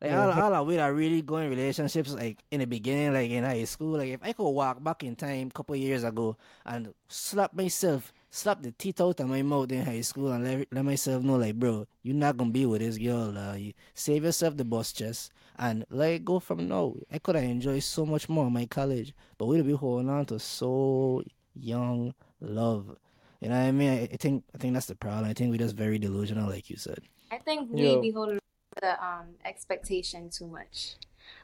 Like 0.00 0.12
all, 0.12 0.32
all 0.32 0.54
our 0.54 0.64
way 0.64 0.76
that 0.76 0.86
really 0.88 1.22
going 1.22 1.48
relationships, 1.48 2.12
like 2.12 2.38
in 2.50 2.60
the 2.60 2.66
beginning, 2.66 3.14
like 3.14 3.30
in 3.30 3.44
high 3.44 3.64
school. 3.64 3.98
Like 3.98 4.08
if 4.08 4.20
I 4.22 4.32
could 4.32 4.50
walk 4.50 4.82
back 4.82 5.02
in 5.02 5.16
time, 5.16 5.50
couple 5.50 5.76
years 5.76 6.04
ago, 6.04 6.36
and 6.66 6.92
slap 7.08 7.54
myself, 7.54 8.12
slap 8.30 8.60
the 8.60 8.72
teeth 8.72 9.00
out 9.00 9.20
of 9.20 9.28
my 9.28 9.42
mouth 9.42 9.72
in 9.72 9.84
high 9.84 10.02
school, 10.02 10.32
and 10.32 10.44
let, 10.44 10.68
let 10.72 10.84
myself 10.84 11.22
know, 11.22 11.36
like, 11.36 11.54
bro, 11.54 11.86
you're 12.02 12.16
not 12.16 12.36
gonna 12.36 12.50
be 12.50 12.66
with 12.66 12.82
this 12.82 12.98
girl. 12.98 13.36
Uh, 13.36 13.54
you 13.54 13.72
save 13.94 14.24
yourself 14.24 14.56
the 14.56 14.64
buss 14.64 14.92
chest 14.92 15.32
and 15.58 15.84
let 15.90 16.12
it 16.12 16.24
go 16.24 16.40
from 16.40 16.68
now. 16.68 16.94
I 17.12 17.18
could 17.18 17.34
have 17.36 17.44
enjoyed 17.44 17.82
so 17.82 18.04
much 18.06 18.28
more 18.28 18.50
my 18.50 18.66
college, 18.66 19.14
but 19.38 19.46
we'd 19.46 19.66
be 19.66 19.72
holding 19.72 20.08
on 20.10 20.26
to 20.26 20.38
so 20.38 21.22
young 21.54 22.14
love. 22.40 22.96
You 23.40 23.48
know 23.48 23.56
what 23.58 23.66
I 23.66 23.72
mean? 23.72 23.90
I, 23.90 24.02
I 24.12 24.16
think 24.16 24.44
I 24.54 24.58
think 24.58 24.74
that's 24.74 24.86
the 24.86 24.94
problem. 24.94 25.24
I 25.28 25.34
think 25.34 25.50
we're 25.50 25.58
just 25.58 25.76
very 25.76 25.98
delusional, 25.98 26.48
like 26.48 26.70
you 26.70 26.76
said. 26.76 27.00
I 27.30 27.38
think 27.38 27.70
we 27.72 27.96
Yeah. 27.96 28.00
be 28.00 28.10
holding 28.10 28.38
the 28.80 29.04
um 29.04 29.36
expectation 29.44 30.30
too 30.30 30.46
much. 30.46 30.96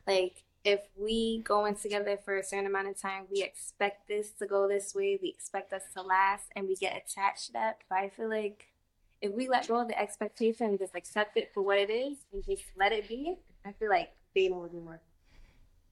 Like 0.06 0.42
if 0.64 0.80
we 0.96 1.40
go 1.44 1.64
in 1.64 1.74
together 1.74 2.18
for 2.24 2.36
a 2.36 2.44
certain 2.44 2.66
amount 2.66 2.88
of 2.88 3.00
time, 3.00 3.26
we 3.30 3.42
expect 3.42 4.08
this 4.08 4.30
to 4.32 4.46
go 4.46 4.68
this 4.68 4.94
way, 4.94 5.18
we 5.22 5.28
expect 5.28 5.72
us 5.72 5.84
to 5.94 6.02
last, 6.02 6.44
and 6.54 6.68
we 6.68 6.76
get 6.76 6.96
attached 6.96 7.46
to 7.46 7.52
that. 7.54 7.78
But 7.88 7.98
I 7.98 8.08
feel 8.11 8.28
like 8.28 8.66
if 9.22 9.32
we 9.32 9.48
let 9.48 9.68
go 9.68 9.80
of 9.80 9.88
the 9.88 9.98
expectation 10.00 10.66
and 10.68 10.78
just 10.78 10.94
accept 10.94 11.36
it 11.36 11.50
for 11.54 11.62
what 11.62 11.78
it 11.78 11.90
is 11.90 12.18
and 12.32 12.44
just 12.44 12.64
let 12.76 12.92
it 12.92 13.08
be, 13.08 13.36
I 13.64 13.72
feel 13.72 13.88
like 13.88 14.11
dating 14.34 14.61
would 14.61 14.72
be 14.72 14.78
more. 14.78 15.00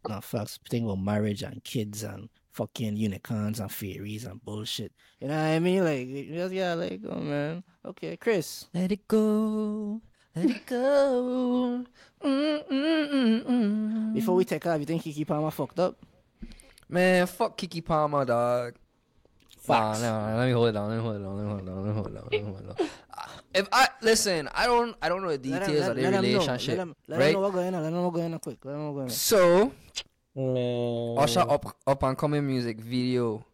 No 0.09 0.21
facts. 0.21 0.59
Think 0.69 0.85
about 0.85 1.01
marriage 1.03 1.43
and 1.43 1.63
kids 1.65 2.03
and 2.03 2.29
fucking 2.53 2.97
unicorns 2.97 3.61
and 3.61 3.71
fairies 3.71 4.25
and 4.25 4.43
bullshit. 4.45 4.93
You 5.21 5.29
know 5.29 5.37
what 5.37 5.43
I 5.43 5.59
mean? 5.59 5.85
Like, 5.85 6.07
you 6.07 6.35
just 6.35 6.55
yeah, 6.55 6.75
like, 6.75 7.03
go, 7.03 7.15
man. 7.17 7.63
Okay, 7.85 8.17
Chris. 8.17 8.67
Let 8.73 8.93
it 8.93 9.07
go. 9.07 10.01
Let 10.35 10.51
it 10.51 10.67
go. 10.67 11.85
Mm, 12.25 12.69
mm, 12.69 13.11
mm, 13.11 13.45
mm. 13.45 14.15
Before 14.15 14.35
we 14.35 14.45
take 14.45 14.67
off, 14.67 14.81
you 14.81 14.87
think 14.87 15.03
Keke 15.03 15.27
Palmer 15.27 15.51
fucked 15.51 15.79
up? 15.79 15.97
Man, 16.89 17.27
fuck 17.27 17.57
Keke 17.59 17.85
Palmer, 17.85 18.25
dog. 18.25 18.75
Nah, 19.69 19.93
Facts. 19.93 20.03
nah, 20.03 20.37
let 20.37 20.47
me 20.47 20.53
hold 20.53 20.69
it 20.69 20.73
down. 20.73 20.89
Let 20.89 20.97
me 20.97 21.03
hold 21.03 21.17
it 21.17 21.23
down. 21.23 21.37
Let 21.37 21.45
me 21.45 21.51
hold 21.51 21.61
it 21.61 21.67
down. 21.67 21.77
Let 21.77 21.85
me 21.85 21.93
hold 21.93 22.07
it 22.07 22.15
down. 22.15 22.29
Let 22.31 22.33
me 22.33 22.51
hold 22.51 22.61
it 22.61 22.79
down. 22.79 22.89
If 23.55 23.69
I 23.73 23.89
listen, 24.03 24.49
I 24.55 24.67
don't, 24.67 24.95
I 25.03 25.09
don't 25.09 25.23
know 25.23 25.35
the 25.37 25.51
Let 25.51 25.67
details 25.67 25.85
him- 25.87 25.91
of 25.91 25.97
the 25.97 26.03
let 26.03 26.13
him 26.15 26.23
know. 26.23 26.29
relationship, 26.39 26.77
Let 26.77 26.83
him, 26.83 26.97
let 27.09 27.19
right? 27.19 27.27
him 27.29 27.33
know 27.35 27.41
what's 27.41 27.55
going 27.55 27.75
on. 27.75 27.83
Let 27.83 27.89
him 27.89 27.95
know 27.95 28.03
what's 28.09 28.17
going 28.17 28.35
on 28.35 28.41
quick. 28.41 28.59
Let 28.65 28.73
him 28.75 28.79
know 28.81 28.91
what's 28.93 29.21
going 29.21 29.65
on. 29.65 29.73
So, 29.73 29.73
Man. 30.35 31.19
Usher 31.19 31.41
up, 31.41 31.77
up 31.87 32.03
and 32.05 32.17
coming 32.19 32.47
music 32.47 32.79
video, 32.81 33.45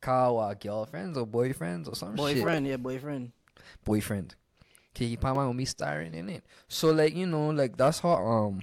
Kawa 0.00 0.54
girlfriends 0.54 1.18
or 1.18 1.26
boyfriends 1.26 1.88
or 1.88 1.94
some 1.94 2.10
shit. 2.10 2.16
Boyfriend, 2.16 2.66
yeah, 2.66 2.76
boyfriend. 2.76 3.32
boyfriend. 3.84 4.34
Keke 4.94 5.20
Palmer 5.20 5.44
gonna 5.44 5.58
be 5.58 5.64
starring 5.64 6.14
in 6.14 6.28
it. 6.28 6.44
So 6.68 6.90
like 6.92 7.14
you 7.16 7.26
know 7.26 7.50
like 7.50 7.76
that's 7.76 8.00
her 8.00 8.08
um, 8.08 8.62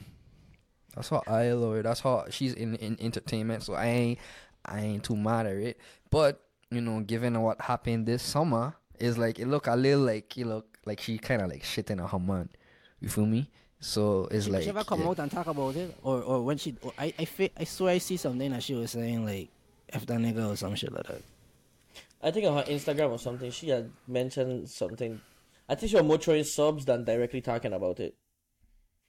that's 0.96 1.10
her 1.10 1.22
aisle 1.28 1.64
or 1.66 1.82
that's 1.84 2.00
her 2.02 2.26
she's 2.32 2.54
in 2.54 2.76
in 2.76 2.98
entertainment. 3.02 3.64
So 3.64 3.74
I 3.74 3.86
ain't 3.88 4.20
I 4.66 4.80
ain't 4.80 5.04
too 5.04 5.18
mad 5.18 5.46
at 5.46 5.58
it. 5.58 5.78
But 6.10 6.40
you 6.70 6.80
know, 6.82 7.02
given 7.02 7.40
what 7.42 7.60
happened 7.62 8.06
this 8.06 8.24
summer, 8.24 8.76
is 9.02 9.18
like 9.18 9.40
it 9.40 9.48
look 9.48 9.68
a 9.68 9.76
little 9.76 10.02
like 10.02 10.36
you 10.38 10.46
look 10.46 10.78
like 10.86 11.00
she 11.02 11.18
kind 11.18 11.42
of 11.42 11.50
like 11.50 11.64
shitting 11.64 12.02
on 12.02 12.08
her 12.10 12.20
man. 12.20 12.50
You 13.00 13.10
feel 13.10 13.26
me? 13.26 13.50
So 13.80 14.28
it's 14.30 14.46
She, 14.46 14.52
like 14.52 14.64
she 14.64 14.70
ever 14.70 14.84
come 14.84 15.02
yeah. 15.02 15.08
out 15.10 15.20
and 15.20 15.32
talk 15.32 15.48
about 15.48 15.76
it, 15.76 15.96
or 16.04 16.22
or 16.22 16.42
when 16.44 16.58
she, 16.58 16.76
or 16.82 16.94
I 17.00 17.14
I, 17.18 17.26
fe- 17.26 17.52
I 17.58 17.64
swear 17.64 17.94
I 17.96 17.98
see 17.98 18.18
something 18.18 18.52
that 18.52 18.62
she 18.64 18.76
was 18.76 18.92
saying 18.92 19.26
like, 19.26 19.50
"F 19.92 20.06
that 20.06 20.20
nigga" 20.20 20.52
or 20.52 20.56
some 20.56 20.76
shit 20.76 20.92
like 20.94 21.08
that. 21.08 21.22
I 22.22 22.30
think 22.30 22.46
on 22.46 22.58
her 22.58 22.64
Instagram 22.72 23.10
or 23.10 23.18
something, 23.18 23.50
she 23.50 23.70
had 23.70 23.90
mentioned 24.08 24.70
something. 24.70 25.20
I 25.68 25.74
think 25.76 25.90
she 25.90 25.96
was 25.96 26.06
more 26.06 26.18
throwing 26.20 26.44
subs 26.44 26.86
than 26.86 27.04
directly 27.06 27.42
talking 27.42 27.74
about 27.74 28.00
it. 28.00 28.14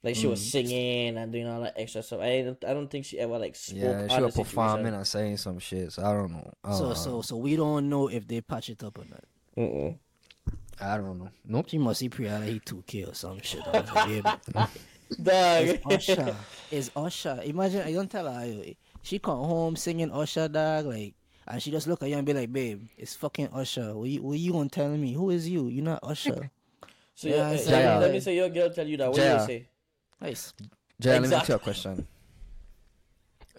Like 0.01 0.15
she 0.15 0.25
was 0.27 0.41
Mm. 0.41 0.51
singing 0.51 1.17
and 1.17 1.31
doing 1.31 1.47
all 1.47 1.61
that 1.61 1.75
extra 1.77 2.01
stuff. 2.01 2.19
I 2.21 2.41
don't, 2.41 2.65
I 2.65 2.73
don't 2.73 2.89
think 2.89 3.05
she 3.05 3.19
ever 3.19 3.37
like 3.37 3.55
spoke 3.55 3.77
Yeah, 3.79 4.07
she 4.07 4.21
was 4.21 4.35
performing 4.35 4.77
situation. 4.77 4.93
and 4.95 5.07
saying 5.07 5.37
some 5.37 5.59
shit. 5.59 5.91
So 5.93 6.03
I 6.03 6.11
don't 6.13 6.31
know. 6.31 6.51
I 6.63 6.69
don't 6.69 6.77
So 6.79 6.87
know. 6.89 6.93
so 6.95 7.21
so 7.21 7.37
we 7.37 7.55
don't 7.55 7.87
know 7.89 8.07
if 8.09 8.27
they 8.27 8.41
patch 8.41 8.69
it 8.69 8.83
up 8.83 8.97
or 8.97 9.05
not. 9.05 9.23
Mm-mm. 9.57 9.97
I 10.81 10.97
don't 10.97 11.19
know. 11.19 11.29
Nope. 11.45 11.67
She 11.69 11.77
must 11.77 11.99
see 11.99 12.09
Priyana 12.09 12.45
he 12.45 12.59
2K 12.59 13.11
or 13.11 13.13
some 13.13 13.39
shit. 13.41 13.61
I 13.67 13.79
was 13.81 13.91
like, 13.95 14.09
yeah, 14.09 14.67
Dog. 15.21 15.67
It's 15.67 15.85
Usher. 16.09 16.35
It's 16.71 16.91
Usher. 16.95 17.39
Imagine 17.43 17.81
I 17.81 17.93
don't 17.93 18.09
tell 18.09 18.31
her 18.31 18.63
she 19.03 19.19
come 19.19 19.37
home 19.37 19.75
singing 19.75 20.11
Usher 20.11 20.47
dog 20.47 20.85
like 20.85 21.13
and 21.47 21.61
she 21.61 21.71
just 21.71 21.87
look 21.87 22.01
at 22.01 22.09
you 22.09 22.15
and 22.17 22.25
be 22.25 22.33
like, 22.33 22.51
babe, 22.51 22.87
it's 22.97 23.15
fucking 23.15 23.49
Usher. 23.53 23.95
What 23.95 24.09
you, 24.09 24.23
what 24.23 24.39
you 24.39 24.53
gonna 24.53 24.69
tell 24.69 24.89
me? 24.89 25.13
Who 25.13 25.29
is 25.29 25.47
you? 25.47 25.67
You're 25.67 25.83
not 25.85 25.99
Usher. 26.03 26.49
So 27.15 27.27
Yeah, 27.27 27.35
yeah, 27.35 27.49
it's 27.51 27.67
let, 27.67 27.85
like- 27.85 27.93
me, 27.93 28.01
let 28.01 28.11
me 28.13 28.19
say 28.21 28.35
your 28.35 28.49
girl 28.49 28.69
tell 28.71 28.87
you 28.87 28.97
that. 28.97 29.11
What 29.11 29.17
do 29.17 29.21
you 29.21 29.39
say? 29.45 29.67
nice. 30.19 30.51
Jay, 30.99 31.11
let 31.11 31.21
me 31.29 31.35
ask 31.35 31.47
you 31.47 31.55
a 31.55 31.59
question. 31.59 32.07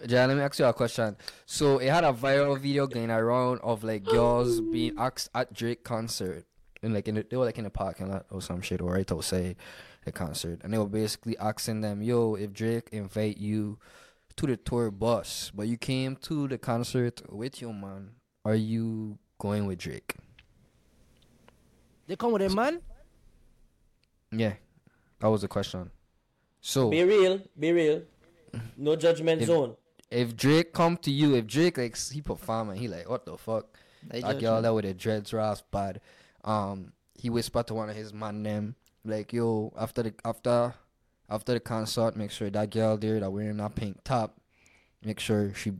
Jay, 0.05 0.25
let 0.25 0.35
me 0.35 0.43
ask 0.43 0.59
you 0.59 0.65
a 0.65 0.73
question. 0.73 1.15
So 1.45 1.77
it 1.79 1.89
had 1.89 2.03
a 2.03 2.11
viral 2.11 2.59
video 2.59 2.85
going 2.85 3.09
around 3.09 3.59
of 3.61 3.83
like 3.83 4.03
girls 4.03 4.59
being 4.61 4.93
asked 4.97 5.29
at 5.33 5.53
Drake 5.53 5.83
concert. 5.83 6.45
And 6.83 6.93
like 6.93 7.07
in 7.07 7.15
the, 7.15 7.25
they 7.27 7.37
were 7.37 7.45
like 7.45 7.57
in 7.57 7.63
the 7.63 7.69
parking 7.69 8.11
lot 8.11 8.25
or 8.29 8.41
some 8.41 8.61
shit 8.61 8.81
or 8.81 8.91
right 8.93 9.09
outside 9.11 9.55
the 10.03 10.11
concert. 10.11 10.59
And 10.63 10.73
they 10.73 10.77
were 10.77 10.85
basically 10.89 11.37
asking 11.37 11.81
them, 11.81 12.01
yo, 12.01 12.35
if 12.35 12.51
Drake 12.53 12.89
invite 12.91 13.37
you 13.37 13.79
to 14.35 14.45
the 14.45 14.57
tour 14.57 14.91
bus, 14.91 15.51
but 15.55 15.67
you 15.67 15.77
came 15.77 16.17
to 16.17 16.47
the 16.47 16.57
concert 16.57 17.21
with 17.31 17.61
your 17.61 17.73
man, 17.73 18.11
are 18.43 18.53
you 18.55 19.17
going 19.39 19.65
with 19.65 19.79
Drake? 19.79 20.13
They 22.07 22.15
come 22.15 22.33
with 22.33 22.41
a 22.43 22.49
man. 22.49 22.81
Yeah, 24.31 24.53
that 25.19 25.27
was 25.27 25.41
the 25.41 25.47
question. 25.47 25.89
So 26.59 26.89
Be 26.89 27.03
real, 27.03 27.41
be 27.57 27.71
real. 27.71 28.01
No 28.77 28.95
judgment 28.95 29.41
If- 29.41 29.47
zone. 29.47 29.75
If 30.15 30.35
Drake 30.35 30.73
come 30.73 30.97
to 30.97 31.11
you, 31.11 31.35
if 31.35 31.47
Drake 31.47 31.77
like 31.77 31.97
he 31.97 32.21
perform 32.21 32.69
and 32.69 32.79
he 32.79 32.87
like 32.87 33.09
what 33.09 33.25
the 33.25 33.37
fuck, 33.37 33.67
They 34.03 34.21
that 34.21 34.39
judge 34.39 34.39
girl 34.39 34.61
him. 34.61 34.63
that 34.63 34.73
with 34.73 34.85
the 34.85 34.93
dreads 34.93 35.33
rasp 35.33 35.65
bad, 35.71 36.01
um, 36.43 36.93
he 37.15 37.29
whispered 37.29 37.67
to 37.67 37.73
one 37.73 37.89
of 37.89 37.95
his 37.95 38.13
man 38.13 38.43
them 38.43 38.75
like 39.03 39.33
yo 39.33 39.73
after 39.77 40.03
the 40.03 40.13
after 40.23 40.73
after 41.29 41.53
the 41.53 41.59
concert, 41.59 42.15
make 42.15 42.31
sure 42.31 42.49
that 42.49 42.69
girl 42.71 42.97
there 42.97 43.19
that 43.19 43.31
wearing 43.31 43.57
that 43.57 43.75
pink 43.75 44.03
top, 44.03 44.37
make 45.03 45.19
sure 45.19 45.53
she 45.55 45.73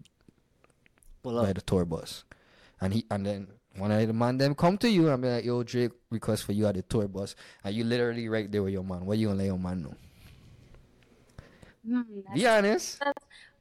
Pull 1.24 1.40
by 1.40 1.50
up. 1.50 1.56
the 1.56 1.62
tour 1.62 1.86
bus, 1.86 2.24
and 2.82 2.94
he 2.94 3.06
and 3.12 3.26
then 3.26 3.48
one 3.78 3.92
of 3.92 4.08
the 4.08 4.14
man 4.14 4.38
them 4.38 4.56
come 4.56 4.78
to 4.80 4.90
you 4.90 5.10
and 5.10 5.22
be 5.22 5.30
like 5.30 5.46
yo 5.46 5.64
Drake 5.64 5.92
request 6.10 6.44
for 6.46 6.54
you 6.54 6.66
at 6.68 6.76
the 6.76 6.82
tour 6.84 7.08
bus, 7.08 7.36
and 7.64 7.76
you 7.76 7.84
literally 7.84 8.28
right 8.30 8.52
there 8.52 8.64
with 8.64 8.74
your 8.74 8.84
man. 8.84 9.06
What 9.06 9.18
you 9.18 9.28
gonna 9.28 9.40
let 9.40 9.46
your 9.48 9.60
man 9.60 9.84
know? 9.84 9.96
Hmm, 11.86 12.02
Be 12.34 12.48
honest. 12.48 13.02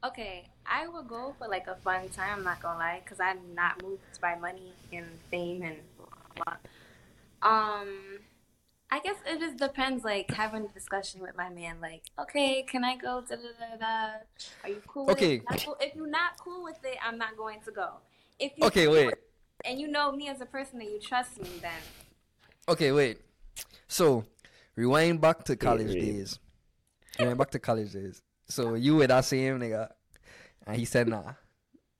Okay, 0.03 0.47
I 0.69 0.87
would 0.87 1.07
go 1.07 1.35
for 1.37 1.47
like 1.47 1.67
a 1.67 1.75
fun 1.75 2.09
time. 2.09 2.39
I'm 2.39 2.43
not 2.43 2.61
gonna 2.61 2.79
lie, 2.79 3.01
because 3.03 3.19
I'm 3.19 3.39
not 3.53 3.81
moved 3.83 4.01
by 4.21 4.35
money 4.35 4.73
and 4.91 5.05
fame 5.29 5.61
and 5.63 5.77
blah, 5.97 6.07
blah. 6.43 6.57
Um, 7.41 8.19
I 8.91 8.99
guess 8.99 9.15
it 9.27 9.39
just 9.39 9.57
depends. 9.57 10.03
Like 10.03 10.31
having 10.31 10.65
a 10.65 10.67
discussion 10.69 11.21
with 11.21 11.35
my 11.37 11.49
man. 11.49 11.77
Like, 11.81 12.03
okay, 12.19 12.63
can 12.63 12.83
I 12.83 12.95
go? 12.95 13.21
Da, 13.27 13.35
da, 13.35 13.41
da, 13.59 13.77
da. 13.77 14.11
Are 14.63 14.69
you 14.69 14.81
cool? 14.87 15.05
with 15.05 15.21
it? 15.21 15.43
Okay. 15.51 15.65
If 15.81 15.95
you're 15.95 16.07
not 16.07 16.37
cool 16.39 16.63
with 16.63 16.77
it, 16.83 16.97
I'm 17.05 17.17
not 17.17 17.37
going 17.37 17.59
to 17.65 17.71
go. 17.71 17.89
If 18.39 18.53
you 18.57 18.65
Okay, 18.67 18.87
wait. 18.87 19.13
and 19.63 19.79
you 19.79 19.87
know 19.87 20.11
me 20.11 20.27
as 20.29 20.41
a 20.41 20.45
person 20.45 20.81
and 20.81 20.89
you 20.89 20.99
trust 20.99 21.41
me, 21.41 21.49
then 21.61 21.71
Okay, 22.67 22.91
wait. 22.91 23.19
So, 23.87 24.25
rewind 24.75 25.21
back 25.21 25.43
to 25.45 25.55
college 25.55 25.93
read. 25.93 25.99
days. 26.01 26.39
Rewind 27.19 27.37
back 27.37 27.51
to 27.51 27.59
college 27.59 27.93
days. 27.93 28.21
So 28.47 28.73
you 28.75 28.95
with 28.95 29.09
that 29.09 29.25
same 29.25 29.59
nigga, 29.59 29.89
and 30.65 30.77
he 30.77 30.85
said 30.85 31.07
nah, 31.07 31.33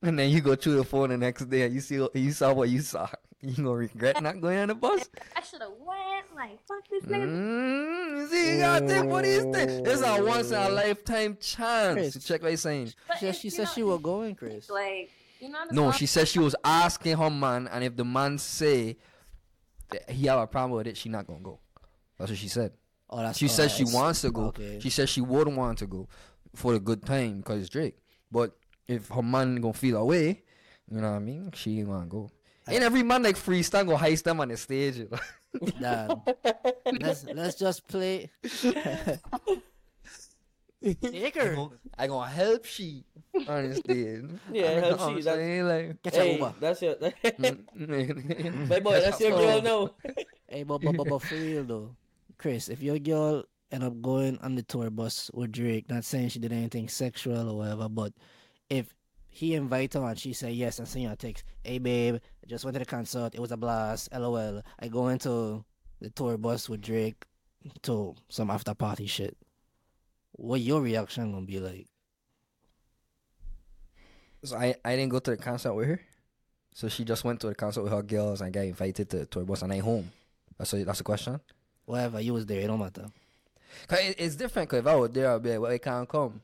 and 0.02 0.18
then 0.18 0.30
you 0.30 0.40
go 0.40 0.54
through 0.54 0.76
the 0.76 0.84
phone 0.84 1.10
the 1.10 1.16
next 1.16 1.44
day 1.46 1.62
and 1.62 1.74
you 1.74 1.80
see 1.80 2.06
you 2.14 2.32
saw 2.32 2.52
what 2.52 2.68
you 2.68 2.80
saw. 2.80 3.08
You 3.42 3.54
gonna 3.54 3.72
regret 3.74 4.22
not 4.22 4.40
going 4.40 4.58
on 4.58 4.68
the 4.68 4.74
bus? 4.74 5.10
I 5.36 5.42
should 5.42 5.60
have 5.60 5.70
went. 5.78 6.34
Like, 6.34 6.58
fuck 6.66 6.88
this 6.90 7.04
nigga. 7.04 7.26
Mm, 7.28 8.16
you 8.16 8.28
see, 8.28 8.52
you 8.52 8.58
gotta 8.58 8.88
take 8.88 9.04
what 9.04 9.24
these 9.24 9.42
things. 9.42 9.82
This 9.82 10.00
is 10.00 10.02
a 10.02 10.24
once 10.24 10.50
in 10.50 10.56
a 10.56 10.68
lifetime 10.70 11.36
chance. 11.38 11.94
Chris. 11.94 12.12
to 12.14 12.20
check 12.20 12.42
what 12.42 12.50
he's 12.50 12.62
saying. 12.62 12.92
But 13.06 13.18
She, 13.18 13.26
if, 13.26 13.36
she 13.36 13.46
you 13.48 13.50
said 13.50 13.64
know, 13.64 13.70
she 13.74 13.82
was 13.82 14.00
going, 14.00 14.34
Chris. 14.34 14.70
like, 14.70 15.10
you 15.38 15.50
know. 15.50 15.58
No, 15.70 15.92
she 15.92 16.06
said 16.06 16.28
she 16.28 16.38
was 16.38 16.56
asking 16.64 17.18
her 17.18 17.30
man, 17.30 17.68
and 17.68 17.84
if 17.84 17.94
the 17.94 18.04
man 18.04 18.38
say 18.38 18.96
that 19.90 20.10
he 20.10 20.26
have 20.26 20.40
a 20.40 20.46
problem 20.46 20.72
with 20.78 20.86
it, 20.86 20.96
she 20.96 21.10
not 21.10 21.26
gonna 21.26 21.40
go. 21.40 21.60
That's 22.18 22.30
what 22.30 22.38
she 22.38 22.48
said. 22.48 22.72
Oh, 23.08 23.18
that's 23.18 23.38
She 23.38 23.46
oh, 23.46 23.48
said 23.48 23.70
she 23.70 23.84
wants 23.84 24.22
to 24.22 24.30
go. 24.30 24.46
Okay. 24.46 24.80
She 24.80 24.90
said 24.90 25.08
she 25.08 25.20
would 25.20 25.46
want 25.48 25.78
to 25.78 25.86
go 25.86 26.08
for 26.54 26.72
the 26.72 26.80
good 26.80 27.04
time 27.04 27.38
because 27.38 27.60
it's 27.60 27.70
Drake. 27.70 27.96
But 28.30 28.52
if 28.88 29.08
her 29.08 29.22
man 29.22 29.56
gonna 29.56 29.72
feel 29.74 29.96
away, 29.98 30.42
you 30.90 31.00
know 31.00 31.10
what 31.10 31.16
I 31.16 31.20
mean? 31.20 31.50
She 31.54 31.78
ain't 31.78 31.88
gonna 31.88 32.06
go. 32.06 32.30
Ain't 32.68 32.82
every 32.82 33.02
man 33.02 33.22
like 33.22 33.36
freestyle 33.36 33.86
go 33.86 33.96
heist 33.96 34.24
them 34.24 34.40
on 34.40 34.48
the 34.48 34.56
stage? 34.56 34.96
you 34.98 35.08
know? 35.10 35.18
Dad, 35.80 36.12
let's 37.00 37.24
let's 37.24 37.54
just 37.56 37.86
play. 37.88 38.30
Take 41.02 41.34
her. 41.36 41.68
I 41.98 42.06
gonna 42.06 42.30
help 42.30 42.64
she 42.64 43.04
on 43.48 43.70
the 43.70 43.76
stage. 43.76 44.24
Yeah, 44.52 44.70
You 44.74 44.80
know 44.80 44.80
help 44.80 45.00
what 45.00 45.08
she, 45.08 45.14
I'm 45.16 45.22
that's- 45.22 45.64
Like, 45.64 46.02
Get 46.02 46.14
Hey, 46.14 46.26
your 46.26 46.34
Uber. 46.38 46.54
that's 46.60 46.82
your. 46.82 46.96
My 48.68 48.80
boy, 48.80 49.00
that's 49.00 49.20
your 49.20 49.30
girl 49.30 49.62
now. 49.62 49.90
Hey, 50.48 50.62
but, 50.64 50.78
but, 50.82 50.96
but, 50.96 51.08
but 51.08 51.22
for 51.22 51.34
real 51.34 51.64
though, 51.64 51.96
Chris, 52.38 52.68
if 52.68 52.82
your 52.82 52.98
girl 52.98 53.44
end 53.70 53.84
up 53.84 54.00
going 54.00 54.38
on 54.38 54.54
the 54.54 54.62
tour 54.62 54.90
bus 54.90 55.30
with 55.34 55.52
Drake, 55.52 55.88
not 55.88 56.04
saying 56.04 56.30
she 56.30 56.38
did 56.38 56.52
anything 56.52 56.88
sexual 56.88 57.50
or 57.50 57.58
whatever, 57.58 57.88
but 57.88 58.12
if 58.70 58.94
he 59.28 59.54
invite 59.54 59.94
her 59.94 60.04
and 60.04 60.18
she 60.18 60.32
say 60.32 60.50
yes 60.50 60.78
and 60.78 60.88
send 60.88 61.04
you 61.04 61.10
a 61.10 61.16
text, 61.16 61.44
hey 61.62 61.78
babe, 61.78 62.16
I 62.16 62.46
just 62.46 62.64
went 62.64 62.74
to 62.74 62.78
the 62.78 62.86
concert, 62.86 63.34
it 63.34 63.40
was 63.40 63.52
a 63.52 63.56
blast, 63.56 64.08
lol. 64.12 64.62
I 64.78 64.88
go 64.88 65.08
into 65.08 65.64
the 66.00 66.10
tour 66.10 66.38
bus 66.38 66.68
with 66.68 66.80
Drake 66.80 67.24
to 67.82 68.14
some 68.28 68.50
after 68.50 68.74
party 68.74 69.06
shit. 69.06 69.36
What 70.32 70.60
your 70.60 70.80
reaction 70.80 71.32
gonna 71.32 71.46
be 71.46 71.58
like? 71.58 71.86
So 74.44 74.56
I, 74.56 74.76
I 74.84 74.96
didn't 74.96 75.10
go 75.10 75.18
to 75.18 75.32
the 75.32 75.36
concert 75.36 75.74
with 75.74 75.88
her. 75.88 76.00
So 76.74 76.88
she 76.88 77.04
just 77.04 77.24
went 77.24 77.40
to 77.40 77.48
the 77.48 77.54
concert 77.54 77.82
with 77.82 77.92
her 77.92 78.02
girls 78.02 78.42
and 78.42 78.52
got 78.52 78.64
invited 78.64 79.08
to 79.10 79.18
the 79.18 79.26
tour 79.26 79.44
bus 79.44 79.62
and 79.62 79.72
I 79.72 79.78
home. 79.78 80.12
That's 80.58 80.72
a, 80.74 80.84
that's 80.84 80.98
the 80.98 81.04
question. 81.04 81.40
Whatever, 81.84 82.20
you 82.20 82.34
was 82.34 82.46
there, 82.46 82.60
it 82.60 82.66
don't 82.66 82.78
matter. 82.78 83.06
Cause 83.88 83.98
it, 84.00 84.16
it's 84.18 84.36
different. 84.36 84.68
Cause 84.68 84.80
if 84.80 84.86
I 84.86 84.94
was 84.94 85.10
there, 85.10 85.32
I'd 85.32 85.42
be 85.42 85.50
like, 85.50 85.60
well, 85.60 85.72
I 85.72 85.78
can't 85.78 86.08
come. 86.08 86.40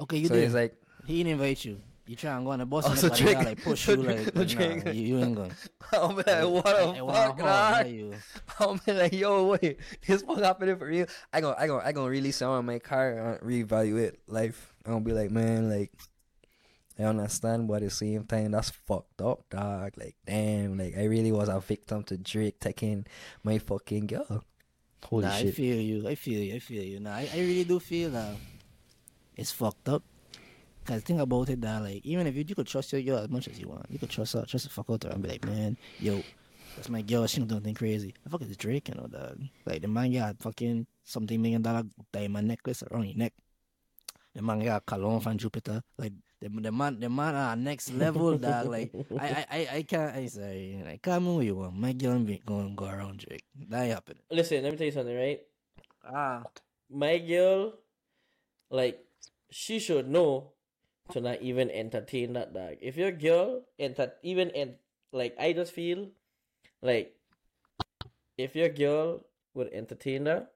Okay, 0.00 0.18
you 0.18 0.28
so 0.28 0.34
did. 0.34 0.44
it's 0.44 0.54
like, 0.54 0.74
he 1.06 1.18
didn't 1.18 1.32
invite 1.32 1.64
you. 1.64 1.80
You 2.06 2.14
try 2.14 2.36
and 2.36 2.44
go 2.44 2.52
on 2.52 2.60
the 2.60 2.66
bus 2.66 2.84
Oh, 2.86 2.90
and 2.90 2.98
so 3.00 3.08
Drake- 3.08 3.38
like 3.38 3.62
push 3.62 3.84
so 3.86 3.92
you 3.92 4.02
like, 4.02 4.32
so 4.32 4.42
nah, 4.44 4.90
you, 4.92 5.16
you 5.16 5.18
ain't 5.18 5.34
going. 5.34 5.52
I'll 5.92 6.08
be 6.08 6.14
like, 6.14 6.26
what 6.26 6.64
the 6.64 7.12
fuck, 7.12 7.38
dog? 7.38 8.14
I'll 8.60 8.80
be 8.86 8.92
like, 8.92 9.12
yo, 9.12 9.46
wait, 9.48 9.80
this 10.06 10.22
fuck 10.22 10.38
happening 10.38 10.76
for 10.76 10.86
real? 10.86 11.06
I 11.32 11.40
gon' 11.40 11.56
I 11.58 11.66
gon' 11.66 11.82
I 11.84 11.90
gon' 11.92 12.08
really 12.08 12.32
on 12.42 12.64
my 12.66 12.78
car 12.78 13.10
and 13.10 13.40
reevaluate 13.40 14.14
life. 14.28 14.72
I'm 14.84 14.92
gonna 14.92 15.04
be 15.04 15.12
like, 15.12 15.32
man, 15.32 15.68
like, 15.68 15.90
I 16.96 17.02
understand, 17.02 17.66
but 17.66 17.74
at 17.74 17.82
the 17.82 17.90
same 17.90 18.24
time, 18.24 18.52
that's 18.52 18.70
fucked 18.70 19.20
up, 19.20 19.42
dog. 19.50 19.94
Like, 19.96 20.14
damn, 20.24 20.78
like, 20.78 20.96
I 20.96 21.04
really 21.04 21.32
was 21.32 21.48
a 21.48 21.58
victim 21.58 22.04
to 22.04 22.16
Drake 22.16 22.60
taking 22.60 23.04
my 23.42 23.58
fucking 23.58 24.06
girl. 24.06 24.44
Holy 25.06 25.22
Nah, 25.24 25.34
I 25.34 25.50
feel 25.50 25.80
you. 25.80 26.08
I 26.08 26.14
feel 26.16 26.42
you. 26.42 26.54
I 26.56 26.58
feel 26.58 26.82
you. 26.82 26.98
Nah, 27.00 27.14
I, 27.14 27.28
I 27.32 27.38
really 27.38 27.64
do 27.64 27.78
feel 27.78 28.10
that 28.10 28.34
it's 29.36 29.52
fucked 29.52 29.88
up. 29.88 30.02
Cause 30.84 31.02
think 31.02 31.20
about 31.20 31.48
it, 31.50 31.60
that 31.62 31.82
like 31.82 32.04
even 32.04 32.26
if 32.28 32.36
you, 32.36 32.44
you 32.46 32.54
could 32.54 32.66
trust 32.66 32.92
your 32.92 33.02
girl 33.02 33.18
as 33.18 33.28
much 33.28 33.48
as 33.48 33.58
you 33.58 33.66
want, 33.66 33.86
you 33.90 33.98
could 33.98 34.10
trust 34.10 34.34
her, 34.34 34.44
trust 34.46 34.66
the 34.66 34.70
fuck 34.70 34.86
out 34.88 35.02
her, 35.02 35.10
and 35.10 35.22
be 35.22 35.28
like, 35.28 35.44
man, 35.44 35.76
yo, 35.98 36.22
that's 36.76 36.88
my 36.88 37.02
girl. 37.02 37.26
She 37.26 37.38
don't 37.38 37.48
do 37.48 37.56
nothing 37.56 37.74
crazy. 37.74 38.14
I 38.24 38.30
fuck 38.30 38.42
is 38.42 38.56
Drake, 38.56 38.88
you 38.88 38.94
know, 38.94 39.08
dog. 39.08 39.40
Like 39.64 39.82
the 39.82 39.88
man 39.88 40.12
got 40.12 40.38
fucking 40.40 40.86
something 41.02 41.42
million 41.42 41.62
dollar 41.62 41.82
diamond 42.12 42.46
necklace 42.48 42.84
around 42.84 43.06
your 43.06 43.16
neck. 43.16 43.32
The 44.34 44.42
man 44.42 44.60
got 44.60 44.86
cologne 44.86 45.20
from 45.20 45.38
Jupiter. 45.38 45.82
Like 45.98 46.12
the 46.40 46.48
the 46.48 46.72
man, 46.72 47.00
the 47.00 47.08
man 47.08 47.34
are 47.34 47.56
next 47.56 47.92
level, 47.92 48.36
dog. 48.36 48.66
Like 48.76 48.92
I 49.18 49.26
I 49.26 49.44
I, 49.50 49.68
I 49.76 49.82
can't. 49.82 50.14
I 50.14 50.26
say 50.26 50.82
I 50.86 50.96
can't 50.98 51.22
move 51.24 51.44
you. 51.44 51.56
Want. 51.56 51.76
My 51.76 51.92
girl 51.92 52.18
be 52.20 52.42
going 52.44 52.76
go 52.76 52.86
around 52.86 53.24
Drake. 53.24 53.44
That 53.68 53.82
ain't 53.84 53.94
happening. 53.94 54.22
Listen, 54.30 54.62
let 54.62 54.72
me 54.72 54.78
tell 54.78 54.86
you 54.86 54.92
something, 54.92 55.16
right? 55.16 55.40
Ah. 56.04 56.42
My 56.88 57.18
girl, 57.18 57.74
like, 58.70 59.02
she 59.50 59.80
should 59.80 60.06
know 60.08 60.52
to 61.10 61.20
not 61.20 61.42
even 61.42 61.70
entertain 61.70 62.34
that 62.34 62.54
dog. 62.54 62.76
If 62.80 62.96
your 62.96 63.10
girl 63.10 63.62
enter 63.78 64.12
even 64.22 64.50
en- 64.50 64.78
like 65.12 65.34
I 65.38 65.52
just 65.52 65.72
feel 65.72 66.10
like 66.82 67.14
if 68.38 68.54
your 68.54 68.68
girl 68.68 69.24
would 69.54 69.72
entertain 69.72 70.24
that, 70.24 70.52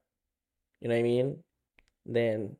you 0.79 0.87
know 0.87 0.95
what 0.95 0.99
I 0.99 1.03
mean, 1.03 1.43
then 2.05 2.55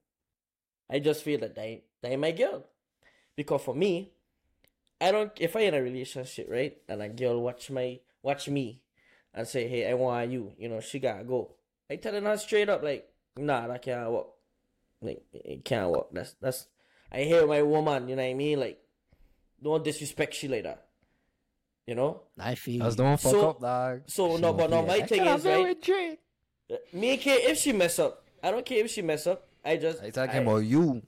I 0.89 0.99
just 0.99 1.23
feel 1.23 1.39
that 1.39 1.55
they 1.55 1.83
they 2.01 2.15
my 2.17 2.31
girl. 2.31 2.65
Because 3.41 3.63
for 3.63 3.73
me, 3.73 4.11
I 5.01 5.11
don't 5.11 5.31
if 5.39 5.55
I 5.55 5.61
in 5.61 5.73
a 5.73 5.81
relationship, 5.81 6.45
right, 6.47 6.77
and 6.87 7.01
a 7.01 7.09
girl 7.09 7.41
watch 7.41 7.71
my 7.71 7.99
watch 8.21 8.47
me 8.49 8.81
and 9.33 9.47
say, 9.47 9.67
Hey, 9.67 9.89
I 9.89 9.95
want 9.95 10.29
you, 10.31 10.51
you 10.59 10.69
know, 10.69 10.79
she 10.79 10.99
gotta 10.99 11.23
go. 11.23 11.55
I 11.89 11.95
telling 11.95 12.23
her 12.25 12.37
straight 12.37 12.69
up 12.69 12.83
like, 12.83 13.09
nah, 13.35 13.65
that 13.67 13.81
can't 13.81 14.11
work. 14.11 14.27
Like 15.01 15.23
it 15.33 15.65
can't 15.65 15.89
work. 15.89 16.09
That's 16.11 16.33
that's 16.39 16.67
I 17.11 17.21
hear 17.23 17.47
my 17.47 17.63
woman, 17.63 18.07
you 18.09 18.15
know 18.15 18.21
what 18.21 18.29
I 18.29 18.33
mean? 18.35 18.59
Like 18.59 18.77
don't 19.63 19.83
disrespect 19.83 20.35
she 20.35 20.47
like 20.47 20.63
that. 20.63 20.85
You 21.87 21.95
know? 21.95 22.21
I 22.37 22.53
feel 22.53 22.85
Just 22.85 22.99
you. 22.99 23.03
don't 23.03 23.19
fuck 23.19 23.31
So- 23.31 23.49
up, 23.49 23.59
dog. 23.59 24.01
So 24.05 24.35
She 24.35 24.41
no, 24.43 24.53
but 24.53 24.69
no, 24.69 24.83
my 24.83 24.97
like, 24.99 25.09
thing 25.09 25.25
is 25.25 25.41
could've 25.41 25.87
right. 25.89 26.19
Me 26.93 27.17
care 27.17 27.39
if 27.49 27.57
she 27.57 27.73
mess 27.73 27.97
up. 27.97 28.23
I 28.43 28.51
don't 28.51 28.63
care 28.65 28.85
if 28.85 28.91
she 28.91 29.01
mess 29.01 29.25
up. 29.25 29.47
I 29.65 29.77
just 29.77 30.03
I 30.03 30.11
talking 30.11 30.35
I- 30.39 30.43
about 30.43 30.57
you. 30.57 31.01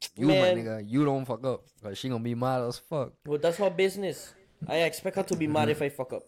You, 0.16 0.26
Man. 0.28 0.56
my 0.56 0.62
nigga. 0.62 0.84
You 0.90 1.04
don't 1.04 1.24
fuck 1.24 1.44
up. 1.44 1.62
Cause 1.82 1.98
she 1.98 2.08
gonna 2.08 2.22
be 2.22 2.34
mad 2.34 2.62
as 2.62 2.78
fuck. 2.78 3.12
Well, 3.26 3.38
that's 3.38 3.56
her 3.58 3.70
business. 3.70 4.32
I 4.66 4.76
expect 4.82 5.16
her 5.16 5.22
to 5.24 5.36
be 5.36 5.46
mad 5.46 5.68
if 5.68 5.80
I 5.82 5.88
fuck 5.88 6.12
up. 6.12 6.22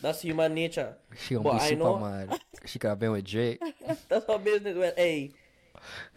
That's 0.00 0.22
human 0.22 0.54
nature. 0.54 0.96
She 1.16 1.34
gonna 1.34 1.44
But 1.44 1.52
be 1.54 1.58
I 1.58 1.68
super 1.70 1.78
know- 1.84 1.98
mad. 1.98 2.40
She 2.64 2.78
could 2.78 2.88
have 2.88 2.98
been 2.98 3.12
with 3.12 3.24
Drake. 3.24 3.60
That's 4.08 4.24
her 4.26 4.38
business. 4.38 4.76
Well, 4.76 4.92
hey, 4.96 5.32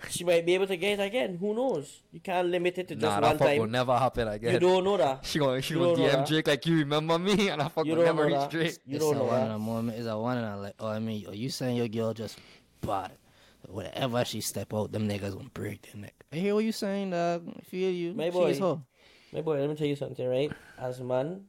she 0.09 0.23
might 0.23 0.45
be 0.45 0.53
able 0.53 0.67
to 0.67 0.77
get 0.77 0.99
it 0.99 1.03
again. 1.03 1.37
Who 1.37 1.53
knows? 1.55 2.01
You 2.11 2.19
can't 2.19 2.47
limit 2.47 2.77
it 2.77 2.87
to 2.89 2.95
just 2.95 3.01
nah, 3.03 3.13
one 3.13 3.37
that 3.37 3.39
fuck 3.39 3.57
will 3.57 3.67
never 3.67 3.97
happen 3.97 4.27
again. 4.27 4.53
You 4.53 4.59
don't 4.59 4.83
know 4.83 4.95
that. 4.97 5.25
She 5.25 5.39
gonna 5.39 5.61
she 5.61 5.73
You 5.73 5.79
gonna 5.95 5.97
DM. 5.97 6.27
Drake 6.27 6.47
like 6.47 6.65
you 6.67 6.77
remember 6.77 7.17
me 7.19 7.49
and 7.49 7.61
I 7.61 7.67
fuck 7.67 7.85
You 7.85 7.91
will 7.95 8.05
don't 8.05 8.15
never 8.15 8.29
know 8.29 8.35
reach 8.35 8.41
that. 8.43 8.51
Drake. 8.51 8.77
You 8.85 8.95
it's 8.97 9.05
don't 9.05 9.15
a 9.15 9.19
know 9.19 9.25
one 9.25 9.41
in 9.41 9.47
that. 9.49 9.55
a 9.55 9.59
moment. 9.59 9.97
It's 9.97 10.07
a 10.07 10.17
one 10.17 10.37
in 10.37 10.43
a 10.43 10.57
like. 10.57 10.73
Oh, 10.79 10.87
I 10.87 10.99
mean, 10.99 11.27
are 11.27 11.33
you 11.35 11.49
saying 11.49 11.77
your 11.77 11.87
girl 11.87 12.13
just 12.13 12.37
bought 12.81 13.11
it? 13.11 13.19
Whatever 13.67 14.23
she 14.25 14.41
step 14.41 14.73
out, 14.73 14.91
them 14.91 15.07
niggas 15.09 15.35
gonna 15.35 15.49
break 15.53 15.81
their 15.91 16.01
neck. 16.01 16.15
I 16.31 16.37
hear 16.37 16.53
what 16.55 16.63
you 16.63 16.71
saying, 16.71 17.11
dog. 17.11 17.47
I 17.57 17.61
feel 17.61 17.91
you. 17.91 18.13
My 18.13 18.25
She 18.25 18.31
boy. 18.31 18.49
is 18.51 18.59
her. 18.59 18.81
My 19.33 19.41
boy, 19.41 19.59
let 19.59 19.69
me 19.69 19.75
tell 19.75 19.87
you 19.87 19.95
something, 19.95 20.27
right? 20.27 20.51
As 20.77 20.99
man, 21.01 21.45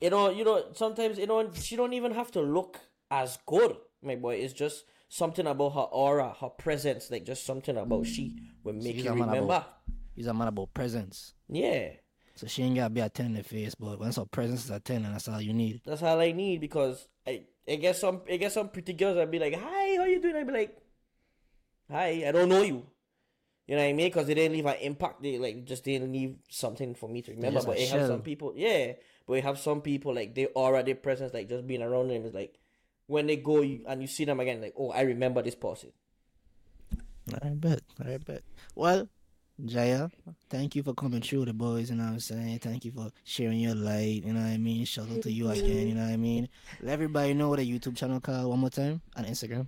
you 0.00 0.10
know, 0.10 0.30
you 0.30 0.44
know, 0.44 0.64
sometimes 0.74 1.18
you 1.18 1.26
know 1.26 1.50
she 1.54 1.76
don't 1.76 1.92
even 1.92 2.12
have 2.12 2.30
to 2.32 2.40
look 2.40 2.78
as 3.10 3.38
good, 3.46 3.76
my 4.02 4.16
boy. 4.16 4.36
It's 4.36 4.52
just 4.52 4.84
something 5.08 5.46
about 5.46 5.70
her 5.74 5.80
aura, 5.80 6.34
her 6.40 6.48
presence, 6.50 7.10
like 7.10 7.24
just 7.24 7.44
something 7.44 7.76
about 7.76 8.06
she 8.06 8.36
will 8.62 8.74
make 8.74 8.96
She's 8.96 9.04
you 9.04 9.10
a 9.12 9.14
man 9.16 9.28
remember. 9.28 9.44
about- 9.54 9.74
He's 10.14 10.26
a 10.26 10.34
man 10.34 10.48
about 10.48 10.74
presence. 10.74 11.34
Yeah, 11.48 11.90
So 12.34 12.46
she 12.48 12.62
ain't 12.64 12.74
gotta 12.76 12.90
be 12.90 13.00
a 13.00 13.08
10 13.08 13.26
in 13.26 13.34
the 13.34 13.42
face, 13.44 13.74
but 13.76 14.00
once 14.00 14.16
her 14.16 14.24
presence 14.26 14.64
is 14.64 14.70
a 14.70 14.80
10, 14.80 15.04
and 15.04 15.14
that's 15.14 15.28
all 15.28 15.40
you 15.40 15.52
need. 15.52 15.80
that's 15.86 16.02
all 16.02 16.18
I 16.20 16.32
need 16.32 16.60
because 16.60 17.06
I, 17.26 17.44
I 17.68 17.76
guess 17.76 18.00
some, 18.00 18.22
I 18.28 18.36
guess 18.36 18.54
some 18.54 18.68
pretty 18.70 18.94
girls 18.94 19.16
I'd 19.16 19.30
be 19.30 19.38
like, 19.38 19.54
"Hi, 19.54 19.87
doing?" 20.20 20.36
I'd 20.36 20.46
be 20.46 20.52
like, 20.52 20.76
"Hi, 21.90 22.24
I 22.26 22.32
don't 22.32 22.48
know 22.48 22.62
you." 22.62 22.86
You 23.66 23.76
know 23.76 23.82
what 23.82 23.90
I 23.90 23.92
mean? 23.92 24.06
Because 24.06 24.26
they 24.26 24.34
didn't 24.34 24.56
leave 24.56 24.66
an 24.66 24.76
impact. 24.80 25.22
They 25.22 25.38
like 25.38 25.64
just 25.66 25.84
didn't 25.84 26.10
leave 26.10 26.36
something 26.48 26.94
for 26.94 27.08
me 27.08 27.20
to 27.22 27.32
remember. 27.32 27.60
But 27.62 27.78
it 27.78 27.90
have 27.90 28.06
some 28.06 28.22
people, 28.22 28.54
yeah. 28.56 28.92
But 29.26 29.32
we 29.32 29.40
have 29.42 29.58
some 29.58 29.82
people 29.82 30.14
like 30.14 30.34
they 30.34 30.46
aura, 30.46 30.82
their 30.82 30.94
presence, 30.94 31.34
like 31.34 31.48
just 31.50 31.66
being 31.66 31.82
around 31.82 32.08
them 32.08 32.24
is 32.24 32.32
like 32.32 32.58
when 33.06 33.26
they 33.26 33.36
go 33.36 33.60
you, 33.60 33.84
and 33.86 34.00
you 34.00 34.08
see 34.08 34.24
them 34.24 34.40
again, 34.40 34.62
like 34.62 34.74
oh, 34.78 34.90
I 34.90 35.02
remember 35.02 35.42
this 35.42 35.54
person. 35.54 35.92
I 37.42 37.50
bet. 37.50 37.82
I 38.02 38.16
bet. 38.16 38.42
Well, 38.74 39.06
Jaiya, 39.62 40.10
thank 40.48 40.76
you 40.76 40.82
for 40.82 40.94
coming 40.94 41.20
through 41.20 41.44
the 41.44 41.52
boys, 41.52 41.90
you 41.90 41.96
know 41.96 42.04
what 42.04 42.12
I'm 42.12 42.20
saying? 42.20 42.60
Thank 42.60 42.84
you 42.84 42.92
for 42.92 43.10
sharing 43.24 43.58
your 43.58 43.74
light, 43.74 44.22
you 44.24 44.32
know 44.32 44.40
what 44.40 44.46
I 44.50 44.56
mean? 44.56 44.84
Shout 44.84 45.10
out 45.10 45.22
to 45.22 45.32
you 45.32 45.50
again, 45.50 45.88
you 45.88 45.94
know 45.94 46.04
what 46.04 46.12
I 46.12 46.16
mean? 46.16 46.48
Let 46.80 46.92
everybody 46.92 47.34
know 47.34 47.48
what 47.48 47.58
a 47.58 47.62
YouTube 47.62 47.96
channel 47.96 48.20
called 48.20 48.46
one 48.46 48.60
more 48.60 48.70
time 48.70 49.02
on 49.16 49.24
Instagram. 49.24 49.66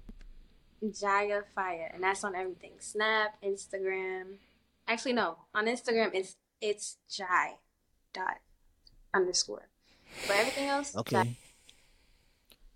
Jaya 0.88 1.42
Fire, 1.54 1.90
and 1.92 2.02
that's 2.02 2.24
on 2.24 2.34
everything: 2.34 2.72
Snap, 2.78 3.36
Instagram. 3.44 4.36
Actually, 4.88 5.12
no, 5.12 5.36
on 5.54 5.66
Instagram 5.66 6.10
it's 6.14 6.36
it's 6.60 6.96
Jai 7.08 7.56
dot 8.12 8.38
underscore. 9.14 9.68
But 10.26 10.36
everything 10.36 10.68
else, 10.68 10.92
Jai. 10.92 11.00
Okay. 11.00 11.36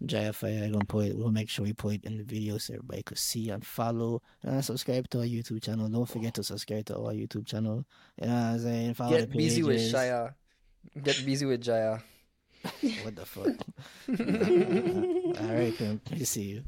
JaiyaFiyah, 0.06 0.64
I'm 0.64 0.72
gonna 0.72 0.84
put 0.84 1.06
it, 1.06 1.16
we'll 1.16 1.30
make 1.30 1.48
sure 1.48 1.64
we 1.64 1.72
put 1.72 1.94
it 1.94 2.04
in 2.04 2.18
the 2.18 2.24
video 2.24 2.58
so 2.58 2.74
everybody 2.74 3.02
could 3.02 3.18
see 3.18 3.50
and 3.50 3.64
follow 3.64 4.20
and 4.42 4.64
subscribe 4.64 5.08
to 5.10 5.20
our 5.20 5.24
YouTube 5.24 5.62
channel. 5.62 5.88
Don't 5.88 6.08
forget 6.08 6.34
to 6.34 6.44
subscribe 6.44 6.84
to 6.86 6.96
our 6.96 7.12
YouTube 7.12 7.46
channel. 7.46 7.86
You 8.20 8.26
know 8.26 8.34
what 8.34 8.40
I'm 8.40 8.58
saying? 8.58 8.94
Follow 8.94 9.16
Get 9.16 9.30
the 9.30 9.38
busy 9.38 9.62
with 9.62 9.80
Jaiya. 9.80 10.34
Get 11.02 11.24
busy 11.24 11.46
with 11.46 11.62
Jaiya. 11.62 12.02
What 13.02 13.16
the 13.16 13.26
fuck? 13.26 13.46
All 15.48 15.56
right, 15.56 15.76
pimp. 15.76 16.10
We 16.10 16.24
see 16.24 16.42
you. 16.42 16.64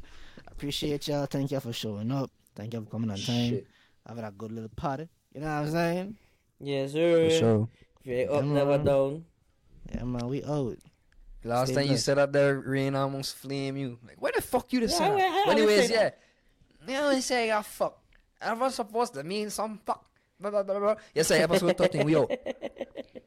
Appreciate 0.57 1.07
y'all. 1.07 1.27
Thank 1.27 1.51
y'all 1.51 1.59
for 1.59 1.71
showing 1.71 2.11
up. 2.11 2.31
Thank 2.55 2.73
y'all 2.73 2.83
for 2.83 2.89
coming 2.89 3.11
on 3.11 3.17
time. 3.17 3.49
Shit. 3.49 3.67
Having 4.07 4.23
a 4.23 4.31
good 4.31 4.51
little 4.51 4.69
party. 4.75 5.07
You 5.33 5.41
know 5.41 5.47
what 5.47 5.53
I'm 5.53 5.71
saying? 5.71 6.17
Yes, 6.59 6.93
sir. 6.93 7.29
For 7.29 7.35
sure. 7.35 7.69
If 8.01 8.07
you 8.07 8.13
ain't 8.15 8.29
up, 8.31 8.39
Come 8.39 8.53
never 8.55 8.71
on. 8.73 8.83
down. 8.83 9.25
Yeah, 9.93 10.03
man. 10.03 10.27
We 10.27 10.43
out. 10.43 10.77
Last 11.43 11.67
Stay 11.67 11.75
time 11.75 11.83
you 11.83 11.89
blessed. 11.89 12.05
said 12.05 12.17
that 12.17 12.33
there, 12.33 12.59
rain 12.59 12.95
almost 12.95 13.35
flame 13.35 13.77
you. 13.77 13.99
Like, 14.05 14.19
where 14.19 14.31
the 14.35 14.41
fuck 14.41 14.73
you 14.73 14.79
the 14.79 14.87
Yeah, 14.87 15.43
But 15.45 15.57
anyways, 15.57 15.87
say 15.89 15.93
yeah. 15.93 15.99
that. 16.09 16.19
You 16.87 16.95
always 16.97 17.25
say 17.25 17.51
I 17.51 17.61
fuck. 17.61 17.99
I 18.41 18.53
was 18.53 18.73
supposed 18.75 19.13
to 19.13 19.23
mean 19.23 19.51
some 19.51 19.79
fuck. 19.85 20.05
Blah, 20.39 20.49
blah, 20.49 20.63
blah, 20.63 20.79
blah. 20.79 20.95
Yes, 21.13 21.29
I 21.29 21.37
episode 21.37 21.77
13. 21.77 22.03
We 22.05 22.15
out. 22.15 22.31